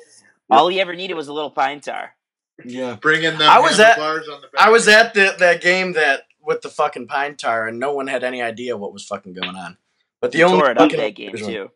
All 0.51 0.69
he 0.69 0.81
ever 0.81 0.95
needed 0.95 1.15
was 1.15 1.29
a 1.29 1.33
little 1.33 1.51
pine 1.51 1.81
tar. 1.81 2.15
Yeah. 2.63 2.97
Bringing 3.01 3.39
the 3.39 3.45
I 3.45 3.59
was 3.61 3.81
at- 3.81 3.95
handlebars 3.97 4.29
on 4.29 4.43
the 4.43 4.49
back. 4.49 4.67
I 4.67 4.69
was 4.71 4.87
at 4.87 5.15
the, 5.15 5.35
that 5.39 5.63
game 5.63 5.95
that 5.95 6.25
with 6.43 6.61
the 6.61 6.69
fucking 6.69 7.07
pine 7.07 7.37
tar, 7.37 7.69
and 7.69 7.79
no 7.79 7.95
one 7.95 8.07
had 8.07 8.23
any 8.23 8.43
idea 8.43 8.77
what 8.77 8.93
was 8.93 9.05
fucking 9.07 9.33
going 9.33 9.57
on. 9.57 9.79
But 10.21 10.33
the 10.33 10.39
He 10.39 10.45
only 10.45 10.59
tore 10.61 10.71
it 10.73 10.79
up 10.79 10.91
that 10.91 11.15
game 11.15 11.33
too. 11.37 11.71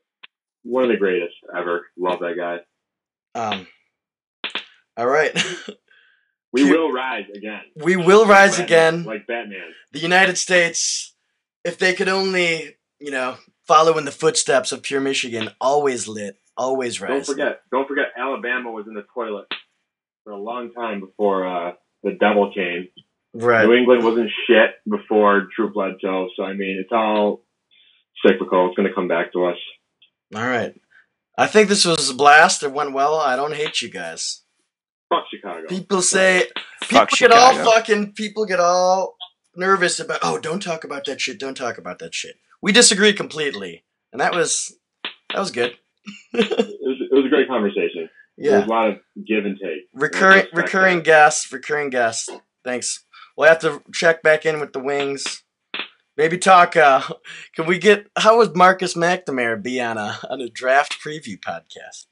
One 0.65 0.85
of 0.85 0.91
the 0.91 0.97
greatest 0.97 1.35
ever. 1.57 1.87
Love 1.97 2.21
that 2.21 2.37
guy. 2.37 2.59
Um. 3.39 3.67
All 4.97 5.07
right, 5.07 5.37
We 6.55 6.71
will 6.71 6.93
rise 6.93 7.25
again. 7.35 7.63
we 7.75 7.97
will 7.97 8.27
rise 8.27 8.59
Batman- 8.59 8.95
again. 8.95 9.05
Like 9.05 9.27
Batman. 9.27 9.75
The 9.91 9.99
United 9.99 10.39
States, 10.39 11.13
if 11.65 11.79
they 11.79 11.95
could 11.95 12.09
only, 12.09 12.77
you 13.01 13.11
know, 13.11 13.37
follow 13.67 13.99
in 13.99 14.05
the 14.05 14.13
footsteps 14.13 14.71
of 14.71 14.85
pure 14.85 15.01
Michigan, 15.01 15.51
always 15.61 16.07
lit, 16.07 16.39
always 16.57 17.01
rise. 17.01 17.11
Don't 17.11 17.27
forget. 17.27 17.63
Don't 17.73 17.89
forget. 17.89 18.07
Alabama 18.17 18.71
was 18.71 18.87
in 18.87 18.95
the 18.95 19.05
toilet 19.13 19.47
for 20.23 20.33
a 20.33 20.39
long 20.39 20.73
time 20.73 21.01
before 21.01 21.45
uh, 21.45 21.73
the 22.05 22.13
devil 22.13 22.53
came. 22.55 22.87
Right. 23.35 23.67
New 23.67 23.75
England 23.75 24.05
wasn't 24.05 24.31
shit 24.47 24.77
before 24.89 25.49
Drew 25.57 25.73
Bledsoe. 25.73 26.29
So 26.37 26.45
I 26.45 26.53
mean, 26.53 26.79
it's 26.81 26.93
all 26.93 27.43
cyclical. 28.25 28.69
It's 28.69 28.77
going 28.77 28.89
to 28.89 28.95
come 28.95 29.09
back 29.09 29.33
to 29.33 29.47
us. 29.47 29.59
All 30.35 30.47
right. 30.47 30.75
I 31.37 31.47
think 31.47 31.69
this 31.69 31.85
was 31.85 32.11
a 32.11 32.15
blast. 32.15 32.63
It 32.63 32.73
went 32.73 32.93
well. 32.93 33.17
I 33.17 33.35
don't 33.35 33.55
hate 33.55 33.83
you 33.83 33.91
guys. 33.91 34.43
Fuck 35.09 35.25
Chicago. 35.31 35.67
People 35.69 36.03
say 36.03 36.49
people 36.81 36.99
Fuck 36.99 37.11
get 37.11 37.33
all 37.33 37.55
fucking 37.65 38.13
people 38.13 38.47
get 38.47 38.61
all 38.61 39.17
nervous 39.57 40.01
about 40.01 40.19
oh 40.23 40.39
don't 40.39 40.61
talk 40.63 40.85
about 40.85 41.05
that 41.05 41.21
shit 41.21 41.39
don't 41.39 41.57
talk 41.57 41.79
about 41.79 41.99
that 42.01 42.13
shit 42.15 42.37
we 42.61 42.73
disagree 42.73 43.13
completely 43.13 43.85
and 44.13 44.21
that 44.21 44.35
was 44.35 44.77
that 45.33 45.39
was 45.39 45.51
good 45.53 45.77
It 46.33 46.51
was, 46.51 46.99
it 47.11 47.15
was 47.15 47.25
a 47.27 47.29
great 47.29 47.47
conversation. 47.49 48.11
There 48.37 48.51
yeah 48.51 48.59
was 48.59 48.67
a 48.67 48.71
lot 48.71 48.89
of 48.91 48.97
give 49.27 49.45
and 49.45 49.57
take. 49.57 49.89
recurring 49.93 50.47
recurring 50.53 50.97
that. 50.99 51.05
guests 51.05 51.53
recurring 51.53 51.91
guests 51.91 52.29
thanks 52.65 53.05
we'll 53.37 53.49
have 53.49 53.61
to 53.61 53.81
check 53.93 54.23
back 54.23 54.45
in 54.45 54.59
with 54.59 54.73
the 54.73 54.81
wings 54.81 55.44
maybe 56.17 56.39
talk 56.39 56.77
uh 56.77 57.01
can 57.57 57.67
we 57.67 57.79
get 57.79 58.07
how 58.17 58.37
would 58.39 58.57
marcus 58.57 58.95
mcnamara 58.95 59.61
be 59.63 59.81
on 59.81 59.99
a 59.99 60.19
on 60.31 60.41
a 60.41 60.49
draft 60.49 60.97
preview 61.05 61.39
podcast 61.39 62.07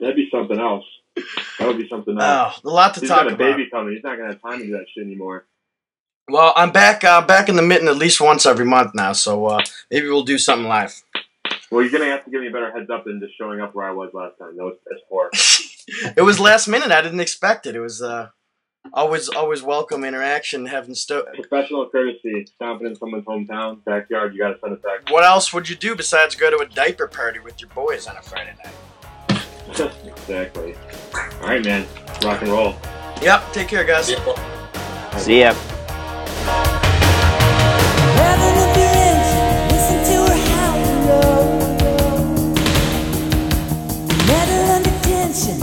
That'd 0.00 0.16
be 0.16 0.28
something 0.30 0.58
else. 0.60 0.84
That 1.58 1.66
would 1.68 1.78
be 1.78 1.88
something 1.88 2.18
else. 2.20 2.60
oh 2.64 2.68
a 2.68 2.72
lot 2.72 2.94
to 2.94 3.00
He's 3.00 3.08
talk 3.08 3.20
got 3.24 3.26
a 3.32 3.34
about 3.34 3.38
baby 3.38 3.68
coming. 3.70 3.94
He's 3.94 4.04
not 4.04 4.16
going 4.16 4.28
to 4.28 4.34
have 4.34 4.42
time 4.42 4.60
to 4.60 4.66
do 4.66 4.72
that 4.72 4.86
shit 4.94 5.04
anymore. 5.04 5.46
well 6.28 6.52
i'm 6.56 6.70
back 6.72 7.04
uh 7.04 7.20
back 7.24 7.48
in 7.48 7.56
the 7.56 7.62
mitten 7.62 7.88
at 7.88 7.96
least 7.96 8.20
once 8.20 8.46
every 8.46 8.64
month 8.64 8.94
now 8.94 9.12
so 9.12 9.46
uh 9.46 9.60
maybe 9.90 10.06
we'll 10.08 10.22
do 10.24 10.38
something 10.38 10.66
live 10.68 10.94
Well, 11.70 11.82
you're 11.82 11.90
going 11.90 12.04
to 12.04 12.10
have 12.10 12.24
to 12.24 12.30
give 12.30 12.40
me 12.40 12.48
a 12.48 12.52
better 12.52 12.70
heads 12.72 12.88
up 12.90 13.04
than 13.04 13.20
just 13.20 13.36
showing 13.36 13.60
up 13.60 13.74
where 13.74 13.86
I 13.86 13.90
was 13.92 14.10
last 14.14 14.38
time. 14.38 14.56
That 14.56 14.64
was 14.64 14.76
piss 14.88 15.00
poor. 15.08 15.30
it 16.16 16.22
was 16.22 16.38
last 16.38 16.68
minute. 16.68 16.92
I 16.92 17.02
didn't 17.02 17.20
expect 17.20 17.66
it. 17.66 17.74
It 17.74 17.80
was 17.80 18.00
uh, 18.00 18.28
always 18.92 19.28
always 19.28 19.62
welcome 19.62 20.04
interaction. 20.04 20.66
Having 20.66 20.94
sto- 20.96 21.24
Professional 21.34 21.88
courtesy, 21.88 22.46
stomping 22.54 22.86
in 22.88 22.96
someone's 22.96 23.24
hometown, 23.24 23.82
backyard, 23.84 24.34
you 24.34 24.40
got 24.40 24.50
to 24.50 24.58
send 24.60 24.74
it 24.74 24.82
back. 24.82 25.10
What 25.10 25.24
else 25.24 25.52
would 25.52 25.68
you 25.68 25.76
do 25.76 25.94
besides 25.94 26.34
go 26.34 26.50
to 26.50 26.58
a 26.58 26.66
diaper 26.66 27.06
party 27.06 27.38
with 27.40 27.60
your 27.60 27.70
boys 27.70 28.06
on 28.06 28.16
a 28.16 28.22
Friday 28.22 28.54
night? 28.64 28.74
exactly. 30.06 30.74
All 31.14 31.48
right, 31.48 31.64
man. 31.64 31.86
Rock 32.22 32.42
and 32.42 32.50
roll. 32.50 32.74
Yep. 33.22 33.52
Take 33.52 33.68
care, 33.68 33.84
guys. 33.84 34.06
See 34.06 35.40
ya. 35.40 35.54
Heaven 38.14 38.54
of 38.58 38.76
your 38.76 38.92
engine, 38.94 39.68
listen 39.70 39.98
to 40.10 40.16
her 40.28 40.38
howl. 40.50 41.58
Metal 44.26 44.64
under 44.70 44.94
tension, 45.02 45.58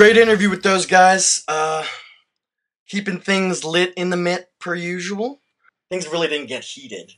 Great 0.00 0.16
interview 0.16 0.48
with 0.48 0.62
those 0.62 0.86
guys. 0.86 1.44
Uh, 1.46 1.84
keeping 2.88 3.20
things 3.20 3.64
lit 3.64 3.92
in 3.98 4.08
the 4.08 4.16
mint 4.16 4.46
per 4.58 4.74
usual. 4.74 5.42
Things 5.90 6.08
really 6.08 6.26
didn't 6.26 6.46
get 6.46 6.64
heated. 6.64 7.12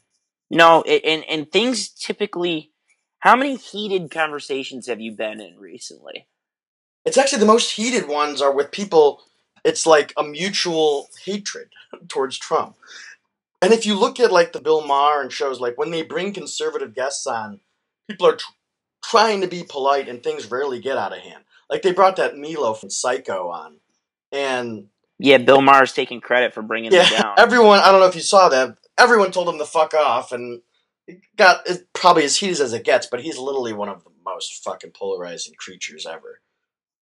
No, 0.51 0.83
it, 0.83 1.05
and 1.05 1.23
and 1.29 1.53
things 1.53 1.91
typically. 1.91 2.73
How 3.21 3.37
many 3.37 3.55
heated 3.55 4.11
conversations 4.11 4.89
have 4.89 5.01
you 5.01 5.13
been 5.13 5.41
in 5.41 5.61
recently? 5.61 6.27
It's 7.05 7.17
actually 7.17 7.39
the 7.39 7.47
most 7.47 7.71
heated 7.71 8.09
ones 8.09 8.43
are 8.43 8.53
with 8.53 8.73
people. 8.73 9.23
It's 9.65 9.87
like 9.87 10.13
a 10.17 10.25
mutual 10.25 11.09
hatred 11.25 11.69
towards 12.09 12.37
Trump. 12.37 12.75
And 13.63 13.73
if 13.73 13.87
you 13.87 13.95
look 13.97 14.19
at 14.19 14.33
like 14.33 14.53
the 14.53 14.61
Bill 14.61 14.85
Maher 14.85 15.23
and 15.23 15.31
shows, 15.31 15.61
like 15.61 15.79
when 15.79 15.93
they 15.93 16.03
bring 16.03 16.33
conservative 16.33 16.97
guests 16.97 17.29
on, 17.29 17.61
people 18.09 18.27
are 18.27 18.35
tr- 18.35 18.51
trying 19.05 19.41
to 19.41 19.47
be 19.47 19.63
polite 19.63 20.09
and 20.09 20.21
things 20.21 20.51
rarely 20.51 20.81
get 20.81 20.99
out 20.99 21.13
of 21.13 21.21
hand. 21.21 21.45
Like 21.73 21.81
they 21.81 21.93
brought 21.93 22.17
that 22.17 22.37
Milo 22.37 22.75
from 22.75 22.91
Psycho 22.91 23.49
on, 23.49 23.79
and 24.31 24.89
Yeah, 25.19 25.39
Bill 25.39 25.63
Maher's 25.63 25.95
taking 25.95 26.21
credit 26.21 26.53
for 26.53 26.61
bringing 26.61 26.93
it 26.93 27.11
down. 27.11 27.35
everyone. 27.39 27.79
I 27.79 27.91
don't 27.91 28.01
know 28.01 28.09
if 28.09 28.15
you 28.15 28.21
saw 28.21 28.51
that. 28.51 28.77
Everyone 28.99 29.33
told 29.33 29.49
him 29.49 29.57
to 29.57 29.65
fuck 29.65 29.95
off, 29.95 30.33
and 30.33 30.61
it 31.07 31.23
got 31.37 31.63
it's 31.65 31.83
probably 31.95 32.25
as 32.25 32.37
heated 32.37 32.61
as 32.61 32.75
it 32.75 32.85
gets. 32.85 33.07
But 33.07 33.23
he's 33.23 33.39
literally 33.39 33.73
one 33.73 33.89
of 33.89 34.05
the 34.05 34.11
most 34.23 34.63
fucking 34.63 34.91
polarizing 34.91 35.55
creatures 35.57 36.05
ever. 36.07 36.41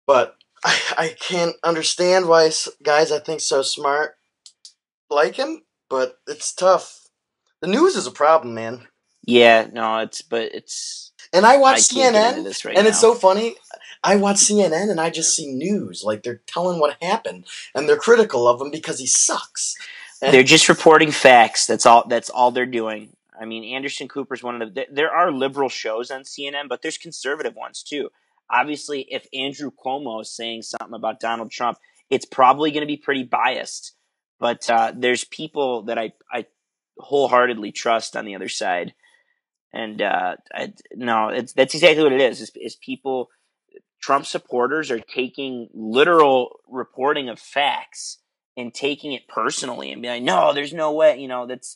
But 0.08 0.38
I, 0.66 0.80
I 0.98 1.16
can't 1.20 1.58
understand 1.62 2.30
why 2.30 2.50
guys 2.82 3.12
I 3.12 3.20
think 3.20 3.42
so 3.42 3.62
smart 3.62 4.16
like 5.10 5.36
him. 5.36 5.64
But 5.90 6.18
it's 6.28 6.54
tough. 6.54 7.10
The 7.60 7.68
news 7.68 7.98
is 7.98 8.08
a 8.08 8.12
problem, 8.12 8.54
man. 8.54 8.88
Yeah, 9.26 9.68
no, 9.74 10.00
it's 10.00 10.22
but 10.22 10.54
it's 10.54 11.12
And 11.34 11.46
I 11.46 11.58
watch 11.58 11.92
I 11.92 11.96
can't 11.96 12.14
get 12.14 12.38
into 12.38 12.50
CNN, 12.52 12.66
right 12.66 12.78
and 12.78 12.88
it's 12.88 13.02
so 13.02 13.16
funny. 13.16 13.56
I 14.06 14.18
watch 14.18 14.38
CNN, 14.38 14.92
and 14.92 15.02
I 15.02 15.10
just 15.10 15.36
see 15.36 15.52
news 15.52 16.04
like 16.04 16.22
they're 16.22 16.42
telling 16.46 16.80
what 16.80 16.98
happened, 17.02 17.46
and 17.74 17.90
they're 17.90 17.98
critical 17.98 18.48
of 18.48 18.62
him 18.62 18.70
because 18.70 19.00
he 19.00 19.08
sucks. 19.08 19.76
And- 20.22 20.32
they're 20.32 20.44
just 20.44 20.70
reporting 20.70 21.12
facts. 21.12 21.66
That's 21.66 21.88
all. 21.88 22.08
That's 22.08 22.30
all 22.30 22.52
they're 22.52 22.68
doing. 22.68 23.10
I 23.40 23.46
mean, 23.46 23.64
Anderson 23.76 24.08
Cooper's 24.08 24.44
one 24.44 24.62
of 24.62 24.76
the. 24.76 24.86
There 24.92 25.12
are 25.12 25.32
liberal 25.32 25.70
shows 25.70 26.12
on 26.12 26.22
CNN, 26.22 26.70
but 26.70 26.84
there's 26.84 27.00
conservative 27.00 27.56
ones 27.56 27.82
too. 27.82 28.10
Obviously, 28.50 29.02
if 29.10 29.26
Andrew 29.34 29.72
Cuomo 29.72 30.22
is 30.22 30.30
saying 30.30 30.62
something 30.62 30.94
about 30.94 31.20
Donald 31.20 31.50
Trump, 31.50 31.80
it's 32.12 32.26
probably 32.26 32.70
going 32.72 32.82
to 32.82 32.88
be 32.88 32.98
pretty 32.98 33.24
biased. 33.24 33.94
But 34.40 34.70
uh, 34.70 34.94
there's 34.96 35.24
people 35.24 35.84
that 35.84 35.98
I 35.98 36.14
I 36.32 36.46
wholeheartedly 37.00 37.72
trust 37.72 38.16
on 38.16 38.26
the 38.26 38.36
other 38.36 38.50
side, 38.50 38.94
and 39.74 40.00
uh, 40.00 40.36
I, 40.54 40.74
no, 40.94 41.30
it's 41.30 41.54
that's 41.54 41.74
exactly 41.74 42.04
what 42.04 42.14
it 42.14 42.22
is. 42.22 42.40
Is, 42.40 42.52
is 42.56 42.76
people 42.76 43.30
Trump 44.06 44.28
supporters 44.28 44.92
are 44.92 45.00
taking 45.00 45.68
literal 45.74 46.60
reporting 46.68 47.28
of 47.28 47.40
facts 47.40 48.20
and 48.56 48.72
taking 48.72 49.14
it 49.14 49.28
personally 49.28 49.92
and 49.92 50.00
be 50.00 50.08
like, 50.08 50.22
no, 50.22 50.54
there's 50.54 50.74
no 50.74 50.94
way. 50.94 51.18
You 51.20 51.28
know, 51.28 51.48
that's 51.48 51.76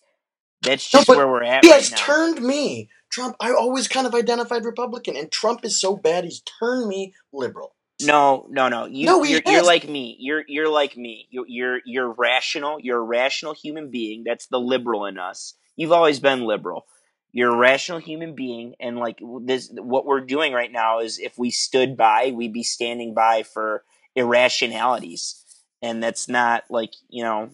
that's 0.61 0.87
just 0.87 1.07
but 1.07 1.17
where 1.17 1.27
we're 1.27 1.41
at 1.41 1.65
He 1.65 1.71
right 1.71 1.77
has 1.81 1.89
now. 1.89 1.97
turned 1.97 2.39
me. 2.39 2.87
Trump, 3.09 3.35
I 3.39 3.51
always 3.53 3.87
kind 3.87 4.05
of 4.05 4.13
identified 4.13 4.63
Republican, 4.63 5.17
and 5.17 5.31
Trump 5.31 5.65
is 5.65 5.81
so 5.81 5.95
bad, 5.95 6.23
he's 6.23 6.43
turned 6.59 6.87
me 6.87 7.15
liberal. 7.33 7.73
No, 8.03 8.45
no, 8.51 8.69
no. 8.69 8.85
You, 8.85 9.07
No, 9.07 9.23
you're, 9.23 9.41
you're 9.47 9.65
like 9.65 9.89
me. 9.89 10.15
You're 10.19 10.43
you're 10.47 10.69
like 10.69 10.95
me. 10.95 11.27
You're, 11.31 11.47
you're 11.47 11.79
you're 11.83 12.11
rational. 12.11 12.77
You're 12.79 12.99
a 12.99 13.03
rational 13.03 13.55
human 13.55 13.89
being. 13.89 14.23
That's 14.23 14.45
the 14.45 14.59
liberal 14.59 15.07
in 15.07 15.17
us. 15.17 15.55
You've 15.75 15.91
always 15.91 16.19
been 16.19 16.43
liberal. 16.45 16.85
You're 17.31 17.53
a 17.53 17.57
rational 17.57 17.99
human 17.99 18.33
being, 18.33 18.75
and 18.79 18.97
like 18.97 19.19
this, 19.41 19.69
what 19.73 20.05
we're 20.05 20.21
doing 20.21 20.51
right 20.53 20.71
now 20.71 20.99
is, 20.99 21.19
if 21.19 21.37
we 21.37 21.51
stood 21.51 21.95
by, 21.95 22.31
we'd 22.35 22.53
be 22.53 22.63
standing 22.63 23.13
by 23.13 23.43
for 23.43 23.83
irrationalities, 24.15 25.43
and 25.81 26.01
that's 26.01 26.27
not 26.27 26.63
like 26.69 26.93
you 27.07 27.23
know, 27.23 27.51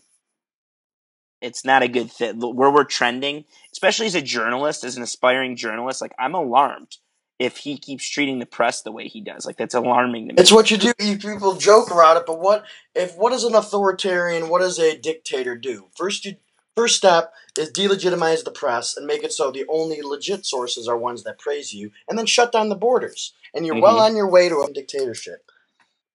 it's 1.41 1.65
not 1.65 1.84
a 1.84 1.89
good 1.89 2.10
fit. 2.10 2.38
Where 2.38 2.72
we're 2.72 2.85
trending, 2.85 3.45
especially 3.73 4.06
as 4.06 4.15
a 4.15 4.22
journalist, 4.22 4.85
as 4.85 4.95
an 4.95 5.03
aspiring 5.03 5.57
journalist, 5.57 6.02
like 6.02 6.15
I'm 6.18 6.35
alarmed 6.35 6.97
if 7.38 7.57
he 7.57 7.77
keeps 7.77 8.10
treating 8.10 8.39
the 8.39 8.45
press 8.45 8.81
the 8.81 8.91
way 8.91 9.07
he 9.07 9.22
does. 9.22 9.45
Like 9.45 9.57
that's 9.57 9.76
alarming 9.76 10.30
to 10.30 10.34
me. 10.34 10.41
It's 10.41 10.52
what 10.52 10.72
you 10.72 10.77
do. 10.77 10.93
You 10.99 11.18
people 11.18 11.56
joke 11.56 11.91
about 11.91 12.18
it, 12.18 12.23
but 12.26 12.39
what 12.39 12.64
if 12.93 13.18
what 13.18 13.31
does 13.31 13.43
an 13.43 13.56
authoritarian, 13.56 14.49
what 14.49 14.61
does 14.61 14.80
a 14.80 14.97
dictator 14.97 15.57
do? 15.57 15.88
First, 15.95 16.26
you 16.26 16.35
first 16.76 16.97
step 16.97 17.34
is 17.57 17.72
delegitimize 17.72 18.43
the 18.43 18.52
press 18.52 18.95
and 18.97 19.07
make 19.07 19.23
it 19.23 19.31
so 19.34 19.52
the 19.52 19.65
only 19.69 20.02
legit 20.02 20.45
sources 20.45 20.88
are 20.88 20.97
ones 20.97 21.23
that 21.23 21.39
praise 21.39 21.73
you, 21.73 21.91
and 22.07 22.18
then 22.18 22.26
shut 22.26 22.52
down 22.52 22.69
the 22.69 22.76
borders, 22.76 23.34
and 23.53 23.65
you're 23.65 23.81
well 23.81 23.97
Mhm. 23.97 24.06
on 24.07 24.15
your 24.15 24.30
way 24.30 24.49
to 24.49 24.61
a 24.61 24.72
dictatorship. 24.72 25.49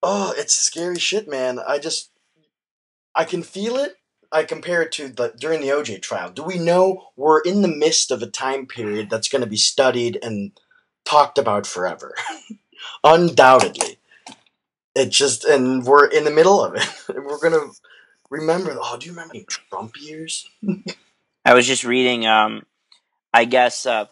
Oh, 0.02 0.32
it's 0.36 0.54
scary 0.54 0.98
shit, 0.98 1.28
man. 1.28 1.58
I 1.58 1.78
just 1.78 2.10
I 3.14 3.24
can 3.24 3.42
feel 3.42 3.76
it. 3.76 3.96
I 4.32 4.44
compare 4.44 4.82
it 4.82 4.92
to 4.92 5.08
the 5.08 5.34
during 5.36 5.60
the 5.60 5.70
OJ 5.72 6.00
trial. 6.00 6.30
Do 6.30 6.42
we 6.44 6.58
know 6.58 7.08
we're 7.16 7.40
in 7.40 7.62
the 7.62 7.68
midst 7.68 8.10
of 8.10 8.22
a 8.22 8.26
time 8.26 8.66
period 8.66 9.10
that's 9.10 9.28
going 9.28 9.42
to 9.42 9.48
be 9.50 9.56
studied 9.56 10.18
and 10.22 10.52
talked 11.04 11.36
about 11.38 11.66
forever? 11.66 12.14
undoubtedly. 13.04 13.98
It 14.94 15.10
just 15.10 15.44
and 15.44 15.84
we're 15.84 16.06
in 16.06 16.24
the 16.24 16.30
middle 16.30 16.62
of 16.62 16.74
it. 16.74 16.88
we're 17.08 17.38
gonna 17.40 17.70
remember. 18.30 18.76
Oh, 18.80 18.96
do 18.98 19.06
you 19.06 19.12
remember 19.12 19.34
the 19.34 19.44
Trump 19.44 20.00
years? 20.00 20.48
I 21.44 21.54
was 21.54 21.66
just 21.66 21.84
reading. 21.84 22.26
Um, 22.26 22.64
I 23.32 23.44
guess 23.44 23.86
uh, 23.86 24.06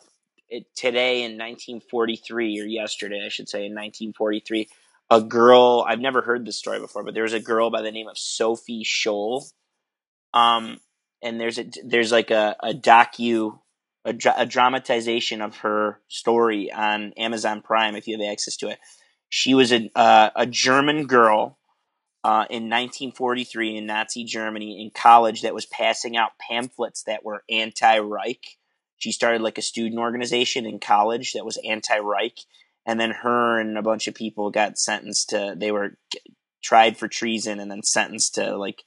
it, 0.49 0.67
today 0.75 1.23
in 1.23 1.33
1943 1.33 2.61
or 2.61 2.65
yesterday, 2.65 3.23
I 3.25 3.29
should 3.29 3.49
say, 3.49 3.61
in 3.61 3.73
1943, 3.73 4.69
a 5.11 5.23
girl. 5.23 5.85
I've 5.87 6.01
never 6.01 6.21
heard 6.21 6.45
this 6.45 6.59
story 6.59 6.81
before, 6.81 7.05
but 7.05 7.15
there 7.15 7.23
was 7.23 7.33
a 7.33 7.41
girl 7.41 7.71
by 7.71 7.83
the 7.83 7.93
name 7.93 8.09
of 8.09 8.19
Sophie 8.19 8.85
Scholl. 8.85 9.51
Um, 10.35 10.79
and 11.23 11.41
there's 11.41 11.59
a 11.59 11.65
there's 11.85 12.13
like 12.13 12.31
a 12.31 12.57
a 12.61 12.75
docu. 12.75 13.59
A, 14.05 14.15
a 14.39 14.47
dramatization 14.47 15.43
of 15.43 15.57
her 15.59 16.01
story 16.09 16.73
on 16.73 17.13
Amazon 17.19 17.61
Prime 17.61 17.95
if 17.95 18.07
you 18.07 18.17
have 18.17 18.33
access 18.33 18.57
to 18.59 18.69
it. 18.69 18.79
She 19.29 19.53
was 19.53 19.71
a 19.71 19.91
uh, 19.95 20.31
a 20.35 20.47
German 20.47 21.07
girl 21.07 21.58
uh, 22.29 22.45
in 22.51 22.65
1943 22.65 23.79
in 23.79 23.87
Nazi 23.87 24.23
Germany 24.23 24.83
in 24.83 24.91
college 24.91 25.41
that 25.41 25.55
was 25.55 25.65
passing 25.65 26.15
out 26.15 26.33
pamphlets 26.39 27.05
that 27.05 27.25
were 27.25 27.43
anti-Reich. 27.49 28.59
She 28.99 29.13
started 29.13 29.41
like 29.41 29.57
a 29.57 29.63
student 29.63 29.99
organization 29.99 30.67
in 30.67 30.79
college 30.79 31.33
that 31.33 31.47
was 31.47 31.59
anti-Reich, 31.67 32.37
and 32.85 33.01
then 33.01 33.13
her 33.13 33.59
and 33.59 33.79
a 33.79 33.83
bunch 33.83 34.09
of 34.09 34.15
people 34.15 34.51
got 34.51 34.79
sentenced 34.79 35.31
to. 35.31 35.55
They 35.57 35.73
were 35.73 35.97
tried 36.63 36.99
for 36.99 37.09
treason 37.09 37.61
and 37.61 37.71
then 37.71 37.83
sentenced 37.83 38.35
to 38.35 38.59
like 38.59 38.83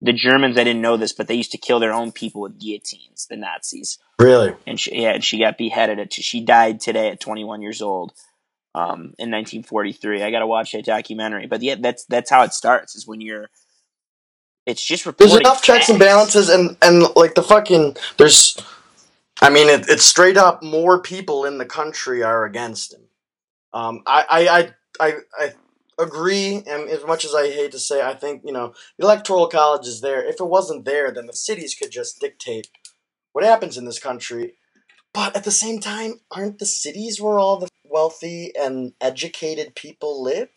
the 0.00 0.12
Germans. 0.12 0.56
I 0.56 0.62
didn't 0.62 0.80
know 0.80 0.96
this, 0.96 1.12
but 1.12 1.26
they 1.26 1.34
used 1.34 1.50
to 1.52 1.58
kill 1.58 1.80
their 1.80 1.92
own 1.92 2.12
people 2.12 2.42
with 2.42 2.60
guillotines. 2.60 3.26
The 3.28 3.38
Nazis. 3.38 3.98
Really? 4.20 4.54
And 4.68 4.78
she, 4.78 5.02
yeah, 5.02 5.14
and 5.14 5.24
she 5.24 5.40
got 5.40 5.58
beheaded. 5.58 5.98
At, 5.98 6.12
she 6.12 6.44
died 6.44 6.80
today 6.80 7.08
at 7.08 7.18
21 7.18 7.60
years 7.60 7.82
old 7.82 8.12
um, 8.74 9.14
in 9.18 9.30
1943. 9.30 10.22
I 10.22 10.30
got 10.30 10.40
to 10.40 10.46
watch 10.46 10.72
that 10.72 10.84
documentary. 10.84 11.46
But 11.46 11.62
yeah, 11.62 11.76
that's 11.78 12.04
that's 12.06 12.30
how 12.30 12.42
it 12.42 12.52
starts. 12.52 12.94
Is 12.94 13.06
when 13.06 13.20
you're. 13.20 13.48
It's 14.66 14.84
just 14.84 15.06
reporting. 15.06 15.28
There's 15.30 15.40
enough 15.40 15.62
checks 15.62 15.88
and 15.88 15.98
balances, 15.98 16.48
and 16.48 16.76
and 16.82 17.04
like 17.16 17.34
the 17.34 17.42
fucking 17.42 17.96
there's. 18.18 18.58
I 19.40 19.50
mean, 19.50 19.68
it, 19.68 19.88
it's 19.88 20.04
straight 20.04 20.36
up. 20.36 20.62
More 20.62 21.00
people 21.00 21.44
in 21.44 21.58
the 21.58 21.64
country 21.64 22.22
are 22.22 22.44
against 22.44 22.92
him. 22.92 23.02
Um, 23.72 24.02
I 24.06 24.24
I 24.28 24.58
I 24.58 24.74
I, 25.00 25.14
I 25.38 25.52
agree, 25.98 26.62
and 26.66 26.88
as 26.88 27.04
much 27.06 27.24
as 27.24 27.34
I 27.34 27.46
hate 27.46 27.72
to 27.72 27.78
say, 27.78 28.02
I 28.02 28.14
think 28.14 28.42
you 28.44 28.52
know 28.52 28.74
the 28.98 29.04
electoral 29.04 29.46
college 29.48 29.86
is 29.86 30.00
there. 30.00 30.22
If 30.22 30.40
it 30.40 30.46
wasn't 30.48 30.84
there, 30.84 31.10
then 31.10 31.26
the 31.26 31.32
cities 31.32 31.74
could 31.74 31.90
just 31.90 32.20
dictate 32.20 32.68
what 33.32 33.44
happens 33.44 33.78
in 33.78 33.84
this 33.84 33.98
country. 33.98 34.54
But 35.14 35.34
at 35.34 35.44
the 35.44 35.50
same 35.50 35.80
time, 35.80 36.20
aren't 36.30 36.58
the 36.58 36.66
cities 36.66 37.20
where 37.20 37.38
all 37.38 37.58
the 37.58 37.68
wealthy 37.90 38.52
and 38.58 38.92
educated 39.00 39.74
people 39.74 40.22
live? 40.22 40.48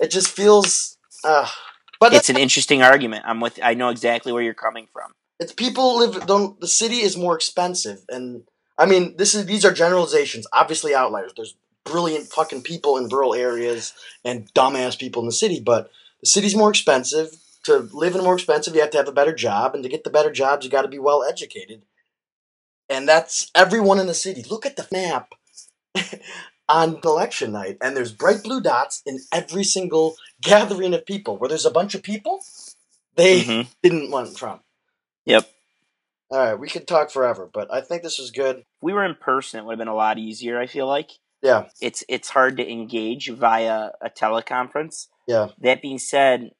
It 0.00 0.10
just 0.10 0.28
feels. 0.28 0.96
Uh, 1.24 1.48
but 2.00 2.14
It's 2.14 2.30
an 2.30 2.36
interesting 2.38 2.82
argument. 2.82 3.24
I'm 3.26 3.40
with. 3.40 3.58
I 3.62 3.74
know 3.74 3.90
exactly 3.90 4.32
where 4.32 4.42
you're 4.42 4.54
coming 4.54 4.88
from. 4.92 5.12
it's 5.38 5.52
people 5.52 5.98
live 5.98 6.26
don't 6.26 6.60
the 6.60 6.68
city 6.68 6.96
is 7.00 7.16
more 7.16 7.34
expensive 7.34 8.00
and 8.08 8.42
i 8.78 8.84
mean 8.86 9.16
this 9.16 9.34
is 9.34 9.46
these 9.46 9.64
are 9.64 9.72
generalizations 9.72 10.46
obviously 10.52 10.94
outliers 10.94 11.32
there's 11.36 11.54
brilliant 11.84 12.26
fucking 12.28 12.62
people 12.62 12.96
in 12.98 13.08
rural 13.08 13.34
areas 13.34 13.94
and 14.24 14.52
dumbass 14.54 14.98
people 14.98 15.20
in 15.22 15.26
the 15.26 15.32
city 15.32 15.58
but 15.60 15.90
the 16.20 16.26
city's 16.26 16.54
more 16.54 16.68
expensive 16.70 17.28
to 17.64 17.88
live 17.92 18.14
in 18.14 18.22
more 18.22 18.34
expensive 18.34 18.74
you 18.74 18.80
have 18.82 18.90
to 18.90 18.98
have 18.98 19.08
a 19.08 19.12
better 19.12 19.34
job 19.34 19.74
and 19.74 19.82
to 19.82 19.88
get 19.88 20.04
the 20.04 20.10
better 20.10 20.30
jobs 20.30 20.64
you 20.64 20.70
got 20.70 20.82
to 20.82 20.88
be 20.88 20.98
well 20.98 21.22
educated 21.24 21.82
and 22.90 23.08
that's 23.08 23.50
everyone 23.54 23.98
in 23.98 24.06
the 24.06 24.14
city 24.14 24.44
look 24.50 24.66
at 24.66 24.76
the 24.76 24.86
map 24.92 25.32
on 26.70 27.00
election 27.04 27.52
night 27.52 27.78
and 27.82 27.96
there's 27.96 28.12
bright 28.12 28.42
blue 28.44 28.62
dots 28.62 29.02
in 29.06 29.18
every 29.32 29.64
single 29.64 30.16
gathering 30.42 30.94
of 30.94 31.06
people 31.06 31.38
where 31.38 31.48
there's 31.50 31.66
a 31.66 31.72
bunch 31.72 31.94
of 31.96 32.02
people 32.04 32.40
they 33.16 33.42
Mhm. 33.42 33.68
didn't 33.82 34.10
want 34.10 34.36
trump 34.36 34.62
Yep. 35.26 35.48
all 36.30 36.38
right, 36.38 36.54
we 36.60 36.68
could 36.68 36.88
talk 36.88 37.10
forever, 37.10 37.50
but 37.52 37.72
I 37.72 37.80
think 37.82 38.02
this 38.02 38.18
was 38.18 38.30
good. 38.32 38.58
If 38.58 38.64
we 38.82 38.92
were 38.92 39.04
in 39.04 39.16
person, 39.16 39.60
it 39.60 39.64
would 39.66 39.74
have 39.74 39.78
been 39.78 39.88
a 39.88 39.94
lot 39.94 40.18
easier. 40.18 40.58
I 40.60 40.66
feel 40.66 40.86
like 40.88 41.10
Yeah, 41.42 41.68
it's 41.80 42.04
it's 42.08 42.30
hard 42.30 42.56
to 42.58 42.70
engage 42.70 43.30
via 43.30 43.90
a 44.02 44.10
teleconference. 44.10 45.08
yeah, 45.28 45.48
That 45.60 45.82
being 45.82 45.98
said, 45.98 46.52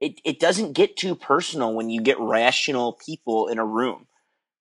it, 0.00 0.20
it 0.24 0.40
doesn't 0.40 0.74
get 0.74 0.96
too 0.96 1.14
personal 1.16 1.74
when 1.74 1.90
you 1.90 2.00
get 2.02 2.20
rational 2.20 2.94
people 2.94 3.48
in 3.48 3.58
a 3.58 3.66
room. 3.66 4.08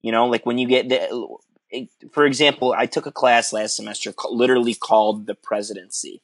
You 0.03 0.11
know, 0.13 0.27
like 0.27 0.45
when 0.45 0.57
you 0.59 0.67
get 0.67 0.89
the, 0.89 1.37
for 2.11 2.25
example, 2.25 2.73
I 2.77 2.85
took 2.85 3.05
a 3.05 3.11
class 3.11 3.53
last 3.53 3.75
semester 3.75 4.13
literally 4.29 4.73
called 4.73 5.25
the 5.25 5.35
presidency, 5.35 6.21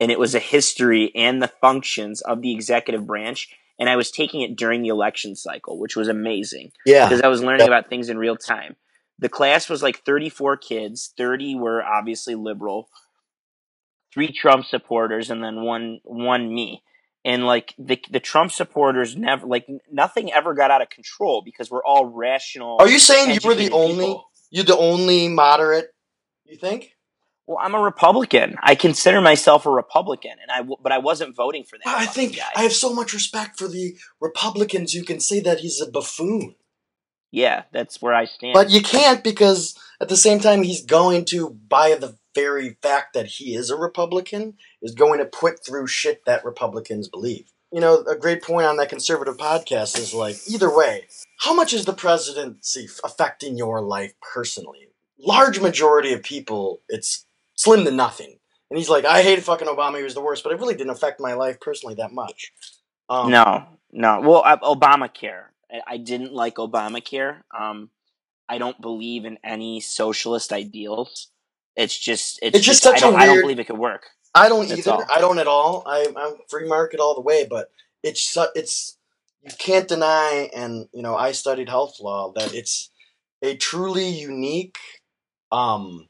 and 0.00 0.10
it 0.10 0.18
was 0.18 0.34
a 0.34 0.40
history 0.40 1.12
and 1.14 1.42
the 1.42 1.48
functions 1.48 2.20
of 2.20 2.42
the 2.42 2.52
executive 2.52 3.06
branch. 3.06 3.48
And 3.78 3.88
I 3.88 3.96
was 3.96 4.10
taking 4.10 4.42
it 4.42 4.56
during 4.56 4.82
the 4.82 4.88
election 4.88 5.34
cycle, 5.34 5.78
which 5.78 5.96
was 5.96 6.06
amazing 6.06 6.72
yeah. 6.86 7.08
because 7.08 7.22
I 7.22 7.28
was 7.28 7.42
learning 7.42 7.66
about 7.66 7.88
things 7.88 8.08
in 8.08 8.18
real 8.18 8.36
time. 8.36 8.76
The 9.18 9.28
class 9.28 9.68
was 9.68 9.82
like 9.82 10.04
34 10.04 10.56
kids, 10.58 11.12
30 11.16 11.56
were 11.56 11.82
obviously 11.82 12.34
liberal, 12.34 12.88
three 14.12 14.32
Trump 14.32 14.66
supporters, 14.66 15.30
and 15.30 15.42
then 15.42 15.62
one 15.62 16.00
one 16.04 16.52
me. 16.52 16.82
And 17.24 17.46
like 17.46 17.74
the 17.78 18.00
the 18.10 18.20
Trump 18.20 18.50
supporters 18.50 19.16
never 19.16 19.46
like 19.46 19.66
nothing 19.90 20.32
ever 20.32 20.54
got 20.54 20.72
out 20.72 20.82
of 20.82 20.90
control 20.90 21.42
because 21.44 21.70
we're 21.70 21.84
all 21.84 22.06
rational. 22.06 22.78
Are 22.80 22.88
you 22.88 22.98
saying 22.98 23.30
you 23.30 23.40
were 23.44 23.54
the 23.54 23.66
educated 23.66 23.72
only? 23.72 24.22
You're 24.52 24.64
the 24.64 24.76
only 24.76 25.28
moderate? 25.28 25.92
You 26.44 26.56
think? 26.56 26.94
Well, 27.46 27.58
I'm 27.60 27.74
a 27.74 27.80
Republican. 27.80 28.56
I 28.62 28.76
consider 28.76 29.20
myself 29.20 29.66
a 29.66 29.70
Republican, 29.70 30.32
and 30.40 30.50
I 30.52 30.58
w- 30.58 30.76
but 30.80 30.92
I 30.92 30.98
wasn't 30.98 31.34
voting 31.34 31.64
for 31.64 31.76
that. 31.78 31.86
Well, 31.86 31.96
I 31.96 32.06
fucking 32.06 32.28
think 32.28 32.36
guy. 32.36 32.50
I 32.54 32.62
have 32.62 32.72
so 32.72 32.94
much 32.94 33.12
respect 33.12 33.58
for 33.58 33.66
the 33.66 33.96
Republicans. 34.20 34.94
You 34.94 35.04
can 35.04 35.18
say 35.18 35.40
that 35.40 35.60
he's 35.60 35.80
a 35.80 35.90
buffoon, 35.90 36.54
yeah, 37.32 37.62
that's 37.72 38.02
where 38.02 38.14
I 38.14 38.26
stand. 38.26 38.52
but 38.52 38.70
you 38.70 38.82
can't 38.82 39.24
because 39.24 39.74
at 40.00 40.10
the 40.10 40.16
same 40.18 40.38
time 40.38 40.62
he's 40.62 40.84
going 40.84 41.24
to, 41.26 41.48
by 41.50 41.94
the 41.94 42.18
very 42.34 42.76
fact 42.82 43.14
that 43.14 43.26
he 43.26 43.54
is 43.54 43.70
a 43.70 43.76
Republican, 43.76 44.54
is 44.82 44.94
going 44.94 45.18
to 45.18 45.24
put 45.24 45.64
through 45.64 45.86
shit 45.86 46.24
that 46.26 46.44
Republicans 46.44 47.08
believe. 47.08 47.51
You 47.72 47.80
know, 47.80 48.04
a 48.04 48.16
great 48.16 48.42
point 48.42 48.66
on 48.66 48.76
that 48.76 48.90
conservative 48.90 49.38
podcast 49.38 49.98
is 49.98 50.12
like, 50.12 50.36
either 50.46 50.74
way, 50.74 51.06
how 51.40 51.54
much 51.54 51.72
is 51.72 51.86
the 51.86 51.94
presidency 51.94 52.84
f- 52.84 53.00
affecting 53.02 53.56
your 53.56 53.80
life 53.80 54.12
personally? 54.34 54.88
Large 55.18 55.58
majority 55.58 56.12
of 56.12 56.22
people, 56.22 56.82
it's 56.88 57.24
slim 57.54 57.84
to 57.86 57.90
nothing. 57.90 58.36
And 58.68 58.78
he's 58.78 58.90
like, 58.90 59.04
I 59.04 59.22
hated 59.22 59.44
fucking 59.44 59.68
Obama. 59.68 59.96
He 59.96 60.02
was 60.02 60.14
the 60.14 60.20
worst, 60.20 60.42
but 60.44 60.52
it 60.52 60.58
really 60.58 60.74
didn't 60.74 60.90
affect 60.90 61.18
my 61.18 61.32
life 61.32 61.60
personally 61.60 61.94
that 61.94 62.12
much. 62.12 62.52
Um, 63.08 63.30
no, 63.30 63.66
no. 63.90 64.20
Well, 64.20 64.42
I, 64.44 64.56
Obamacare. 64.56 65.44
I, 65.70 65.80
I 65.86 65.96
didn't 65.96 66.32
like 66.32 66.56
Obamacare. 66.56 67.38
Um, 67.58 67.90
I 68.48 68.58
don't 68.58 68.80
believe 68.80 69.24
in 69.24 69.38
any 69.42 69.80
socialist 69.80 70.52
ideals. 70.52 71.28
It's 71.74 71.98
just, 71.98 72.38
it's, 72.42 72.58
It's 72.58 72.66
just 72.66 72.86
I 72.86 72.90
such 72.90 72.98
a 72.98 73.02
don't, 73.02 73.14
I 73.16 73.26
don't 73.26 73.40
believe 73.40 73.60
it 73.60 73.66
could 73.66 73.78
work. 73.78 74.10
I 74.34 74.48
don't 74.48 74.68
That's 74.68 74.86
either. 74.88 74.92
all. 74.92 75.06
I 75.14 75.20
don't 75.20 75.40
at 75.40 75.48
all. 75.48 75.84
I, 75.86 76.08
I'm 76.16 76.36
free 76.48 76.68
market 76.68 77.00
all 77.00 77.16
the 77.16 77.22
way, 77.22 77.46
but 77.48 77.70
it's 78.02 78.22
su- 78.22 78.48
it's 78.56 78.98
you 79.44 79.52
can't 79.58 79.88
deny, 79.88 80.50
and 80.56 80.88
you 80.94 81.02
know, 81.02 81.16
I 81.16 81.32
studied 81.32 81.70
health 81.70 82.00
law 82.00 82.32
that 82.34 82.54
it's 82.54 82.90
a 83.42 83.56
truly 83.56 84.08
unique, 84.08 84.78
um, 85.52 86.08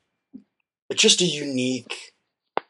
it's 0.91 1.03
just 1.03 1.21
a 1.23 1.27
unique 1.27 2.13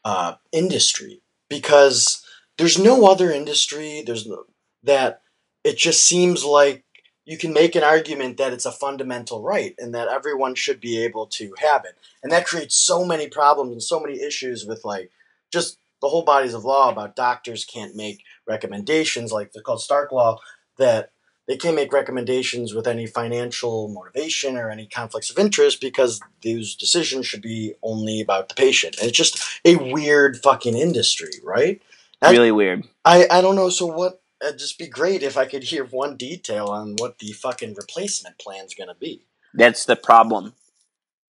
uh, 0.05 0.35
industry 0.51 1.21
because 1.49 2.23
there's 2.57 2.79
no 2.79 3.07
other 3.07 3.31
industry. 3.31 4.03
There's 4.05 4.27
no 4.27 4.45
that 4.83 5.21
it 5.63 5.77
just 5.77 6.05
seems 6.05 6.43
like 6.45 6.83
you 7.25 7.37
can 7.37 7.53
make 7.53 7.75
an 7.75 7.83
argument 7.83 8.37
that 8.37 8.53
it's 8.53 8.65
a 8.65 8.71
fundamental 8.71 9.43
right 9.43 9.75
and 9.77 9.93
that 9.95 10.07
everyone 10.09 10.55
should 10.55 10.81
be 10.81 11.03
able 11.03 11.27
to 11.27 11.53
have 11.59 11.85
it, 11.85 11.97
and 12.23 12.31
that 12.31 12.45
creates 12.47 12.75
so 12.75 13.05
many 13.05 13.27
problems 13.27 13.71
and 13.73 13.83
so 13.83 13.99
many 13.99 14.21
issues 14.21 14.65
with 14.65 14.83
like 14.85 15.11
just 15.53 15.77
the 16.01 16.09
whole 16.09 16.23
bodies 16.25 16.53
of 16.53 16.65
law 16.65 16.89
about 16.91 17.15
doctors 17.15 17.63
can't 17.63 17.95
make 17.95 18.23
recommendations 18.45 19.31
like 19.31 19.53
they're 19.53 19.63
called 19.63 19.81
Stark 19.81 20.11
law 20.11 20.37
that 20.77 21.11
they 21.47 21.55
can't 21.57 21.75
make 21.75 21.93
recommendations 21.93 22.73
with 22.73 22.87
any 22.87 23.05
financial 23.05 23.87
motivation 23.89 24.57
or 24.57 24.69
any 24.69 24.87
conflicts 24.87 25.29
of 25.29 25.37
interest 25.37 25.79
because 25.79 26.19
those 26.43 26.75
decisions 26.75 27.25
should 27.25 27.41
be 27.41 27.73
only 27.83 28.21
about 28.21 28.49
the 28.49 28.55
patient. 28.55 28.97
And 28.99 29.09
it's 29.09 29.17
just 29.17 29.41
a 29.65 29.75
weird 29.75 30.37
fucking 30.37 30.75
industry, 30.75 31.33
right? 31.43 31.81
That- 32.21 32.31
Really 32.31 32.51
weird. 32.51 32.83
I, 33.05 33.27
I 33.29 33.41
don't 33.41 33.55
know. 33.55 33.69
So 33.69 33.85
what? 33.85 34.21
It'd 34.41 34.59
just 34.59 34.77
be 34.77 34.87
great 34.87 35.23
if 35.23 35.37
I 35.37 35.45
could 35.45 35.63
hear 35.63 35.85
one 35.85 36.17
detail 36.17 36.67
on 36.67 36.95
what 36.97 37.19
the 37.19 37.31
fucking 37.31 37.75
replacement 37.75 38.37
plan's 38.39 38.73
gonna 38.73 38.95
be. 38.95 39.25
That's 39.53 39.85
the 39.85 39.95
problem. 39.95 40.53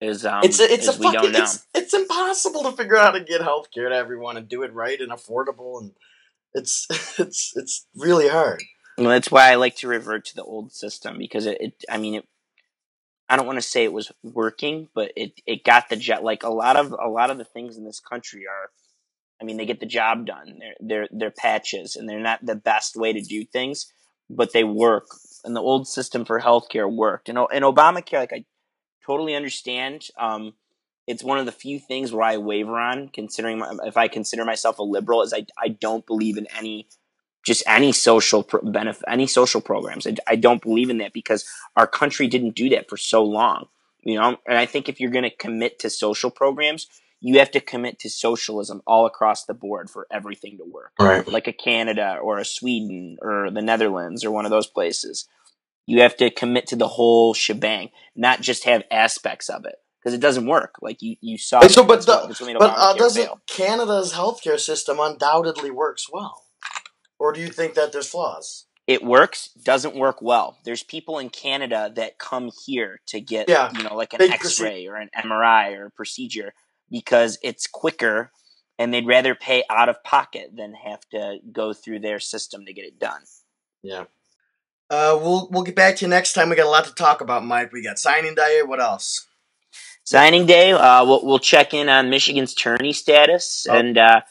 Is 0.02 0.26
um, 0.26 0.42
it's 0.44 0.60
a, 0.60 0.72
it's 0.72 0.88
a 0.88 0.94
fucking 0.94 1.36
it's 1.36 1.66
it's 1.74 1.94
impossible 1.94 2.64
to 2.64 2.72
figure 2.72 2.96
out 2.96 3.14
how 3.14 3.20
to 3.20 3.24
get 3.24 3.42
healthcare 3.42 3.90
to 3.90 3.96
everyone 3.96 4.38
and 4.38 4.48
do 4.48 4.64
it 4.64 4.74
right 4.74 5.00
and 5.00 5.12
affordable 5.12 5.82
and 5.82 5.92
it's 6.54 6.88
it's 7.20 7.54
it's 7.56 7.86
really 7.96 8.30
hard. 8.30 8.64
Well, 8.98 9.10
that's 9.10 9.32
why 9.32 9.52
I 9.52 9.56
like 9.56 9.78
to 9.78 9.88
revert 9.88 10.26
to 10.26 10.36
the 10.36 10.44
old 10.44 10.72
system 10.72 11.18
because 11.18 11.46
it, 11.46 11.58
it 11.60 11.86
I 11.90 11.98
mean, 11.98 12.16
it, 12.16 12.28
I 13.30 13.36
don't 13.36 13.46
want 13.46 13.58
to 13.58 13.68
say 13.68 13.84
it 13.84 13.94
was 13.94 14.12
working, 14.24 14.90
but 14.94 15.12
it, 15.16 15.34
it 15.46 15.64
got 15.64 15.90
the 15.90 15.96
jet. 15.96 16.24
Like 16.24 16.44
a 16.44 16.50
lot 16.50 16.76
of 16.76 16.92
a 16.94 17.08
lot 17.08 17.30
of 17.30 17.38
the 17.38 17.46
things 17.46 17.78
in 17.78 17.86
this 17.86 18.00
country 18.00 18.46
are 18.48 18.72
I 19.42 19.46
mean, 19.46 19.58
they 19.58 19.66
get 19.66 19.80
the 19.80 19.86
job 19.86 20.26
done. 20.26 20.60
They're 20.60 20.76
they're 20.80 21.08
they're 21.12 21.32
patches, 21.32 21.96
and 21.96 22.10
they're 22.10 22.20
not 22.20 22.46
the 22.46 22.56
best 22.56 22.96
way 22.96 23.14
to 23.14 23.22
do 23.22 23.46
things, 23.46 23.92
but 24.30 24.54
they 24.54 24.64
work. 24.64 25.08
And 25.46 25.56
the 25.56 25.62
old 25.62 25.88
system 25.88 26.26
for 26.26 26.42
healthcare 26.42 26.92
worked. 26.92 27.30
And 27.30 27.38
and 27.38 27.64
Obamacare, 27.64 28.20
like 28.20 28.34
I 28.34 28.46
totally 29.10 29.36
understand. 29.36 30.08
Um, 30.18 30.54
it's 31.08 31.24
one 31.24 31.40
of 31.40 31.48
the 31.48 31.52
few 31.52 31.80
things 31.80 32.14
where 32.14 32.24
I 32.24 32.38
waver 32.38 32.78
on, 32.80 33.10
considering 33.10 33.58
my, 33.60 33.76
if 33.84 33.98
I 33.98 34.08
consider 34.08 34.46
myself 34.46 34.78
a 34.78 34.84
liberal, 34.84 35.24
is 35.24 35.34
I 35.34 35.46
I 35.58 35.70
don't 35.70 36.06
believe 36.06 36.38
in 36.38 36.48
any 36.56 36.88
just 37.44 37.64
any 37.66 37.92
social 37.92 38.44
pro- 38.44 38.62
benefit, 38.62 39.04
any 39.08 39.26
social 39.26 39.62
programs. 39.62 40.06
I, 40.06 40.16
I 40.28 40.36
don't 40.36 40.62
believe 40.62 40.90
in 40.92 41.00
that 41.00 41.14
because 41.14 41.46
our 41.76 41.88
country 41.88 42.28
didn't 42.28 42.56
do 42.56 42.70
that 42.70 42.90
for 42.90 42.98
so 42.98 43.24
long. 43.24 43.68
You 44.04 44.20
know, 44.20 44.38
and 44.48 44.58
I 44.58 44.66
think 44.66 44.88
if 44.88 45.00
you're 45.00 45.12
going 45.12 45.24
to 45.24 45.36
commit 45.36 45.80
to 45.80 45.90
social 45.90 46.30
programs, 46.30 46.88
you 47.20 47.40
have 47.40 47.52
to 47.52 47.60
commit 47.60 48.00
to 48.00 48.10
socialism 48.10 48.82
all 48.88 49.06
across 49.06 49.46
the 49.46 49.54
board 49.54 49.90
for 49.90 50.08
everything 50.12 50.58
to 50.58 50.64
work. 50.64 50.94
Right. 51.00 51.28
Like 51.28 51.48
a 51.48 51.54
Canada 51.54 52.18
or 52.22 52.38
a 52.38 52.46
Sweden 52.46 53.18
or 53.22 53.50
the 53.52 53.62
Netherlands 53.62 54.24
or 54.24 54.32
one 54.32 54.46
of 54.46 54.52
those 54.52 54.68
places. 54.68 55.28
You 55.86 56.02
have 56.02 56.16
to 56.18 56.30
commit 56.30 56.68
to 56.68 56.76
the 56.76 56.88
whole 56.88 57.34
shebang, 57.34 57.90
not 58.16 58.42
just 58.42 58.64
have 58.66 58.84
aspects 58.92 59.50
of 59.50 59.66
it 59.66 59.76
because 60.00 60.14
it 60.14 60.22
doesn't 60.22 60.46
work. 60.46 60.76
Like 60.82 61.02
you, 61.02 61.16
you 61.22 61.38
saw. 61.38 61.62
So, 61.68 61.84
but 61.84 61.96
that's 61.96 62.08
what- 62.08 62.22
the, 62.24 62.28
that's 62.28 62.42
what 62.42 62.48
made 62.48 62.58
but 62.60 62.72
uh, 62.72 62.94
Obamacare 62.94 62.98
doesn't 62.98 63.24
fail. 63.26 63.42
Canada's 63.48 64.14
healthcare 64.14 64.60
system 64.60 65.00
undoubtedly 65.00 65.72
works 65.72 66.08
well, 66.12 66.44
or 67.18 67.34
do 67.34 67.42
you 67.42 67.50
think 67.50 67.74
that 67.74 67.92
there's 67.92 68.08
flaws? 68.08 68.66
it 68.88 69.04
works 69.04 69.50
doesn't 69.64 69.94
work 69.96 70.20
well 70.20 70.58
there's 70.66 70.82
people 70.82 71.20
in 71.20 71.30
canada 71.30 71.92
that 71.96 72.18
come 72.18 72.50
here 72.66 73.00
to 73.06 73.22
get 73.22 73.48
Yeah, 73.48 73.70
you 73.78 73.84
know 73.84 73.94
like 73.96 74.14
an 74.14 74.18
big 74.18 74.32
x-ray 74.32 74.88
or 74.88 74.96
an 74.96 75.12
mri 75.16 75.78
or 75.78 75.86
a 75.88 75.92
procedure 75.92 76.56
because 76.90 77.38
it's 77.44 77.68
quicker 77.68 78.32
and 78.80 78.92
they'd 78.92 79.06
rather 79.06 79.36
pay 79.36 79.64
out 79.70 79.90
of 79.90 80.04
pocket 80.04 80.54
than 80.56 80.74
have 80.74 81.02
to 81.12 81.38
go 81.52 81.72
through 81.72 82.00
their 82.00 82.20
system 82.20 82.66
to 82.66 82.74
get 82.74 82.84
it 82.86 82.98
done 82.98 83.22
Yeah. 83.84 84.06
Uh, 84.90 85.18
we'll 85.22 85.48
we'll 85.52 85.64
get 85.64 85.76
back 85.76 85.96
to 85.98 86.06
you 86.06 86.10
next 86.10 86.34
time. 86.34 86.50
We 86.50 86.56
got 86.56 86.66
a 86.66 86.70
lot 86.70 86.86
to 86.86 86.94
talk 86.94 87.22
about, 87.22 87.46
Mike. 87.46 87.72
We 87.72 87.84
got 87.84 88.00
signing 88.00 88.36
day. 88.36 88.62
What 88.66 88.82
else? 88.82 89.26
signing 90.06 90.48
day 90.48 90.72
uh, 90.72 91.06
we'll, 91.06 91.24
we'll 91.24 91.38
check 91.38 91.72
in 91.72 91.88
on 91.88 92.10
michigan's 92.10 92.56
tourney 92.56 92.92
status 92.92 93.68
Oh. 93.70 93.76
and 93.78 93.96
uh, 93.96 94.22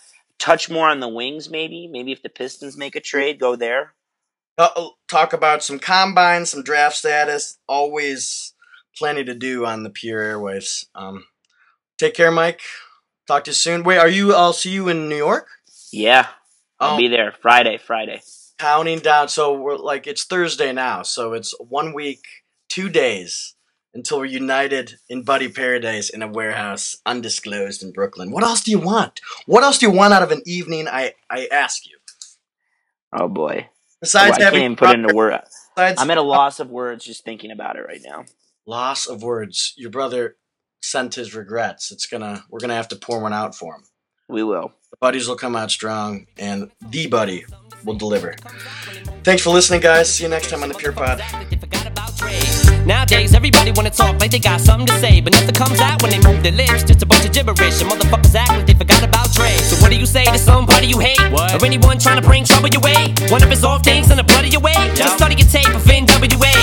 touch 0.40 0.68
more 0.68 0.89
on 0.89 0.98
the 0.98 1.06
wings 1.09 1.48
maybe 1.51 1.86
maybe 1.86 2.10
if 2.10 2.20
the 2.20 2.28
pistons 2.28 2.76
make 2.76 2.97
a 2.97 3.01
trade 3.01 3.39
go 3.39 3.55
there 3.55 3.94
Uh, 4.59 4.89
talk 5.06 5.32
about 5.32 5.62
some 5.62 5.78
combine, 5.78 6.47
some 6.47 6.64
draft 6.64 6.97
status. 6.97 7.59
Always 7.68 8.55
plenty 8.98 9.22
to 9.22 9.35
do 9.35 9.64
on 9.66 9.85
the 9.85 9.90
pure 9.90 10.20
airwaves. 10.20 10.86
Um, 10.97 11.26
take 11.97 12.14
care, 12.14 12.32
Mike. 12.32 12.60
Talk 13.28 13.44
to 13.44 13.51
you 13.51 13.55
soon. 13.55 13.85
Wait, 13.85 13.98
are 13.98 14.09
you? 14.09 14.35
I'll 14.35 14.52
see 14.52 14.70
you 14.70 14.89
in 14.89 15.09
New 15.09 15.16
York. 15.16 15.47
yeah 15.93 16.26
i'll 16.80 16.94
Oh. 16.94 16.98
be 16.98 17.06
there 17.09 17.32
friday 17.40 17.78
friday 17.78 18.20
Counting 18.59 18.98
down. 18.98 19.28
So 19.28 19.55
we're 19.55 19.76
like 19.76 20.06
it's 20.06 20.24
Thursday 20.24 20.72
now. 20.72 21.02
So 21.02 21.32
it's 21.32 21.55
one 21.60 21.93
week, 21.94 22.24
two 22.68 22.89
days 22.89 23.55
until 23.94 24.18
we're 24.18 24.26
united 24.26 24.98
in 25.09 25.22
Buddy 25.22 25.48
Paradise 25.48 26.10
in 26.10 26.22
a 26.22 26.28
warehouse 26.28 26.97
undisclosed 27.06 27.82
in 27.82 27.93
Brooklyn. 27.93 28.30
What 28.30 28.44
else 28.44 28.62
do 28.62 28.70
you 28.70 28.78
want? 28.78 29.20
What 29.47 29.64
else 29.64 29.78
do 29.78 29.86
you 29.86 29.93
want 29.93 30.12
out 30.12 30.22
of 30.22 30.32
an 30.32 30.43
evening? 30.47 30.89
I 30.89 31.14
I 31.30 31.48
ask 31.52 31.86
you. 31.86 31.97
oh 33.12 33.28
boy 33.28 33.68
Besides 34.01 34.30
Well, 34.30 34.35
i 34.35 34.39
can't 34.39 34.44
having 34.55 34.64
even 34.64 34.76
put 34.76 34.90
into 34.94 35.14
word 35.14 35.40
besides 35.74 36.01
i'm 36.01 36.10
at 36.10 36.18
a 36.18 36.22
loss 36.22 36.60
of 36.60 36.70
words 36.70 37.05
just 37.05 37.24
thinking 37.24 37.51
about 37.51 37.76
it 37.76 37.80
right 37.80 38.01
now 38.05 38.24
loss 38.66 39.06
of 39.06 39.22
words. 39.22 39.72
Your 39.76 39.90
brother 39.90 40.36
sent 40.82 41.14
his 41.14 41.35
regrets. 41.35 41.90
It's 41.90 42.06
gonna 42.06 42.44
we're 42.51 42.60
gonna 42.60 42.74
have 42.74 42.89
to 42.89 42.97
pour 42.97 43.20
one 43.20 43.32
out 43.32 43.55
for 43.55 43.74
him. 43.74 43.82
we 44.28 44.44
will 44.44 44.72
Buddies 45.01 45.28
will 45.28 45.36
come 45.36 45.55
out 45.55 45.70
strong, 45.70 46.27
and 46.39 46.70
the 46.90 47.06
buddy 47.06 47.44
will 47.85 47.94
deliver. 47.94 48.35
Thanks 49.23 49.43
for 49.43 49.51
listening, 49.51 49.81
guys. 49.81 50.12
See 50.12 50.24
you 50.24 50.31
next 50.31 50.51
time 50.51 50.62
on 50.62 50.69
the 50.69 50.74
Pure 50.74 50.93
Pod. 50.93 51.23
Nowadays, 52.89 53.35
everybody 53.35 53.70
wanna 53.70 53.90
talk 53.90 54.19
like 54.19 54.31
they 54.31 54.39
got 54.39 54.62
something 54.62 54.86
to 54.86 54.98
say, 54.98 55.20
but 55.20 55.35
nothing 55.35 55.55
comes 55.55 55.78
out 55.78 56.01
when 56.01 56.10
they 56.10 56.16
move 56.24 56.43
their 56.43 56.56
lips. 56.56 56.85
Just 56.85 57.02
a 57.02 57.06
bunch 57.06 57.23
of 57.27 57.32
gibberish, 57.32 57.82
and 57.82 57.90
motherfuckers 57.90 58.35
act 58.35 58.48
like 58.48 58.65
they 58.65 58.73
forgot 58.73 59.05
about 59.05 59.31
Dre. 59.35 59.52
So 59.69 59.77
what 59.82 59.90
do 59.90 59.97
you 60.01 60.06
say 60.06 60.24
to 60.24 60.39
somebody 60.39 60.86
you 60.86 60.98
hate, 60.98 61.20
or 61.31 61.62
anyone 61.66 61.98
trying 61.98 62.19
to 62.19 62.27
bring 62.27 62.47
trouble 62.47 62.70
your 62.70 62.81
way? 62.81 63.12
One 63.28 63.43
of 63.43 63.51
his 63.51 63.62
off 63.62 63.85
things 63.85 64.10
in 64.10 64.16
the 64.16 64.24
blood 64.24 64.47
of 64.47 64.52
your 64.55 64.62
way. 64.62 64.73
Just 64.94 65.19
study 65.19 65.35
your 65.36 65.47
tape 65.52 65.69
of 65.69 65.85
NWA. 65.85 66.55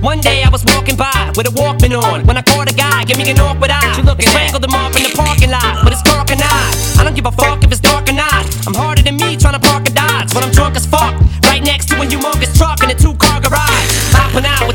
One 0.00 0.20
day 0.22 0.42
I 0.42 0.48
was 0.48 0.64
walking 0.64 0.96
by 0.96 1.32
with 1.36 1.46
a 1.46 1.52
Walkman 1.52 1.92
on 2.00 2.24
when 2.24 2.38
I 2.38 2.42
caught 2.42 2.72
a 2.72 2.74
guy, 2.74 3.04
give 3.04 3.18
me 3.18 3.28
an 3.30 3.38
awkward 3.38 3.70
eye. 3.70 3.92
You 3.98 4.04
look 4.04 4.22
strangled 4.22 4.64
him 4.64 4.72
off 4.72 4.96
in 4.96 5.02
the 5.02 5.12
parking 5.14 5.50
lot 5.50 5.84
but 5.84 5.92
it's 5.92 6.02
cork 6.02 6.30
and 6.30 6.40
eye. 6.40 7.00
I 7.00 7.04
don't 7.04 7.14
give 7.14 7.26
a 7.26 7.32
fuck 7.32 7.64
if 7.64 7.72
it's 7.72 7.80
dark 7.80 8.08
or 8.08 8.12
not. 8.12 8.44
I'm 8.66 8.74
harder 8.74 9.02
than 9.02 9.16
me 9.16 9.36
trying 9.36 9.58
to 9.58 9.60
park 9.60 9.88
a 9.88 9.90
Dodge 9.90 10.34
when 10.34 10.44
I'm 10.44 10.52
drunk 10.52 10.76
as 10.76 10.86
fuck. 10.86 11.16
Right 11.44 11.62
next 11.62 11.88
to 11.88 11.96
a 11.96 12.04
humongous 12.04 12.56
truck 12.56 12.82
in 12.84 12.90
a 12.90 12.94
two 12.94 13.14
car 13.16 13.40
garage. 13.40 13.88
Hopping 14.12 14.44
out 14.44 14.67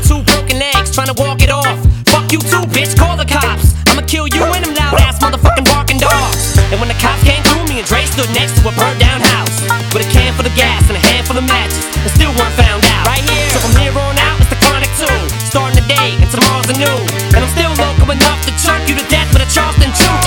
And 6.74 6.82
when 6.82 6.90
the 6.90 6.98
cops 6.98 7.22
came 7.22 7.38
through, 7.46 7.70
me 7.70 7.78
and 7.78 7.86
Dre 7.86 8.02
stood 8.02 8.26
next 8.34 8.58
to 8.58 8.66
a 8.66 8.74
burnt 8.74 8.98
down 8.98 9.22
house. 9.22 9.62
With 9.94 10.02
a 10.02 10.10
can 10.10 10.34
full 10.34 10.42
of 10.42 10.50
gas 10.58 10.82
and 10.90 10.98
a 10.98 11.04
handful 11.06 11.38
of 11.38 11.46
matches. 11.46 11.86
And 12.02 12.10
still 12.10 12.34
weren't 12.34 12.50
found 12.58 12.82
out. 12.90 13.06
Right 13.06 13.22
here. 13.30 13.46
So 13.54 13.62
from 13.62 13.78
here 13.78 13.94
on 13.94 14.18
out, 14.18 14.42
it's 14.42 14.50
the 14.50 14.58
chronic 14.58 14.90
two. 14.98 15.06
Starting 15.38 15.78
the 15.78 15.86
day 15.86 16.18
and 16.18 16.26
tomorrow's 16.26 16.66
a 16.66 16.74
new. 16.74 16.98
And 17.30 17.46
I'm 17.46 17.52
still 17.54 17.70
local 17.78 18.10
enough 18.10 18.42
to 18.42 18.52
choke 18.58 18.82
you 18.90 18.98
to 18.98 19.06
death 19.06 19.30
with 19.30 19.46
a 19.46 19.50
Charleston 19.54 19.94
chew. 19.94 20.18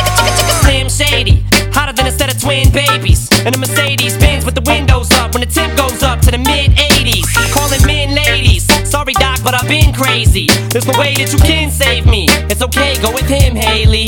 Slim 0.63 0.87
Shady, 0.87 1.43
hotter 1.75 1.91
than 1.91 2.07
a 2.07 2.15
set 2.15 2.31
of 2.31 2.39
twin 2.39 2.71
babies. 2.71 3.27
And 3.43 3.51
a 3.51 3.59
Mercedes 3.59 4.15
Benz 4.15 4.47
with 4.47 4.55
the 4.55 4.63
windows 4.63 5.11
up 5.19 5.35
when 5.35 5.43
the 5.43 5.51
temp 5.51 5.75
goes 5.75 5.99
up 5.99 6.23
to 6.23 6.31
the 6.31 6.39
mid 6.39 6.71
80s. 6.79 7.27
Calling 7.51 7.83
men 7.83 8.15
ladies. 8.15 8.63
Sorry, 8.87 9.11
Doc, 9.19 9.43
but 9.43 9.51
I've 9.51 9.67
been 9.67 9.91
crazy. 9.91 10.47
There's 10.71 10.87
no 10.87 10.95
way 10.95 11.11
that 11.19 11.27
you 11.27 11.43
can 11.43 11.67
save 11.67 12.07
me. 12.07 12.31
It's 12.47 12.63
okay, 12.63 12.95
go 13.03 13.11
with 13.11 13.27
him, 13.27 13.51
Haley. 13.51 14.07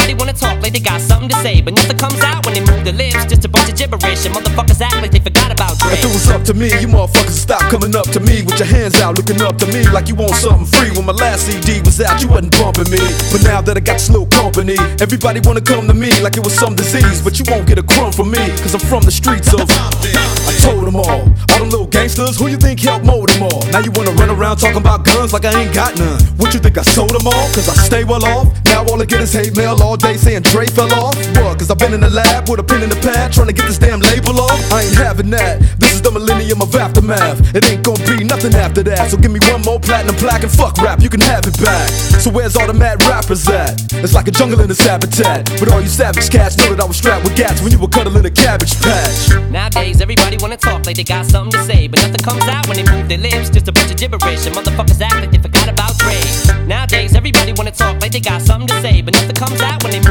wanna 0.31 0.55
talk 0.55 0.63
like 0.63 0.73
they 0.73 0.79
got 0.79 1.01
something 1.01 1.29
to 1.29 1.35
say, 1.37 1.61
but 1.61 1.73
nothing 1.73 1.97
comes 1.97 2.21
out 2.21 2.45
when 2.45 2.55
they 2.55 2.61
move 2.61 2.83
their 2.83 2.93
lips. 2.93 3.25
Just 3.25 3.45
a 3.45 3.49
bunch 3.49 3.69
of 3.69 3.75
gibberish, 3.75 4.25
and 4.25 4.33
motherfuckers 4.35 4.81
act 4.81 4.95
like 5.01 5.11
they 5.11 5.19
forgot 5.19 5.51
about 5.51 5.77
Dre. 5.79 5.93
If 5.93 6.03
it 6.03 6.13
was 6.13 6.29
up 6.29 6.43
to 6.43 6.53
me, 6.53 6.67
you 6.79 6.87
motherfuckers 6.87 7.37
stop 7.37 7.61
coming 7.69 7.95
up 7.95 8.07
to 8.11 8.19
me 8.19 8.43
with 8.43 8.57
your 8.59 8.67
hands 8.67 8.99
out, 9.01 9.17
looking 9.17 9.41
up 9.41 9.57
to 9.59 9.67
me 9.67 9.83
like 9.89 10.07
you 10.07 10.15
want 10.15 10.35
something 10.35 10.65
free. 10.65 10.91
When 10.91 11.05
my 11.05 11.13
last 11.13 11.47
CD 11.47 11.81
was 11.81 11.99
out, 12.01 12.21
you 12.21 12.27
wasn't 12.27 12.51
bumping 12.57 12.89
me. 12.91 13.01
But 13.31 13.43
now 13.43 13.61
that 13.61 13.77
I 13.77 13.79
got 13.79 13.93
this 13.93 14.07
slow 14.07 14.25
company, 14.25 14.75
everybody 14.99 15.39
wanna 15.43 15.61
come 15.61 15.87
to 15.87 15.93
me 15.93 16.11
like 16.21 16.37
it 16.37 16.43
was 16.43 16.53
some 16.53 16.75
disease. 16.75 17.21
But 17.21 17.39
you 17.39 17.45
won't 17.47 17.67
get 17.67 17.77
a 17.77 17.83
crumb 17.83 18.11
from 18.11 18.31
me, 18.31 18.43
cause 18.63 18.73
I'm 18.73 18.81
from 18.81 19.03
the 19.03 19.11
streets 19.11 19.53
of. 19.53 19.67
I 19.71 20.53
told 20.61 20.85
them 20.85 20.95
all, 20.95 21.21
all 21.51 21.59
them 21.59 21.69
little 21.69 21.87
gangsters, 21.87 22.37
who 22.37 22.47
you 22.47 22.57
think 22.57 22.79
helped 22.79 23.05
mold 23.05 23.29
them 23.29 23.43
all? 23.43 23.61
Now 23.71 23.79
you 23.79 23.91
wanna 23.91 24.11
run 24.11 24.29
around 24.29 24.57
talking 24.57 24.77
about 24.77 25.05
guns 25.05 25.33
like 25.33 25.45
I 25.45 25.53
ain't 25.59 25.73
got 25.73 25.97
none. 25.97 26.19
What 26.37 26.53
you 26.53 26.59
think 26.59 26.77
I 26.77 26.83
sold 26.83 27.11
them 27.11 27.27
all? 27.27 27.47
Cause 27.53 27.67
I 27.69 27.75
stay 27.83 28.03
well 28.03 28.23
off. 28.25 28.47
Now 28.65 28.85
all 28.85 29.01
I 29.01 29.05
get 29.05 29.21
is 29.21 29.33
hate 29.33 29.55
mail 29.55 29.81
all 29.81 29.97
day 29.97 30.17
saying 30.21 30.43
Dre 30.43 30.65
fell 30.67 30.93
off. 30.93 31.17
What? 31.41 31.57
Cause 31.57 31.71
I've 31.71 31.79
been 31.79 31.93
in 31.93 32.01
the 32.01 32.09
lab 32.09 32.47
with 32.47 32.59
a 32.59 32.63
pen 32.63 32.83
in 32.83 32.89
the 32.89 33.01
pad 33.01 33.33
trying 33.33 33.47
to 33.47 33.53
get 33.53 33.65
this 33.65 33.77
damn 33.77 33.99
label 33.99 34.39
off. 34.39 34.61
I 34.71 34.85
ain't 34.85 34.95
having 34.95 35.29
that. 35.31 35.59
This 35.81 35.93
is 35.93 36.01
the 36.01 36.11
millennium 36.11 36.61
of 36.61 36.73
aftermath. 36.75 37.41
It 37.55 37.65
ain't 37.65 37.83
gonna 37.83 38.05
be 38.05 38.23
nothing 38.23 38.53
after 38.53 38.83
that. 38.83 39.09
So 39.09 39.17
give 39.17 39.31
me 39.31 39.39
one 39.49 39.61
more 39.65 39.79
platinum 39.79 40.15
plaque 40.15 40.43
and 40.43 40.51
fuck 40.51 40.77
rap, 40.77 41.01
you 41.01 41.09
can 41.09 41.21
have 41.21 41.45
it 41.49 41.57
back. 41.57 41.89
So 42.21 42.29
where's 42.29 42.55
all 42.55 42.67
the 42.67 42.73
mad 42.73 43.01
rappers 43.09 43.47
at? 43.49 43.81
It's 43.97 44.13
like 44.13 44.27
a 44.27 44.31
jungle 44.31 44.61
in 44.61 44.67
this 44.67 44.79
habitat. 44.79 45.49
But 45.59 45.73
all 45.73 45.81
you 45.81 45.89
savage 45.89 46.29
cats 46.29 46.57
know 46.57 46.69
that 46.69 46.79
I 46.79 46.85
was 46.85 46.97
strapped 46.97 47.23
with 47.25 47.35
gats 47.35 47.61
when 47.61 47.71
you 47.71 47.79
were 47.79 47.89
cuddling 47.89 48.25
a 48.25 48.31
cabbage 48.31 48.79
patch. 48.81 49.33
Nowadays, 49.49 50.01
everybody 50.01 50.37
wanna 50.37 50.57
talk 50.57 50.85
like 50.85 50.97
they 50.97 51.03
got 51.03 51.25
something 51.25 51.51
to 51.57 51.65
say, 51.65 51.87
but 51.87 51.99
nothing 52.01 52.21
comes 52.21 52.45
out 52.45 52.67
when 52.67 52.77
they 52.77 52.85
move 52.93 53.09
their 53.09 53.17
lips. 53.17 53.49
Just 53.49 53.67
a 53.67 53.71
bunch 53.71 53.89
of 53.89 53.97
gibberish, 53.97 54.45
and 54.45 54.53
motherfuckers 54.55 55.01
act 55.01 55.15
like 55.15 55.31
they 55.31 55.41
forgot 55.41 55.67
about 55.67 55.97
Dre. 55.97 56.19
Nowadays, 56.67 57.15
everybody 57.15 57.53
wanna 57.53 57.71
talk 57.71 57.99
like 58.01 58.11
they 58.11 58.19
got 58.19 58.41
something 58.41 58.67
to 58.67 58.81
say, 58.81 59.01
but 59.01 59.13
nothing 59.13 59.35
comes 59.35 59.61
out 59.61 59.81
when 59.83 59.91
they 59.91 59.99
move 59.99 60.10